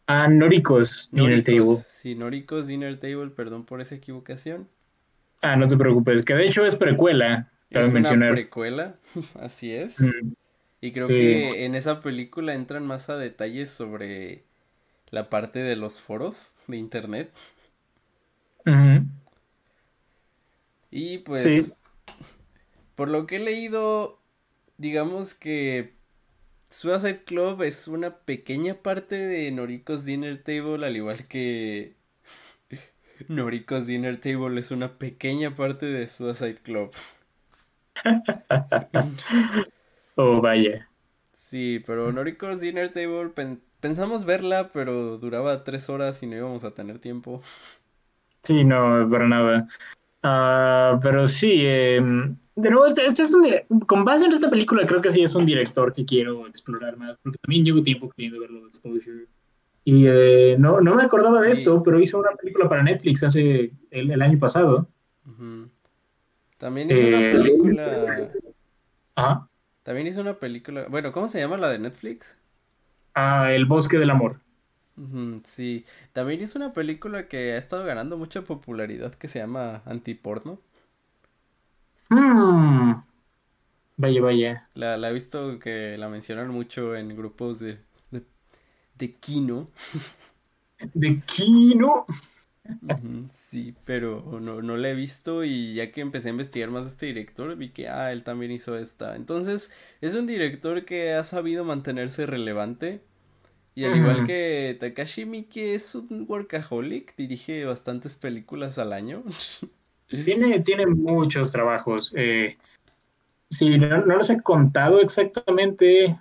Ah, 0.08 0.28
Noricos 0.28 1.12
Dinner 1.12 1.44
Table. 1.44 1.76
Sí, 1.86 2.16
Noricos 2.16 2.68
Dinner 2.68 3.00
Table, 3.00 3.30
perdón 3.30 3.66
por 3.66 3.82
esa 3.82 3.96
equivocación. 3.96 4.68
Ah, 5.42 5.56
no 5.56 5.68
te 5.68 5.78
preocupes, 5.78 6.24
que 6.24 6.34
de 6.34 6.46
hecho 6.46 6.66
es 6.66 6.76
precuela. 6.76 7.52
Es 7.70 7.94
una 7.94 8.32
precuela, 8.32 8.96
así 9.40 9.72
es. 9.72 9.98
Y 10.82 10.92
creo 10.92 11.08
que 11.08 11.66
en 11.66 11.76
esa 11.76 12.02
película 12.02 12.56
entran 12.56 12.88
más 12.88 13.10
a 13.10 13.18
detalles 13.18 13.70
sobre 13.70 14.44
la 15.12 15.30
parte 15.30 15.60
de 15.60 15.76
los 15.76 16.02
foros 16.02 16.54
de 16.68 16.78
internet. 16.78 17.32
Y 20.92 21.20
pues, 21.20 21.78
por 22.96 23.10
lo 23.10 23.28
que 23.28 23.36
he 23.36 23.40
leído, 23.40 24.20
digamos 24.78 25.36
que 25.36 25.99
Suicide 26.70 27.24
Club 27.24 27.64
es 27.64 27.88
una 27.88 28.18
pequeña 28.18 28.76
parte 28.76 29.16
de 29.16 29.52
Noricos 29.52 30.06
Dinner 30.06 30.38
Table, 30.38 30.86
al 30.86 30.96
igual 30.96 31.28
que 31.28 31.96
Noricos 33.28 33.88
Dinner 33.88 34.18
Table 34.18 34.60
es 34.60 34.70
una 34.70 35.00
pequeña 35.00 35.56
parte 35.56 35.88
de 35.88 36.08
Suicide 36.08 36.58
Club. 36.58 36.92
oh, 40.16 40.42
vaya. 40.42 40.88
Sí, 41.34 41.84
pero 41.86 42.12
Noricos 42.12 42.62
Dinner 42.62 42.90
Table 42.90 43.32
pensamos 43.80 44.26
verla, 44.26 44.70
pero 44.72 45.18
duraba 45.18 45.64
tres 45.64 45.90
horas 45.90 46.22
y 46.22 46.28
no 46.28 46.36
íbamos 46.36 46.64
a 46.64 46.76
tener 46.76 47.00
tiempo. 47.00 47.42
Sí, 48.44 48.64
no, 48.64 49.08
para 49.10 49.28
nada. 49.28 49.68
Ah, 50.22 51.00
pero 51.02 51.28
sí, 51.28 51.62
em, 51.66 52.36
de 52.56 52.70
nuevo, 52.70 52.86
este, 52.86 53.06
este, 53.06 53.24
es 53.24 53.34
un. 53.34 53.48
Con 53.86 54.04
base 54.04 54.26
en 54.26 54.34
esta 54.34 54.50
película, 54.50 54.86
creo 54.86 55.02
que 55.02 55.10
sí 55.10 55.24
es 55.24 55.34
un 55.34 55.46
director 55.46 55.94
que 55.94 56.04
quiero 56.04 56.46
explorar 56.46 56.98
más, 56.98 57.18
porque 57.24 57.38
también 57.40 57.64
llevo 57.64 57.82
tiempo 57.82 58.10
queriendo 58.10 58.42
verlo 58.42 58.68
Exposure. 58.68 59.26
Y 59.86 60.06
eh, 60.08 60.58
no, 60.60 60.82
no 60.82 60.96
me 60.96 61.04
acordaba 61.04 61.42
de 61.42 61.52
esto, 61.52 61.82
pero 61.82 62.00
hizo 62.00 62.20
una 62.20 62.32
película 62.32 62.68
para 62.68 62.84
Netflix 62.84 63.24
hace 63.24 63.72
el, 63.92 64.22
año 64.22 64.38
pasado. 64.38 64.88
También 66.58 66.92
hizo 66.92 67.08
una 67.08 67.22
eh, 67.22 67.32
película. 67.32 68.32
Ajá. 69.16 69.50
También 69.84 70.08
hizo 70.08 70.22
una 70.22 70.34
película. 70.34 70.86
Bueno, 70.90 71.14
¿cómo 71.14 71.30
se 71.30 71.40
llama 71.40 71.58
la 71.58 71.70
de 71.70 71.80
Netflix? 71.80 72.38
Ah, 73.16 73.54
El 73.54 73.66
Bosque 73.66 73.98
del 73.98 74.10
Amor. 74.10 74.42
Sí, 75.44 75.86
también 76.14 76.42
hizo 76.42 76.58
una 76.58 76.74
película 76.74 77.28
que 77.28 77.54
ha 77.54 77.58
estado 77.58 77.86
ganando 77.86 78.18
mucha 78.18 78.44
popularidad 78.44 79.14
que 79.16 79.28
se 79.28 79.40
llama 79.40 79.82
Antiporno. 79.86 80.60
Mm. 82.12 83.04
Vaya, 83.98 84.22
vaya. 84.22 84.70
La, 84.76 84.98
la, 84.98 85.10
he 85.10 85.14
visto 85.14 85.60
que 85.60 85.98
la 85.98 86.10
mencionan 86.10 86.50
mucho 86.50 86.96
en 86.96 87.16
grupos 87.16 87.60
de, 87.60 87.80
de, 88.12 88.24
de 88.98 89.16
Kino. 89.16 89.70
¿De 90.94 91.22
Kino? 91.26 92.06
sí, 93.32 93.76
pero 93.86 94.40
no, 94.40 94.62
no 94.62 94.78
la 94.78 94.90
he 94.90 94.94
visto 94.96 95.44
y 95.44 95.74
ya 95.74 95.92
que 95.92 96.02
empecé 96.02 96.30
a 96.30 96.32
investigar 96.32 96.70
más 96.70 96.86
de 96.86 96.92
este 96.92 97.06
director, 97.08 97.56
vi 97.56 97.70
que, 97.70 97.88
ah, 97.90 98.12
él 98.12 98.24
también 98.24 98.52
hizo 98.52 98.78
esta. 98.78 99.16
Entonces, 99.16 99.72
es 100.02 100.16
un 100.16 100.28
director 100.28 100.86
que 100.86 101.14
ha 101.14 101.24
sabido 101.24 101.66
mantenerse 101.66 102.26
relevante. 102.26 103.02
Y 103.76 103.86
al 103.86 103.98
igual 103.98 104.28
que 104.28 104.76
Takashi 104.80 105.26
Miike 105.26 105.74
es 105.74 105.96
un 105.96 106.26
workaholic, 106.28 107.16
dirige 107.16 107.64
bastantes 107.66 108.16
películas 108.16 108.78
al 108.78 108.94
año. 108.94 109.24
Tiene, 110.26 110.60
tiene 110.62 110.88
muchos 110.88 111.52
trabajos. 111.52 112.12
Eh, 112.16 112.58
sí, 113.48 113.78
no, 113.78 114.04
los 114.06 114.28
he 114.32 114.42
contado 114.42 115.02
exactamente, 115.02 116.18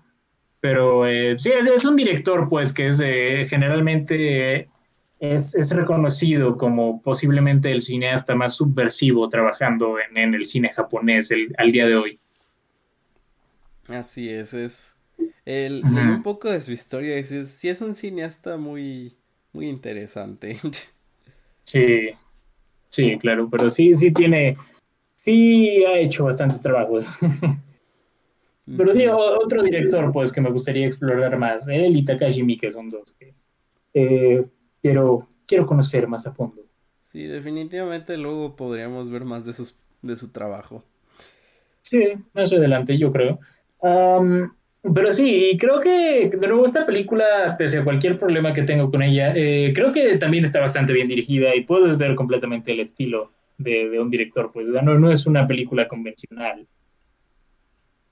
pero 0.61 1.07
eh, 1.07 1.37
sí, 1.39 1.51
es, 1.51 1.87
un 1.87 1.97
director, 1.97 2.49
pues, 2.51 2.75
que 2.75 2.89
es 2.89 3.01
eh, 3.03 3.47
generalmente 3.49 4.69
es, 5.20 5.75
reconocido 5.75 6.59
como 6.59 7.01
posiblemente 7.01 7.73
el 7.73 7.81
cineasta 7.81 8.35
más 8.35 8.57
subversivo 8.57 9.27
trabajando 9.31 9.97
en, 10.15 10.35
el 10.35 10.47
cine 10.47 10.70
japonés 10.75 11.33
al 11.57 11.73
día 11.73 11.87
de 11.87 11.97
hoy. 11.97 12.20
Así 13.89 14.29
es, 14.29 14.53
es. 14.53 14.98
El, 15.51 15.83
un 15.85 16.23
poco 16.23 16.51
de 16.51 16.61
su 16.61 16.73
historia 16.73 17.19
y 17.19 17.25
sí, 17.25 17.69
es 17.69 17.81
un 17.81 17.95
cineasta 17.95 18.57
muy, 18.59 19.16
muy 19.53 19.69
interesante. 19.69 20.59
Sí, 21.65 22.09
Sí, 22.91 23.19
claro, 23.19 23.49
pero 23.51 23.70
sí, 23.70 23.95
sí 23.95 24.12
tiene, 24.12 24.57
sí 25.15 25.85
ha 25.85 25.99
hecho 25.99 26.25
bastantes 26.25 26.61
trabajos. 26.61 27.07
pero 28.77 28.93
sí, 28.93 29.07
otro 29.07 29.62
director, 29.62 30.11
pues, 30.12 30.33
que 30.33 30.41
me 30.41 30.51
gustaría 30.51 30.87
explorar 30.87 31.37
más, 31.39 31.69
él 31.69 31.97
y 31.97 32.05
Takashi 32.05 32.43
Miike 32.43 32.70
son 32.70 32.91
dos 32.91 33.15
que 33.19 33.35
eh, 33.95 34.45
quiero, 34.81 35.29
quiero 35.47 35.66
conocer 35.66 36.09
más 36.09 36.27
a 36.27 36.33
fondo. 36.33 36.62
Sí, 37.03 37.25
definitivamente 37.25 38.16
luego 38.16 38.57
podríamos 38.57 39.11
ver 39.11 39.25
más 39.25 39.45
de, 39.45 39.53
sus, 39.53 39.79
de 40.03 40.16
su 40.16 40.31
trabajo. 40.31 40.85
Sí, 41.83 42.05
más 42.35 42.53
adelante, 42.53 42.99
yo 42.99 43.12
creo. 43.12 43.39
Pero 44.94 45.12
sí, 45.12 45.56
creo 45.59 45.81
que 45.81 46.31
de 46.31 46.48
nuevo 46.48 46.65
esta 46.65 46.86
película, 46.86 47.56
pese 47.59 47.78
a 47.78 47.85
cualquier 47.85 48.19
problema 48.19 48.52
que 48.52 48.62
tengo 48.62 48.90
con 48.90 49.02
ella, 49.02 49.32
eh, 49.35 49.73
creo 49.74 49.93
que 49.93 50.16
también 50.19 50.44
está 50.44 50.60
bastante 50.60 50.93
bien 50.93 51.09
dirigida 51.09 51.55
y 51.55 51.65
puedes 51.65 51.98
ver 51.98 52.15
completamente 52.15 52.73
el 52.73 52.81
estilo 52.81 53.32
de, 53.59 53.98
un 54.01 54.10
director, 54.10 54.51
pues 54.52 54.69
no, 54.69 54.82
no 54.98 55.10
es 55.10 55.27
una 55.27 55.47
película 55.47 55.89
convencional. 55.89 56.66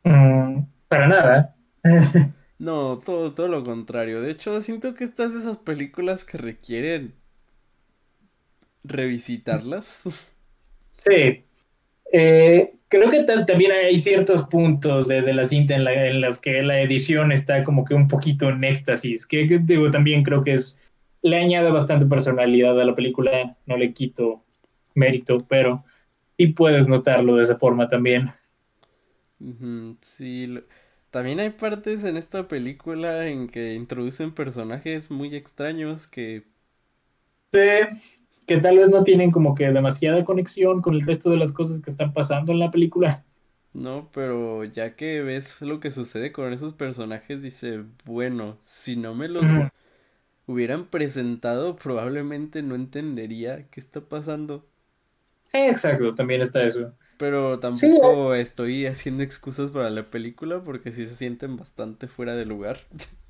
Mm, 0.05 0.63
para 0.89 1.09
nada. 1.09 1.57
no, 2.59 2.99
todo, 3.05 3.33
todo 3.33 3.49
lo 3.49 3.65
contrario. 3.65 4.21
De 4.21 4.31
hecho, 4.31 4.61
siento 4.61 4.95
que 4.95 5.05
estas 5.05 5.33
de 5.33 5.41
esas 5.41 5.59
películas 5.59 6.25
que 6.25 6.39
requieren 6.39 7.15
revisitarlas. 8.85 10.05
Sí. 10.93 11.45
Eh, 12.13 12.73
creo 12.89 13.11
que 13.11 13.25
también 13.25 13.73
hay 13.73 13.99
ciertos 13.99 14.47
puntos 14.49 15.09
de, 15.09 15.21
la 15.33 15.45
cinta 15.47 15.75
en, 15.75 15.85
la, 15.85 16.11
los 16.13 16.39
que 16.39 16.63
la 16.63 16.81
edición 16.81 17.33
está 17.33 17.65
como 17.65 17.85
que 17.85 17.95
un 17.95 18.09
poquito 18.09 18.49
en 18.49 18.65
éxtasis, 18.65 19.27
que, 19.27 19.47
digo, 19.63 19.91
también 19.91 20.23
creo 20.23 20.43
que 20.43 20.53
es, 20.53 20.81
le 21.23 21.37
añade 21.37 21.71
bastante 21.71 22.07
personalidad 22.07 22.81
a 22.81 22.85
la 22.85 22.95
película, 22.95 23.57
no 23.67 23.77
le 23.77 23.93
quito 23.93 24.43
mérito, 24.95 25.45
pero 25.49 25.85
y 26.37 26.49
puedes 26.49 26.89
notarlo 26.89 27.37
de 27.37 27.45
esa 27.45 27.59
forma 27.59 27.89
también. 27.89 28.31
Sí, 30.01 30.59
también 31.11 31.41
hay 31.41 31.51
partes 31.51 32.05
en 32.05 32.17
esta 32.17 32.49
película 32.49 33.27
en 33.27 33.49
que 33.49 33.75
introducen 33.75 34.33
personajes 34.33 35.11
muy 35.11 35.35
extraños 35.35 36.07
que... 36.07 36.45
Sí, 37.53 38.16
que 38.47 38.59
tal 38.59 38.79
vez 38.79 38.91
no 38.91 39.05
tienen 39.05 39.31
como 39.31 39.55
que 39.55 39.71
demasiada 39.71 40.25
conexión 40.25 40.81
con 40.81 40.95
el 40.95 41.05
resto 41.05 41.31
de 41.31 41.37
las 41.37 41.53
cosas 41.53 41.81
que 41.81 41.91
están 41.91 42.13
pasando 42.13 42.53
en 42.53 42.61
la 42.61 42.71
película. 42.71 43.25
No, 43.73 44.09
pero 44.13 44.65
ya 44.65 44.97
que 44.97 45.21
ves 45.21 45.61
lo 45.61 45.81
que 45.81 45.91
sucede 45.91 46.33
con 46.33 46.53
esos 46.53 46.73
personajes, 46.73 47.43
dice, 47.43 47.85
bueno, 48.05 48.57
si 48.63 48.97
no 48.97 49.15
me 49.15 49.29
los 49.29 49.45
hubieran 50.47 50.87
presentado, 50.87 51.77
probablemente 51.77 52.63
no 52.63 52.75
entendería 52.75 53.67
qué 53.71 53.81
está 53.81 54.01
pasando. 54.01 54.65
Exacto, 55.53 56.15
también 56.15 56.41
está 56.41 56.65
eso. 56.65 56.93
Pero 57.19 57.59
tampoco 57.59 58.35
estoy 58.35 58.87
haciendo 58.87 59.23
excusas 59.23 59.71
para 59.71 59.91
la 59.91 60.11
película 60.11 60.63
porque 60.63 60.93
sí 60.93 61.07
se 61.07 61.15
sienten 61.15 61.57
bastante 61.57 62.07
fuera 62.09 62.35
de 62.35 62.47
lugar. 62.47 62.79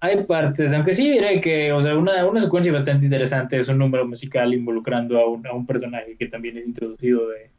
Hay 0.00 0.24
partes, 0.24 0.72
aunque 0.72 0.94
sí 0.94 1.10
diré 1.10 1.40
que, 1.40 1.70
o 1.72 1.82
sea, 1.82 1.96
una, 1.96 2.24
una 2.26 2.40
secuencia 2.40 2.72
bastante 2.72 3.04
interesante 3.04 3.58
es 3.58 3.68
un 3.68 3.78
número 3.78 4.06
musical 4.06 4.52
involucrando 4.54 5.18
a 5.18 5.28
un, 5.28 5.46
a 5.46 5.52
un 5.52 5.66
personaje 5.66 6.16
que 6.18 6.26
también 6.26 6.56
es 6.56 6.66
introducido 6.66 7.28
de 7.28 7.50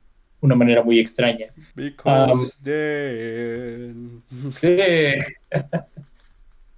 una 0.42 0.56
manera 0.56 0.84
muy 0.84 1.00
extraña. 1.00 1.48
Because 1.76 2.58
um, 2.64 4.22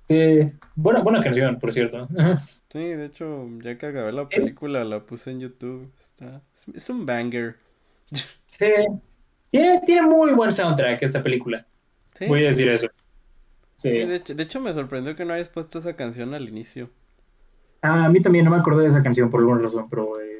sí. 0.07 0.51
buena, 0.75 0.99
buena 1.01 1.21
canción, 1.21 1.57
por 1.59 1.71
cierto. 1.71 2.07
Sí, 2.69 2.79
de 2.79 3.05
hecho, 3.05 3.47
ya 3.61 3.77
que 3.77 3.85
acabé 3.85 4.11
la 4.11 4.27
película, 4.27 4.83
la 4.83 4.99
puse 4.99 5.29
en 5.29 5.41
YouTube. 5.41 5.91
Está, 5.95 6.41
es, 6.73 6.89
un 6.89 7.05
banger. 7.05 7.55
Sí. 8.47 8.65
Tiene, 9.51 9.81
tiene 9.85 10.01
muy 10.03 10.31
buen 10.31 10.51
soundtrack 10.51 11.03
esta 11.03 11.21
película. 11.21 11.65
Voy 12.27 12.43
a 12.43 12.47
decir 12.47 12.69
eso. 12.69 12.87
Sí, 13.75 13.89
de, 13.89 14.15
hecho, 14.15 14.35
de, 14.35 14.43
hecho, 14.43 14.59
me 14.59 14.73
sorprendió 14.73 15.15
que 15.15 15.25
no 15.25 15.33
hayas 15.33 15.49
puesto 15.49 15.79
esa 15.79 15.95
canción 15.95 16.33
al 16.33 16.47
inicio. 16.47 16.89
Ah, 17.81 18.05
a 18.05 18.09
mí 18.09 18.21
también 18.21 18.45
no 18.45 18.51
me 18.51 18.57
acordé 18.57 18.83
de 18.83 18.89
esa 18.89 19.01
canción 19.01 19.29
por 19.29 19.41
alguna 19.41 19.61
razón, 19.61 19.87
pero 19.89 20.19
eh, 20.21 20.39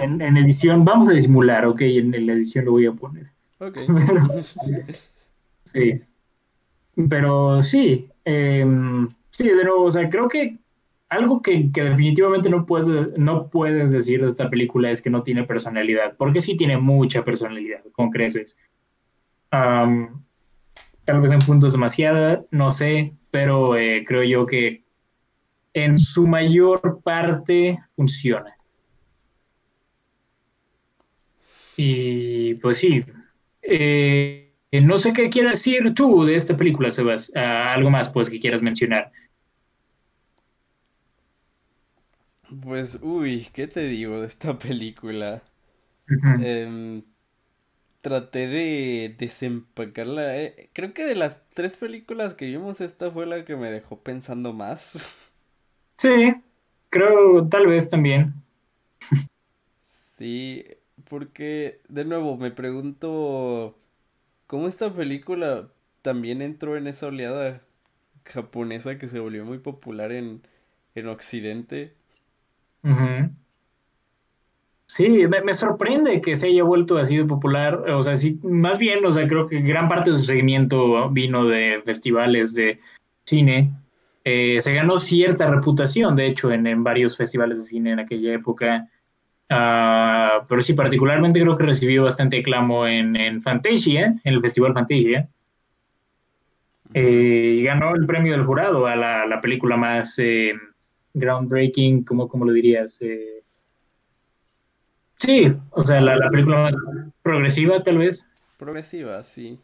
en, 0.00 0.36
edición, 0.36 0.84
vamos 0.84 1.08
a 1.08 1.12
disimular, 1.12 1.66
ok, 1.66 1.82
en, 1.82 2.26
la 2.26 2.32
edición 2.32 2.64
lo 2.64 2.72
voy 2.72 2.86
a 2.86 2.92
poner. 2.92 3.26
Ok. 3.58 3.78
sí. 5.64 6.00
Pero 7.08 7.62
sí, 7.62 8.08
em, 8.24 9.08
sí, 9.30 9.48
de 9.48 9.64
nuevo, 9.64 9.84
o 9.84 9.90
sea, 9.90 10.08
creo 10.08 10.28
que 10.28 10.58
algo 11.08 11.42
que, 11.42 11.70
que, 11.72 11.82
definitivamente 11.82 12.48
no 12.48 12.64
puedes, 12.64 13.18
no 13.18 13.48
puedes 13.48 13.92
decir 13.92 14.22
de 14.22 14.28
esta 14.28 14.48
película 14.48 14.90
es 14.90 15.02
que 15.02 15.10
no 15.10 15.20
tiene 15.20 15.44
personalidad, 15.44 16.16
porque 16.16 16.40
sí 16.40 16.56
tiene 16.56 16.78
mucha 16.78 17.22
personalidad, 17.22 17.82
con 17.92 18.10
creces 18.10 18.56
tal 21.04 21.20
vez 21.20 21.32
en 21.32 21.40
puntos 21.40 21.72
demasiada, 21.72 22.44
no 22.50 22.70
sé, 22.70 23.14
pero 23.30 23.76
eh, 23.76 24.04
creo 24.06 24.22
yo 24.22 24.46
que 24.46 24.84
en 25.74 25.98
su 25.98 26.26
mayor 26.26 27.00
parte 27.02 27.78
funciona. 27.96 28.56
Y 31.76 32.54
pues 32.56 32.78
sí, 32.78 33.04
eh, 33.62 34.54
no 34.72 34.98
sé 34.98 35.12
qué 35.12 35.30
quieras 35.30 35.52
decir 35.64 35.94
tú 35.94 36.24
de 36.24 36.34
esta 36.34 36.56
película, 36.56 36.90
Sebas. 36.90 37.32
Ah, 37.34 37.72
algo 37.74 37.90
más 37.90 38.08
pues 38.08 38.28
que 38.30 38.40
quieras 38.40 38.62
mencionar. 38.62 39.10
Pues, 42.62 42.98
uy, 43.00 43.48
¿qué 43.52 43.66
te 43.66 43.80
digo 43.86 44.20
de 44.20 44.26
esta 44.26 44.58
película? 44.58 45.42
Traté 48.02 48.48
de 48.48 49.16
desempacarla. 49.18 50.38
Eh, 50.38 50.70
creo 50.74 50.94
que 50.94 51.04
de 51.06 51.16
las 51.16 51.48
tres 51.50 51.78
películas 51.78 52.34
que 52.34 52.46
vimos, 52.46 52.80
esta 52.82 53.10
fue 53.12 53.26
la 53.26 53.44
que 53.46 53.56
me 53.56 53.70
dejó 53.72 54.00
pensando 54.02 54.52
más. 54.54 55.14
Sí, 55.96 56.34
creo 56.90 57.48
tal 57.48 57.66
vez 57.66 57.88
también. 57.88 58.34
Sí, 60.16 60.64
porque 61.08 61.80
de 61.88 62.04
nuevo 62.04 62.36
me 62.36 62.50
pregunto 62.50 63.78
cómo 64.46 64.68
esta 64.68 64.94
película 64.94 65.70
también 66.02 66.42
entró 66.42 66.76
en 66.76 66.86
esa 66.88 67.08
oleada 67.08 67.62
japonesa 68.24 68.98
que 68.98 69.08
se 69.08 69.20
volvió 69.20 69.44
muy 69.44 69.58
popular 69.58 70.12
en, 70.12 70.42
en 70.94 71.08
Occidente. 71.08 71.96
Sí, 74.94 75.08
me, 75.08 75.54
sorprende 75.54 76.20
que 76.20 76.36
se 76.36 76.48
haya 76.48 76.64
vuelto 76.64 76.98
así 76.98 77.16
de 77.16 77.24
popular. 77.24 77.88
O 77.92 78.02
sea, 78.02 78.14
sí, 78.14 78.38
más 78.42 78.76
bien, 78.76 79.02
o 79.06 79.10
sea, 79.10 79.26
creo 79.26 79.46
que 79.46 79.62
gran 79.62 79.88
parte 79.88 80.10
de 80.10 80.18
su 80.18 80.24
seguimiento 80.24 81.08
vino 81.08 81.46
de 81.46 81.80
festivales 81.82 82.52
de 82.52 82.78
cine. 83.24 83.70
Eh, 84.22 84.60
se 84.60 84.74
ganó 84.74 84.98
cierta 84.98 85.50
reputación, 85.50 86.14
de 86.14 86.26
hecho, 86.26 86.52
en, 86.52 86.84
varios 86.84 87.16
festivales 87.16 87.56
de 87.56 87.64
cine 87.64 87.92
en 87.92 88.00
aquella 88.00 88.34
época. 88.34 88.86
Ah, 89.48 90.44
pero 90.46 90.60
sí, 90.60 90.74
particularmente 90.74 91.40
creo 91.40 91.56
que 91.56 91.64
recibió 91.64 92.02
bastante 92.02 92.40
aclamo 92.40 92.86
en, 92.86 93.16
en 93.16 93.40
Fantasia, 93.40 94.14
en 94.22 94.34
el 94.34 94.42
Festival 94.42 94.74
Fantasia. 94.74 95.26
Eh, 96.92 97.56
y 97.60 97.62
ganó 97.62 97.94
el 97.94 98.04
premio 98.04 98.32
del 98.32 98.44
jurado 98.44 98.86
a 98.86 98.94
la, 98.94 99.40
película 99.40 99.78
más 99.78 100.18
eh, 100.18 100.52
groundbreaking, 101.14 102.04
¿cómo, 102.04 102.28
cómo 102.28 102.44
lo 102.44 102.52
dirías? 102.52 103.00
Eh, 103.00 103.41
Sí, 105.22 105.56
o 105.70 105.80
sea, 105.82 106.00
la, 106.00 106.28
película 106.30 106.62
más 106.62 106.74
progresiva, 107.22 107.80
tal 107.80 107.98
vez. 107.98 108.26
Progresiva, 108.56 109.22
sí. 109.22 109.56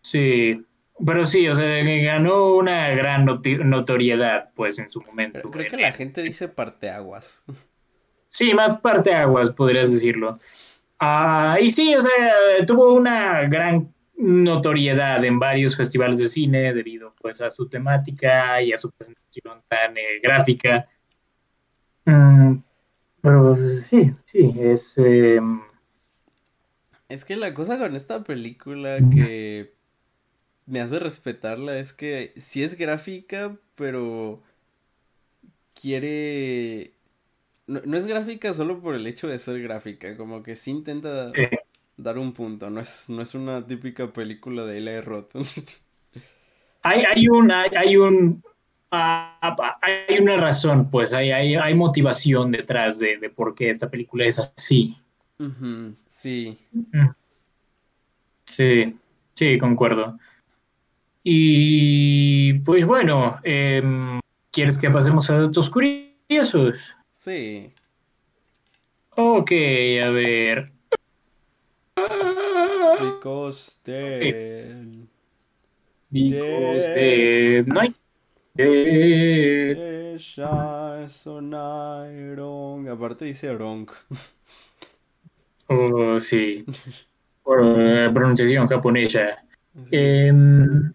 Sí, 0.00 0.64
pero 1.04 1.26
sí, 1.26 1.48
o 1.48 1.54
sea, 1.56 1.82
ganó 2.04 2.54
una 2.54 2.90
gran 2.90 3.24
notoriedad, 3.24 4.50
pues, 4.54 4.78
en 4.78 4.88
su 4.88 5.00
momento. 5.00 5.50
Creo 5.50 5.68
que 5.68 5.76
la 5.76 5.90
gente 5.90 6.22
dice 6.22 6.48
parteaguas. 6.48 7.42
Sí, 8.28 8.52
más 8.52 8.76
parteaguas, 8.78 9.50
podrías 9.50 9.90
decirlo. 9.90 10.38
Ah, 10.98 11.56
y 11.58 11.70
sí, 11.70 11.94
o 11.94 12.02
sea, 12.02 12.66
tuvo 12.66 12.92
una 12.92 13.44
gran 13.44 13.94
notoriedad 14.16 15.24
en 15.24 15.38
varios 15.38 15.74
festivales 15.74 16.18
de 16.18 16.28
cine 16.28 16.74
debido, 16.74 17.14
pues, 17.22 17.40
a 17.40 17.48
su 17.48 17.66
temática 17.68 18.60
y 18.60 18.72
a 18.72 18.76
su 18.76 18.90
presentación 18.90 19.62
tan 19.68 19.96
eh, 19.96 20.20
gráfica. 20.22 20.86
Mm, 22.04 22.56
pero 23.26 23.56
sí, 23.82 24.12
sí, 24.24 24.52
es... 24.56 24.96
Em, 24.98 25.60
es 27.08 27.24
que 27.24 27.34
la 27.34 27.54
cosa 27.54 27.76
con 27.76 27.96
esta 27.96 28.22
película 28.22 28.98
que 29.12 29.74
me 30.66 30.80
hace 30.80 31.00
respetarla 31.00 31.76
es 31.76 31.92
que 31.92 32.32
sí 32.36 32.62
es 32.62 32.78
gráfica, 32.78 33.56
pero 33.74 34.44
quiere... 35.74 36.92
No, 37.66 37.96
es 37.96 38.06
gráfica 38.06 38.54
solo 38.54 38.80
por 38.80 38.94
el 38.94 39.08
hecho 39.08 39.26
de 39.26 39.38
ser 39.38 39.60
gráfica, 39.60 40.16
como 40.16 40.44
que 40.44 40.54
sí 40.54 40.70
intenta 40.70 41.32
dar 41.96 42.18
un 42.18 42.32
punto, 42.32 42.70
no 42.70 42.78
es, 42.78 43.10
no 43.10 43.22
es 43.22 43.34
una 43.34 43.66
típica 43.66 44.12
película 44.12 44.64
de 44.64 44.78
Eli 44.78 45.00
Roth. 45.00 45.34
hay, 46.82 47.02
hay, 47.02 47.26
un, 47.26 47.50
hay 47.50 47.96
un 47.96 48.40
hay 48.96 50.18
una 50.20 50.36
razón, 50.36 50.90
pues 50.90 51.12
hay, 51.12 51.30
hay, 51.30 51.74
motivación 51.74 52.52
detrás 52.52 52.98
de, 52.98 53.30
por 53.34 53.54
qué 53.54 53.70
esta 53.70 53.90
película 53.90 54.24
es 54.24 54.38
así. 54.38 54.96
Sí. 56.06 56.58
Sí, 58.46 58.96
sí, 59.34 59.58
concuerdo. 59.58 60.18
Y 61.22 62.54
pues 62.60 62.84
bueno, 62.84 63.38
em, 63.42 64.20
¿quieres 64.52 64.78
que 64.78 64.90
pasemos 64.90 65.28
a 65.28 65.40
datos 65.40 65.68
curiosos? 65.68 66.96
Sí. 67.12 67.72
Ok, 69.16 69.50
a 70.02 70.10
ver. 70.10 70.70
Because 73.00 73.80
Because 76.10 77.64
No 77.66 77.80
hay 77.80 77.94
ella 78.58 80.06
es 81.04 81.26
una 81.26 82.04
Aparte 82.92 83.24
dice 83.24 83.52
Ronk. 83.52 83.92
Oh, 85.68 86.20
sí. 86.20 86.64
Por 87.42 87.60
eh, 87.76 88.08
pronunciación 88.14 88.68
japonesa. 88.68 89.44
Em, 89.90 90.92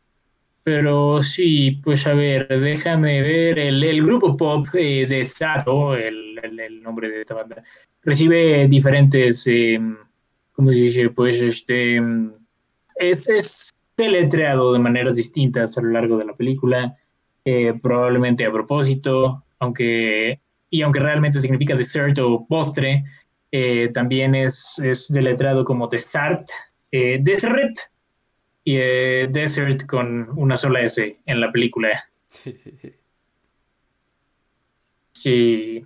pero 0.63 1.21
sí, 1.21 1.71
pues 1.83 2.07
a 2.07 2.13
ver, 2.13 2.47
déjame 2.47 3.21
ver. 3.21 3.59
El, 3.59 4.01
grupo 4.01 4.37
pop 4.37 4.65
eh, 4.73 5.05
de 5.09 5.25
Sato, 5.25 5.93
el, 5.93 6.39
nombre 6.81 7.09
de 7.09 7.19
esta 7.19 7.35
banda, 7.35 7.61
recibe 8.01 8.65
diferentes. 8.69 9.45
Em, 9.45 9.97
¿Cómo 10.53 10.71
se 10.71 10.77
dice? 10.77 11.09
Pues 11.09 11.41
este. 11.41 11.97
Em, 11.97 12.31
es, 12.95 13.27
es 13.29 13.71
teletreado 13.95 14.71
de 14.71 14.79
maneras 14.79 15.17
distintas 15.17 15.77
a 15.77 15.81
lo 15.81 15.89
largo 15.89 16.17
de 16.17 16.25
la 16.25 16.33
película. 16.33 16.97
Eh, 17.43 17.73
probablemente 17.81 18.45
a 18.45 18.51
propósito, 18.51 19.43
aunque, 19.59 20.39
y 20.69 20.81
aunque 20.83 20.99
realmente 20.99 21.39
significa 21.39 21.75
dessert 21.75 22.19
o 22.19 22.45
postre, 22.47 23.03
eh, 23.51 23.89
también 23.93 24.35
es, 24.35 24.79
es 24.83 25.11
deletrado 25.11 25.65
como 25.65 25.87
dessert, 25.87 26.47
eh, 26.91 27.17
dessert, 27.21 27.77
y 28.63 28.75
dessert 28.75 29.87
con 29.87 30.29
una 30.37 30.55
sola 30.55 30.81
S 30.81 31.17
en 31.25 31.41
la 31.41 31.51
película. 31.51 32.03
Sí. 35.13 35.85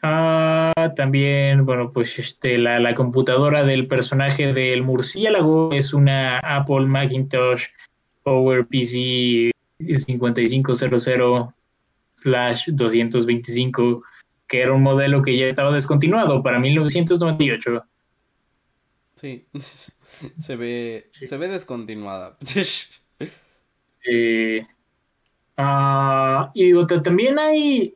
Ah, 0.00 0.72
también, 0.96 1.66
bueno, 1.66 1.92
pues 1.92 2.18
este, 2.18 2.56
la, 2.56 2.78
la, 2.78 2.94
computadora 2.94 3.62
del 3.62 3.88
personaje 3.88 4.54
del 4.54 4.82
murciélago 4.82 5.70
es 5.72 5.92
una 5.92 6.38
Apple 6.38 6.86
Macintosh 6.86 7.66
PowerPC 8.22 9.50
5500 9.96 11.54
225, 12.24 14.02
que 14.46 14.60
era 14.60 14.72
un 14.72 14.82
modelo 14.82 15.22
que 15.22 15.36
ya 15.36 15.46
estaba 15.46 15.72
descontinuado 15.72 16.42
para 16.42 16.58
1998. 16.58 17.84
Sí, 19.20 19.44
se 20.38 20.56
ve, 20.56 21.10
se 21.12 21.36
ve 21.36 21.48
descontinuada. 21.48 22.38
Ah, 25.62 26.50
y 26.54 26.64
digo, 26.64 26.86
también 26.86 27.38
hay, 27.38 27.94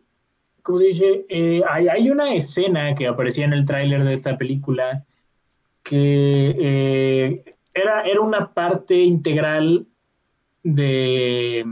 ¿cómo 0.62 0.76
se 0.76 0.84
dice? 0.84 1.24
Eh, 1.30 1.62
hay, 1.66 1.88
hay, 1.88 2.10
una 2.10 2.34
escena 2.34 2.94
que 2.94 3.06
aparecía 3.06 3.46
en 3.46 3.54
el 3.54 3.64
tráiler 3.64 4.04
de 4.04 4.12
esta 4.12 4.36
película 4.36 5.06
que 5.82 6.54
eh, 6.58 7.44
era, 7.72 8.02
era 8.02 8.20
una 8.20 8.52
parte 8.52 8.96
integral 8.96 9.86
de, 10.64 11.64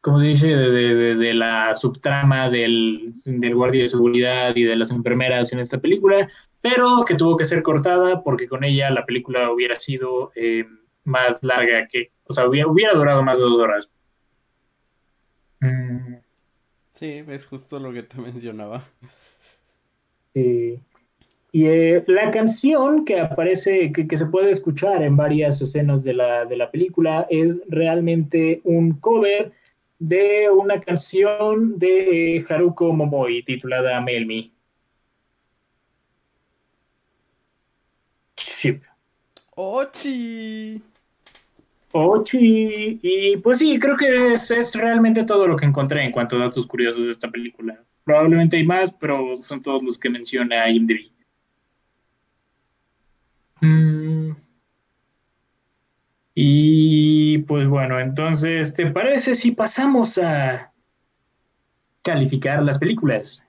¿cómo 0.00 0.20
se 0.20 0.26
dice?, 0.26 0.46
de, 0.46 1.34
la 1.34 1.74
subtrama 1.74 2.48
del, 2.48 3.14
guardia 3.54 3.82
de 3.82 3.88
seguridad 3.88 4.54
y 4.54 4.62
de 4.62 4.76
las 4.76 4.90
enfermeras 4.90 5.52
en 5.52 5.58
esta 5.58 5.78
película, 5.78 6.28
pero 6.60 7.04
que 7.04 7.16
tuvo 7.16 7.36
que 7.36 7.46
ser 7.46 7.62
cortada 7.62 8.22
porque 8.22 8.46
con 8.46 8.62
ella 8.62 8.90
la 8.90 9.04
película 9.04 9.50
hubiera 9.50 9.74
sido 9.74 10.30
eh, 10.36 10.64
más 11.04 11.42
larga 11.42 11.88
que, 11.88 12.12
o 12.24 12.32
sea, 12.32 12.46
hubiera, 12.46 12.94
durado 12.94 13.22
más 13.22 13.38
de 13.38 13.44
dos 13.44 13.58
horas. 13.58 13.90
Mm. 15.60 16.14
Sí, 16.92 17.24
es 17.26 17.46
justo 17.46 17.80
lo 17.80 17.92
que 17.92 18.02
te 18.04 18.18
mencionaba. 18.20 18.84
Sí. 20.32 20.80
Y 21.54 21.68
eh, 21.68 22.02
la 22.08 22.32
canción 22.32 23.04
que 23.04 23.20
aparece, 23.20 23.92
que, 23.92 24.16
se 24.16 24.26
puede 24.26 24.50
escuchar 24.50 25.04
en 25.04 25.16
varias 25.16 25.62
escenas 25.62 26.02
de 26.02 26.12
la, 26.12 26.68
película, 26.72 27.28
es 27.30 27.60
realmente 27.68 28.60
un 28.64 28.94
cover 28.98 29.52
de 30.00 30.50
una 30.50 30.80
canción 30.80 31.78
de 31.78 32.38
eh, 32.38 32.44
Haruko 32.48 32.92
Momoi 32.92 33.44
titulada 33.44 34.00
Melmi. 34.00 34.52
Ship. 38.36 38.80
Ochi. 39.54 40.82
Ochi. 41.92 42.98
Y 43.00 43.36
pues 43.36 43.60
sí, 43.60 43.78
creo 43.78 43.96
que 43.96 44.32
es, 44.32 44.50
es 44.50 44.74
realmente 44.74 45.22
todo 45.22 45.46
lo 45.46 45.54
que 45.54 45.66
encontré 45.66 46.02
en 46.02 46.10
cuanto 46.10 46.34
a 46.34 46.40
datos 46.40 46.66
curiosos 46.66 47.04
de 47.04 47.12
esta 47.12 47.30
película. 47.30 47.80
Probablemente 48.02 48.56
hay 48.56 48.66
más, 48.66 48.90
pero 48.90 49.36
son 49.36 49.62
todos 49.62 49.84
los 49.84 49.96
que 49.96 50.10
menciona 50.10 50.68
IMDb. 50.68 51.13
Mm. 53.64 54.36
Y 56.34 57.38
pues 57.38 57.66
bueno, 57.66 57.98
entonces, 57.98 58.74
¿te 58.74 58.90
parece 58.90 59.34
si 59.34 59.52
pasamos 59.52 60.18
a 60.18 60.72
calificar 62.02 62.62
las 62.62 62.78
películas? 62.78 63.48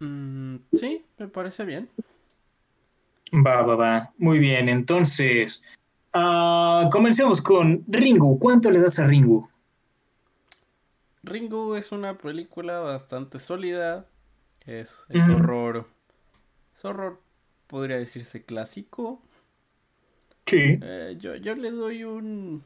Mm, 0.00 0.56
sí, 0.72 1.04
me 1.18 1.28
parece 1.28 1.64
bien. 1.64 1.88
Va, 3.32 3.62
va, 3.62 3.76
va. 3.76 4.12
Muy 4.18 4.38
bien, 4.38 4.68
entonces, 4.68 5.64
uh, 6.14 6.88
comencemos 6.90 7.40
con 7.40 7.84
Ringu. 7.86 8.38
¿Cuánto 8.38 8.70
le 8.70 8.80
das 8.80 8.98
a 8.98 9.06
Ringu? 9.06 9.48
Ringu 11.22 11.74
es 11.74 11.92
una 11.92 12.16
película 12.16 12.80
bastante 12.80 13.38
sólida. 13.38 14.06
Es, 14.66 15.06
es 15.10 15.22
horror. 15.28 15.86
Es 16.74 16.84
horror 16.84 17.23
podría 17.66 17.98
decirse 17.98 18.44
clásico. 18.44 19.22
Sí. 20.46 20.78
Eh, 20.82 21.16
yo, 21.18 21.36
yo, 21.36 21.54
le 21.54 21.70
doy 21.70 22.04
un... 22.04 22.62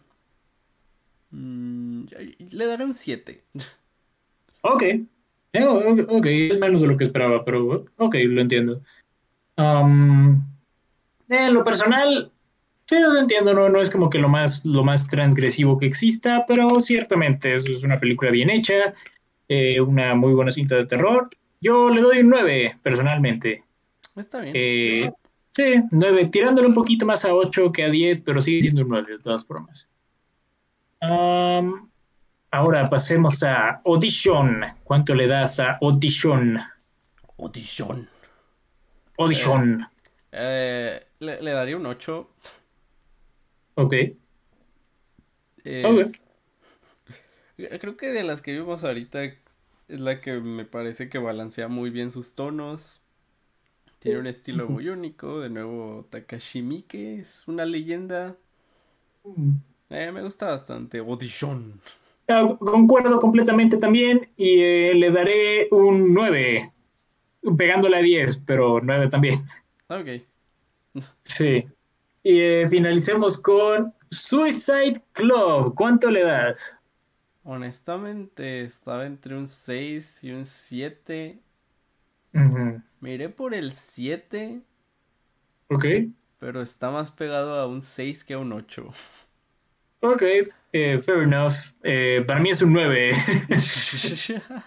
Mm, 1.30 2.04
le 2.50 2.66
daré 2.66 2.84
un 2.84 2.94
7. 2.94 3.44
Ok, 4.62 4.82
Eh, 5.52 5.64
ok, 5.64 6.26
es 6.26 6.58
menos 6.58 6.80
de 6.80 6.88
lo 6.88 6.96
que 6.96 7.04
esperaba, 7.04 7.44
pero 7.44 7.86
ok, 7.96 8.14
lo 8.24 8.40
entiendo. 8.40 8.82
Um, 9.56 10.42
en 11.28 11.54
lo 11.54 11.64
personal, 11.64 12.30
sí, 12.86 12.96
lo 13.00 13.18
entiendo, 13.18 13.54
no, 13.54 13.68
no 13.68 13.80
es 13.80 13.88
como 13.88 14.10
que 14.10 14.18
lo 14.18 14.28
más, 14.28 14.64
lo 14.64 14.84
más 14.84 15.06
transgresivo 15.06 15.78
que 15.78 15.86
exista, 15.86 16.44
pero 16.46 16.80
ciertamente 16.80 17.54
es, 17.54 17.68
es 17.68 17.82
una 17.82 18.00
película 18.00 18.30
bien 18.30 18.50
hecha, 18.50 18.94
eh, 19.48 19.80
una 19.80 20.14
muy 20.14 20.34
buena 20.34 20.50
cinta 20.50 20.76
de 20.76 20.86
terror. 20.86 21.30
Yo 21.60 21.88
le 21.90 22.02
doy 22.02 22.20
un 22.20 22.30
9, 22.30 22.78
personalmente. 22.82 23.64
Está 24.18 24.40
bien. 24.40 24.54
Eh, 24.56 25.10
sí, 25.52 25.74
9, 25.90 26.26
tirándole 26.26 26.68
un 26.68 26.74
poquito 26.74 27.06
más 27.06 27.24
a 27.24 27.34
8 27.34 27.72
que 27.72 27.84
a 27.84 27.88
10, 27.90 28.20
pero 28.20 28.42
sigue 28.42 28.60
siendo 28.62 28.82
un 28.82 28.88
9 28.88 29.12
de 29.12 29.18
todas 29.18 29.46
formas. 29.46 29.88
Um, 31.00 31.88
ahora 32.50 32.88
pasemos 32.90 33.42
a 33.42 33.80
Audition. 33.84 34.62
¿Cuánto 34.84 35.14
le 35.14 35.26
das 35.26 35.60
a 35.60 35.78
Audition? 35.80 36.58
Audition. 37.38 38.08
Audition. 39.18 39.86
Eh, 40.32 41.06
le, 41.20 41.40
le 41.42 41.50
daría 41.52 41.76
un 41.76 41.86
8. 41.86 42.30
ok. 43.76 43.92
Es- 45.64 45.84
Ok. 45.84 46.16
Creo 47.80 47.96
que 47.96 48.08
de 48.10 48.22
las 48.22 48.40
que 48.40 48.52
vimos 48.52 48.84
ahorita 48.84 49.24
es 49.24 49.34
la 49.88 50.20
que 50.20 50.34
me 50.40 50.64
parece 50.64 51.08
que 51.08 51.18
balancea 51.18 51.66
muy 51.68 51.90
bien 51.90 52.10
sus 52.12 52.34
tonos. 52.34 53.00
Tiene 53.98 54.20
un 54.20 54.26
estilo 54.26 54.68
muy 54.68 54.88
único. 54.88 55.40
De 55.40 55.50
nuevo, 55.50 56.06
Takashi 56.10 56.62
Miike 56.62 57.20
es 57.20 57.46
una 57.48 57.64
leyenda. 57.64 58.36
Eh, 59.90 60.12
me 60.12 60.22
gusta 60.22 60.46
bastante. 60.46 60.98
Audition. 60.98 61.80
Ah, 62.28 62.56
Concuerdo 62.58 63.18
completamente 63.20 63.78
también 63.78 64.28
y 64.36 64.60
eh, 64.60 64.94
le 64.94 65.10
daré 65.10 65.68
un 65.70 66.12
9, 66.12 66.72
pegándole 67.56 67.96
a 67.96 68.02
10, 68.02 68.38
pero 68.46 68.80
9 68.80 69.08
también. 69.08 69.40
Ok. 69.88 70.22
Sí. 71.24 71.66
Y 72.22 72.40
eh, 72.40 72.68
finalicemos 72.68 73.40
con 73.40 73.94
Suicide 74.10 75.02
Club. 75.12 75.74
¿Cuánto 75.74 76.10
le 76.10 76.22
das? 76.22 76.78
Honestamente, 77.44 78.64
estaba 78.64 79.06
entre 79.06 79.34
un 79.34 79.46
6 79.46 80.24
y 80.24 80.32
un 80.32 80.44
7. 80.44 81.38
Ujú. 82.34 82.54
Me 82.54 82.82
iré 83.02 83.28
por 83.28 83.54
el 83.54 83.72
7, 83.72 84.62
Ok. 85.70 85.84
pero 86.38 86.62
está 86.62 86.90
más 86.90 87.10
pegado 87.10 87.58
a 87.58 87.66
un 87.66 87.82
6 87.82 88.24
que 88.24 88.34
a 88.34 88.38
un 88.38 88.52
8. 88.52 88.90
Ok. 90.00 90.22
eh, 90.72 91.00
fair 91.02 91.22
enough. 91.22 91.54
Eh, 91.82 92.22
para 92.26 92.40
mí 92.40 92.50
es 92.50 92.62
un 92.62 92.72
9. 92.72 93.12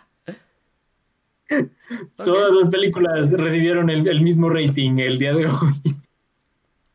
Ok. 2.18 2.24
Todas 2.24 2.54
las 2.56 2.70
películas 2.70 3.32
recibieron 3.34 3.90
el, 3.90 4.08
el 4.08 4.22
mismo 4.22 4.50
rating 4.50 4.98
el 5.00 5.18
día 5.18 5.34
de 5.34 5.48
hoy. 5.48 5.74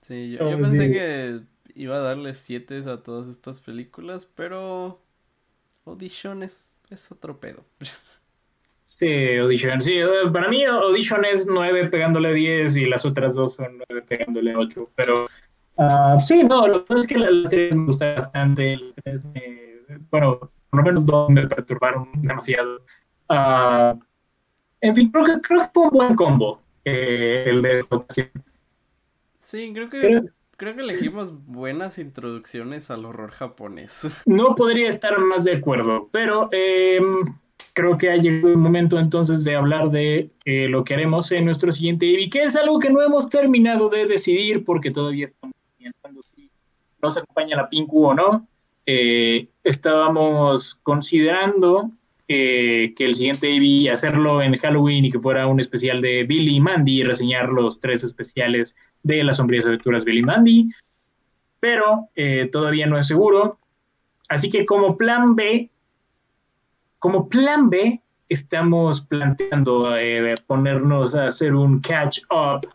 Sí, 0.00 0.32
yo, 0.32 0.42
yo 0.48 0.56
Oh, 0.56 0.60
pensé 0.60 0.86
sí. 0.86 0.92
que 0.92 1.40
iba 1.74 1.96
a 1.96 2.00
darle 2.00 2.32
7 2.32 2.78
a 2.90 3.02
todas 3.02 3.28
estas 3.28 3.60
películas, 3.60 4.26
pero 4.26 5.02
Audition 5.86 6.42
es, 6.42 6.82
es 6.90 7.12
otro 7.12 7.40
pedo. 7.40 7.64
Sí, 8.88 9.36
Audition. 9.36 9.80
Sí, 9.80 9.94
eh, 9.98 10.06
para 10.32 10.48
mí 10.48 10.64
Audition 10.64 11.24
es 11.24 11.46
9 11.46 11.88
pegándole 11.88 12.32
10 12.32 12.76
y 12.76 12.84
las 12.86 13.04
otras 13.04 13.34
dos 13.34 13.54
son 13.56 13.78
9 13.88 14.02
pegándole 14.06 14.54
8. 14.54 14.88
Pero 14.94 15.26
ah, 15.76 16.16
sí, 16.24 16.44
no, 16.44 16.66
lo 16.68 16.84
que 16.84 16.86
pasa 16.88 17.00
es 17.00 17.06
que 17.08 17.18
las 17.18 17.50
series 17.50 17.74
me 17.74 17.86
gustan 17.86 18.14
bastante. 18.14 18.76
las 18.76 18.94
tres 19.02 19.24
me- 19.26 19.98
bueno, 20.10 20.38
por 20.38 20.50
lo 20.80 20.82
menos 20.84 21.04
dos 21.04 21.28
me 21.30 21.46
perturbaron 21.48 22.08
demasiado. 22.22 22.80
Ah, 23.28 23.94
en 24.80 24.94
fin, 24.94 25.10
creo 25.10 25.24
que, 25.26 25.40
creo 25.40 25.62
que 25.62 25.68
fue 25.74 25.82
un 25.84 25.90
buen 25.90 26.14
combo 26.14 26.60
eh, 26.84 27.44
el 27.48 27.62
de 27.62 27.80
esta 27.80 27.96
ocasión. 27.96 28.30
Sí, 29.38 29.72
creo 29.74 29.90
que, 29.90 30.00
Creo- 30.00 30.24
creo 30.56 30.74
que 30.76 30.82
elegimos 30.82 31.44
buenas 31.44 31.98
introducciones 31.98 32.90
al 32.92 33.04
horror 33.04 33.32
japonés. 33.32 34.22
No 34.26 34.54
podría 34.54 34.88
estar 34.88 35.18
más 35.18 35.44
de 35.44 35.56
acuerdo, 35.56 36.08
pero 36.12 36.48
eh, 36.52 37.00
creo 37.76 37.98
que 37.98 38.10
ha 38.10 38.16
llegado 38.16 38.48
el 38.48 38.56
momento 38.56 38.98
entonces 38.98 39.44
de 39.44 39.54
hablar 39.54 39.90
de 39.90 40.30
eh, 40.46 40.66
lo 40.66 40.82
que 40.82 40.94
haremos 40.94 41.30
en 41.30 41.44
nuestro 41.44 41.70
siguiente 41.70 42.10
EVI, 42.10 42.30
que 42.30 42.42
es 42.42 42.56
algo 42.56 42.78
que 42.78 42.88
no 42.88 43.02
hemos 43.02 43.28
terminado 43.28 43.90
de 43.90 44.06
decidir 44.06 44.64
porque 44.64 44.90
todavía 44.90 45.26
estamos 45.26 45.54
pensando 45.78 46.22
si 46.22 46.50
nos 47.02 47.18
acompaña 47.18 47.54
la 47.54 47.68
Pinku 47.68 48.06
o 48.06 48.14
no. 48.14 48.48
Eh, 48.86 49.48
estábamos 49.62 50.76
considerando 50.76 51.90
eh, 52.28 52.94
que 52.96 53.04
el 53.04 53.14
siguiente 53.14 53.54
EVI 53.54 53.88
hacerlo 53.88 54.40
en 54.40 54.56
Halloween 54.56 55.04
y 55.04 55.12
que 55.12 55.20
fuera 55.20 55.46
un 55.46 55.60
especial 55.60 56.00
de 56.00 56.24
Billy 56.24 56.56
y 56.56 56.60
Mandy 56.60 57.00
y 57.00 57.04
reseñar 57.04 57.50
los 57.50 57.78
tres 57.78 58.02
especiales 58.02 58.74
de 59.02 59.22
las 59.22 59.36
sombrías 59.36 59.66
aventuras 59.66 60.06
Billy 60.06 60.20
y 60.20 60.22
Mandy, 60.22 60.70
pero 61.60 62.06
eh, 62.14 62.48
todavía 62.50 62.86
no 62.86 62.96
es 62.98 63.06
seguro. 63.06 63.58
Así 64.30 64.48
que 64.48 64.64
como 64.64 64.96
plan 64.96 65.36
B, 65.36 65.68
como 66.98 67.28
plan 67.28 67.70
B, 67.70 68.02
estamos 68.28 69.00
planteando 69.00 69.96
eh, 69.96 70.34
ponernos 70.46 71.14
a 71.14 71.26
hacer 71.26 71.54
un 71.54 71.80
catch 71.80 72.20
up 72.30 72.68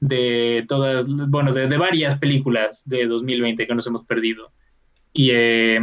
de 0.00 0.64
todas, 0.68 1.06
bueno, 1.28 1.52
de, 1.52 1.68
de 1.68 1.76
varias 1.76 2.18
películas 2.18 2.82
de 2.86 3.06
2020 3.06 3.66
que 3.66 3.74
nos 3.74 3.86
hemos 3.86 4.04
perdido. 4.04 4.50
Y 5.12 5.30
eh, 5.32 5.80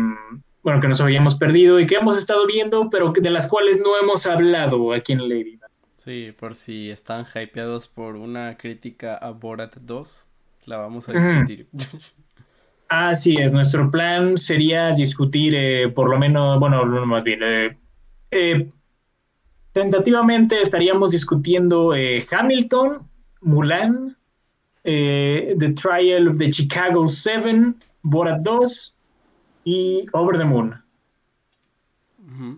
bueno, 0.64 0.82
que 0.82 0.88
nos 0.88 1.00
habíamos 1.02 1.36
perdido 1.36 1.80
y 1.80 1.86
que 1.86 1.96
hemos 1.96 2.18
estado 2.18 2.46
viendo, 2.46 2.90
pero 2.90 3.14
de 3.16 3.30
las 3.30 3.48
cuales 3.48 3.80
no 3.80 3.98
hemos 3.98 4.28
hablado 4.28 4.92
aquí 4.94 5.14
en 5.14 5.30
Lady. 5.30 5.60
Sí, 5.96 6.34
por 6.38 6.56
si 6.56 6.90
están 6.90 7.26
hypeados 7.26 7.88
por 7.88 8.16
una 8.16 8.58
crítica 8.58 9.16
a 9.16 9.32
Borat 9.32 9.76
2, 9.76 10.28
la 10.66 10.78
vamos 10.78 11.10
a 11.10 11.14
discutir. 11.14 11.68
Así 12.90 13.36
es, 13.36 13.54
nuestro 13.54 13.92
plan 13.92 14.36
sería 14.36 14.90
discutir 14.92 15.54
eh, 15.56 15.90
por 15.90 16.10
lo 16.10 16.18
menos, 16.18 16.60
bueno, 16.60 16.84
no, 16.86 17.06
más 17.06 17.24
bien, 17.24 17.40
eh, 17.44 17.78
eh, 18.32 18.72
tentativamente 19.72 20.60
estaríamos 20.60 21.12
discutiendo 21.12 21.94
Hamilton, 22.32 23.08
Mulan, 23.42 24.18
The 24.84 25.74
Trial 25.80 26.30
of 26.30 26.40
the 26.40 26.50
Chicago 26.50 27.08
7, 27.08 27.76
Borat 28.02 28.42
2 28.42 28.96
y 29.66 30.06
Over 30.14 30.40
the 30.40 30.46
Moon. 30.46 30.84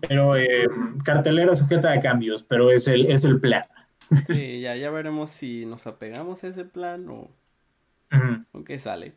Pero 0.08 0.32
cartelera 1.04 1.54
sujeta 1.54 1.92
a 1.92 2.00
cambios, 2.00 2.42
pero 2.42 2.70
es 2.70 2.88
el, 2.88 3.04
es 3.10 3.26
el 3.26 3.38
plan. 3.38 3.64
Sí, 4.26 4.60
ya, 4.60 4.76
ya 4.76 4.90
veremos 4.90 5.30
si 5.30 5.66
nos 5.66 5.86
apegamos 5.86 6.42
a 6.42 6.48
ese 6.48 6.64
plan 6.64 7.08
o, 7.10 7.30
Ujú. 8.12 8.40
o 8.52 8.64
qué 8.64 8.78
sale. 8.78 9.14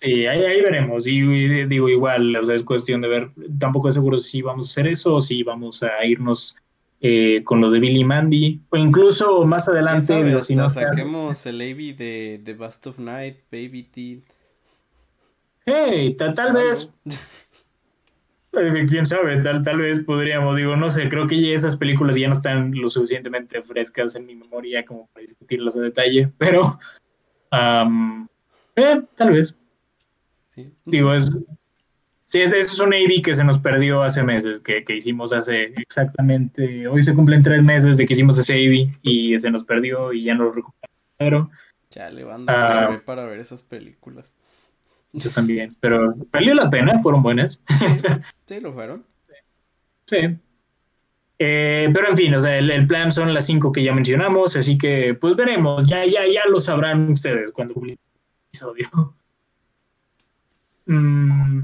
Sí, 0.00 0.26
ahí, 0.26 0.42
ahí 0.44 0.60
veremos. 0.60 1.06
Y, 1.08 1.18
y 1.18 1.66
digo, 1.66 1.88
igual, 1.88 2.36
o 2.36 2.44
sea, 2.44 2.54
es 2.54 2.62
cuestión 2.62 3.00
de 3.00 3.08
ver. 3.08 3.30
Tampoco 3.58 3.88
es 3.88 3.94
seguro 3.94 4.16
si 4.16 4.42
vamos 4.42 4.66
a 4.66 4.70
hacer 4.70 4.86
eso 4.92 5.16
o 5.16 5.20
si 5.20 5.42
vamos 5.42 5.82
a 5.82 6.04
irnos 6.04 6.54
eh, 7.00 7.42
con 7.44 7.60
lo 7.60 7.68
de 7.70 7.80
Billy 7.80 8.04
Mandy. 8.04 8.60
O 8.70 8.76
incluso 8.76 9.44
más 9.44 9.64
¿Quién 9.66 9.76
adelante, 9.78 10.06
sabe? 10.06 10.24
digo, 10.28 10.42
si 10.42 10.54
no 10.54 10.66
Hasta 10.66 10.80
se 10.80 10.86
hace- 10.86 10.96
saquemos 11.00 11.46
el 11.46 11.60
AV 11.60 11.96
de 11.96 12.40
The 12.44 12.54
Bust 12.54 12.86
of 12.86 12.98
Night, 13.00 13.36
Baby 13.50 13.82
Teeth. 13.92 14.24
Hey, 15.66 16.14
ta- 16.14 16.32
tal 16.32 16.52
vez, 16.52 16.94
quién 18.88 19.04
sabe, 19.04 19.38
tal, 19.40 19.62
tal 19.62 19.78
vez 19.78 19.98
podríamos, 20.04 20.56
digo, 20.56 20.76
no 20.76 20.90
sé, 20.90 21.08
creo 21.08 21.26
que 21.26 21.40
ya 21.40 21.54
esas 21.54 21.76
películas 21.76 22.16
ya 22.16 22.26
no 22.28 22.32
están 22.32 22.72
lo 22.74 22.88
suficientemente 22.88 23.60
frescas 23.62 24.14
en 24.16 24.24
mi 24.26 24.34
memoria 24.34 24.84
como 24.86 25.08
para 25.08 25.22
discutirlas 25.22 25.76
a 25.76 25.80
detalle, 25.82 26.30
pero 26.38 26.78
eh, 27.52 29.02
tal 29.14 29.30
vez. 29.32 29.57
Sí. 30.58 30.72
Digo, 30.86 31.14
es. 31.14 31.30
Sí, 32.26 32.40
ese 32.40 32.58
es 32.58 32.78
un 32.80 32.92
que 33.22 33.34
se 33.34 33.44
nos 33.44 33.58
perdió 33.58 34.02
hace 34.02 34.22
meses, 34.24 34.60
que, 34.60 34.84
que 34.84 34.96
hicimos 34.96 35.32
hace 35.32 35.72
exactamente. 35.76 36.88
Hoy 36.88 37.00
se 37.02 37.14
cumplen 37.14 37.42
tres 37.42 37.62
meses 37.62 37.96
de 37.96 38.04
que 38.04 38.12
hicimos 38.12 38.36
ese 38.36 38.54
AV 38.54 38.98
y 39.02 39.38
se 39.38 39.50
nos 39.50 39.64
perdió 39.64 40.12
y 40.12 40.24
ya 40.24 40.34
no 40.34 40.44
lo 40.44 40.50
recuperamos. 40.50 40.98
Pero 41.16 41.50
Chale, 41.90 42.24
banda, 42.24 42.86
lloré 42.86 42.98
para 42.98 43.24
ver 43.24 43.38
esas 43.38 43.62
películas. 43.62 44.34
yo 45.12 45.30
también. 45.30 45.76
Pero 45.80 46.14
valió 46.32 46.54
la 46.54 46.68
pena, 46.68 46.98
fueron 46.98 47.22
buenas. 47.22 47.62
Sí, 48.46 48.60
lo 48.60 48.72
fueron. 48.72 49.04
Sí. 50.06 50.18
Eh, 51.38 51.88
pero 51.94 52.08
en 52.08 52.16
fin, 52.16 52.34
o 52.34 52.40
sea, 52.40 52.58
el, 52.58 52.70
el 52.70 52.86
plan 52.86 53.12
son 53.12 53.32
las 53.32 53.46
cinco 53.46 53.70
que 53.70 53.84
ya 53.84 53.94
mencionamos, 53.94 54.56
así 54.56 54.76
que 54.76 55.14
pues 55.14 55.36
veremos. 55.36 55.86
Ya, 55.86 56.04
ya, 56.04 56.26
ya 56.26 56.46
lo 56.48 56.58
sabrán 56.60 57.12
ustedes 57.12 57.52
cuando 57.52 57.74
publique 57.74 58.00
el 58.02 58.48
episodio. 58.48 59.14
Mm, 60.88 61.62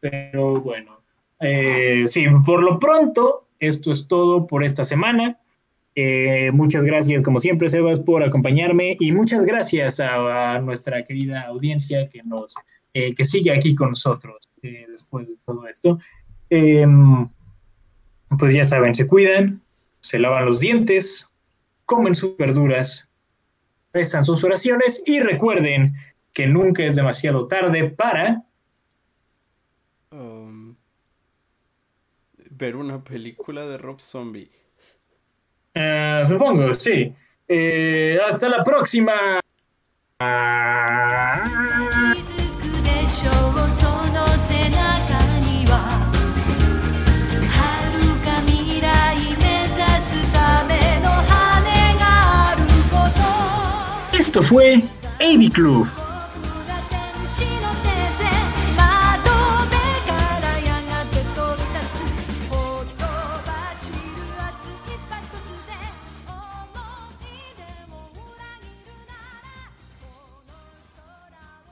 pero 0.00 0.60
bueno, 0.60 1.00
eh, 1.40 2.02
sí, 2.06 2.26
por 2.44 2.62
lo 2.62 2.78
pronto, 2.78 3.46
esto 3.60 3.92
es 3.92 4.06
todo 4.06 4.46
por 4.46 4.64
esta 4.64 4.84
semana. 4.84 5.38
Eh, 5.94 6.50
muchas 6.52 6.84
gracias, 6.84 7.22
como 7.22 7.38
siempre, 7.38 7.68
Sebas, 7.68 8.00
por 8.00 8.22
acompañarme 8.22 8.96
y 9.00 9.12
muchas 9.12 9.44
gracias 9.44 10.00
a, 10.00 10.58
nuestra 10.60 11.04
querida 11.04 11.42
audiencia 11.42 12.08
que 12.08 12.22
nos 12.22 12.54
eh, 12.94 13.14
que 13.14 13.24
sigue 13.24 13.52
aquí 13.52 13.74
con 13.74 13.88
nosotros 13.88 14.48
después 14.62 15.36
de 15.36 15.42
todo 15.44 15.66
esto. 15.66 15.98
Eh, 16.50 16.86
pues 18.38 18.52
ya 18.52 18.64
saben, 18.64 18.94
se 18.94 19.06
cuidan, 19.06 19.62
se 20.00 20.18
lavan 20.18 20.46
los 20.46 20.60
dientes, 20.60 21.28
comen 21.86 22.14
sus 22.14 22.36
verduras, 22.36 23.08
rezan 23.92 24.24
sus 24.24 24.44
oraciones 24.44 25.02
y 25.06 25.20
recuerden 25.20 25.94
que 26.32 26.46
nunca 26.46 26.84
es 26.84 26.96
demasiado 26.96 27.46
tarde 27.46 27.90
para... 27.90 28.42
Um, 30.10 30.74
ver 32.50 32.76
una 32.76 33.02
película 33.02 33.66
de 33.66 33.78
Rob 33.78 34.00
Zombie. 34.00 34.50
Uh, 35.74 36.26
supongo, 36.26 36.74
sí. 36.74 37.14
Eh, 37.46 38.18
hasta 38.26 38.48
la 38.48 38.64
próxima. 38.64 39.40
Ah. 40.20 41.68
'Esto 54.18 54.42
fue 54.42 54.82
AB 55.20 55.50
Club. 55.52 55.88